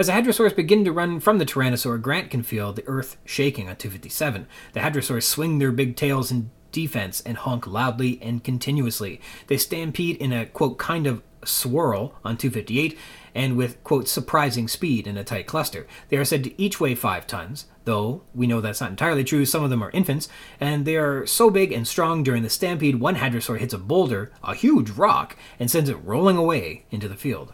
As 0.00 0.06
the 0.06 0.14
hadrosaurs 0.14 0.56
begin 0.56 0.82
to 0.86 0.92
run 0.92 1.20
from 1.20 1.36
the 1.36 1.44
Tyrannosaur, 1.44 2.00
Grant 2.00 2.30
can 2.30 2.42
feel 2.42 2.72
the 2.72 2.88
earth 2.88 3.18
shaking 3.26 3.68
on 3.68 3.76
257. 3.76 4.46
The 4.72 4.80
hadrosaurs 4.80 5.24
swing 5.24 5.58
their 5.58 5.72
big 5.72 5.94
tails 5.94 6.30
in 6.30 6.50
defense 6.72 7.20
and 7.20 7.36
honk 7.36 7.66
loudly 7.66 8.18
and 8.22 8.42
continuously. 8.42 9.20
They 9.48 9.58
stampede 9.58 10.16
in 10.16 10.32
a, 10.32 10.46
quote, 10.46 10.78
kind 10.78 11.06
of 11.06 11.22
swirl 11.44 12.14
on 12.24 12.38
258 12.38 12.96
and 13.34 13.58
with, 13.58 13.84
quote, 13.84 14.08
surprising 14.08 14.68
speed 14.68 15.06
in 15.06 15.18
a 15.18 15.22
tight 15.22 15.46
cluster. 15.46 15.86
They 16.08 16.16
are 16.16 16.24
said 16.24 16.44
to 16.44 16.58
each 16.58 16.80
weigh 16.80 16.94
5 16.94 17.26
tons, 17.26 17.66
though 17.84 18.22
we 18.34 18.46
know 18.46 18.62
that's 18.62 18.80
not 18.80 18.88
entirely 18.88 19.22
true. 19.22 19.44
Some 19.44 19.64
of 19.64 19.68
them 19.68 19.82
are 19.82 19.90
infants, 19.90 20.30
and 20.58 20.86
they 20.86 20.96
are 20.96 21.26
so 21.26 21.50
big 21.50 21.72
and 21.72 21.86
strong 21.86 22.22
during 22.22 22.42
the 22.42 22.48
stampede, 22.48 23.00
one 23.00 23.16
hadrosaur 23.16 23.58
hits 23.58 23.74
a 23.74 23.78
boulder, 23.78 24.32
a 24.42 24.54
huge 24.54 24.88
rock, 24.92 25.36
and 25.58 25.70
sends 25.70 25.90
it 25.90 26.02
rolling 26.02 26.38
away 26.38 26.86
into 26.90 27.06
the 27.06 27.16
field. 27.16 27.52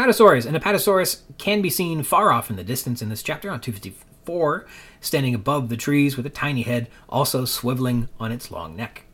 Apatosaurus. 0.00 0.46
An 0.46 0.54
Apatosaurus 0.54 1.20
can 1.36 1.60
be 1.60 1.68
seen 1.68 2.02
far 2.02 2.32
off 2.32 2.48
in 2.48 2.56
the 2.56 2.64
distance 2.64 3.02
in 3.02 3.10
this 3.10 3.22
chapter 3.22 3.50
on 3.50 3.60
254, 3.60 4.66
standing 5.02 5.34
above 5.34 5.68
the 5.68 5.76
trees 5.76 6.16
with 6.16 6.24
a 6.24 6.30
tiny 6.30 6.62
head, 6.62 6.88
also 7.06 7.42
swiveling 7.42 8.08
on 8.18 8.32
its 8.32 8.50
long 8.50 8.74
neck. 8.74 9.04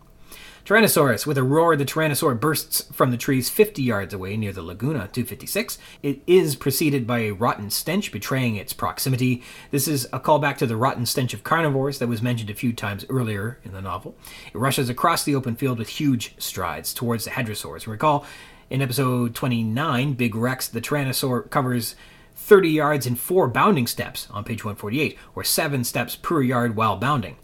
Tyrannosaurus. 0.65 1.27
With 1.27 1.39
a 1.39 1.43
roar, 1.43 1.75
the 1.75 1.85
Tyrannosaur 1.85 2.39
bursts 2.39 2.83
from 2.93 3.11
the 3.11 3.17
trees 3.17 3.51
50 3.51 3.83
yards 3.83 4.15
away 4.15 4.37
near 4.37 4.53
the 4.53 4.63
Laguna 4.63 5.09
256. 5.13 5.77
It 6.05 6.23
is 6.27 6.55
preceded 6.55 7.05
by 7.05 7.21
a 7.21 7.33
rotten 7.33 7.71
stench 7.71 8.13
betraying 8.13 8.55
its 8.55 8.73
proximity. 8.73 9.43
This 9.73 9.89
is 9.89 10.07
a 10.13 10.21
callback 10.21 10.57
to 10.59 10.67
the 10.67 10.77
rotten 10.77 11.07
stench 11.07 11.35
of 11.35 11.43
carnivores 11.43 11.99
that 11.99 12.09
was 12.09 12.23
mentioned 12.23 12.51
a 12.51 12.55
few 12.55 12.73
times 12.73 13.05
earlier 13.09 13.59
in 13.65 13.73
the 13.73 13.81
novel. 13.81 14.17
It 14.53 14.59
rushes 14.59 14.89
across 14.89 15.25
the 15.25 15.35
open 15.35 15.57
field 15.57 15.81
with 15.81 15.89
huge 15.89 16.35
strides 16.39 16.95
towards 16.95 17.25
the 17.25 17.33
Hadrosaurs. 17.33 17.89
Recall, 17.89 18.25
in 18.69 18.83
episode 18.83 19.35
29, 19.35 20.15
Big 20.15 20.35
Rex, 20.35 20.69
the 20.69 20.81
Tyrannosaur 20.81 21.49
covers 21.51 21.95
30 22.35 22.69
yards 22.69 23.07
in 23.07 23.17
four 23.17 23.49
bounding 23.49 23.87
steps 23.87 24.29
on 24.31 24.45
page 24.45 24.65
148, 24.65 25.19
or 25.35 25.45
seven 25.45 25.85
steps 25.85 26.17
per 26.17 26.43
yard 26.43 26.77
while 26.77 26.97
bounding. 26.97 27.37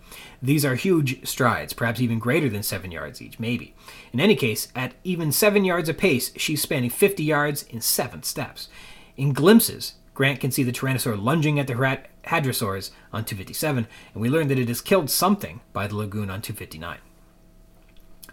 These 0.42 0.64
are 0.64 0.74
huge 0.74 1.26
strides, 1.26 1.72
perhaps 1.72 2.00
even 2.00 2.18
greater 2.18 2.48
than 2.48 2.62
seven 2.62 2.90
yards 2.90 3.22
each, 3.22 3.38
maybe. 3.38 3.74
In 4.12 4.20
any 4.20 4.36
case, 4.36 4.68
at 4.74 4.94
even 5.04 5.32
seven 5.32 5.64
yards 5.64 5.88
apace, 5.88 6.32
she's 6.36 6.60
spanning 6.60 6.90
50 6.90 7.22
yards 7.22 7.62
in 7.64 7.80
seven 7.80 8.22
steps. 8.22 8.68
In 9.16 9.32
glimpses, 9.32 9.94
Grant 10.14 10.40
can 10.40 10.50
see 10.50 10.62
the 10.62 10.72
Tyrannosaur 10.72 11.20
lunging 11.22 11.58
at 11.58 11.66
the 11.66 11.74
Hadrosaurs 11.74 12.90
on 13.12 13.24
257, 13.24 13.86
and 14.12 14.22
we 14.22 14.28
learn 14.28 14.48
that 14.48 14.58
it 14.58 14.68
has 14.68 14.80
killed 14.80 15.08
something 15.08 15.60
by 15.72 15.86
the 15.86 15.96
lagoon 15.96 16.30
on 16.30 16.42
259 16.42 16.98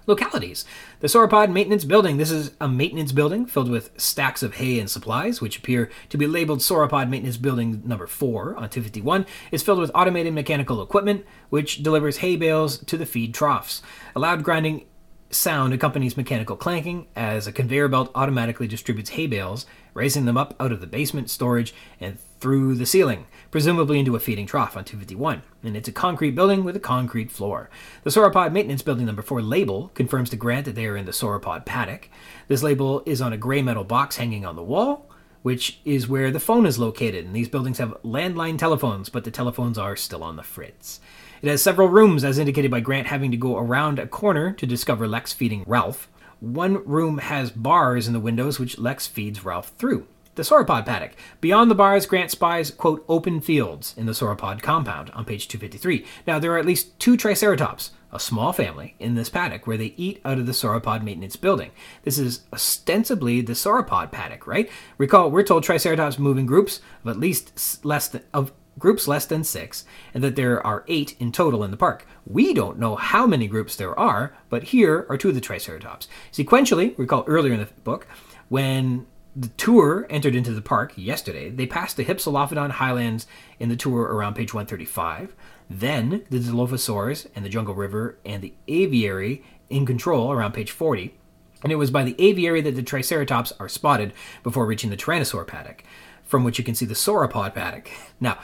localities. 0.09 0.65
The 0.99 1.07
Sauropod 1.07 1.51
Maintenance 1.51 1.85
Building. 1.85 2.17
This 2.17 2.31
is 2.31 2.51
a 2.59 2.67
maintenance 2.67 3.13
building 3.13 3.45
filled 3.45 3.69
with 3.69 3.91
stacks 3.95 4.43
of 4.43 4.55
hay 4.55 4.79
and 4.79 4.89
supplies, 4.89 5.39
which 5.39 5.59
appear 5.59 5.89
to 6.09 6.17
be 6.17 6.27
labeled 6.27 6.59
Sauropod 6.59 7.09
Maintenance 7.09 7.37
Building 7.37 7.81
number 7.85 8.07
4 8.07 8.55
on 8.55 8.69
251. 8.69 9.25
It's 9.51 9.63
filled 9.63 9.79
with 9.79 9.91
automated 9.95 10.33
mechanical 10.33 10.81
equipment, 10.81 11.25
which 11.49 11.81
delivers 11.81 12.17
hay 12.17 12.35
bales 12.35 12.79
to 12.79 12.97
the 12.97 13.05
feed 13.05 13.33
troughs. 13.33 13.81
A 14.15 14.19
loud 14.19 14.43
grinding 14.43 14.85
sound 15.29 15.73
accompanies 15.73 16.17
mechanical 16.17 16.55
clanking 16.55 17.07
as 17.15 17.45
a 17.45 17.51
conveyor 17.51 17.87
belt 17.87 18.11
automatically 18.15 18.67
distributes 18.67 19.11
hay 19.11 19.27
bales, 19.27 19.65
raising 19.93 20.25
them 20.25 20.37
up 20.37 20.55
out 20.59 20.71
of 20.71 20.81
the 20.81 20.87
basement 20.87 21.29
storage 21.29 21.73
and 21.99 22.17
through 22.39 22.75
the 22.75 22.85
ceiling, 22.85 23.27
presumably 23.51 23.99
into 23.99 24.15
a 24.15 24.19
feeding 24.19 24.45
trough 24.45 24.77
on 24.77 24.85
251. 24.85 25.43
And 25.63 25.75
it's 25.75 25.89
a 25.89 25.91
concrete 25.91 26.31
building 26.31 26.63
with 26.63 26.75
a 26.75 26.79
concrete 26.79 27.31
floor. 27.31 27.69
The 28.03 28.09
Sauropod 28.09 28.53
Maintenance 28.53 28.81
Building 28.81 29.05
number 29.05 29.21
4 29.21 29.41
label 29.41 29.91
confirms 29.93 30.29
to 30.29 30.37
Grant 30.37 30.65
that 30.65 30.75
they 30.75 30.85
are 30.85 30.95
in 30.95 31.05
the 31.05 31.11
Sauropod 31.11 31.65
paddock. 31.65 32.09
This 32.47 32.63
label 32.63 33.03
is 33.05 33.21
on 33.21 33.33
a 33.33 33.37
gray 33.37 33.61
metal 33.61 33.83
box 33.83 34.15
hanging 34.15 34.45
on 34.45 34.55
the 34.55 34.63
wall, 34.63 35.09
which 35.41 35.79
is 35.85 36.07
where 36.07 36.31
the 36.31 36.39
phone 36.39 36.65
is 36.65 36.79
located. 36.79 37.25
And 37.25 37.35
these 37.35 37.49
buildings 37.49 37.77
have 37.77 38.01
landline 38.03 38.57
telephones, 38.57 39.09
but 39.09 39.25
the 39.25 39.31
telephones 39.31 39.77
are 39.77 39.95
still 39.95 40.23
on 40.23 40.37
the 40.37 40.43
fritz. 40.43 41.01
It 41.41 41.49
has 41.49 41.61
several 41.61 41.87
rooms, 41.87 42.23
as 42.23 42.37
indicated 42.37 42.69
by 42.69 42.81
Grant 42.81 43.07
having 43.07 43.31
to 43.31 43.37
go 43.37 43.57
around 43.57 43.97
a 43.99 44.07
corner 44.07 44.51
to 44.53 44.65
discover 44.67 45.07
Lex 45.07 45.31
feeding 45.33 45.63
Ralph. 45.65 46.09
One 46.39 46.83
room 46.85 47.19
has 47.19 47.51
bars 47.51 48.07
in 48.07 48.13
the 48.13 48.19
windows, 48.19 48.59
which 48.59 48.77
Lex 48.77 49.07
feeds 49.07 49.43
Ralph 49.45 49.69
through. 49.77 50.07
the 50.39 50.43
sauropod 50.43 50.85
paddock. 50.85 51.11
Beyond 51.41 51.69
the 51.69 51.75
bars, 51.75 52.05
Grant 52.05 52.31
spies, 52.31 52.71
quote, 52.71 53.03
open 53.09 53.41
fields 53.41 53.93
in 53.97 54.05
the 54.05 54.13
sauropod 54.13 54.61
compound 54.61 55.09
on 55.11 55.25
page 55.25 55.49
253. 55.49 56.05
Now, 56.25 56.39
there 56.39 56.53
are 56.53 56.57
at 56.57 56.65
least 56.65 56.97
two 56.97 57.17
Triceratops, 57.17 57.91
a 58.13 58.19
small 58.19 58.53
family, 58.53 58.95
in 58.99 59.15
this 59.15 59.29
paddock 59.29 59.67
where 59.67 59.77
they 59.77 59.93
eat 59.97 60.21
out 60.23 60.39
of 60.39 60.45
the 60.45 60.53
sauropod 60.53 61.03
maintenance 61.03 61.35
building. 61.35 61.71
This 62.03 62.17
is 62.17 62.45
ostensibly 62.53 63.41
the 63.41 63.53
sauropod 63.53 64.11
paddock, 64.11 64.47
right? 64.47 64.69
Recall, 64.97 65.29
we're 65.29 65.43
told 65.43 65.63
Triceratops 65.63 66.17
move 66.17 66.37
in 66.37 66.45
groups 66.45 66.79
of 67.03 67.09
at 67.11 67.19
least 67.19 67.83
less 67.83 68.07
than, 68.07 68.23
of 68.33 68.53
groups 68.79 69.07
less 69.07 69.25
than 69.25 69.43
six, 69.43 69.85
and 70.13 70.23
that 70.23 70.35
there 70.35 70.65
are 70.65 70.83
eight 70.87 71.15
in 71.19 71.31
total 71.31 71.63
in 71.63 71.71
the 71.71 71.77
park. 71.77 72.07
We 72.25 72.53
don't 72.53 72.79
know 72.79 72.95
how 72.95 73.27
many 73.27 73.47
groups 73.47 73.75
there 73.75 73.97
are, 73.99 74.33
but 74.49 74.63
here 74.63 75.05
are 75.09 75.17
two 75.17 75.29
of 75.29 75.35
the 75.35 75.41
Triceratops. 75.41 76.07
Sequentially, 76.31 76.97
recall 76.97 77.23
earlier 77.27 77.53
in 77.53 77.59
the 77.59 77.67
book, 77.83 78.07
when 78.47 79.05
the 79.35 79.49
tour 79.49 80.07
entered 80.09 80.35
into 80.35 80.53
the 80.53 80.61
park 80.61 80.93
yesterday, 80.95 81.49
they 81.49 81.65
passed 81.65 81.97
the 81.97 82.05
Hypsilophodon 82.05 82.71
highlands 82.71 83.27
in 83.59 83.69
the 83.69 83.75
tour 83.75 84.01
around 84.01 84.33
page 84.35 84.53
135. 84.53 85.35
Then 85.69 86.23
the 86.29 86.39
Dilophosaurs 86.39 87.27
and 87.35 87.45
the 87.45 87.49
Jungle 87.49 87.75
River 87.75 88.17
and 88.25 88.41
the 88.41 88.53
Aviary 88.67 89.43
in 89.69 89.85
control 89.85 90.31
around 90.31 90.53
page 90.53 90.71
40. 90.71 91.13
And 91.61 91.71
it 91.71 91.75
was 91.75 91.91
by 91.91 92.03
the 92.03 92.15
aviary 92.17 92.61
that 92.61 92.75
the 92.75 92.83
Triceratops 92.83 93.51
are 93.59 93.67
spotted 93.67 94.13
before 94.43 94.65
reaching 94.65 94.89
the 94.89 94.97
Tyrannosaur 94.97 95.45
paddock 95.45 95.83
from 96.29 96.43
which 96.43 96.59
you 96.59 96.63
can 96.63 96.75
see 96.75 96.85
the 96.85 96.93
sauropod 96.93 97.55
paddock. 97.55 97.89
Now, 98.21 98.37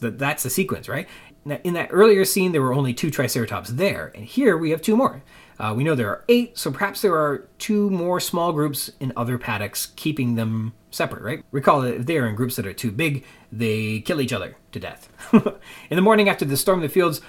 the, 0.00 0.10
that's 0.10 0.42
the 0.42 0.50
sequence, 0.50 0.88
right? 0.88 1.06
Now, 1.44 1.58
in 1.62 1.74
that 1.74 1.90
earlier 1.92 2.24
scene, 2.24 2.50
there 2.50 2.60
were 2.60 2.74
only 2.74 2.92
two 2.92 3.12
Triceratops 3.12 3.70
there, 3.70 4.10
and 4.12 4.24
here 4.24 4.58
we 4.58 4.70
have 4.70 4.82
two 4.82 4.96
more. 4.96 5.22
Uh, 5.58 5.72
we 5.76 5.84
know 5.84 5.94
there 5.94 6.08
are 6.08 6.24
eight, 6.28 6.58
so 6.58 6.72
perhaps 6.72 7.00
there 7.00 7.14
are 7.14 7.48
two 7.58 7.88
more 7.90 8.18
small 8.18 8.52
groups 8.52 8.90
in 8.98 9.12
other 9.16 9.38
paddocks, 9.38 9.86
keeping 9.94 10.34
them 10.34 10.72
separate, 10.90 11.22
right? 11.22 11.44
Recall 11.52 11.82
that 11.82 11.94
if 11.94 12.06
they 12.06 12.18
are 12.18 12.26
in 12.26 12.34
groups 12.34 12.56
that 12.56 12.66
are 12.66 12.72
too 12.72 12.90
big, 12.90 13.24
they 13.52 14.00
kill 14.00 14.20
each 14.20 14.32
other 14.32 14.56
to 14.72 14.80
death. 14.80 15.08
in 15.32 15.96
the 15.96 16.02
morning 16.02 16.28
after 16.28 16.44
the 16.44 16.56
storm, 16.56 16.80
the 16.80 16.88
fields 16.88 17.20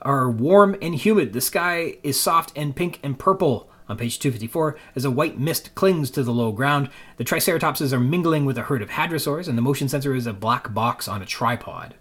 are 0.00 0.30
warm 0.30 0.76
and 0.80 0.94
humid. 0.94 1.34
The 1.34 1.42
sky 1.42 1.98
is 2.02 2.18
soft 2.18 2.56
and 2.56 2.74
pink 2.74 3.00
and 3.02 3.18
purple. 3.18 3.68
On 3.88 3.98
page 3.98 4.18
254, 4.18 4.76
as 4.96 5.04
a 5.04 5.10
white 5.10 5.38
mist 5.38 5.74
clings 5.74 6.10
to 6.12 6.22
the 6.22 6.32
low 6.32 6.52
ground, 6.52 6.88
the 7.18 7.24
Triceratopses 7.24 7.92
are 7.92 8.00
mingling 8.00 8.46
with 8.46 8.56
a 8.56 8.62
herd 8.62 8.80
of 8.80 8.90
hadrosaurs, 8.90 9.46
and 9.46 9.58
the 9.58 9.62
motion 9.62 9.88
sensor 9.88 10.14
is 10.14 10.26
a 10.26 10.32
black 10.32 10.72
box 10.72 11.06
on 11.06 11.20
a 11.20 11.26
tripod. 11.26 11.94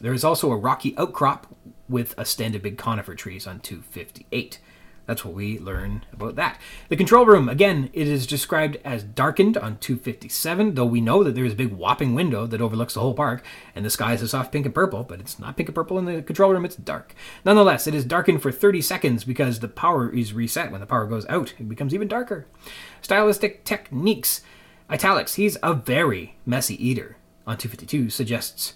There 0.00 0.12
is 0.12 0.24
also 0.24 0.52
a 0.52 0.56
rocky 0.56 0.96
outcrop 0.96 1.52
with 1.88 2.14
a 2.16 2.24
stand 2.24 2.54
of 2.54 2.62
big 2.62 2.78
conifer 2.78 3.14
trees 3.14 3.46
on 3.46 3.60
258. 3.60 4.60
That's 5.06 5.24
what 5.24 5.34
we 5.34 5.58
learn 5.60 6.04
about 6.12 6.34
that. 6.34 6.60
The 6.88 6.96
control 6.96 7.24
room, 7.24 7.48
again, 7.48 7.90
it 7.92 8.08
is 8.08 8.26
described 8.26 8.78
as 8.84 9.04
darkened 9.04 9.56
on 9.56 9.78
257, 9.78 10.74
though 10.74 10.84
we 10.84 11.00
know 11.00 11.22
that 11.22 11.36
there 11.36 11.44
is 11.44 11.52
a 11.52 11.56
big 11.56 11.72
whopping 11.72 12.14
window 12.14 12.46
that 12.46 12.60
overlooks 12.60 12.94
the 12.94 13.00
whole 13.00 13.14
park, 13.14 13.44
and 13.74 13.84
the 13.84 13.90
sky 13.90 14.14
is 14.14 14.22
a 14.22 14.28
soft 14.28 14.50
pink 14.50 14.66
and 14.66 14.74
purple, 14.74 15.04
but 15.04 15.20
it's 15.20 15.38
not 15.38 15.56
pink 15.56 15.68
and 15.68 15.74
purple 15.74 15.98
in 15.98 16.06
the 16.06 16.22
control 16.22 16.52
room, 16.52 16.64
it's 16.64 16.76
dark. 16.76 17.14
Nonetheless, 17.44 17.86
it 17.86 17.94
is 17.94 18.04
darkened 18.04 18.42
for 18.42 18.50
30 18.50 18.82
seconds 18.82 19.22
because 19.24 19.60
the 19.60 19.68
power 19.68 20.10
is 20.10 20.32
reset. 20.32 20.72
When 20.72 20.80
the 20.80 20.86
power 20.86 21.06
goes 21.06 21.26
out, 21.28 21.54
it 21.58 21.68
becomes 21.68 21.94
even 21.94 22.08
darker. 22.08 22.46
Stylistic 23.00 23.64
techniques. 23.64 24.42
Italics, 24.90 25.34
he's 25.34 25.56
a 25.62 25.74
very 25.74 26.36
messy 26.44 26.84
eater. 26.84 27.16
On 27.46 27.56
252 27.56 28.10
suggests 28.10 28.74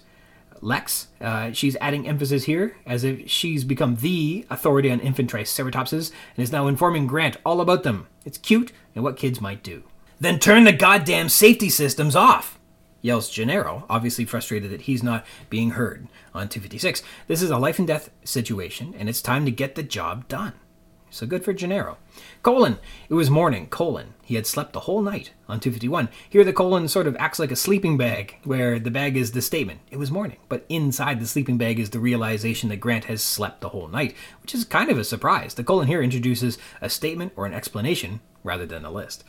Lex. 0.61 1.07
Uh, 1.19 1.51
she's 1.51 1.75
adding 1.81 2.07
emphasis 2.07 2.45
here 2.45 2.77
as 2.85 3.03
if 3.03 3.29
she's 3.29 3.63
become 3.63 3.97
the 3.97 4.45
authority 4.49 4.91
on 4.91 4.99
infant 4.99 5.31
triceratopses 5.31 6.11
and 6.35 6.43
is 6.43 6.51
now 6.51 6.67
informing 6.67 7.07
Grant 7.07 7.37
all 7.45 7.61
about 7.61 7.83
them. 7.83 8.07
It's 8.25 8.37
cute 8.37 8.71
and 8.95 9.03
what 9.03 9.17
kids 9.17 9.41
might 9.41 9.63
do. 9.63 9.83
Then 10.19 10.39
turn 10.39 10.63
the 10.63 10.73
goddamn 10.73 11.29
safety 11.29 11.69
systems 11.69 12.15
off! 12.15 12.59
Yells 13.01 13.31
Gennaro, 13.31 13.85
obviously 13.89 14.25
frustrated 14.25 14.69
that 14.71 14.81
he's 14.81 15.01
not 15.01 15.25
being 15.49 15.71
heard. 15.71 16.07
On 16.35 16.47
256, 16.47 17.01
this 17.27 17.41
is 17.41 17.49
a 17.49 17.57
life 17.57 17.79
and 17.79 17.87
death 17.87 18.11
situation, 18.23 18.93
and 18.97 19.09
it's 19.09 19.21
time 19.21 19.43
to 19.45 19.51
get 19.51 19.73
the 19.73 19.83
job 19.83 20.27
done. 20.27 20.53
So 21.13 21.27
good 21.27 21.43
for 21.43 21.51
Gennaro. 21.51 21.97
Colon. 22.41 22.77
It 23.09 23.15
was 23.15 23.29
morning. 23.29 23.67
Colon. 23.67 24.13
He 24.23 24.35
had 24.35 24.47
slept 24.47 24.71
the 24.71 24.81
whole 24.81 25.01
night 25.01 25.31
on 25.49 25.59
251. 25.59 26.07
Here 26.29 26.45
the 26.45 26.53
colon 26.53 26.87
sort 26.87 27.05
of 27.05 27.17
acts 27.19 27.37
like 27.37 27.51
a 27.51 27.55
sleeping 27.57 27.97
bag, 27.97 28.37
where 28.45 28.79
the 28.79 28.89
bag 28.89 29.17
is 29.17 29.33
the 29.33 29.41
statement. 29.41 29.81
It 29.91 29.97
was 29.97 30.09
morning. 30.09 30.37
But 30.47 30.65
inside 30.69 31.19
the 31.19 31.27
sleeping 31.27 31.57
bag 31.57 31.79
is 31.79 31.89
the 31.89 31.99
realization 31.99 32.69
that 32.69 32.77
Grant 32.77 33.05
has 33.05 33.21
slept 33.21 33.59
the 33.59 33.69
whole 33.69 33.89
night, 33.89 34.15
which 34.41 34.55
is 34.55 34.63
kind 34.63 34.89
of 34.89 34.97
a 34.97 35.03
surprise. 35.03 35.53
The 35.53 35.65
colon 35.65 35.87
here 35.87 36.01
introduces 36.01 36.57
a 36.79 36.89
statement 36.89 37.33
or 37.35 37.45
an 37.45 37.53
explanation 37.53 38.21
rather 38.41 38.65
than 38.65 38.85
a 38.85 38.91
list. 38.91 39.25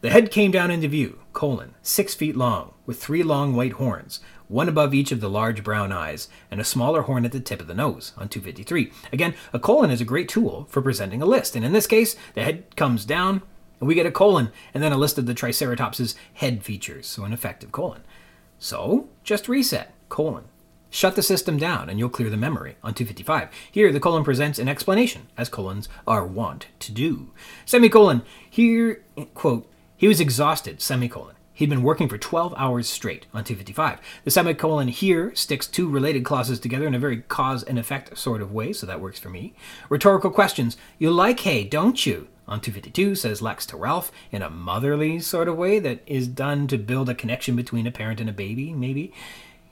The 0.00 0.08
head 0.08 0.30
came 0.30 0.50
down 0.50 0.70
into 0.70 0.88
view, 0.88 1.20
colon, 1.34 1.74
six 1.82 2.14
feet 2.14 2.34
long, 2.34 2.72
with 2.86 3.02
three 3.02 3.22
long 3.22 3.54
white 3.54 3.74
horns, 3.74 4.20
one 4.50 4.68
above 4.68 4.92
each 4.92 5.12
of 5.12 5.20
the 5.20 5.30
large 5.30 5.62
brown 5.62 5.92
eyes, 5.92 6.28
and 6.50 6.60
a 6.60 6.64
smaller 6.64 7.02
horn 7.02 7.24
at 7.24 7.30
the 7.30 7.40
tip 7.40 7.60
of 7.60 7.68
the 7.68 7.74
nose 7.74 8.12
on 8.18 8.28
253. 8.28 8.92
Again, 9.12 9.34
a 9.52 9.60
colon 9.60 9.90
is 9.90 10.00
a 10.00 10.04
great 10.04 10.28
tool 10.28 10.66
for 10.68 10.82
presenting 10.82 11.22
a 11.22 11.26
list, 11.26 11.54
and 11.54 11.64
in 11.64 11.72
this 11.72 11.86
case, 11.86 12.16
the 12.34 12.42
head 12.42 12.76
comes 12.76 13.04
down, 13.04 13.42
and 13.78 13.88
we 13.88 13.94
get 13.94 14.06
a 14.06 14.10
colon, 14.10 14.50
and 14.74 14.82
then 14.82 14.92
a 14.92 14.98
list 14.98 15.18
of 15.18 15.26
the 15.26 15.34
Triceratops's 15.34 16.16
head 16.34 16.64
features, 16.64 17.06
so 17.06 17.24
an 17.24 17.32
effective 17.32 17.70
colon. 17.70 18.02
So, 18.58 19.08
just 19.22 19.48
reset, 19.48 19.94
colon. 20.08 20.44
Shut 20.90 21.14
the 21.14 21.22
system 21.22 21.56
down, 21.56 21.88
and 21.88 22.00
you'll 22.00 22.08
clear 22.08 22.28
the 22.28 22.36
memory 22.36 22.74
on 22.82 22.94
255. 22.94 23.50
Here, 23.70 23.92
the 23.92 24.00
colon 24.00 24.24
presents 24.24 24.58
an 24.58 24.68
explanation, 24.68 25.28
as 25.38 25.48
colons 25.48 25.88
are 26.08 26.26
wont 26.26 26.66
to 26.80 26.90
do. 26.90 27.30
Semicolon, 27.64 28.22
here, 28.50 29.04
quote, 29.34 29.70
he 29.96 30.08
was 30.08 30.18
exhausted, 30.18 30.80
semicolon. 30.80 31.36
He'd 31.52 31.68
been 31.68 31.82
working 31.82 32.08
for 32.08 32.16
12 32.16 32.54
hours 32.56 32.88
straight 32.88 33.26
on 33.34 33.44
255. 33.44 34.00
The 34.24 34.30
semicolon 34.30 34.88
here 34.88 35.34
sticks 35.34 35.66
two 35.66 35.88
related 35.88 36.24
clauses 36.24 36.58
together 36.58 36.86
in 36.86 36.94
a 36.94 36.98
very 36.98 37.22
cause 37.22 37.62
and 37.62 37.78
effect 37.78 38.16
sort 38.16 38.40
of 38.40 38.52
way, 38.52 38.72
so 38.72 38.86
that 38.86 39.00
works 39.00 39.18
for 39.18 39.28
me. 39.28 39.54
Rhetorical 39.88 40.30
questions. 40.30 40.76
You 40.98 41.10
like 41.10 41.40
hay, 41.40 41.64
don't 41.64 42.06
you? 42.06 42.28
On 42.48 42.60
252 42.60 43.14
says 43.14 43.42
Lex 43.42 43.66
to 43.66 43.76
Ralph 43.76 44.10
in 44.32 44.42
a 44.42 44.50
motherly 44.50 45.20
sort 45.20 45.48
of 45.48 45.56
way 45.56 45.78
that 45.78 46.00
is 46.06 46.26
done 46.26 46.66
to 46.68 46.78
build 46.78 47.08
a 47.08 47.14
connection 47.14 47.54
between 47.54 47.86
a 47.86 47.92
parent 47.92 48.20
and 48.20 48.30
a 48.30 48.32
baby, 48.32 48.72
maybe. 48.72 49.12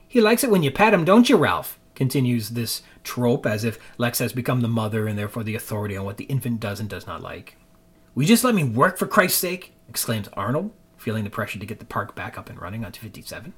He 0.07 0.21
likes 0.21 0.45
it 0.45 0.51
when 0.51 0.63
you 0.63 0.71
pat 0.71 0.95
him, 0.95 1.05
don't 1.05 1.29
you, 1.29 1.37
Ralph? 1.37 1.79
Continues 1.95 2.51
this 2.51 2.83
trope 3.03 3.47
as 3.47 3.65
if 3.65 3.79
Lex 3.99 4.21
has 4.21 4.33
become 4.33 4.61
the 4.61 4.69
mother 4.69 5.09
and 5.09 5.19
therefore 5.19 5.43
the 5.43 5.57
authority 5.57 5.97
on 5.97 6.05
what 6.05 6.19
the 6.19 6.27
infant 6.27 6.61
does 6.61 6.79
and 6.79 6.89
does 6.89 7.07
not 7.07 7.23
like. 7.23 7.57
Will 8.15 8.23
you 8.23 8.29
just 8.29 8.45
let 8.45 8.55
me 8.55 8.65
work 8.65 8.99
for 8.99 9.07
Christ's 9.07 9.41
sake? 9.41 9.73
exclaims 9.89 10.29
Arnold 10.35 10.71
feeling 11.09 11.25
the 11.25 11.31
pressure 11.31 11.59
to 11.59 11.65
get 11.65 11.79
the 11.79 11.87
park 11.87 12.15
back 12.15 12.37
up 12.37 12.51
and 12.51 12.61
running 12.61 12.85
on 12.85 12.93
257. 12.93 13.55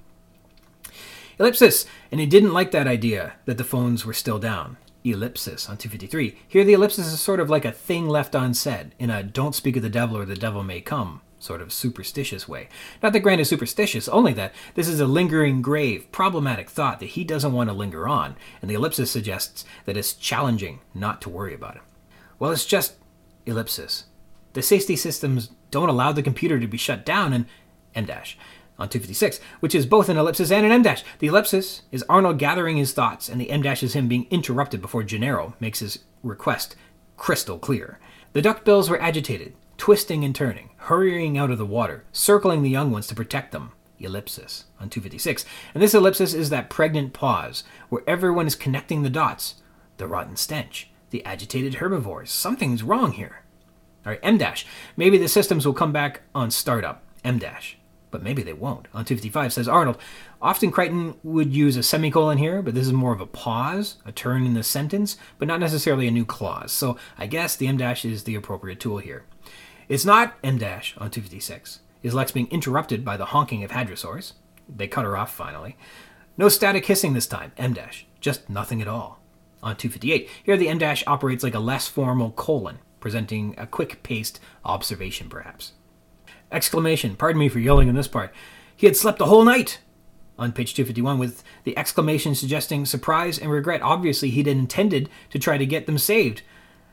Ellipsis, 1.37 1.85
and 2.13 2.21
he 2.21 2.27
didn't 2.27 2.53
like 2.53 2.71
that 2.71 2.87
idea 2.87 3.33
that 3.45 3.59
the 3.59 3.65
phones 3.65 4.07
were 4.07 4.13
still 4.13 4.39
down. 4.39 4.77
Ellipsis 5.03 5.69
on 5.69 5.77
253. 5.77 6.39
Here, 6.47 6.63
the 6.63 6.75
ellipsis 6.75 7.09
is 7.09 7.19
sort 7.19 7.41
of 7.41 7.51
like 7.51 7.65
a 7.65 7.73
thing 7.73 8.09
left 8.09 8.37
unsaid 8.37 8.95
in 9.01 9.11
a 9.11 9.25
don't 9.25 9.57
speak 9.57 9.75
of 9.75 9.83
the 9.83 9.89
devil 9.89 10.17
or 10.17 10.25
the 10.25 10.37
devil 10.37 10.63
may 10.63 10.81
come 10.81 11.23
sort 11.41 11.61
of 11.61 11.73
superstitious 11.73 12.47
way. 12.47 12.69
Not 13.03 13.13
that 13.15 13.21
Grant 13.25 13.41
is 13.41 13.49
superstitious, 13.49 14.09
only 14.09 14.33
that 14.35 14.55
this 14.77 14.87
is 14.87 15.01
a 15.01 15.07
lingering, 15.07 15.61
grave, 15.61 16.07
problematic 16.13 16.71
thought 16.71 17.01
that 17.01 17.07
he 17.07 17.25
doesn't 17.25 17.53
want 17.53 17.69
to 17.69 17.75
linger 17.75 18.07
on, 18.07 18.37
and 18.63 18.71
the 18.71 18.77
ellipsis 18.77 19.11
suggests 19.11 19.65
that 19.87 19.97
it's 19.97 20.13
challenging 20.13 20.79
not 20.95 21.21
to 21.23 21.29
worry 21.29 21.53
about 21.53 21.75
it. 21.75 21.83
Well, 22.39 22.53
it's 22.53 22.65
just 22.65 22.95
ellipsis. 23.45 24.05
The 24.53 24.63
safety 24.63 24.97
systems 24.97 25.51
don't 25.71 25.89
allow 25.89 26.13
the 26.13 26.23
computer 26.23 26.59
to 26.59 26.67
be 26.67 26.77
shut 26.77 27.05
down 27.05 27.33
and 27.33 27.47
M 27.95 28.07
dash 28.07 28.37
on 28.79 28.89
256, 28.89 29.41
which 29.61 29.75
is 29.75 29.87
both 29.87 30.09
an 30.09 30.17
ellipsis 30.17 30.51
and 30.51 30.65
an 30.65 30.73
M 30.73 30.83
dash. 30.83 31.05
The 31.19 31.29
ellipsis 31.29 31.83
is 31.93 32.05
Arnold 32.09 32.39
gathering 32.39 32.77
his 32.77 32.93
thoughts, 32.93 33.29
and 33.29 33.41
the 33.41 33.51
M 33.51 33.63
dash 33.63 33.83
is 33.83 33.93
him 33.93 34.09
being 34.09 34.27
interrupted 34.31 34.81
before 34.81 35.03
Gennaro 35.03 35.55
makes 35.61 35.81
his 35.81 36.01
request 36.23 36.77
crystal 37.17 37.59
clear. 37.59 37.99
The 38.33 38.43
duckbills 38.43 38.89
were 38.89 39.01
agitated, 39.01 39.55
twisting 39.77 40.25
and 40.25 40.35
turning, 40.35 40.71
hurrying 40.77 41.37
out 41.37 41.51
of 41.51 41.59
the 41.59 41.67
water, 41.67 42.05
circling 42.13 42.63
the 42.63 42.71
young 42.71 42.91
ones 42.91 43.07
to 43.09 43.15
protect 43.15 43.53
them. 43.53 43.73
Ellipsis 43.99 44.65
on 44.81 44.89
256. 44.89 45.45
And 45.75 45.83
this 45.83 45.95
ellipsis 45.95 46.33
is 46.33 46.49
that 46.49 46.71
pregnant 46.71 47.13
pause 47.13 47.65
where 47.91 48.03
everyone 48.07 48.47
is 48.47 48.55
connecting 48.55 49.03
the 49.03 49.11
dots. 49.11 49.57
The 49.99 50.07
rotten 50.07 50.37
stench, 50.37 50.91
the 51.11 51.23
agitated 51.27 51.75
herbivores. 51.75 52.31
Something's 52.31 52.83
wrong 52.83 53.13
here. 53.13 53.43
All 54.05 54.13
right, 54.13 54.21
M 54.23 54.39
dash. 54.39 54.67
Maybe 54.97 55.19
the 55.19 55.29
systems 55.29 55.67
will 55.67 55.75
come 55.75 55.93
back 55.93 56.23
on 56.35 56.51
startup. 56.51 57.03
M 57.25 57.39
dash. 57.39 57.77
But 58.11 58.23
maybe 58.23 58.43
they 58.43 58.53
won't. 58.53 58.87
On 58.95 59.05
255 59.05 59.53
says 59.53 59.69
Arnold. 59.69 59.99
Often 60.43 60.73
Crichton 60.73 61.15
would 61.23 61.55
use 61.55 61.77
a 61.77 61.83
semicolon 61.83 62.39
here, 62.39 62.63
but 62.63 62.75
this 62.75 62.87
is 62.87 62.93
more 62.93 63.13
of 63.13 63.21
a 63.21 63.27
pause, 63.27 63.99
a 64.05 64.11
turn 64.11 64.45
in 64.47 64.55
the 64.55 64.63
sentence, 64.63 65.17
but 65.39 65.47
not 65.47 65.61
necessarily 65.61 66.09
a 66.09 66.11
new 66.11 66.25
clause. 66.25 66.73
So 66.73 66.97
I 67.19 67.27
guess 67.27 67.55
the 67.55 67.69
M 67.69 67.77
dash 67.77 68.05
is 68.05 68.25
the 68.25 68.35
appropriate 68.35 68.81
tool 68.81 68.99
here. 68.99 69.25
It's 69.89 70.05
not 70.05 70.35
M 70.43 70.59
dash 70.59 70.95
on 70.97 71.11
256. 71.11 71.81
Is 72.03 72.15
Lex 72.15 72.33
being 72.33 72.49
interrupted 72.51 73.05
by 73.05 73.17
the 73.17 73.27
honking 73.27 73.63
of 73.63 73.71
hadrosaurs? 73.71 74.33
They 74.69 74.89
cut 74.89 75.05
her 75.05 75.17
off 75.17 75.33
finally. 75.33 75.77
No 76.39 76.49
static 76.49 76.87
hissing 76.87 77.13
this 77.13 77.27
time. 77.27 77.53
M 77.59 77.75
dash. 77.75 78.07
Just 78.21 78.49
nothing 78.49 78.81
at 78.81 78.89
all. 78.89 79.21
On 79.63 79.77
258, 79.77 80.29
here 80.43 80.57
the 80.57 80.69
M 80.69 80.79
dash 80.79 81.05
operates 81.07 81.45
like 81.45 81.55
a 81.55 81.61
less 81.61 81.87
formal 81.87 82.31
colon 82.31 82.79
presenting 83.01 83.55
a 83.59 83.67
quick 83.67 84.03
paced 84.03 84.41
observation, 84.65 85.29
perhaps. 85.29 85.73
Exclamation, 86.53 87.17
pardon 87.17 87.39
me 87.41 87.49
for 87.49 87.59
yelling 87.59 87.89
in 87.89 87.95
this 87.95 88.09
part. 88.09 88.33
he 88.77 88.87
had 88.87 88.97
slept 88.97 89.19
the 89.19 89.27
whole 89.27 89.45
night. 89.45 89.81
On 90.39 90.53
page 90.53 90.73
251, 90.73 91.19
with 91.19 91.43
the 91.65 91.77
exclamation 91.77 92.35
suggesting 92.35 92.87
surprise 92.87 93.39
and 93.39 93.51
regret. 93.51 93.83
Obviously, 93.83 94.31
he'd 94.31 94.49
intended 94.49 95.11
to 95.29 95.39
try 95.39 95.59
to 95.59 95.67
get 95.67 95.85
them 95.85 95.99
saved. 95.99 96.41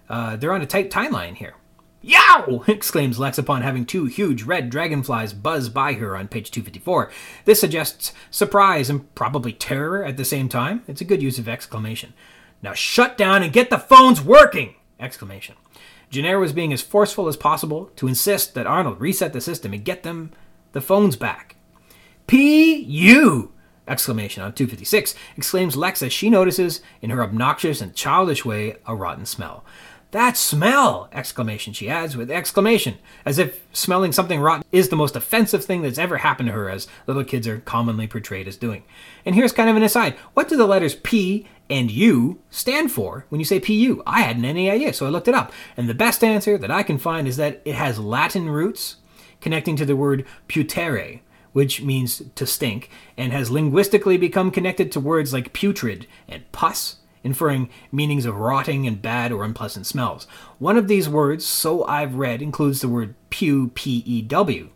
Uh, 0.09 0.35
they're 0.35 0.51
on 0.51 0.61
a 0.61 0.65
tight 0.65 0.91
timeline 0.91 1.35
here. 1.35 1.53
Yow! 2.01 2.63
exclaims 2.67 3.19
Lex 3.19 3.37
upon 3.37 3.61
having 3.61 3.85
two 3.85 4.05
huge 4.05 4.43
red 4.43 4.69
dragonflies 4.69 5.33
buzz 5.33 5.69
by 5.69 5.93
her 5.93 6.15
on 6.15 6.27
page 6.27 6.51
254. 6.51 7.11
This 7.45 7.59
suggests 7.59 8.13
surprise 8.31 8.89
and 8.89 9.13
probably 9.15 9.53
terror 9.53 10.05
at 10.05 10.17
the 10.17 10.25
same 10.25 10.49
time. 10.49 10.83
It's 10.87 11.01
a 11.01 11.05
good 11.05 11.21
use 11.21 11.39
of 11.39 11.47
exclamation. 11.47 12.13
Now 12.61 12.73
shut 12.73 13.17
down 13.17 13.43
and 13.43 13.53
get 13.53 13.69
the 13.69 13.77
phones 13.77 14.21
working! 14.21 14.75
Exclamation. 14.99 15.55
Gennaro 16.09 16.39
was 16.39 16.53
being 16.53 16.71
as 16.71 16.81
forceful 16.81 17.27
as 17.27 17.35
possible 17.35 17.91
to 17.97 18.07
insist 18.07 18.53
that 18.53 18.67
Arnold 18.67 19.01
reset 19.01 19.33
the 19.33 19.41
system 19.41 19.73
and 19.73 19.83
get 19.83 20.03
them 20.03 20.31
the 20.71 20.81
phones 20.81 21.15
back. 21.15 21.55
P.U. 22.27 23.51
Exclamation 23.87 24.43
on 24.43 24.53
256 24.53 25.15
exclaims 25.37 25.77
Lex 25.77 26.01
as 26.01 26.11
she 26.11 26.29
notices, 26.29 26.81
in 27.01 27.09
her 27.09 27.23
obnoxious 27.23 27.79
and 27.81 27.95
childish 27.95 28.43
way, 28.43 28.75
a 28.85 28.95
rotten 28.95 29.25
smell. 29.25 29.63
That 30.11 30.37
smell! 30.37 31.09
Exclamation 31.11 31.73
she 31.73 31.89
adds 31.89 32.15
with 32.15 32.31
exclamation, 32.31 32.97
as 33.25 33.37
if 33.37 33.65
smelling 33.73 34.13
something 34.13 34.39
rotten 34.39 34.63
is 34.71 34.87
the 34.87 34.95
most 34.95 35.17
offensive 35.17 35.65
thing 35.65 35.81
that's 35.81 35.97
ever 35.97 36.17
happened 36.17 36.47
to 36.47 36.53
her, 36.53 36.69
as 36.69 36.87
little 37.07 37.25
kids 37.25 37.45
are 37.45 37.59
commonly 37.59 38.07
portrayed 38.07 38.47
as 38.47 38.55
doing. 38.55 38.83
And 39.25 39.35
here's 39.35 39.51
kind 39.51 39.69
of 39.69 39.75
an 39.75 39.83
aside 39.83 40.13
what 40.33 40.47
do 40.47 40.55
the 40.55 40.65
letters 40.65 40.95
P 40.95 41.45
and 41.69 41.91
U 41.91 42.39
stand 42.49 42.89
for 42.89 43.25
when 43.27 43.39
you 43.39 43.45
say 43.45 43.59
PU? 43.59 44.01
I 44.07 44.21
hadn't 44.21 44.45
any 44.45 44.71
idea, 44.71 44.93
so 44.93 45.05
I 45.05 45.09
looked 45.09 45.27
it 45.27 45.35
up. 45.35 45.51
And 45.75 45.89
the 45.89 45.93
best 45.93 46.23
answer 46.23 46.57
that 46.57 46.71
I 46.71 46.83
can 46.83 46.97
find 46.97 47.27
is 47.27 47.35
that 47.35 47.61
it 47.65 47.75
has 47.75 47.99
Latin 47.99 48.49
roots 48.49 48.97
connecting 49.41 49.75
to 49.75 49.85
the 49.85 49.97
word 49.97 50.25
putere, 50.47 51.19
which 51.51 51.81
means 51.81 52.21
to 52.35 52.45
stink, 52.45 52.89
and 53.17 53.33
has 53.33 53.51
linguistically 53.51 54.17
become 54.17 54.51
connected 54.51 54.89
to 54.93 55.01
words 55.01 55.33
like 55.33 55.51
putrid 55.51 56.07
and 56.29 56.49
pus 56.53 56.97
inferring 57.27 57.69
meanings 57.91 58.25
of 58.25 58.37
rotting 58.37 58.87
and 58.87 59.01
bad 59.01 59.31
or 59.33 59.43
unpleasant 59.43 59.85
smells. 59.85 60.25
One 60.57 60.77
of 60.77 60.87
these 60.87 61.09
words, 61.09 61.45
so 61.45 61.83
I've 61.83 62.15
read, 62.15 62.41
includes 62.41 62.79
the 62.79 62.87
word 62.87 63.15
pew, 63.29 63.71
P 63.75 64.01
E 64.05 64.21
W, 64.21 64.69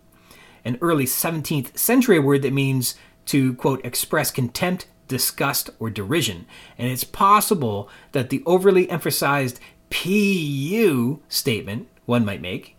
an 0.65 0.77
early 0.81 1.05
17th 1.05 1.77
century 1.77 2.19
word 2.19 2.41
that 2.41 2.53
means 2.53 2.95
to, 3.27 3.53
quote, 3.53 3.83
express 3.85 4.31
contempt, 4.31 4.85
disgust, 5.07 5.69
or 5.79 5.89
derision. 5.89 6.45
And 6.77 6.89
it's 6.89 7.05
possible 7.05 7.89
that 8.11 8.29
the 8.29 8.43
overly 8.45 8.89
emphasized 8.89 9.59
PU 9.89 11.21
statement 11.29 11.87
one 12.05 12.25
might 12.25 12.41
make, 12.41 12.75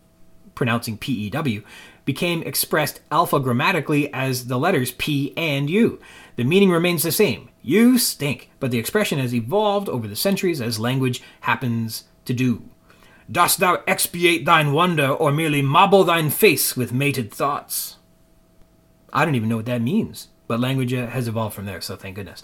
pronouncing 0.54 0.98
PEW, 0.98 1.62
became 2.04 2.42
expressed 2.42 3.00
alphagrammatically 3.10 4.10
as 4.12 4.46
the 4.46 4.58
letters 4.58 4.92
P 4.92 5.32
and 5.36 5.70
U. 5.70 6.00
The 6.36 6.44
meaning 6.44 6.70
remains 6.70 7.02
the 7.02 7.12
same 7.12 7.50
you 7.62 7.96
stink, 7.96 8.50
but 8.58 8.70
the 8.70 8.78
expression 8.78 9.18
has 9.18 9.34
evolved 9.34 9.88
over 9.88 10.08
the 10.08 10.16
centuries 10.16 10.60
as 10.60 10.80
language 10.80 11.22
happens 11.42 12.04
to 12.24 12.34
do. 12.34 12.62
Dost 13.30 13.60
thou 13.60 13.82
expiate 13.86 14.44
thine 14.44 14.72
wonder, 14.72 15.08
or 15.08 15.32
merely 15.32 15.62
mobble 15.62 16.04
thine 16.04 16.28
face 16.28 16.76
with 16.76 16.92
mated 16.92 17.32
thoughts? 17.32 17.96
I 19.12 19.24
don't 19.24 19.36
even 19.36 19.48
know 19.48 19.56
what 19.56 19.66
that 19.66 19.80
means, 19.80 20.28
but 20.48 20.58
language 20.58 20.92
uh, 20.92 21.06
has 21.06 21.28
evolved 21.28 21.54
from 21.54 21.66
there, 21.66 21.80
so 21.80 21.94
thank 21.94 22.16
goodness. 22.16 22.42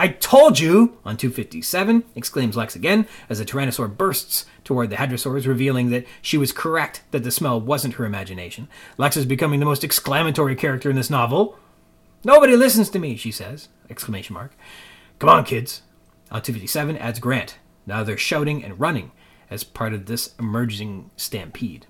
I 0.00 0.08
told 0.08 0.58
you! 0.58 0.96
On 1.04 1.14
257, 1.14 2.04
exclaims 2.14 2.56
Lex 2.56 2.74
again, 2.74 3.06
as 3.28 3.38
the 3.38 3.44
Tyrannosaur 3.44 3.94
bursts 3.94 4.46
toward 4.64 4.88
the 4.88 4.96
Hadrosaurs, 4.96 5.46
revealing 5.46 5.90
that 5.90 6.06
she 6.22 6.38
was 6.38 6.52
correct 6.52 7.02
that 7.10 7.22
the 7.22 7.30
smell 7.30 7.60
wasn't 7.60 7.94
her 7.94 8.06
imagination. 8.06 8.66
Lex 8.96 9.18
is 9.18 9.26
becoming 9.26 9.60
the 9.60 9.66
most 9.66 9.84
exclamatory 9.84 10.56
character 10.56 10.88
in 10.88 10.96
this 10.96 11.10
novel. 11.10 11.58
Nobody 12.24 12.56
listens 12.56 12.88
to 12.90 12.98
me, 12.98 13.14
she 13.14 13.30
says. 13.30 13.68
Exclamation 13.90 14.32
mark. 14.32 14.56
Come 15.18 15.28
on, 15.28 15.44
kids. 15.44 15.82
On 16.30 16.40
257 16.40 16.96
adds 16.96 17.20
Grant. 17.20 17.58
Now 17.84 18.02
they're 18.02 18.16
shouting 18.16 18.64
and 18.64 18.80
running 18.80 19.12
as 19.50 19.64
part 19.64 19.92
of 19.92 20.06
this 20.06 20.34
emerging 20.38 21.10
stampede. 21.18 21.84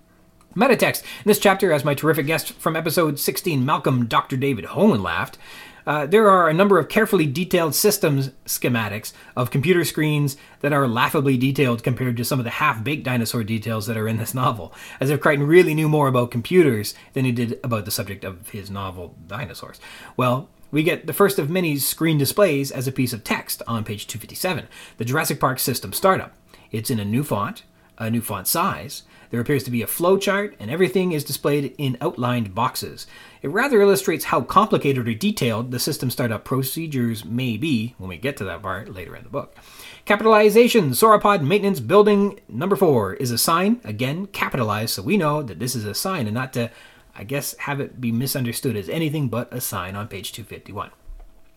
Metatext. 0.57 1.03
In 1.03 1.27
this 1.27 1.39
chapter, 1.39 1.73
as 1.73 1.85
my 1.85 1.95
terrific 1.95 2.27
guest 2.27 2.55
from 2.55 2.75
episode 2.75 3.21
16, 3.21 3.65
Malcolm 3.65 4.07
Dr. 4.07 4.37
David 4.37 4.65
Hone 4.65 5.01
laughed, 5.01 5.39
uh, 5.87 6.07
there 6.07 6.29
are 6.29 6.49
a 6.49 6.55
number 6.55 6.79
of 6.79 6.89
carefully 6.89 7.27
detailed 7.27 7.75
systems 7.75 8.31
schematics 8.45 9.13
of 9.37 9.51
computer 9.51 9.85
screens 9.85 10.37
that 10.61 10.73
are 10.73 10.89
laughably 10.89 11.37
detailed 11.37 11.83
compared 11.83 12.17
to 12.17 12.25
some 12.25 12.39
of 12.39 12.45
the 12.45 12.51
half 12.51 12.83
baked 12.85 13.05
dinosaur 13.05 13.45
details 13.45 13.87
that 13.87 13.97
are 13.97 14.09
in 14.09 14.19
this 14.19 14.35
novel, 14.35 14.75
as 15.01 15.11
if 15.11 15.21
Crichton 15.21 15.47
really 15.47 15.75
knew 15.75 15.89
more 15.89 16.09
about 16.09 16.31
computers 16.31 16.95
than 17.13 17.25
he 17.25 17.33
did 17.33 17.59
about 17.65 17.85
the 17.85 17.91
subject 17.91 18.25
of 18.25 18.51
his 18.51 18.71
novel, 18.71 19.15
Dinosaurs. 19.27 19.81
Well, 20.17 20.49
we 20.71 20.83
get 20.83 21.07
the 21.07 21.13
first 21.13 21.39
of 21.39 21.51
many 21.51 21.77
screen 21.79 22.19
displays 22.19 22.71
as 22.71 22.87
a 22.87 22.93
piece 22.93 23.13
of 23.13 23.25
text 23.25 23.63
on 23.67 23.85
page 23.85 24.07
257, 24.07 24.69
the 24.99 25.05
Jurassic 25.05 25.41
Park 25.41 25.59
system 25.59 25.93
startup. 25.93 26.35
It's 26.71 26.91
in 26.91 27.01
a 27.01 27.05
new 27.05 27.25
font, 27.25 27.65
a 27.99 28.11
new 28.11 28.21
font 28.21 28.47
size. 28.47 29.03
There 29.31 29.41
appears 29.41 29.63
to 29.65 29.71
be 29.71 29.83
a 29.83 29.87
flowchart, 29.87 30.55
and 30.59 30.71
everything 30.71 31.13
is 31.13 31.25
displayed 31.25 31.75
in 31.79 31.97
outlined 32.01 32.55
boxes. 32.55 33.07
It 33.43 33.49
rather 33.49 33.81
illustrates 33.81 34.27
how 34.27 34.43
complicated 34.43 35.07
or 35.07 35.15
detailed 35.15 35.71
the 35.71 35.79
system 35.79 36.11
startup 36.11 36.45
procedures 36.45 37.25
may 37.25 37.57
be 37.57 37.95
when 37.99 38.09
we 38.09 38.17
get 38.17 38.37
to 38.39 38.45
that 38.45 38.63
part 38.63 38.93
later 38.93 39.15
in 39.17 39.23
the 39.23 39.29
book. 39.29 39.57
Capitalization 40.05 40.91
Sauropod 40.91 41.43
Maintenance 41.43 41.81
Building 41.81 42.41
number 42.49 42.77
four 42.77 43.15
is 43.15 43.31
a 43.31 43.39
sign, 43.39 43.81
again, 43.85 44.27
capitalized, 44.27 44.95
so 44.95 45.03
we 45.03 45.17
know 45.17 45.43
that 45.43 45.59
this 45.59 45.75
is 45.75 45.85
a 45.85 45.95
sign 45.95 46.27
and 46.27 46.35
not 46.35 46.53
to 46.55 46.71
I 47.15 47.25
guess, 47.25 47.55
have 47.59 47.81
it 47.81 48.01
be 48.01 48.13
misunderstood 48.13 48.77
as 48.77 48.89
anything 48.89 49.29
but 49.29 49.53
a 49.53 49.61
sign 49.61 49.97
on 49.97 50.09
page 50.09 50.33
251. 50.33 50.91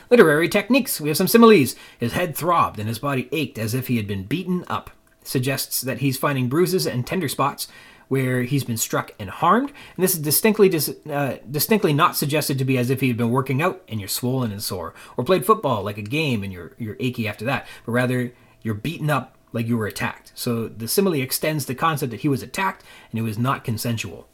Literary 0.09 0.49
techniques. 0.49 0.99
We 0.99 1.07
have 1.07 1.17
some 1.17 1.27
similes. 1.27 1.75
His 1.97 2.13
head 2.13 2.35
throbbed 2.35 2.79
and 2.79 2.87
his 2.87 2.99
body 2.99 3.29
ached 3.31 3.57
as 3.57 3.73
if 3.73 3.87
he 3.87 3.97
had 3.97 4.07
been 4.07 4.25
beaten 4.25 4.65
up. 4.67 4.91
Suggests 5.23 5.81
that 5.81 5.99
he's 5.99 6.17
finding 6.17 6.49
bruises 6.49 6.85
and 6.85 7.05
tender 7.05 7.27
spots 7.27 7.67
where 8.07 8.43
he's 8.43 8.63
been 8.63 8.77
struck 8.77 9.11
and 9.17 9.29
harmed. 9.29 9.71
And 9.95 10.03
this 10.03 10.13
is 10.13 10.19
distinctly 10.19 10.69
dis- 10.69 10.95
uh, 11.09 11.37
distinctly 11.49 11.93
not 11.93 12.15
suggested 12.15 12.57
to 12.57 12.65
be 12.65 12.77
as 12.77 12.89
if 12.89 13.01
he 13.01 13.07
had 13.07 13.17
been 13.17 13.31
working 13.31 13.61
out 13.61 13.81
and 13.87 13.99
you're 13.99 14.09
swollen 14.09 14.51
and 14.51 14.61
sore, 14.61 14.93
or 15.17 15.23
played 15.23 15.45
football 15.45 15.83
like 15.83 15.97
a 15.97 16.03
game 16.03 16.43
and 16.43 16.53
you're 16.53 16.73
you're 16.77 16.97
achy 16.99 17.27
after 17.27 17.45
that, 17.45 17.65
but 17.85 17.91
rather 17.91 18.33
you're 18.61 18.75
beaten 18.75 19.09
up 19.09 19.37
like 19.51 19.67
you 19.67 19.77
were 19.77 19.87
attacked. 19.87 20.31
So 20.35 20.67
the 20.67 20.87
simile 20.87 21.21
extends 21.21 21.65
the 21.65 21.75
concept 21.75 22.11
that 22.11 22.21
he 22.21 22.29
was 22.29 22.43
attacked 22.43 22.83
and 23.11 23.19
it 23.19 23.23
was 23.23 23.37
not 23.37 23.63
consensual. 23.63 24.27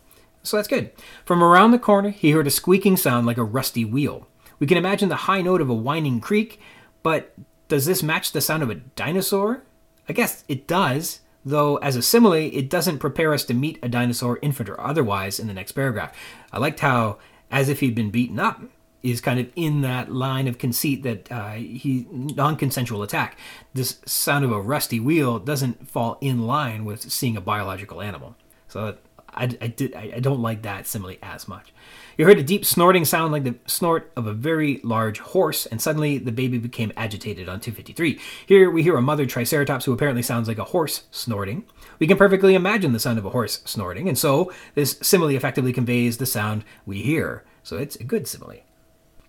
So 0.44 0.57
that's 0.57 0.68
good. 0.68 0.91
From 1.26 1.44
around 1.44 1.72
the 1.72 1.80
corner, 1.80 2.10
he 2.10 2.32
heard 2.32 2.48
a 2.48 2.52
squeaking 2.52 2.98
sound 2.98 3.28
like 3.28 3.38
a 3.38 3.44
rusty 3.44 3.84
wheel. 3.84 4.28
We 4.57 4.68
can 4.68 4.78
imagine 4.78 5.10
the 5.10 5.16
high 5.16 5.41
note 5.41 5.61
of 5.61 5.70
a 5.70 5.74
whining 5.74 6.22
creak, 6.22 6.60
but 7.03 7.34
does 7.68 7.86
this 7.86 8.02
match 8.02 8.32
the 8.32 8.41
sound 8.41 8.64
of 8.64 8.70
a 8.70 8.76
dinosaur? 8.76 9.64
I 10.10 10.14
guess 10.14 10.44
it 10.48 10.68
does, 10.68 11.22
though 11.45 11.77
as 11.77 11.95
a 11.95 12.02
simile, 12.02 12.34
it 12.34 12.69
doesn't 12.69 12.98
prepare 12.98 13.34
us 13.34 13.45
to 13.45 13.53
meet 13.53 13.77
a 13.84 13.88
dinosaur, 13.88 14.40
infant 14.41 14.68
or 14.68 14.81
otherwise, 14.81 15.40
in 15.40 15.48
the 15.48 15.53
next 15.53 15.73
paragraph. 15.73 16.18
I 16.52 16.57
liked 16.57 16.80
how, 16.80 17.19
as 17.52 17.69
if 17.69 17.80
he'd 17.80 17.95
been 17.95 18.10
beaten 18.10 18.40
up, 18.40 18.61
is 19.02 19.22
kind 19.22 19.40
of 19.40 19.49
in 19.56 19.81
that 19.81 20.11
line 20.11 20.48
of 20.48 20.57
conceit 20.57 21.03
that 21.03 21.31
uh, 21.31 21.53
he 21.53 22.06
non-consensual 22.11 23.03
attack. 23.03 23.38
This 23.73 23.99
sound 24.06 24.44
of 24.44 24.52
a 24.52 24.60
rusty 24.60 24.99
wheel 24.99 25.40
doesn't 25.40 25.88
fall 25.88 26.18
in 26.19 26.45
line 26.45 26.84
with 26.84 27.10
seeing 27.10 27.38
a 27.38 27.41
biological 27.41 28.02
animal. 28.02 28.36
So 28.68 28.98
I, 29.34 29.44
I, 29.61 29.68
did, 29.68 29.95
I, 29.95 30.14
I 30.15 30.19
don't 30.19 30.41
like 30.41 30.64
that 30.64 30.88
simile 30.88 31.15
as 31.22 31.48
much. 31.48 31.72
You 32.20 32.26
heard 32.26 32.38
a 32.38 32.44
deep 32.44 32.66
snorting 32.66 33.06
sound 33.06 33.32
like 33.32 33.46
the 33.46 33.56
snort 33.66 34.12
of 34.18 34.28
a 34.28 34.34
very 34.34 34.82
large 34.84 35.20
horse, 35.20 35.66
and 35.66 35.82
suddenly 35.82 36.18
the 36.18 36.34
baby 36.34 36.58
became 36.58 36.91
agitated 36.98 37.48
on 37.48 37.62
253. 37.62 38.20
Here 38.46 38.70
we 38.70 38.84
hear 38.84 38.98
a 38.98 39.02
mother 39.02 39.26
triceratops 39.26 39.86
who 39.86 39.94
apparently 39.94 40.22
sounds 40.22 40.50
like 40.50 40.58
a 40.58 40.66
horse 40.66 41.04
snorting. 41.12 41.64
We 41.98 42.08
can 42.08 42.18
perfectly 42.18 42.56
imagine 42.56 42.91
the 42.91 43.00
sound 43.00 43.20
of 43.20 43.26
a 43.26 43.30
horse 43.30 43.62
snorting, 43.64 44.10
and 44.10 44.18
so 44.18 44.52
this 44.76 45.00
simile 45.02 45.30
effectively 45.30 45.72
conveys 45.72 46.18
the 46.18 46.26
sound 46.26 46.66
we 46.86 47.04
hear. 47.04 47.46
So 47.64 47.78
it's 47.78 47.96
a 47.96 48.04
good 48.04 48.28
simile. 48.28 48.64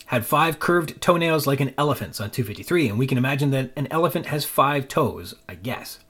Had 0.07 0.27
five 0.27 0.59
curved 0.59 1.01
toenails 1.01 1.47
like 1.47 1.61
an 1.61 1.73
elephant's 1.79 2.21
on 2.21 2.33
253, 2.33 2.89
and 2.89 2.99
we 2.99 3.07
can 3.07 3.19
imagine 3.19 3.53
that 3.53 3.71
an 3.77 3.87
elephant 3.93 4.27
has 4.27 4.45
five 4.45 4.89
toes, 4.89 5.37
I 5.49 5.55
guess. 5.55 6.01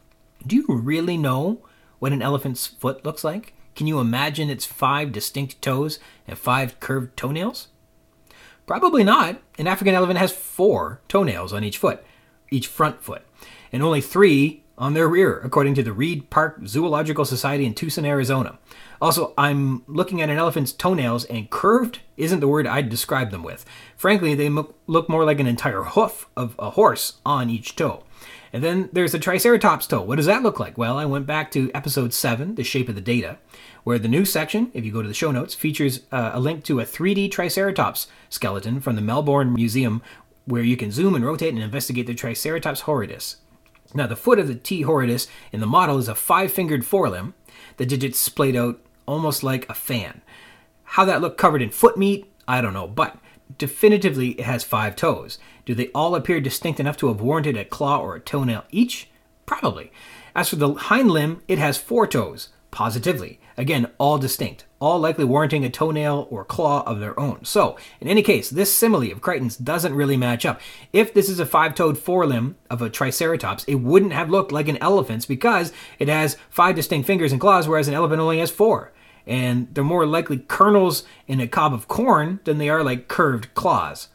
Do 0.46 0.56
you 0.56 0.64
really 0.66 1.18
know 1.18 1.60
what 1.98 2.14
an 2.14 2.22
elephant's 2.22 2.66
foot 2.66 3.04
looks 3.04 3.22
like? 3.22 3.52
Can 3.80 3.86
you 3.86 3.98
imagine 3.98 4.50
its 4.50 4.66
five 4.66 5.10
distinct 5.10 5.62
toes 5.62 5.98
and 6.28 6.36
five 6.36 6.78
curved 6.80 7.16
toenails? 7.16 7.68
Probably 8.66 9.02
not. 9.02 9.40
An 9.58 9.66
African 9.66 9.94
elephant 9.94 10.18
has 10.18 10.32
four 10.32 11.00
toenails 11.08 11.54
on 11.54 11.64
each 11.64 11.78
foot, 11.78 12.04
each 12.50 12.66
front 12.66 13.02
foot, 13.02 13.22
and 13.72 13.82
only 13.82 14.02
three 14.02 14.64
on 14.76 14.92
their 14.92 15.08
rear, 15.08 15.40
according 15.42 15.76
to 15.76 15.82
the 15.82 15.94
Reid 15.94 16.28
Park 16.28 16.60
Zoological 16.66 17.24
Society 17.24 17.64
in 17.64 17.72
Tucson, 17.72 18.04
Arizona. 18.04 18.58
Also, 19.00 19.32
I'm 19.38 19.82
looking 19.86 20.20
at 20.20 20.28
an 20.28 20.36
elephant's 20.36 20.72
toenails, 20.72 21.24
and 21.24 21.48
curved 21.48 22.00
isn't 22.18 22.40
the 22.40 22.48
word 22.48 22.66
I'd 22.66 22.90
describe 22.90 23.30
them 23.30 23.42
with. 23.42 23.64
Frankly, 23.96 24.34
they 24.34 24.50
look 24.50 25.08
more 25.08 25.24
like 25.24 25.40
an 25.40 25.46
entire 25.46 25.84
hoof 25.84 26.28
of 26.36 26.54
a 26.58 26.68
horse 26.68 27.14
on 27.24 27.48
each 27.48 27.76
toe. 27.76 28.04
And 28.52 28.64
then 28.64 28.88
there's 28.92 29.12
the 29.12 29.18
Triceratops 29.18 29.86
toe. 29.86 30.02
What 30.02 30.16
does 30.16 30.26
that 30.26 30.42
look 30.42 30.58
like? 30.58 30.76
Well, 30.76 30.98
I 30.98 31.04
went 31.04 31.26
back 31.26 31.50
to 31.52 31.70
episode 31.72 32.12
7, 32.12 32.56
The 32.56 32.64
Shape 32.64 32.88
of 32.88 32.96
the 32.96 33.00
Data, 33.00 33.38
where 33.84 33.98
the 33.98 34.08
new 34.08 34.24
section, 34.24 34.70
if 34.74 34.84
you 34.84 34.92
go 34.92 35.02
to 35.02 35.08
the 35.08 35.14
show 35.14 35.30
notes, 35.30 35.54
features 35.54 36.00
uh, 36.10 36.32
a 36.34 36.40
link 36.40 36.64
to 36.64 36.80
a 36.80 36.84
3D 36.84 37.30
Triceratops 37.30 38.08
skeleton 38.28 38.80
from 38.80 38.96
the 38.96 39.02
Melbourne 39.02 39.52
Museum, 39.52 40.02
where 40.46 40.62
you 40.62 40.76
can 40.76 40.90
zoom 40.90 41.14
and 41.14 41.24
rotate 41.24 41.54
and 41.54 41.62
investigate 41.62 42.06
the 42.06 42.14
Triceratops 42.14 42.82
horridus. 42.82 43.36
Now, 43.94 44.06
the 44.06 44.16
foot 44.16 44.38
of 44.38 44.48
the 44.48 44.54
T. 44.54 44.82
horridus 44.82 45.28
in 45.52 45.60
the 45.60 45.66
model 45.66 45.98
is 45.98 46.08
a 46.08 46.14
five 46.14 46.52
fingered 46.52 46.82
forelimb, 46.82 47.34
the 47.76 47.86
digits 47.86 48.18
splayed 48.18 48.56
out 48.56 48.80
almost 49.06 49.42
like 49.42 49.68
a 49.68 49.74
fan. 49.74 50.22
How 50.84 51.04
that 51.04 51.20
looked 51.20 51.38
covered 51.38 51.62
in 51.62 51.70
foot 51.70 51.96
meat, 51.96 52.32
I 52.46 52.60
don't 52.60 52.74
know, 52.74 52.88
but 52.88 53.16
definitively 53.58 54.30
it 54.30 54.44
has 54.44 54.64
five 54.64 54.96
toes. 54.96 55.38
Do 55.64 55.74
they 55.74 55.88
all 55.88 56.14
appear 56.14 56.40
distinct 56.40 56.80
enough 56.80 56.96
to 56.98 57.08
have 57.08 57.20
warranted 57.20 57.56
a 57.56 57.64
claw 57.64 58.00
or 58.00 58.16
a 58.16 58.20
toenail 58.20 58.64
each? 58.70 59.08
Probably. 59.46 59.92
As 60.34 60.48
for 60.48 60.56
the 60.56 60.74
hind 60.74 61.10
limb, 61.10 61.42
it 61.48 61.58
has 61.58 61.76
four 61.76 62.06
toes, 62.06 62.50
positively. 62.70 63.40
Again, 63.56 63.90
all 63.98 64.16
distinct, 64.16 64.64
all 64.78 64.98
likely 64.98 65.24
warranting 65.24 65.64
a 65.64 65.70
toenail 65.70 66.28
or 66.30 66.44
claw 66.44 66.82
of 66.84 67.00
their 67.00 67.18
own. 67.18 67.44
So, 67.44 67.76
in 68.00 68.08
any 68.08 68.22
case, 68.22 68.48
this 68.48 68.72
simile 68.72 69.12
of 69.12 69.20
Crichton's 69.20 69.56
doesn't 69.56 69.94
really 69.94 70.16
match 70.16 70.46
up. 70.46 70.60
If 70.92 71.12
this 71.12 71.28
is 71.28 71.40
a 71.40 71.46
five 71.46 71.74
toed 71.74 71.96
forelimb 71.96 72.54
of 72.70 72.80
a 72.80 72.88
Triceratops, 72.88 73.64
it 73.64 73.74
wouldn't 73.76 74.12
have 74.12 74.30
looked 74.30 74.52
like 74.52 74.68
an 74.68 74.78
elephant's 74.78 75.26
because 75.26 75.72
it 75.98 76.08
has 76.08 76.38
five 76.48 76.76
distinct 76.76 77.06
fingers 77.06 77.32
and 77.32 77.40
claws, 77.40 77.68
whereas 77.68 77.88
an 77.88 77.94
elephant 77.94 78.20
only 78.20 78.38
has 78.38 78.50
four. 78.50 78.92
And 79.30 79.72
they're 79.72 79.84
more 79.84 80.06
likely 80.06 80.38
kernels 80.38 81.04
in 81.28 81.40
a 81.40 81.46
cob 81.46 81.72
of 81.72 81.86
corn 81.86 82.40
than 82.42 82.58
they 82.58 82.68
are 82.68 82.82
like 82.82 83.06
curved 83.06 83.54
claws. 83.54 84.08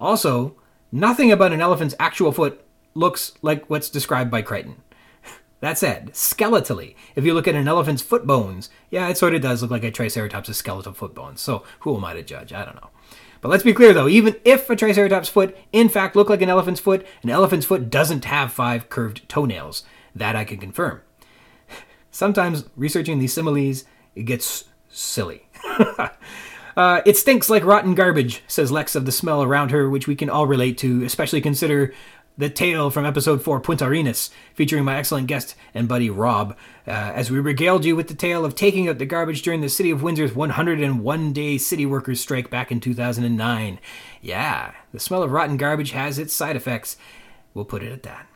Also, 0.00 0.56
nothing 0.90 1.30
about 1.30 1.52
an 1.52 1.60
elephant's 1.60 1.94
actual 2.00 2.32
foot 2.32 2.64
looks 2.94 3.32
like 3.42 3.68
what's 3.68 3.90
described 3.90 4.30
by 4.30 4.42
Crichton. 4.42 4.76
That 5.60 5.78
said, 5.78 6.12
skeletally, 6.12 6.94
if 7.14 7.24
you 7.24 7.32
look 7.32 7.48
at 7.48 7.54
an 7.54 7.68
elephant's 7.68 8.02
foot 8.02 8.26
bones, 8.26 8.68
yeah, 8.90 9.08
it 9.08 9.16
sort 9.16 9.34
of 9.34 9.40
does 9.40 9.62
look 9.62 9.70
like 9.70 9.84
a 9.84 9.90
Triceratops' 9.90 10.54
skeletal 10.54 10.92
foot 10.92 11.14
bones. 11.14 11.40
So 11.40 11.64
who 11.80 11.96
am 11.96 12.04
I 12.04 12.12
to 12.12 12.22
judge? 12.22 12.52
I 12.52 12.66
don't 12.66 12.74
know. 12.74 12.90
But 13.40 13.48
let's 13.48 13.62
be 13.62 13.72
clear 13.72 13.94
though, 13.94 14.08
even 14.08 14.36
if 14.44 14.68
a 14.68 14.76
Triceratops 14.76 15.30
foot 15.30 15.56
in 15.72 15.88
fact 15.88 16.16
looked 16.16 16.28
like 16.28 16.42
an 16.42 16.50
elephant's 16.50 16.80
foot, 16.80 17.06
an 17.22 17.30
elephant's 17.30 17.64
foot 17.64 17.88
doesn't 17.88 18.26
have 18.26 18.52
five 18.52 18.90
curved 18.90 19.26
toenails. 19.26 19.84
That 20.14 20.36
I 20.36 20.44
can 20.44 20.58
confirm. 20.58 21.00
Sometimes 22.10 22.68
researching 22.76 23.18
these 23.18 23.32
similes, 23.32 23.84
it 24.14 24.24
gets 24.24 24.64
silly. 24.88 25.48
uh, 26.76 27.02
it 27.04 27.16
stinks 27.16 27.50
like 27.50 27.64
rotten 27.64 27.94
garbage, 27.94 28.42
says 28.46 28.72
Lex 28.72 28.94
of 28.94 29.06
the 29.06 29.12
smell 29.12 29.42
around 29.42 29.70
her, 29.70 29.88
which 29.88 30.06
we 30.06 30.16
can 30.16 30.30
all 30.30 30.46
relate 30.46 30.78
to, 30.78 31.04
especially 31.04 31.40
consider 31.40 31.92
the 32.36 32.50
Tale 32.50 32.90
from 32.90 33.06
episode 33.06 33.42
4, 33.42 33.60
Punta 33.60 33.84
Arenas, 33.84 34.30
featuring 34.54 34.84
my 34.84 34.96
excellent 34.96 35.28
guest 35.28 35.54
and 35.72 35.86
buddy 35.86 36.10
Rob, 36.10 36.56
uh, 36.86 36.90
as 36.90 37.30
we 37.30 37.38
regaled 37.38 37.84
you 37.84 37.94
with 37.94 38.08
the 38.08 38.14
tale 38.14 38.44
of 38.44 38.56
taking 38.56 38.88
out 38.88 38.98
the 38.98 39.06
garbage 39.06 39.42
during 39.42 39.60
the 39.60 39.68
City 39.68 39.90
of 39.90 40.02
Windsor's 40.02 40.34
101 40.34 41.32
day 41.32 41.58
city 41.58 41.86
workers' 41.86 42.20
strike 42.20 42.50
back 42.50 42.72
in 42.72 42.80
2009. 42.80 43.78
Yeah, 44.20 44.72
the 44.92 44.98
smell 44.98 45.22
of 45.22 45.30
rotten 45.30 45.56
garbage 45.56 45.92
has 45.92 46.18
its 46.18 46.34
side 46.34 46.56
effects. 46.56 46.96
We'll 47.52 47.64
put 47.64 47.84
it 47.84 47.92
at 47.92 48.02
that. 48.02 48.26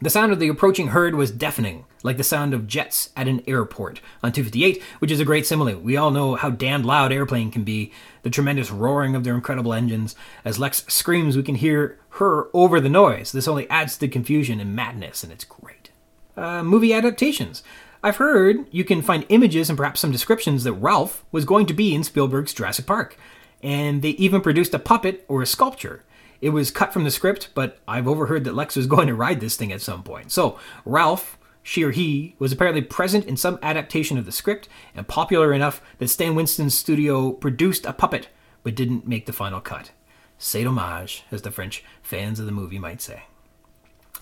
The 0.00 0.10
sound 0.10 0.30
of 0.30 0.38
the 0.38 0.48
approaching 0.48 0.88
herd 0.88 1.14
was 1.14 1.30
deafening, 1.30 1.86
like 2.02 2.18
the 2.18 2.22
sound 2.22 2.52
of 2.52 2.66
jets 2.66 3.08
at 3.16 3.28
an 3.28 3.42
airport 3.46 4.02
on 4.22 4.30
258, 4.30 4.82
which 4.98 5.10
is 5.10 5.20
a 5.20 5.24
great 5.24 5.46
simile. 5.46 5.78
We 5.78 5.96
all 5.96 6.10
know 6.10 6.34
how 6.34 6.50
damned 6.50 6.84
loud 6.84 7.12
airplane 7.12 7.50
can 7.50 7.64
be, 7.64 7.92
the 8.22 8.28
tremendous 8.28 8.70
roaring 8.70 9.16
of 9.16 9.24
their 9.24 9.34
incredible 9.34 9.72
engines. 9.72 10.14
As 10.44 10.58
Lex 10.58 10.84
screams, 10.88 11.34
we 11.34 11.42
can 11.42 11.54
hear 11.54 11.98
her 12.10 12.48
over 12.52 12.78
the 12.78 12.90
noise. 12.90 13.32
This 13.32 13.48
only 13.48 13.68
adds 13.70 13.94
to 13.94 14.00
the 14.00 14.08
confusion 14.08 14.60
and 14.60 14.76
madness, 14.76 15.24
and 15.24 15.32
it's 15.32 15.44
great. 15.44 15.88
Uh, 16.36 16.62
movie 16.62 16.92
adaptations. 16.92 17.62
I've 18.02 18.18
heard 18.18 18.66
you 18.70 18.84
can 18.84 19.00
find 19.00 19.24
images 19.30 19.70
and 19.70 19.78
perhaps 19.78 20.00
some 20.00 20.12
descriptions 20.12 20.64
that 20.64 20.74
Ralph 20.74 21.24
was 21.32 21.46
going 21.46 21.64
to 21.66 21.74
be 21.74 21.94
in 21.94 22.04
Spielberg's 22.04 22.52
Jurassic 22.52 22.84
Park, 22.84 23.16
and 23.62 24.02
they 24.02 24.10
even 24.10 24.42
produced 24.42 24.74
a 24.74 24.78
puppet 24.78 25.24
or 25.26 25.40
a 25.40 25.46
sculpture. 25.46 26.04
It 26.46 26.52
was 26.52 26.70
cut 26.70 26.92
from 26.92 27.02
the 27.02 27.10
script, 27.10 27.48
but 27.54 27.80
I've 27.88 28.06
overheard 28.06 28.44
that 28.44 28.54
Lex 28.54 28.76
was 28.76 28.86
going 28.94 29.08
to 29.08 29.16
ride 29.16 29.40
this 29.40 29.56
thing 29.56 29.72
at 29.72 29.80
some 29.80 30.04
point. 30.04 30.30
So, 30.30 30.60
Ralph, 30.84 31.36
she 31.60 31.82
or 31.82 31.90
he, 31.90 32.36
was 32.38 32.52
apparently 32.52 32.82
present 32.82 33.24
in 33.24 33.36
some 33.36 33.58
adaptation 33.64 34.16
of 34.16 34.26
the 34.26 34.30
script 34.30 34.68
and 34.94 35.08
popular 35.08 35.52
enough 35.52 35.82
that 35.98 36.06
Stan 36.06 36.36
Winston's 36.36 36.78
studio 36.78 37.32
produced 37.32 37.84
a 37.84 37.92
puppet 37.92 38.28
but 38.62 38.76
didn't 38.76 39.08
make 39.08 39.26
the 39.26 39.32
final 39.32 39.60
cut. 39.60 39.90
C'est 40.38 40.62
dommage, 40.62 41.24
as 41.32 41.42
the 41.42 41.50
French 41.50 41.82
fans 42.00 42.38
of 42.38 42.46
the 42.46 42.52
movie 42.52 42.78
might 42.78 43.02
say. 43.02 43.24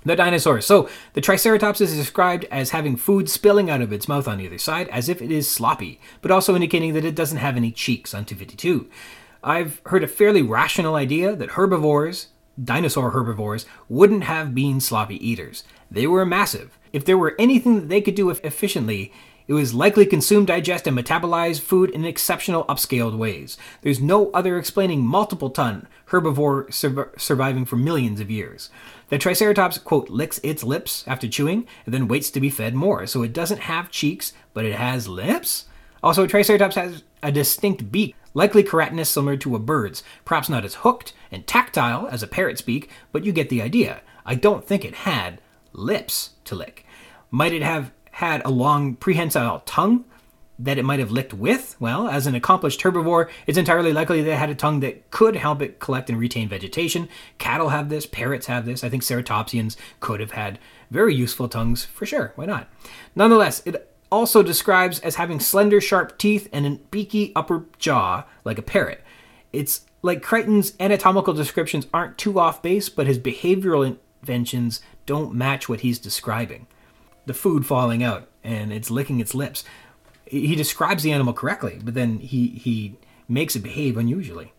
The 0.06 0.16
dinosaurs. 0.16 0.64
So, 0.64 0.88
the 1.12 1.20
Triceratops 1.20 1.82
is 1.82 1.94
described 1.94 2.46
as 2.50 2.70
having 2.70 2.96
food 2.96 3.28
spilling 3.28 3.68
out 3.68 3.82
of 3.82 3.92
its 3.92 4.08
mouth 4.08 4.26
on 4.26 4.40
either 4.40 4.56
side, 4.56 4.88
as 4.88 5.10
if 5.10 5.20
it 5.20 5.30
is 5.30 5.50
sloppy, 5.50 6.00
but 6.22 6.30
also 6.30 6.54
indicating 6.54 6.94
that 6.94 7.04
it 7.04 7.14
doesn't 7.14 7.36
have 7.36 7.58
any 7.58 7.70
cheeks 7.70 8.14
on 8.14 8.24
252. 8.24 8.88
I've 9.44 9.82
heard 9.86 10.02
a 10.02 10.08
fairly 10.08 10.40
rational 10.40 10.94
idea 10.94 11.36
that 11.36 11.50
herbivores, 11.50 12.28
dinosaur 12.62 13.10
herbivores, 13.10 13.66
wouldn't 13.90 14.24
have 14.24 14.54
been 14.54 14.80
sloppy 14.80 15.16
eaters. 15.16 15.64
They 15.90 16.06
were 16.06 16.24
massive. 16.24 16.78
If 16.94 17.04
there 17.04 17.18
were 17.18 17.36
anything 17.38 17.74
that 17.74 17.88
they 17.90 18.00
could 18.00 18.14
do 18.14 18.30
efficiently, 18.30 19.12
it 19.46 19.52
was 19.52 19.74
likely 19.74 20.06
consume, 20.06 20.46
digest, 20.46 20.86
and 20.86 20.96
metabolize 20.96 21.60
food 21.60 21.90
in 21.90 22.06
exceptional 22.06 22.64
upscaled 22.64 23.18
ways. 23.18 23.58
There's 23.82 24.00
no 24.00 24.30
other 24.30 24.56
explaining 24.56 25.04
multiple 25.04 25.50
ton 25.50 25.88
herbivore 26.08 26.72
sur- 26.72 27.12
surviving 27.18 27.66
for 27.66 27.76
millions 27.76 28.20
of 28.20 28.30
years. 28.30 28.70
The 29.10 29.18
Triceratops, 29.18 29.76
quote, 29.76 30.08
licks 30.08 30.40
its 30.42 30.64
lips 30.64 31.04
after 31.06 31.28
chewing 31.28 31.66
and 31.84 31.92
then 31.92 32.08
waits 32.08 32.30
to 32.30 32.40
be 32.40 32.48
fed 32.48 32.74
more. 32.74 33.06
So 33.06 33.22
it 33.22 33.34
doesn't 33.34 33.60
have 33.60 33.90
cheeks, 33.90 34.32
but 34.54 34.64
it 34.64 34.76
has 34.76 35.06
lips? 35.06 35.66
Also, 36.02 36.26
Triceratops 36.26 36.76
has 36.76 37.02
a 37.22 37.30
distinct 37.30 37.92
beak 37.92 38.16
likely 38.34 38.62
keratinous 38.62 39.06
similar 39.06 39.36
to 39.38 39.56
a 39.56 39.60
bird's, 39.60 40.02
perhaps 40.24 40.48
not 40.48 40.64
as 40.64 40.76
hooked 40.76 41.14
and 41.30 41.46
tactile 41.46 42.06
as 42.08 42.22
a 42.22 42.28
parrot's 42.28 42.62
beak, 42.62 42.90
but 43.12 43.24
you 43.24 43.32
get 43.32 43.48
the 43.48 43.62
idea. 43.62 44.02
I 44.26 44.34
don't 44.34 44.66
think 44.66 44.84
it 44.84 44.94
had 44.94 45.40
lips 45.72 46.30
to 46.44 46.54
lick. 46.54 46.84
Might 47.30 47.52
it 47.52 47.62
have 47.62 47.92
had 48.12 48.42
a 48.44 48.50
long 48.50 48.94
prehensile 48.94 49.62
tongue 49.66 50.04
that 50.58 50.78
it 50.78 50.84
might 50.84 51.00
have 51.00 51.10
licked 51.10 51.34
with? 51.34 51.76
Well, 51.80 52.06
as 52.08 52.26
an 52.26 52.34
accomplished 52.34 52.80
herbivore, 52.80 53.28
it's 53.46 53.58
entirely 53.58 53.92
likely 53.92 54.22
that 54.22 54.30
it 54.30 54.38
had 54.38 54.50
a 54.50 54.54
tongue 54.54 54.80
that 54.80 55.10
could 55.10 55.34
help 55.34 55.60
it 55.60 55.80
collect 55.80 56.08
and 56.08 56.18
retain 56.18 56.48
vegetation. 56.48 57.08
Cattle 57.38 57.70
have 57.70 57.88
this, 57.88 58.06
parrots 58.06 58.46
have 58.46 58.64
this. 58.64 58.84
I 58.84 58.88
think 58.88 59.02
ceratopsians 59.02 59.76
could 59.98 60.20
have 60.20 60.30
had 60.32 60.58
very 60.90 61.14
useful 61.14 61.48
tongues 61.48 61.84
for 61.84 62.06
sure. 62.06 62.32
Why 62.36 62.46
not? 62.46 62.68
Nonetheless, 63.16 63.62
it 63.66 63.93
also 64.14 64.44
describes 64.44 65.00
as 65.00 65.16
having 65.16 65.40
slender, 65.40 65.80
sharp 65.80 66.16
teeth 66.18 66.48
and 66.52 66.64
a 66.64 66.78
beaky 66.90 67.32
upper 67.34 67.66
jaw 67.78 68.24
like 68.44 68.58
a 68.58 68.62
parrot. 68.62 69.02
It's 69.52 69.82
like 70.02 70.22
Crichton's 70.22 70.72
anatomical 70.78 71.34
descriptions 71.34 71.88
aren't 71.92 72.16
too 72.16 72.38
off 72.38 72.62
base, 72.62 72.88
but 72.88 73.08
his 73.08 73.18
behavioral 73.18 73.98
inventions 74.22 74.80
don't 75.04 75.34
match 75.34 75.68
what 75.68 75.80
he's 75.80 75.98
describing. 75.98 76.68
The 77.26 77.34
food 77.34 77.66
falling 77.66 78.04
out 78.04 78.28
and 78.44 78.72
it's 78.72 78.88
licking 78.88 79.18
its 79.18 79.34
lips. 79.34 79.64
He 80.26 80.54
describes 80.54 81.02
the 81.02 81.12
animal 81.12 81.34
correctly, 81.34 81.80
but 81.82 81.94
then 81.94 82.18
he, 82.20 82.46
he 82.46 82.96
makes 83.28 83.56
it 83.56 83.64
behave 83.64 83.96
unusually. 83.96 84.53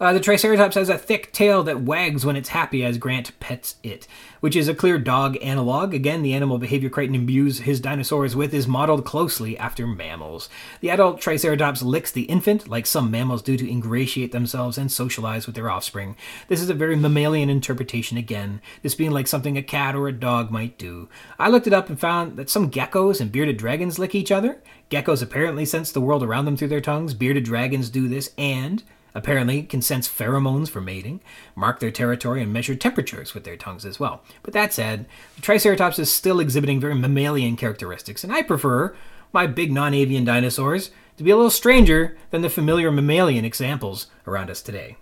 Uh, 0.00 0.12
the 0.12 0.20
Triceratops 0.20 0.74
has 0.74 0.88
a 0.88 0.98
thick 0.98 1.32
tail 1.32 1.62
that 1.62 1.80
wags 1.80 2.26
when 2.26 2.34
it's 2.34 2.48
happy 2.48 2.84
as 2.84 2.98
Grant 2.98 3.38
pets 3.38 3.76
it, 3.84 4.08
which 4.40 4.56
is 4.56 4.66
a 4.66 4.74
clear 4.74 4.98
dog 4.98 5.36
analog. 5.40 5.94
Again, 5.94 6.22
the 6.22 6.34
animal 6.34 6.58
behavior 6.58 6.90
Crichton 6.90 7.14
imbues 7.14 7.60
his 7.60 7.78
dinosaurs 7.78 8.34
with 8.34 8.52
is 8.52 8.66
modeled 8.66 9.04
closely 9.04 9.56
after 9.56 9.86
mammals. 9.86 10.48
The 10.80 10.90
adult 10.90 11.20
Triceratops 11.20 11.82
licks 11.82 12.10
the 12.10 12.22
infant, 12.22 12.68
like 12.68 12.86
some 12.86 13.10
mammals 13.10 13.42
do 13.42 13.56
to 13.56 13.70
ingratiate 13.70 14.32
themselves 14.32 14.78
and 14.78 14.90
socialize 14.90 15.46
with 15.46 15.54
their 15.54 15.70
offspring. 15.70 16.16
This 16.48 16.60
is 16.60 16.70
a 16.70 16.74
very 16.74 16.96
mammalian 16.96 17.48
interpretation 17.48 18.18
again, 18.18 18.60
this 18.82 18.96
being 18.96 19.12
like 19.12 19.28
something 19.28 19.56
a 19.56 19.62
cat 19.62 19.94
or 19.94 20.08
a 20.08 20.12
dog 20.12 20.50
might 20.50 20.76
do. 20.76 21.08
I 21.38 21.48
looked 21.48 21.68
it 21.68 21.72
up 21.72 21.88
and 21.88 22.00
found 22.00 22.36
that 22.36 22.50
some 22.50 22.70
geckos 22.70 23.20
and 23.20 23.30
bearded 23.30 23.58
dragons 23.58 23.98
lick 23.98 24.14
each 24.14 24.32
other. 24.32 24.60
Geckos 24.90 25.22
apparently 25.22 25.64
sense 25.64 25.92
the 25.92 26.00
world 26.00 26.22
around 26.22 26.44
them 26.46 26.56
through 26.56 26.68
their 26.68 26.80
tongues, 26.80 27.14
bearded 27.14 27.44
dragons 27.44 27.90
do 27.90 28.08
this, 28.08 28.32
and 28.36 28.82
apparently 29.14 29.62
can 29.62 29.80
sense 29.80 30.08
pheromones 30.08 30.68
for 30.68 30.80
mating, 30.80 31.20
mark 31.54 31.80
their 31.80 31.90
territory, 31.90 32.42
and 32.42 32.52
measure 32.52 32.74
temperatures 32.74 33.34
with 33.34 33.44
their 33.44 33.56
tongues 33.56 33.84
as 33.84 34.00
well. 34.00 34.22
But 34.42 34.54
that 34.54 34.72
said, 34.72 35.06
the 35.36 35.42
Triceratops 35.42 35.98
is 35.98 36.12
still 36.12 36.40
exhibiting 36.40 36.80
very 36.80 36.94
mammalian 36.94 37.56
characteristics, 37.56 38.24
and 38.24 38.32
I 38.32 38.42
prefer 38.42 38.94
my 39.32 39.46
big 39.46 39.72
non 39.72 39.94
avian 39.94 40.24
dinosaurs 40.24 40.90
to 41.16 41.24
be 41.24 41.30
a 41.30 41.36
little 41.36 41.50
stranger 41.50 42.16
than 42.30 42.42
the 42.42 42.50
familiar 42.50 42.90
mammalian 42.90 43.44
examples 43.44 44.08
around 44.26 44.50
us 44.50 44.62
today. 44.62 44.96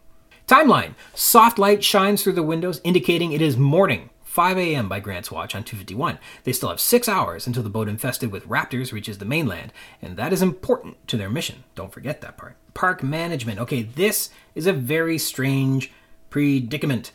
Timeline 0.47 0.94
Soft 1.14 1.59
light 1.59 1.82
shines 1.82 2.22
through 2.22 2.34
the 2.34 2.43
windows, 2.43 2.80
indicating 2.84 3.32
it 3.32 3.40
is 3.40 3.56
morning 3.56 4.10
5 4.32 4.56
a.m. 4.56 4.88
by 4.88 4.98
Grant's 4.98 5.30
watch 5.30 5.54
on 5.54 5.62
251. 5.62 6.18
They 6.44 6.54
still 6.54 6.70
have 6.70 6.80
six 6.80 7.06
hours 7.06 7.46
until 7.46 7.62
the 7.62 7.68
boat 7.68 7.86
infested 7.86 8.32
with 8.32 8.48
raptors 8.48 8.90
reaches 8.90 9.18
the 9.18 9.26
mainland, 9.26 9.74
and 10.00 10.16
that 10.16 10.32
is 10.32 10.40
important 10.40 11.06
to 11.09 11.18
their 11.18 11.28
mission. 11.28 11.64
Don't 11.74 11.92
forget 11.92 12.22
that 12.22 12.38
part. 12.38 12.56
Park 12.72 13.02
management. 13.02 13.60
Okay, 13.60 13.82
this 13.82 14.30
is 14.54 14.66
a 14.66 14.72
very 14.72 15.18
strange 15.18 15.92
predicament. 16.30 17.12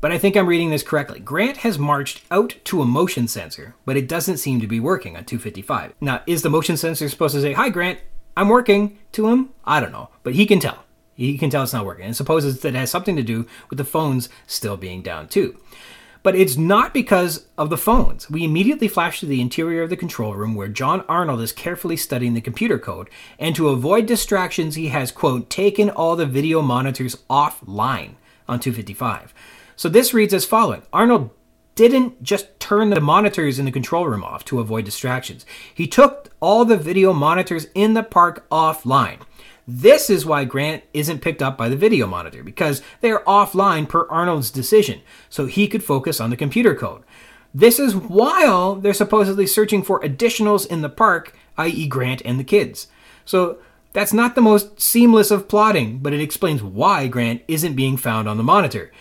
But 0.00 0.10
I 0.10 0.18
think 0.18 0.36
I'm 0.36 0.48
reading 0.48 0.70
this 0.70 0.82
correctly. 0.82 1.20
Grant 1.20 1.58
has 1.58 1.78
marched 1.78 2.22
out 2.32 2.56
to 2.64 2.82
a 2.82 2.84
motion 2.84 3.28
sensor, 3.28 3.76
but 3.84 3.96
it 3.96 4.08
doesn't 4.08 4.38
seem 4.38 4.60
to 4.60 4.66
be 4.66 4.80
working 4.80 5.16
on 5.16 5.24
255. 5.24 5.94
Now, 6.00 6.22
is 6.26 6.42
the 6.42 6.50
motion 6.50 6.76
sensor 6.76 7.08
supposed 7.08 7.36
to 7.36 7.40
say, 7.42 7.52
Hi, 7.52 7.68
Grant, 7.68 8.00
I'm 8.36 8.48
working 8.48 8.98
to 9.12 9.28
him? 9.28 9.50
I 9.64 9.78
don't 9.78 9.92
know, 9.92 10.08
but 10.24 10.34
he 10.34 10.46
can 10.46 10.58
tell. 10.58 10.84
He 11.14 11.38
can 11.38 11.48
tell 11.48 11.62
it's 11.62 11.72
not 11.72 11.86
working. 11.86 12.06
And 12.06 12.16
supposes 12.16 12.58
that 12.60 12.74
it 12.74 12.78
has 12.78 12.90
something 12.90 13.14
to 13.14 13.22
do 13.22 13.46
with 13.70 13.76
the 13.76 13.84
phones 13.84 14.28
still 14.48 14.76
being 14.76 15.00
down, 15.00 15.28
too. 15.28 15.56
But 16.26 16.34
it's 16.34 16.56
not 16.56 16.92
because 16.92 17.46
of 17.56 17.70
the 17.70 17.76
phones. 17.76 18.28
We 18.28 18.42
immediately 18.42 18.88
flash 18.88 19.20
to 19.20 19.26
the 19.26 19.40
interior 19.40 19.82
of 19.82 19.90
the 19.90 19.96
control 19.96 20.34
room 20.34 20.56
where 20.56 20.66
John 20.66 21.04
Arnold 21.08 21.40
is 21.40 21.52
carefully 21.52 21.96
studying 21.96 22.34
the 22.34 22.40
computer 22.40 22.80
code, 22.80 23.08
and 23.38 23.54
to 23.54 23.68
avoid 23.68 24.06
distractions, 24.06 24.74
he 24.74 24.88
has, 24.88 25.12
quote, 25.12 25.48
taken 25.48 25.88
all 25.88 26.16
the 26.16 26.26
video 26.26 26.62
monitors 26.62 27.14
offline 27.30 28.14
on 28.48 28.58
255. 28.58 29.32
So 29.76 29.88
this 29.88 30.12
reads 30.12 30.34
as 30.34 30.44
following 30.44 30.82
Arnold 30.92 31.30
didn't 31.76 32.20
just 32.24 32.58
turn 32.58 32.90
the 32.90 33.00
monitors 33.00 33.60
in 33.60 33.64
the 33.64 33.70
control 33.70 34.08
room 34.08 34.24
off 34.24 34.44
to 34.46 34.58
avoid 34.58 34.84
distractions, 34.84 35.46
he 35.72 35.86
took 35.86 36.32
all 36.40 36.64
the 36.64 36.76
video 36.76 37.12
monitors 37.12 37.68
in 37.72 37.94
the 37.94 38.02
park 38.02 38.50
offline. 38.50 39.20
This 39.66 40.08
is 40.08 40.24
why 40.24 40.44
Grant 40.44 40.84
isn't 40.94 41.22
picked 41.22 41.42
up 41.42 41.58
by 41.58 41.68
the 41.68 41.76
video 41.76 42.06
monitor, 42.06 42.44
because 42.44 42.82
they 43.00 43.10
are 43.10 43.24
offline 43.24 43.88
per 43.88 44.06
Arnold's 44.08 44.50
decision, 44.50 45.00
so 45.28 45.46
he 45.46 45.66
could 45.66 45.82
focus 45.82 46.20
on 46.20 46.30
the 46.30 46.36
computer 46.36 46.74
code. 46.74 47.02
This 47.52 47.78
is 47.78 47.96
while 47.96 48.76
they're 48.76 48.94
supposedly 48.94 49.46
searching 49.46 49.82
for 49.82 50.00
additionals 50.00 50.66
in 50.66 50.82
the 50.82 50.88
park, 50.88 51.36
i.e., 51.56 51.88
Grant 51.88 52.22
and 52.24 52.38
the 52.38 52.44
kids. 52.44 52.86
So 53.24 53.58
that's 53.92 54.12
not 54.12 54.34
the 54.34 54.42
most 54.42 54.80
seamless 54.80 55.30
of 55.30 55.48
plotting, 55.48 55.98
but 55.98 56.12
it 56.12 56.20
explains 56.20 56.62
why 56.62 57.08
Grant 57.08 57.42
isn't 57.48 57.74
being 57.74 57.96
found 57.96 58.28
on 58.28 58.36
the 58.36 58.42
monitor. 58.42 58.92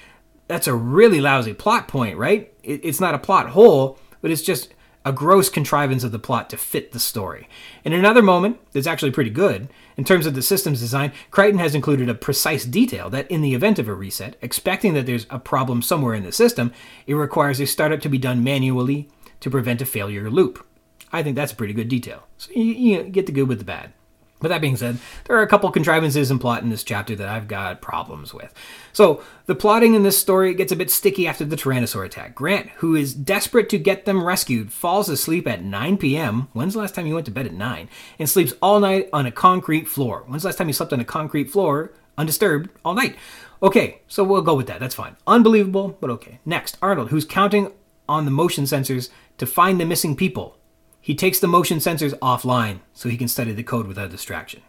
That's 0.48 0.68
a 0.68 0.74
really 0.74 1.20
lousy 1.20 1.54
plot 1.54 1.88
point, 1.88 2.18
right? 2.18 2.54
It's 2.64 3.02
not 3.02 3.14
a 3.14 3.20
plot 3.20 3.50
hole, 3.50 4.00
but 4.22 4.32
it's 4.32 4.42
just 4.42 4.74
a 5.06 5.14
gross 5.14 5.48
contrivance 5.48 6.04
of 6.04 6.12
the 6.12 6.20
plot 6.20 6.50
to 6.50 6.58
fit 6.58 6.92
the 6.92 7.00
story. 7.00 7.48
In 7.84 7.94
another 7.94 8.24
moment, 8.24 8.60
that's 8.74 8.88
actually 8.88 9.12
pretty 9.12 9.30
good, 9.30 9.70
in 9.98 10.04
terms 10.04 10.26
of 10.26 10.34
the 10.34 10.42
system's 10.42 10.82
design, 10.82 11.14
Crichton 11.32 11.60
has 11.60 11.76
included 11.76 12.10
a 12.10 12.16
precise 12.16 12.66
detail 12.66 13.10
that 13.12 13.30
in 13.32 13.42
the 13.42 13.54
event 13.54 13.80
of 13.80 13.88
a 13.88 13.94
reset, 13.94 14.36
expecting 14.42 14.94
that 14.94 15.06
there's 15.06 15.28
a 15.30 15.40
problem 15.40 15.82
somewhere 15.82 16.16
in 16.16 16.24
the 16.24 16.32
system, 16.32 16.74
it 17.08 17.14
requires 17.14 17.60
a 17.60 17.68
startup 17.68 18.02
to 18.02 18.10
be 18.10 18.18
done 18.18 18.44
manually 18.44 19.08
to 19.40 19.50
prevent 19.50 19.82
a 19.82 19.86
failure 19.86 20.30
loop. 20.30 20.66
I 21.14 21.24
think 21.24 21.36
that's 21.36 21.54
a 21.54 21.56
pretty 21.56 21.74
good 21.74 21.88
detail. 21.88 22.24
So 22.38 22.52
you, 22.54 22.64
you 22.64 23.04
get 23.04 23.26
the 23.26 23.32
good 23.32 23.48
with 23.48 23.60
the 23.60 23.66
bad. 23.66 23.94
But 24.46 24.50
that 24.50 24.62
being 24.62 24.78
said, 24.78 25.00
there 25.24 25.36
are 25.38 25.42
a 25.42 25.48
couple 25.48 25.72
contrivances 25.72 26.30
and 26.30 26.40
plot 26.40 26.62
in 26.62 26.70
this 26.70 26.84
chapter 26.84 27.16
that 27.16 27.28
I've 27.28 27.48
got 27.48 27.82
problems 27.82 28.32
with. 28.32 28.54
So, 28.94 29.24
the 29.48 29.56
plotting 29.56 29.96
in 29.96 30.04
this 30.04 30.20
story 30.20 30.54
gets 30.54 30.72
a 30.72 30.76
bit 30.76 30.92
sticky 30.92 31.28
after 31.28 31.44
the 31.44 31.56
Tyrannosaur 31.56 32.06
attack. 32.06 32.36
Grant, 32.36 32.70
who 32.76 32.94
is 32.94 33.16
desperate 33.16 33.70
to 33.70 33.80
get 33.80 34.06
them 34.06 34.24
rescued, 34.24 34.72
falls 34.72 35.10
asleep 35.10 35.48
at 35.48 35.64
9 35.64 35.98
p.m. 35.98 36.48
When's 36.54 36.74
the 36.74 36.80
last 36.80 36.94
time 36.94 37.08
you 37.08 37.16
went 37.16 37.26
to 37.26 37.32
bed 37.32 37.48
at 37.48 37.54
9? 37.54 37.90
And 38.20 38.30
sleeps 38.30 38.54
all 38.62 38.80
night 38.80 39.10
on 39.12 39.26
a 39.26 39.32
concrete 39.32 39.88
floor. 39.88 40.24
When's 40.28 40.44
the 40.44 40.50
last 40.50 40.60
time 40.60 40.68
you 40.68 40.74
slept 40.74 40.94
on 40.94 41.00
a 41.00 41.06
concrete 41.06 41.50
floor, 41.50 41.92
undisturbed, 42.16 42.70
all 42.86 42.94
night? 42.94 43.16
Okay, 43.64 44.02
so 44.08 44.24
we'll 44.24 44.44
go 44.44 44.54
with 44.54 44.68
that. 44.68 44.80
That's 44.80 44.94
fine. 44.94 45.16
Unbelievable, 45.26 45.98
but 46.00 46.12
okay. 46.12 46.38
Next, 46.46 46.78
Arnold, 46.84 47.10
who's 47.10 47.26
counting 47.26 47.72
on 48.08 48.26
the 48.26 48.32
motion 48.32 48.66
sensors 48.66 49.10
to 49.40 49.48
find 49.48 49.82
the 49.82 49.88
missing 49.88 50.16
people. 50.16 50.60
He 51.06 51.14
takes 51.14 51.40
the 51.40 51.48
motion 51.48 51.78
sensors 51.78 52.18
offline 52.18 52.80
so 52.96 53.10
he 53.10 53.16
can 53.16 53.28
study 53.28 53.52
the 53.52 53.62
code 53.62 53.86
without 53.86 54.10
distraction. 54.10 54.64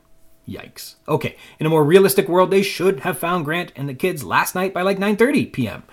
Yikes. 0.46 0.96
Okay, 1.08 1.34
in 1.58 1.64
a 1.64 1.70
more 1.70 1.82
realistic 1.82 2.28
world, 2.28 2.50
they 2.50 2.60
should 2.60 3.00
have 3.00 3.18
found 3.18 3.46
Grant 3.46 3.72
and 3.74 3.88
the 3.88 3.94
kids 3.94 4.22
last 4.22 4.54
night 4.54 4.74
by 4.74 4.82
like 4.82 4.98
9:30 4.98 5.50
p.m. 5.50 5.84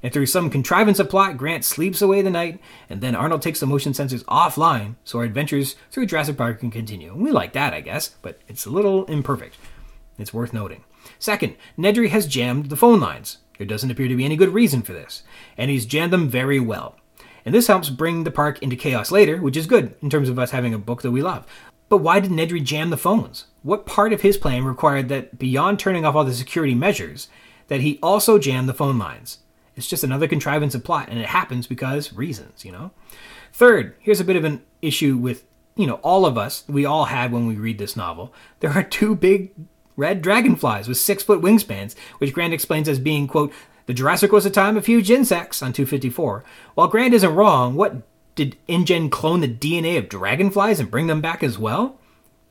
And 0.00 0.12
through 0.12 0.26
some 0.26 0.50
contrivance 0.50 1.00
of 1.00 1.10
plot, 1.10 1.36
Grant 1.36 1.64
sleeps 1.64 2.00
away 2.00 2.22
the 2.22 2.30
night, 2.30 2.60
and 2.88 3.00
then 3.00 3.16
Arnold 3.16 3.42
takes 3.42 3.58
the 3.58 3.66
motion 3.66 3.92
sensors 3.92 4.22
offline 4.26 4.94
so 5.02 5.18
our 5.18 5.24
adventures 5.24 5.74
through 5.90 6.06
Jurassic 6.06 6.36
Park 6.36 6.60
can 6.60 6.70
continue. 6.70 7.12
We 7.12 7.32
like 7.32 7.52
that, 7.54 7.74
I 7.74 7.80
guess, 7.80 8.10
but 8.22 8.38
it's 8.46 8.66
a 8.66 8.70
little 8.70 9.04
imperfect. 9.06 9.56
It's 10.16 10.32
worth 10.32 10.52
noting. 10.52 10.84
Second, 11.18 11.56
Nedry 11.76 12.10
has 12.10 12.28
jammed 12.28 12.66
the 12.66 12.76
phone 12.76 13.00
lines. 13.00 13.38
There 13.58 13.66
doesn't 13.66 13.90
appear 13.90 14.06
to 14.06 14.14
be 14.14 14.24
any 14.24 14.36
good 14.36 14.54
reason 14.54 14.82
for 14.82 14.92
this, 14.92 15.24
and 15.56 15.72
he's 15.72 15.86
jammed 15.86 16.12
them 16.12 16.28
very 16.28 16.60
well. 16.60 16.97
And 17.48 17.54
this 17.54 17.68
helps 17.68 17.88
bring 17.88 18.24
the 18.24 18.30
park 18.30 18.62
into 18.62 18.76
chaos 18.76 19.10
later, 19.10 19.38
which 19.38 19.56
is 19.56 19.66
good 19.66 19.94
in 20.02 20.10
terms 20.10 20.28
of 20.28 20.38
us 20.38 20.50
having 20.50 20.74
a 20.74 20.78
book 20.78 21.00
that 21.00 21.12
we 21.12 21.22
love. 21.22 21.46
But 21.88 22.02
why 22.02 22.20
did 22.20 22.30
Nedry 22.30 22.62
jam 22.62 22.90
the 22.90 22.98
phones? 22.98 23.46
What 23.62 23.86
part 23.86 24.12
of 24.12 24.20
his 24.20 24.36
plan 24.36 24.64
required 24.64 25.08
that 25.08 25.38
beyond 25.38 25.78
turning 25.78 26.04
off 26.04 26.14
all 26.14 26.26
the 26.26 26.34
security 26.34 26.74
measures, 26.74 27.28
that 27.68 27.80
he 27.80 27.98
also 28.02 28.38
jam 28.38 28.66
the 28.66 28.74
phone 28.74 28.98
lines? 28.98 29.38
It's 29.76 29.86
just 29.86 30.04
another 30.04 30.28
contrivance 30.28 30.74
of 30.74 30.84
plot, 30.84 31.08
and 31.08 31.18
it 31.18 31.24
happens 31.24 31.66
because 31.66 32.12
reasons, 32.12 32.66
you 32.66 32.70
know? 32.70 32.90
Third, 33.54 33.94
here's 33.98 34.20
a 34.20 34.24
bit 34.24 34.36
of 34.36 34.44
an 34.44 34.60
issue 34.82 35.16
with, 35.16 35.44
you 35.74 35.86
know, 35.86 36.00
all 36.02 36.26
of 36.26 36.36
us, 36.36 36.64
we 36.68 36.84
all 36.84 37.06
had 37.06 37.32
when 37.32 37.46
we 37.46 37.54
read 37.54 37.78
this 37.78 37.96
novel. 37.96 38.30
There 38.60 38.72
are 38.72 38.82
two 38.82 39.14
big 39.14 39.52
red 39.96 40.20
dragonflies 40.20 40.86
with 40.86 40.98
six 40.98 41.22
foot 41.22 41.40
wingspans, 41.40 41.94
which 42.18 42.34
Grant 42.34 42.52
explains 42.52 42.90
as 42.90 42.98
being, 42.98 43.26
quote, 43.26 43.54
the 43.88 43.94
Jurassic 43.94 44.32
was 44.32 44.44
a 44.44 44.50
time 44.50 44.76
of 44.76 44.84
huge 44.84 45.10
insects 45.10 45.62
on 45.62 45.72
254. 45.72 46.44
While 46.74 46.88
Grant 46.88 47.14
isn't 47.14 47.34
wrong, 47.34 47.74
what 47.74 48.02
did 48.34 48.58
InGen 48.68 49.08
clone 49.08 49.40
the 49.40 49.48
DNA 49.48 49.96
of 49.96 50.10
dragonflies 50.10 50.78
and 50.78 50.90
bring 50.90 51.06
them 51.06 51.22
back 51.22 51.42
as 51.42 51.58
well? 51.58 51.98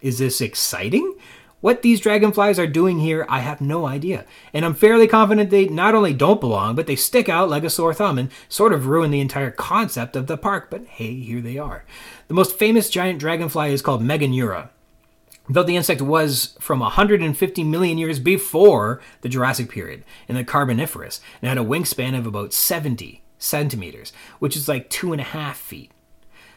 Is 0.02 0.18
this 0.18 0.42
exciting? 0.42 1.14
What 1.62 1.84
these 1.84 2.00
dragonflies 2.00 2.58
are 2.58 2.66
doing 2.66 2.98
here, 2.98 3.24
I 3.30 3.42
have 3.42 3.62
no 3.62 3.86
idea. 3.86 4.26
And 4.52 4.66
I'm 4.66 4.74
fairly 4.74 5.08
confident 5.08 5.52
they 5.52 5.68
not 5.68 5.94
only 5.94 6.12
don't 6.12 6.42
belong, 6.42 6.76
but 6.76 6.88
they 6.88 6.96
stick 6.96 7.30
out 7.30 7.52
like 7.52 7.64
a 7.64 7.70
sore 7.70 7.94
thumb 7.94 8.18
and 8.18 8.32
sort 8.50 8.74
of 8.74 8.88
ruin 8.88 9.12
the 9.12 9.22
entire 9.22 9.52
concept 9.52 10.16
of 10.16 10.26
the 10.26 10.38
park. 10.38 10.72
But 10.72 10.86
hey, 10.86 11.20
here 11.20 11.42
they 11.42 11.60
are. 11.60 11.86
The 12.30 12.34
most 12.34 12.58
famous 12.58 12.90
giant 12.90 13.20
dragonfly 13.20 13.72
is 13.72 13.84
called 13.84 14.02
Meganeura 14.02 14.70
though 15.50 15.64
the 15.64 15.76
insect 15.76 16.02
was 16.02 16.58
from 16.60 16.80
150 16.80 17.64
million 17.64 17.98
years 17.98 18.20
before 18.20 19.02
the 19.22 19.30
Jurassic 19.30 19.70
period 19.70 20.04
in 20.28 20.36
the 20.36 20.44
Carboniferous 20.44 21.22
and 21.42 21.50
had 21.50 21.58
a 21.58 21.62
wingspan 21.62 22.18
of 22.18 22.28
about 22.28 22.54
70 22.54 23.22
centimeters, 23.38 24.14
which 24.40 24.56
is 24.56 24.68
like 24.68 24.90
two 24.90 25.12
and 25.12 25.22
a 25.22 25.26
half 25.26 25.58
feet. 25.58 25.92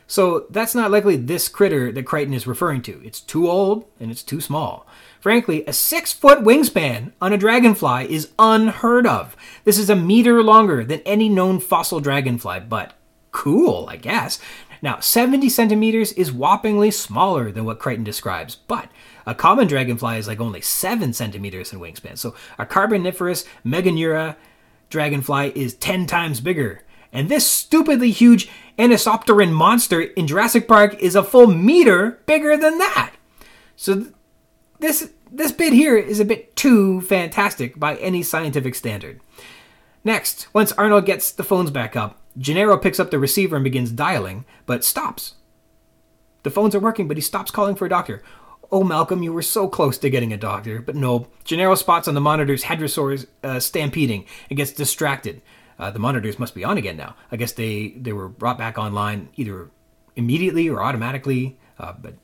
So 0.06 0.46
that's 0.50 0.74
not 0.74 0.90
likely 0.90 1.14
this 1.14 1.48
critter 1.48 1.92
that 1.92 2.02
Crichton 2.04 2.34
is 2.34 2.44
referring 2.44 2.82
to. 2.82 3.00
It's 3.04 3.20
too 3.20 3.48
old 3.48 3.84
and 4.00 4.10
it's 4.10 4.24
too 4.24 4.40
small. 4.40 4.84
Frankly, 5.20 5.64
a 5.66 5.72
six 5.72 6.12
foot 6.12 6.40
wingspan 6.40 7.12
on 7.20 7.32
a 7.32 7.38
dragonfly 7.38 8.10
is 8.10 8.30
unheard 8.36 9.06
of. 9.06 9.36
This 9.62 9.78
is 9.78 9.88
a 9.88 9.94
meter 9.94 10.42
longer 10.42 10.82
than 10.82 11.00
any 11.06 11.28
known 11.28 11.60
fossil 11.60 12.00
dragonfly, 12.00 12.58
but 12.68 12.94
cool, 13.30 13.86
I 13.88 13.94
guess. 13.94 14.40
Now, 14.82 14.98
70 15.01 15.48
centimeters 15.48 16.12
is 16.12 16.31
whoppingly 16.31 16.93
smaller 16.93 17.52
than 17.52 17.65
what 17.65 17.78
Crichton 17.78 18.05
describes, 18.05 18.57
but 18.57 18.89
a 19.27 19.35
common 19.35 19.66
dragonfly 19.66 20.16
is 20.16 20.27
like 20.27 20.40
only 20.40 20.61
7 20.61 21.12
centimeters 21.12 21.73
in 21.73 21.81
wingspan. 21.81 22.16
So 22.16 22.35
a 22.59 22.65
carboniferous 22.65 23.44
Meganeura 23.65 24.36
dragonfly 24.89 25.52
is 25.55 25.74
10 25.74 26.07
times 26.07 26.40
bigger. 26.40 26.82
And 27.12 27.28
this 27.28 27.47
stupidly 27.47 28.11
huge 28.11 28.48
Anisopteran 28.78 29.52
monster 29.52 30.01
in 30.01 30.27
Jurassic 30.27 30.66
Park 30.66 30.94
is 31.01 31.15
a 31.15 31.24
full 31.24 31.48
meter 31.48 32.20
bigger 32.27 32.57
than 32.57 32.78
that. 32.78 33.12
So 33.77 33.94
th- 33.97 34.12
this 34.78 35.11
this 35.32 35.52
bit 35.52 35.73
here 35.73 35.97
is 35.97 36.19
a 36.19 36.24
bit 36.24 36.57
too 36.57 37.01
fantastic 37.02 37.78
by 37.78 37.97
any 37.97 38.23
scientific 38.23 38.74
standard. 38.74 39.20
Next, 40.02 40.48
once 40.52 40.73
Arnold 40.73 41.07
gets 41.07 41.31
the 41.31 41.44
phones 41.44 41.70
back 41.70 41.94
up, 41.94 42.19
Gennaro 42.39 42.78
picks 42.78 43.01
up 43.01 43.11
the 43.11 43.19
receiver 43.19 43.57
and 43.57 43.65
begins 43.65 43.90
dialing, 43.90 44.44
but 44.66 44.85
stops. 44.85 45.35
The 46.43 46.51
phones 46.51 46.74
are 46.74 46.81
working, 46.81 47.09
but 47.09 47.16
he 47.16 47.20
stops 47.20 47.51
calling 47.51 47.74
for 47.74 47.86
a 47.86 47.90
doctor. 47.90 48.23
Oh, 48.73 48.85
Malcolm, 48.85 49.23
you 49.23 49.32
were 49.32 49.43
so 49.43 49.69
close 49.69 49.98
to 49.98 50.11
getting 50.11 50.32
a 50.32 50.36
doctor. 50.36 50.81
But 50.81 50.94
no, 50.94 51.27
Gennaro 51.44 51.74
spots 51.74 52.07
on 52.09 52.15
the 52.15 52.20
monitors 52.20 52.65
hadrosaurs 52.65 53.27
uh, 53.43 53.59
stampeding 53.59 54.27
and 54.48 54.57
gets 54.57 54.73
distracted. 54.73 55.43
Uh, 55.78 55.90
the 55.90 55.98
monitors 55.98 56.39
must 56.39 56.55
be 56.55 56.65
on 56.65 56.78
again 56.78 56.97
now. 56.97 57.16
I 57.32 57.36
guess 57.36 57.52
they, 57.52 57.89
they 57.90 58.12
were 58.12 58.28
brought 58.28 58.59
back 58.59 58.78
online 58.78 59.31
either 59.36 59.70
immediately 60.15 60.69
or 60.69 60.82
automatically, 60.82 61.59
uh, 61.78 61.94
but 61.98 62.15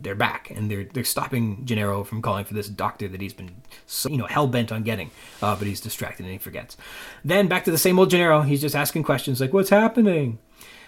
they're 0.00 0.14
back 0.14 0.50
and 0.50 0.70
they're 0.70 0.84
they're 0.84 1.04
stopping 1.04 1.64
Gennaro 1.64 2.04
from 2.04 2.22
calling 2.22 2.44
for 2.44 2.54
this 2.54 2.68
doctor 2.68 3.08
that 3.08 3.20
he's 3.20 3.34
been 3.34 3.50
so, 3.86 4.08
you 4.08 4.16
know 4.16 4.26
hell 4.26 4.46
bent 4.46 4.72
on 4.72 4.82
getting, 4.82 5.10
uh, 5.42 5.56
but 5.56 5.66
he's 5.66 5.80
distracted 5.80 6.24
and 6.24 6.32
he 6.32 6.38
forgets. 6.38 6.76
Then 7.24 7.48
back 7.48 7.64
to 7.64 7.70
the 7.70 7.78
same 7.78 7.98
old 7.98 8.10
Gennaro. 8.10 8.42
He's 8.42 8.60
just 8.60 8.74
asking 8.74 9.02
questions 9.04 9.40
like, 9.40 9.52
"What's 9.52 9.70
happening?" 9.70 10.38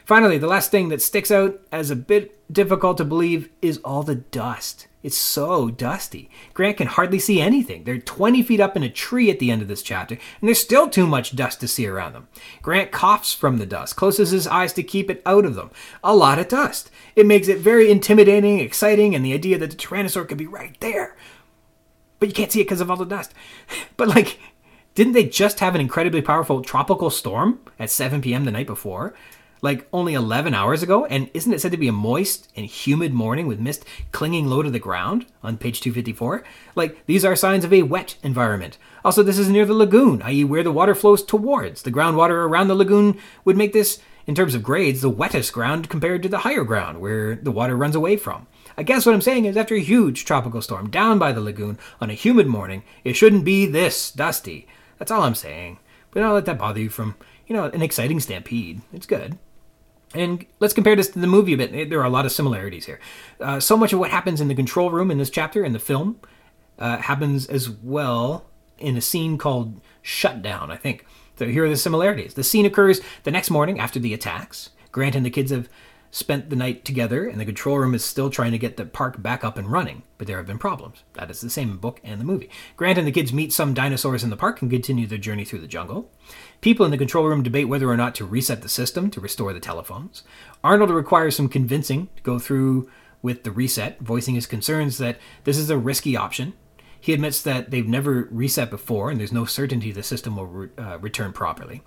Finally, 0.06 0.38
the 0.38 0.46
last 0.46 0.70
thing 0.70 0.88
that 0.88 1.02
sticks 1.02 1.32
out 1.32 1.58
as 1.72 1.90
a 1.90 1.96
bit 1.96 2.40
difficult 2.52 2.96
to 2.96 3.04
believe 3.04 3.50
is 3.60 3.78
all 3.78 4.04
the 4.04 4.14
dust. 4.14 4.86
It's 5.02 5.18
so 5.18 5.68
dusty. 5.68 6.30
Grant 6.54 6.76
can 6.76 6.86
hardly 6.86 7.18
see 7.18 7.40
anything. 7.40 7.82
They're 7.82 7.98
20 7.98 8.40
feet 8.44 8.60
up 8.60 8.76
in 8.76 8.84
a 8.84 8.88
tree 8.88 9.30
at 9.30 9.40
the 9.40 9.50
end 9.50 9.62
of 9.62 9.68
this 9.68 9.82
chapter, 9.82 10.14
and 10.14 10.48
there's 10.48 10.60
still 10.60 10.88
too 10.88 11.08
much 11.08 11.34
dust 11.34 11.58
to 11.60 11.66
see 11.68 11.88
around 11.88 12.12
them. 12.12 12.28
Grant 12.62 12.92
coughs 12.92 13.34
from 13.34 13.58
the 13.58 13.66
dust, 13.66 13.96
closes 13.96 14.30
his 14.30 14.46
eyes 14.46 14.72
to 14.74 14.84
keep 14.84 15.10
it 15.10 15.22
out 15.26 15.44
of 15.44 15.56
them. 15.56 15.72
A 16.04 16.14
lot 16.14 16.38
of 16.38 16.46
dust. 16.46 16.88
It 17.16 17.26
makes 17.26 17.48
it 17.48 17.58
very 17.58 17.90
intimidating, 17.90 18.60
exciting, 18.60 19.12
and 19.12 19.24
the 19.24 19.34
idea 19.34 19.58
that 19.58 19.70
the 19.70 19.76
Tyrannosaur 19.76 20.28
could 20.28 20.38
be 20.38 20.46
right 20.46 20.76
there. 20.78 21.16
But 22.20 22.28
you 22.28 22.34
can't 22.34 22.52
see 22.52 22.60
it 22.60 22.64
because 22.64 22.80
of 22.80 22.92
all 22.92 22.96
the 22.96 23.04
dust. 23.04 23.34
But, 23.96 24.08
like, 24.08 24.38
didn't 24.94 25.14
they 25.14 25.24
just 25.24 25.58
have 25.58 25.74
an 25.74 25.80
incredibly 25.80 26.22
powerful 26.22 26.62
tropical 26.62 27.10
storm 27.10 27.58
at 27.76 27.90
7 27.90 28.20
p.m. 28.20 28.44
the 28.44 28.52
night 28.52 28.68
before? 28.68 29.14
Like 29.66 29.88
only 29.92 30.14
11 30.14 30.54
hours 30.54 30.82
ago? 30.82 31.04
And 31.06 31.28
isn't 31.34 31.52
it 31.52 31.60
said 31.60 31.72
to 31.72 31.76
be 31.76 31.88
a 31.88 31.92
moist 31.92 32.50
and 32.54 32.64
humid 32.64 33.12
morning 33.12 33.48
with 33.48 33.58
mist 33.58 33.84
clinging 34.12 34.46
low 34.46 34.62
to 34.62 34.70
the 34.70 34.78
ground 34.78 35.26
on 35.42 35.58
page 35.58 35.80
254? 35.80 36.44
Like, 36.76 37.04
these 37.06 37.24
are 37.24 37.34
signs 37.34 37.64
of 37.64 37.72
a 37.72 37.82
wet 37.82 38.14
environment. 38.22 38.78
Also, 39.04 39.24
this 39.24 39.38
is 39.38 39.48
near 39.48 39.66
the 39.66 39.74
lagoon, 39.74 40.22
i.e., 40.22 40.44
where 40.44 40.62
the 40.62 40.70
water 40.70 40.94
flows 40.94 41.22
towards. 41.22 41.82
The 41.82 41.90
groundwater 41.90 42.46
around 42.46 42.68
the 42.68 42.76
lagoon 42.76 43.18
would 43.44 43.56
make 43.56 43.72
this, 43.72 44.00
in 44.26 44.36
terms 44.36 44.54
of 44.54 44.62
grades, 44.62 45.02
the 45.02 45.10
wettest 45.10 45.52
ground 45.52 45.90
compared 45.90 46.22
to 46.22 46.28
the 46.28 46.38
higher 46.38 46.64
ground, 46.64 47.00
where 47.00 47.34
the 47.34 47.52
water 47.52 47.76
runs 47.76 47.96
away 47.96 48.16
from. 48.16 48.46
I 48.78 48.84
guess 48.84 49.04
what 49.04 49.16
I'm 49.16 49.20
saying 49.20 49.46
is, 49.46 49.56
after 49.56 49.74
a 49.74 49.80
huge 49.80 50.24
tropical 50.24 50.62
storm 50.62 50.90
down 50.90 51.18
by 51.18 51.32
the 51.32 51.40
lagoon 51.40 51.76
on 52.00 52.08
a 52.08 52.14
humid 52.14 52.46
morning, 52.46 52.84
it 53.02 53.14
shouldn't 53.14 53.44
be 53.44 53.66
this 53.66 54.12
dusty. 54.12 54.68
That's 54.98 55.10
all 55.10 55.22
I'm 55.22 55.34
saying. 55.34 55.80
But 56.12 56.20
don't 56.20 56.34
let 56.34 56.44
that 56.44 56.58
bother 56.58 56.80
you 56.80 56.88
from, 56.88 57.16
you 57.48 57.56
know, 57.56 57.64
an 57.64 57.82
exciting 57.82 58.20
stampede. 58.20 58.80
It's 58.92 59.06
good. 59.06 59.38
And 60.16 60.46
let's 60.60 60.72
compare 60.72 60.96
this 60.96 61.08
to 61.10 61.18
the 61.18 61.26
movie 61.26 61.52
a 61.52 61.56
bit. 61.56 61.90
There 61.90 62.00
are 62.00 62.06
a 62.06 62.10
lot 62.10 62.24
of 62.24 62.32
similarities 62.32 62.86
here. 62.86 62.98
Uh, 63.38 63.60
so 63.60 63.76
much 63.76 63.92
of 63.92 63.98
what 63.98 64.10
happens 64.10 64.40
in 64.40 64.48
the 64.48 64.54
control 64.54 64.90
room 64.90 65.10
in 65.10 65.18
this 65.18 65.30
chapter 65.30 65.62
in 65.62 65.72
the 65.72 65.78
film 65.78 66.18
uh, 66.78 66.96
happens 66.98 67.46
as 67.46 67.68
well 67.68 68.46
in 68.78 68.96
a 68.96 69.00
scene 69.00 69.36
called 69.36 69.80
Shutdown, 70.02 70.70
I 70.70 70.76
think. 70.76 71.04
So 71.38 71.46
here 71.46 71.66
are 71.66 71.68
the 71.68 71.76
similarities. 71.76 72.34
The 72.34 72.44
scene 72.44 72.64
occurs 72.64 73.00
the 73.24 73.30
next 73.30 73.50
morning 73.50 73.78
after 73.78 73.98
the 73.98 74.14
attacks. 74.14 74.70
Grant 74.90 75.14
and 75.14 75.26
the 75.26 75.30
kids 75.30 75.50
have 75.50 75.68
spent 76.10 76.48
the 76.48 76.56
night 76.56 76.82
together, 76.82 77.28
and 77.28 77.38
the 77.38 77.44
control 77.44 77.78
room 77.78 77.94
is 77.94 78.02
still 78.02 78.30
trying 78.30 78.52
to 78.52 78.58
get 78.58 78.78
the 78.78 78.86
park 78.86 79.20
back 79.22 79.44
up 79.44 79.58
and 79.58 79.70
running, 79.70 80.02
but 80.16 80.26
there 80.26 80.38
have 80.38 80.46
been 80.46 80.56
problems. 80.56 81.02
That 81.12 81.30
is 81.30 81.42
the 81.42 81.50
same 81.50 81.70
in 81.72 81.76
book 81.76 82.00
and 82.02 82.18
the 82.18 82.24
movie. 82.24 82.48
Grant 82.76 82.96
and 82.96 83.06
the 83.06 83.12
kids 83.12 83.34
meet 83.34 83.52
some 83.52 83.74
dinosaurs 83.74 84.24
in 84.24 84.30
the 84.30 84.36
park 84.36 84.62
and 84.62 84.70
continue 84.70 85.06
their 85.06 85.18
journey 85.18 85.44
through 85.44 85.58
the 85.58 85.66
jungle. 85.66 86.10
People 86.60 86.84
in 86.84 86.90
the 86.90 86.98
control 86.98 87.26
room 87.26 87.42
debate 87.42 87.68
whether 87.68 87.88
or 87.88 87.96
not 87.96 88.14
to 88.16 88.24
reset 88.24 88.62
the 88.62 88.68
system 88.68 89.10
to 89.10 89.20
restore 89.20 89.52
the 89.52 89.60
telephones. 89.60 90.22
Arnold 90.64 90.90
requires 90.90 91.36
some 91.36 91.48
convincing 91.48 92.08
to 92.16 92.22
go 92.22 92.38
through 92.38 92.90
with 93.22 93.44
the 93.44 93.50
reset, 93.50 94.00
voicing 94.00 94.34
his 94.34 94.46
concerns 94.46 94.98
that 94.98 95.18
this 95.44 95.58
is 95.58 95.70
a 95.70 95.78
risky 95.78 96.16
option. 96.16 96.54
He 97.00 97.12
admits 97.12 97.42
that 97.42 97.70
they've 97.70 97.86
never 97.86 98.28
reset 98.30 98.70
before 98.70 99.10
and 99.10 99.20
there's 99.20 99.32
no 99.32 99.44
certainty 99.44 99.92
the 99.92 100.02
system 100.02 100.36
will 100.36 100.46
re- 100.46 100.68
uh, 100.78 100.98
return 100.98 101.32
properly. 101.32 101.82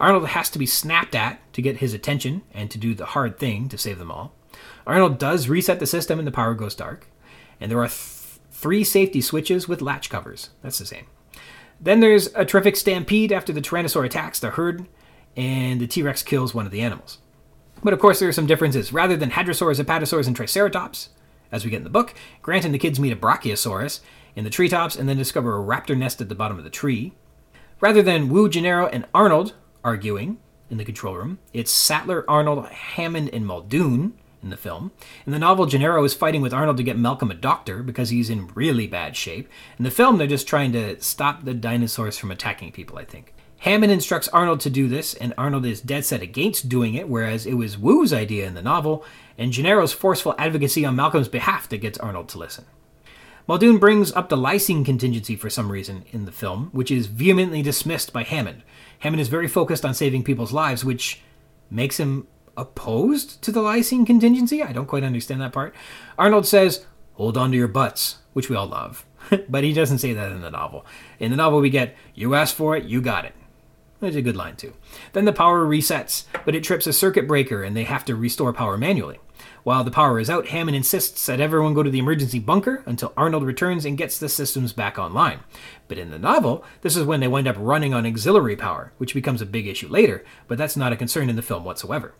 Arnold 0.00 0.28
has 0.28 0.50
to 0.50 0.58
be 0.58 0.66
snapped 0.66 1.14
at 1.14 1.40
to 1.52 1.62
get 1.62 1.78
his 1.78 1.94
attention 1.94 2.42
and 2.52 2.70
to 2.70 2.78
do 2.78 2.94
the 2.94 3.06
hard 3.06 3.38
thing 3.38 3.68
to 3.68 3.78
save 3.78 3.98
them 3.98 4.10
all. 4.10 4.34
Arnold 4.86 5.18
does 5.18 5.48
reset 5.48 5.78
the 5.78 5.86
system 5.86 6.18
and 6.18 6.26
the 6.26 6.32
power 6.32 6.54
goes 6.54 6.74
dark. 6.74 7.06
And 7.60 7.70
there 7.70 7.80
are 7.80 7.88
th- 7.88 8.38
three 8.50 8.84
safety 8.84 9.20
switches 9.20 9.68
with 9.68 9.82
latch 9.82 10.10
covers. 10.10 10.50
That's 10.62 10.78
the 10.78 10.86
same. 10.86 11.06
Then 11.80 12.00
there's 12.00 12.28
a 12.34 12.44
terrific 12.44 12.76
stampede 12.76 13.32
after 13.32 13.52
the 13.52 13.60
Tyrannosaur 13.60 14.04
attacks 14.04 14.40
the 14.40 14.50
herd, 14.50 14.86
and 15.36 15.80
the 15.80 15.86
T 15.86 16.02
Rex 16.02 16.22
kills 16.22 16.54
one 16.54 16.66
of 16.66 16.72
the 16.72 16.80
animals. 16.80 17.18
But 17.82 17.92
of 17.92 17.98
course, 17.98 18.18
there 18.18 18.28
are 18.28 18.32
some 18.32 18.46
differences. 18.46 18.92
Rather 18.92 19.16
than 19.16 19.30
Hadrosaurs, 19.30 19.82
Apatosaurs, 19.82 20.26
and 20.26 20.34
Triceratops, 20.34 21.10
as 21.52 21.64
we 21.64 21.70
get 21.70 21.78
in 21.78 21.84
the 21.84 21.90
book, 21.90 22.14
Grant 22.42 22.64
and 22.64 22.74
the 22.74 22.78
kids 22.78 22.98
meet 22.98 23.12
a 23.12 23.16
Brachiosaurus 23.16 24.00
in 24.34 24.44
the 24.44 24.50
treetops 24.50 24.96
and 24.96 25.08
then 25.08 25.16
discover 25.16 25.56
a 25.56 25.64
raptor 25.64 25.96
nest 25.96 26.20
at 26.20 26.28
the 26.28 26.34
bottom 26.34 26.58
of 26.58 26.64
the 26.64 26.70
tree. 26.70 27.12
Rather 27.80 28.02
than 28.02 28.28
Wu, 28.28 28.48
Gennaro, 28.48 28.86
and 28.88 29.06
Arnold 29.14 29.54
arguing 29.84 30.38
in 30.70 30.78
the 30.78 30.84
control 30.84 31.14
room, 31.14 31.38
it's 31.52 31.70
Sattler, 31.70 32.24
Arnold, 32.28 32.66
Hammond, 32.68 33.30
and 33.32 33.46
Muldoon 33.46 34.14
in 34.46 34.50
the 34.50 34.56
film. 34.56 34.92
In 35.26 35.32
the 35.32 35.38
novel, 35.38 35.66
Gennaro 35.66 36.04
is 36.04 36.14
fighting 36.14 36.40
with 36.40 36.54
Arnold 36.54 36.76
to 36.76 36.84
get 36.84 36.96
Malcolm 36.96 37.30
a 37.30 37.34
doctor 37.34 37.82
because 37.82 38.10
he's 38.10 38.30
in 38.30 38.46
really 38.54 38.86
bad 38.86 39.16
shape. 39.16 39.48
In 39.76 39.84
the 39.84 39.90
film, 39.90 40.16
they're 40.16 40.26
just 40.26 40.46
trying 40.46 40.72
to 40.72 41.00
stop 41.02 41.44
the 41.44 41.52
dinosaurs 41.52 42.16
from 42.16 42.30
attacking 42.30 42.72
people, 42.72 42.96
I 42.96 43.04
think. 43.04 43.34
Hammond 43.58 43.90
instructs 43.90 44.28
Arnold 44.28 44.60
to 44.60 44.70
do 44.70 44.86
this, 44.86 45.14
and 45.14 45.34
Arnold 45.36 45.66
is 45.66 45.80
dead 45.80 46.04
set 46.04 46.22
against 46.22 46.68
doing 46.68 46.94
it, 46.94 47.08
whereas 47.08 47.44
it 47.44 47.54
was 47.54 47.76
Wu's 47.76 48.12
idea 48.12 48.46
in 48.46 48.54
the 48.54 48.62
novel, 48.62 49.04
and 49.36 49.52
Gennaro's 49.52 49.92
forceful 49.92 50.34
advocacy 50.38 50.84
on 50.84 50.94
Malcolm's 50.94 51.28
behalf 51.28 51.68
that 51.70 51.78
gets 51.78 51.98
Arnold 51.98 52.28
to 52.28 52.38
listen. 52.38 52.66
Muldoon 53.48 53.78
brings 53.78 54.12
up 54.12 54.28
the 54.28 54.36
lysine 54.36 54.84
contingency 54.84 55.36
for 55.36 55.50
some 55.50 55.72
reason 55.72 56.04
in 56.10 56.24
the 56.24 56.32
film, 56.32 56.68
which 56.72 56.90
is 56.90 57.06
vehemently 57.06 57.62
dismissed 57.62 58.12
by 58.12 58.22
Hammond. 58.22 58.62
Hammond 59.00 59.20
is 59.20 59.28
very 59.28 59.48
focused 59.48 59.84
on 59.84 59.94
saving 59.94 60.22
people's 60.22 60.52
lives, 60.52 60.84
which 60.84 61.20
makes 61.70 61.98
him 61.98 62.26
opposed 62.56 63.42
to 63.42 63.52
the 63.52 63.60
lysine 63.60 64.06
contingency. 64.06 64.62
I 64.62 64.72
don't 64.72 64.86
quite 64.86 65.04
understand 65.04 65.40
that 65.40 65.52
part. 65.52 65.74
Arnold 66.18 66.46
says, 66.46 66.86
hold 67.14 67.36
on 67.36 67.50
to 67.50 67.56
your 67.56 67.68
butts, 67.68 68.18
which 68.32 68.48
we 68.48 68.56
all 68.56 68.66
love. 68.66 69.04
but 69.48 69.64
he 69.64 69.72
doesn't 69.72 69.98
say 69.98 70.12
that 70.12 70.32
in 70.32 70.40
the 70.40 70.50
novel. 70.50 70.86
In 71.18 71.30
the 71.30 71.36
novel, 71.36 71.60
we 71.60 71.70
get, 71.70 71.96
you 72.14 72.34
asked 72.34 72.54
for 72.54 72.76
it, 72.76 72.84
you 72.84 73.00
got 73.00 73.24
it. 73.24 73.34
That's 74.00 74.16
a 74.16 74.22
good 74.22 74.36
line, 74.36 74.56
too. 74.56 74.74
Then 75.12 75.24
the 75.24 75.32
power 75.32 75.66
resets, 75.66 76.24
but 76.44 76.54
it 76.54 76.62
trips 76.62 76.86
a 76.86 76.92
circuit 76.92 77.26
breaker 77.26 77.62
and 77.62 77.76
they 77.76 77.84
have 77.84 78.04
to 78.06 78.14
restore 78.14 78.52
power 78.52 78.76
manually. 78.76 79.18
While 79.62 79.84
the 79.84 79.90
power 79.90 80.20
is 80.20 80.30
out, 80.30 80.48
Hammond 80.48 80.76
insists 80.76 81.26
that 81.26 81.40
everyone 81.40 81.74
go 81.74 81.82
to 81.82 81.90
the 81.90 81.98
emergency 81.98 82.38
bunker 82.38 82.82
until 82.86 83.12
Arnold 83.16 83.42
returns 83.42 83.84
and 83.84 83.98
gets 83.98 84.18
the 84.18 84.28
systems 84.28 84.72
back 84.72 84.98
online. 84.98 85.40
But 85.88 85.98
in 85.98 86.10
the 86.10 86.18
novel, 86.18 86.64
this 86.82 86.96
is 86.96 87.04
when 87.04 87.20
they 87.20 87.28
wind 87.28 87.48
up 87.48 87.56
running 87.58 87.92
on 87.92 88.06
auxiliary 88.06 88.56
power, 88.56 88.92
which 88.98 89.14
becomes 89.14 89.42
a 89.42 89.46
big 89.46 89.66
issue 89.66 89.88
later, 89.88 90.24
but 90.46 90.56
that's 90.56 90.76
not 90.76 90.92
a 90.92 90.96
concern 90.96 91.28
in 91.28 91.36
the 91.36 91.42
film 91.42 91.64
whatsoever. 91.64 92.14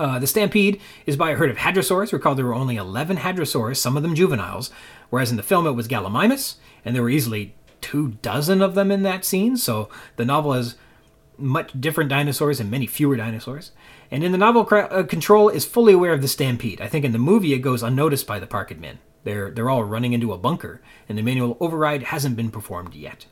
Uh, 0.00 0.18
the 0.18 0.26
stampede 0.26 0.80
is 1.04 1.14
by 1.14 1.30
a 1.30 1.36
herd 1.36 1.50
of 1.50 1.58
hadrosaurs. 1.58 2.10
Recall 2.10 2.34
there 2.34 2.46
were 2.46 2.54
only 2.54 2.76
11 2.76 3.18
hadrosaurs, 3.18 3.76
some 3.76 3.98
of 3.98 4.02
them 4.02 4.14
juveniles, 4.14 4.70
whereas 5.10 5.30
in 5.30 5.36
the 5.36 5.42
film 5.42 5.66
it 5.66 5.72
was 5.72 5.88
Gallimimus, 5.88 6.54
and 6.86 6.96
there 6.96 7.02
were 7.02 7.10
easily 7.10 7.54
two 7.82 8.12
dozen 8.22 8.62
of 8.62 8.74
them 8.74 8.90
in 8.90 9.02
that 9.02 9.26
scene, 9.26 9.58
so 9.58 9.90
the 10.16 10.24
novel 10.24 10.54
has 10.54 10.76
much 11.36 11.78
different 11.78 12.08
dinosaurs 12.08 12.60
and 12.60 12.70
many 12.70 12.86
fewer 12.86 13.14
dinosaurs. 13.14 13.72
And 14.10 14.24
in 14.24 14.32
the 14.32 14.38
novel, 14.38 14.66
uh, 14.70 15.02
Control 15.02 15.50
is 15.50 15.66
fully 15.66 15.92
aware 15.92 16.14
of 16.14 16.22
the 16.22 16.28
stampede. 16.28 16.80
I 16.80 16.88
think 16.88 17.04
in 17.04 17.12
the 17.12 17.18
movie 17.18 17.52
it 17.52 17.58
goes 17.58 17.82
unnoticed 17.82 18.26
by 18.26 18.38
the 18.38 18.46
park 18.46 18.70
admin. 18.70 18.96
They're, 19.24 19.50
they're 19.50 19.68
all 19.68 19.84
running 19.84 20.14
into 20.14 20.32
a 20.32 20.38
bunker, 20.38 20.80
and 21.10 21.18
the 21.18 21.22
manual 21.22 21.58
override 21.60 22.04
hasn't 22.04 22.36
been 22.36 22.50
performed 22.50 22.94
yet. 22.94 23.26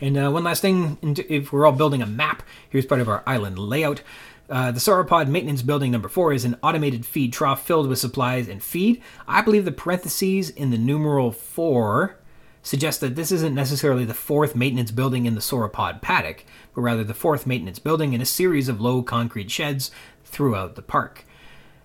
And 0.00 0.16
uh, 0.16 0.30
one 0.30 0.44
last 0.44 0.62
thing, 0.62 0.96
if 1.28 1.52
we're 1.52 1.66
all 1.66 1.72
building 1.72 2.02
a 2.02 2.06
map, 2.06 2.42
here's 2.70 2.86
part 2.86 3.00
of 3.00 3.08
our 3.08 3.22
island 3.26 3.58
layout. 3.58 4.02
Uh, 4.50 4.70
the 4.70 4.80
sauropod 4.80 5.28
maintenance 5.28 5.60
building 5.60 5.90
number 5.90 6.08
four 6.08 6.32
is 6.32 6.44
an 6.44 6.56
automated 6.62 7.04
feed 7.04 7.32
trough 7.32 7.66
filled 7.66 7.88
with 7.88 7.98
supplies 7.98 8.48
and 8.48 8.62
feed. 8.62 9.02
I 9.26 9.42
believe 9.42 9.64
the 9.64 9.72
parentheses 9.72 10.48
in 10.48 10.70
the 10.70 10.78
numeral 10.78 11.32
four 11.32 12.18
suggest 12.62 13.00
that 13.00 13.14
this 13.14 13.30
isn't 13.30 13.54
necessarily 13.54 14.04
the 14.04 14.14
fourth 14.14 14.56
maintenance 14.56 14.90
building 14.90 15.26
in 15.26 15.34
the 15.34 15.40
sauropod 15.40 16.00
paddock, 16.00 16.44
but 16.74 16.80
rather 16.80 17.04
the 17.04 17.14
fourth 17.14 17.46
maintenance 17.46 17.78
building 17.78 18.12
in 18.12 18.20
a 18.20 18.26
series 18.26 18.68
of 18.68 18.80
low 18.80 19.02
concrete 19.02 19.50
sheds 19.50 19.90
throughout 20.24 20.76
the 20.76 20.82
park. 20.82 21.24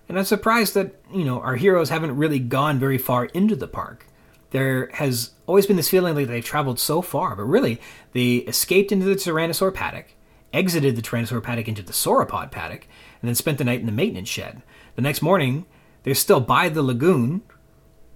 And 0.08 0.18
I'm 0.18 0.24
surprised 0.24 0.74
that, 0.74 0.94
you 1.12 1.24
know, 1.24 1.40
our 1.40 1.56
heroes 1.56 1.90
haven't 1.90 2.16
really 2.16 2.38
gone 2.38 2.78
very 2.78 2.98
far 2.98 3.26
into 3.26 3.56
the 3.56 3.68
park. 3.68 4.06
There 4.50 4.88
has 4.94 5.32
always 5.46 5.66
been 5.66 5.76
this 5.76 5.90
feeling 5.90 6.14
like 6.14 6.28
they've 6.28 6.44
traveled 6.44 6.78
so 6.78 7.02
far, 7.02 7.34
but 7.34 7.44
really, 7.44 7.80
they 8.12 8.36
escaped 8.36 8.92
into 8.92 9.06
the 9.06 9.16
Tyrannosaur 9.16 9.72
paddock, 9.72 10.13
exited 10.54 10.96
the 10.96 11.02
Tyrannosaur 11.02 11.42
paddock 11.42 11.68
into 11.68 11.82
the 11.82 11.92
Sauropod 11.92 12.50
paddock, 12.50 12.86
and 13.20 13.28
then 13.28 13.34
spent 13.34 13.58
the 13.58 13.64
night 13.64 13.80
in 13.80 13.86
the 13.86 13.92
maintenance 13.92 14.28
shed. 14.28 14.62
The 14.96 15.02
next 15.02 15.20
morning, 15.20 15.66
they're 16.02 16.14
still 16.14 16.40
by 16.40 16.68
the 16.68 16.82
lagoon 16.82 17.42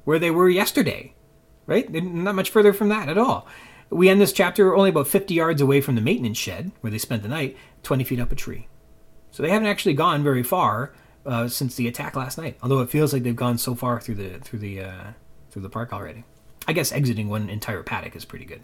where 0.05 0.19
they 0.19 0.31
were 0.31 0.49
yesterday, 0.49 1.15
right? 1.67 1.91
They're 1.93 2.01
not 2.01 2.35
much 2.35 2.51
further 2.51 2.73
from 2.73 2.89
that 2.89 3.09
at 3.09 3.19
all. 3.19 3.47
We 3.91 4.09
end 4.09 4.21
this 4.21 4.33
chapter 4.33 4.75
only 4.77 4.91
about 4.91 5.09
50 5.09 5.35
yards 5.35 5.61
away 5.61 5.81
from 5.81 5.95
the 5.95 6.01
maintenance 6.01 6.39
shed 6.39 6.73
where 6.81 6.91
they 6.91 6.99
spent 6.99 7.23
the 7.23 7.29
night, 7.29 7.57
20 7.83 8.05
feet 8.05 8.21
up 8.21 8.33
a 8.33 8.35
tree. 8.35 8.69
So 9.31 9.43
they 9.43 9.51
haven't 9.51 9.69
actually 9.69 9.95
gone 9.95 10.23
very 10.23 10.43
far 10.43 10.93
uh, 11.27 11.49
since 11.49 11.75
the 11.75 11.89
attack 11.89 12.17
last 12.17 12.39
night. 12.39 12.59
Although 12.63 12.81
it 12.81 12.91
feels 12.91 13.13
like 13.13 13.23
they've 13.23 13.37
gone 13.37 13.59
so 13.59 13.75
far 13.75 14.01
through 14.01 14.17
the 14.17 14.39
through 14.41 14.59
the 14.59 14.81
uh, 14.81 15.05
through 15.51 15.63
the 15.63 15.71
park 15.71 15.93
already. 15.93 16.25
I 16.67 16.73
guess 16.73 16.93
exiting 16.93 17.29
one 17.29 17.49
entire 17.49 17.83
paddock 17.83 18.17
is 18.17 18.25
pretty 18.25 18.45
good. 18.45 18.63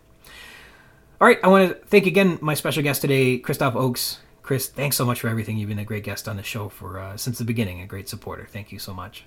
All 1.25 1.29
right, 1.29 1.41
I 1.43 1.49
want 1.49 1.71
to 1.71 1.87
thank 1.87 2.05
again 2.05 2.37
my 2.43 2.53
special 2.53 2.83
guest 2.83 3.01
today, 3.01 3.39
Kristoph 3.39 3.73
Ochs. 3.73 4.19
Chris, 4.43 4.69
thanks 4.69 4.95
so 4.95 5.07
much 5.07 5.23
for 5.23 5.29
everything. 5.29 5.57
You've 5.57 5.71
been 5.71 5.79
a 5.79 5.85
great 5.87 6.05
guest 6.05 6.29
on 6.29 6.37
the 6.37 6.43
show 6.43 6.69
for 6.69 7.01
uh, 7.01 7.17
since 7.17 7.39
the 7.39 7.47
beginning, 7.47 7.81
a 7.81 7.87
great 7.87 8.11
supporter. 8.11 8.47
Thank 8.47 8.73
you 8.73 8.79
so 8.79 8.93
much. 8.93 9.25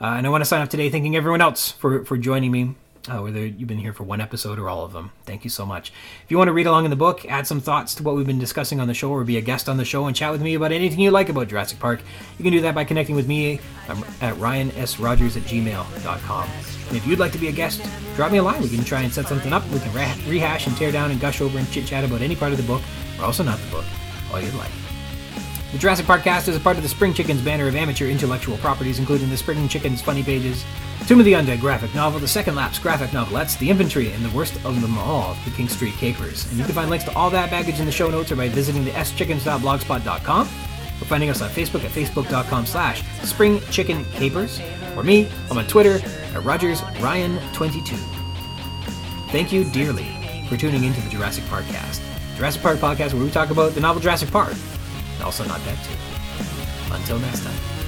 Uh, 0.00 0.06
and 0.06 0.26
I 0.26 0.30
want 0.30 0.40
to 0.40 0.44
sign 0.44 0.60
off 0.60 0.70
today 0.70 0.90
thanking 0.90 1.14
everyone 1.14 1.40
else 1.40 1.70
for, 1.70 2.04
for 2.04 2.18
joining 2.18 2.50
me 2.50 2.74
uh, 3.08 3.18
whether 3.18 3.44
you've 3.44 3.68
been 3.68 3.78
here 3.78 3.92
for 3.92 4.04
one 4.04 4.20
episode 4.20 4.58
or 4.58 4.68
all 4.68 4.84
of 4.84 4.92
them. 4.92 5.10
Thank 5.24 5.44
you 5.44 5.50
so 5.50 5.64
much. 5.64 5.92
If 6.24 6.30
you 6.30 6.36
want 6.36 6.48
to 6.48 6.52
read 6.52 6.66
along 6.66 6.84
in 6.84 6.90
the 6.90 6.96
book, 6.96 7.24
add 7.26 7.46
some 7.46 7.60
thoughts 7.60 7.94
to 7.96 8.02
what 8.02 8.16
we've 8.16 8.26
been 8.26 8.38
discussing 8.38 8.80
on 8.80 8.88
the 8.88 8.94
show, 8.94 9.10
or 9.10 9.24
be 9.24 9.38
a 9.38 9.40
guest 9.40 9.68
on 9.68 9.76
the 9.76 9.84
show 9.84 10.06
and 10.06 10.14
chat 10.14 10.32
with 10.32 10.42
me 10.42 10.54
about 10.54 10.72
anything 10.72 11.00
you 11.00 11.10
like 11.10 11.28
about 11.28 11.48
Jurassic 11.48 11.78
Park, 11.78 12.02
you 12.38 12.42
can 12.42 12.52
do 12.52 12.60
that 12.60 12.74
by 12.74 12.84
connecting 12.84 13.16
with 13.16 13.26
me 13.26 13.60
um, 13.88 14.04
at 14.20 14.34
ryansrogers 14.36 15.36
at 15.36 15.42
gmail.com. 15.44 16.48
And 16.88 16.96
if 16.96 17.06
you'd 17.06 17.18
like 17.18 17.32
to 17.32 17.38
be 17.38 17.48
a 17.48 17.52
guest, 17.52 17.82
drop 18.16 18.32
me 18.32 18.38
a 18.38 18.42
line. 18.42 18.60
We 18.60 18.68
can 18.68 18.84
try 18.84 19.02
and 19.02 19.12
set 19.12 19.26
something 19.26 19.52
up. 19.52 19.68
We 19.70 19.78
can 19.78 19.94
rehash 19.94 20.66
and 20.66 20.76
tear 20.76 20.92
down 20.92 21.10
and 21.10 21.20
gush 21.20 21.40
over 21.40 21.58
and 21.58 21.70
chit 21.70 21.86
chat 21.86 22.04
about 22.04 22.20
any 22.20 22.36
part 22.36 22.52
of 22.52 22.58
the 22.58 22.64
book, 22.64 22.82
or 23.18 23.24
also 23.24 23.42
not 23.42 23.58
the 23.58 23.70
book, 23.70 23.84
all 24.32 24.40
you'd 24.40 24.54
like. 24.54 24.89
The 25.72 25.78
Jurassic 25.78 26.06
Park 26.06 26.24
cast 26.24 26.48
is 26.48 26.56
a 26.56 26.60
part 26.60 26.78
of 26.78 26.82
the 26.82 26.88
Spring 26.88 27.14
Chickens 27.14 27.40
banner 27.42 27.68
of 27.68 27.76
amateur 27.76 28.08
intellectual 28.08 28.56
properties, 28.56 28.98
including 28.98 29.30
the 29.30 29.36
Spring 29.36 29.68
Chickens 29.68 30.02
Funny 30.02 30.24
Pages, 30.24 30.64
Tomb 31.06 31.20
of 31.20 31.24
the 31.24 31.32
Undead 31.34 31.60
graphic 31.60 31.94
novel, 31.94 32.18
the 32.18 32.26
Second 32.26 32.56
Lapse 32.56 32.80
graphic 32.80 33.10
novelettes, 33.10 33.56
The 33.56 33.70
Infantry, 33.70 34.10
and 34.12 34.24
the 34.24 34.30
worst 34.36 34.56
of 34.64 34.80
them 34.80 34.98
all, 34.98 35.36
the 35.44 35.50
King 35.52 35.68
Street 35.68 35.94
Capers. 35.94 36.48
And 36.50 36.58
you 36.58 36.64
can 36.64 36.74
find 36.74 36.90
links 36.90 37.04
to 37.04 37.14
all 37.14 37.30
that 37.30 37.50
baggage 37.50 37.78
in 37.78 37.86
the 37.86 37.92
show 37.92 38.10
notes 38.10 38.32
or 38.32 38.36
by 38.36 38.48
visiting 38.48 38.84
the 38.84 38.90
schickens.blogspot.com 38.90 40.40
or 40.46 41.04
finding 41.04 41.30
us 41.30 41.40
on 41.40 41.50
Facebook 41.50 41.84
at 41.84 41.92
facebook.com 41.92 42.66
slash 42.66 43.02
springchickencapers 43.20 44.96
or 44.96 45.04
me, 45.04 45.28
I'm 45.50 45.58
on 45.58 45.66
Twitter 45.68 45.96
at 45.96 46.42
RogersRyan22. 46.42 47.96
Thank 49.30 49.52
you 49.52 49.64
dearly 49.70 50.08
for 50.48 50.56
tuning 50.56 50.82
into 50.82 51.00
the 51.00 51.10
Jurassic 51.10 51.44
Park 51.46 51.64
cast. 51.66 52.02
Jurassic 52.36 52.60
Park 52.60 52.78
podcast 52.78 53.14
where 53.14 53.22
we 53.22 53.30
talk 53.30 53.50
about 53.50 53.72
the 53.74 53.80
novel 53.80 54.02
Jurassic 54.02 54.32
Park 54.32 54.54
also 55.22 55.44
not 55.44 55.60
that 55.64 55.78
too. 55.84 56.94
Until 56.94 57.18
next 57.18 57.44
time. 57.44 57.79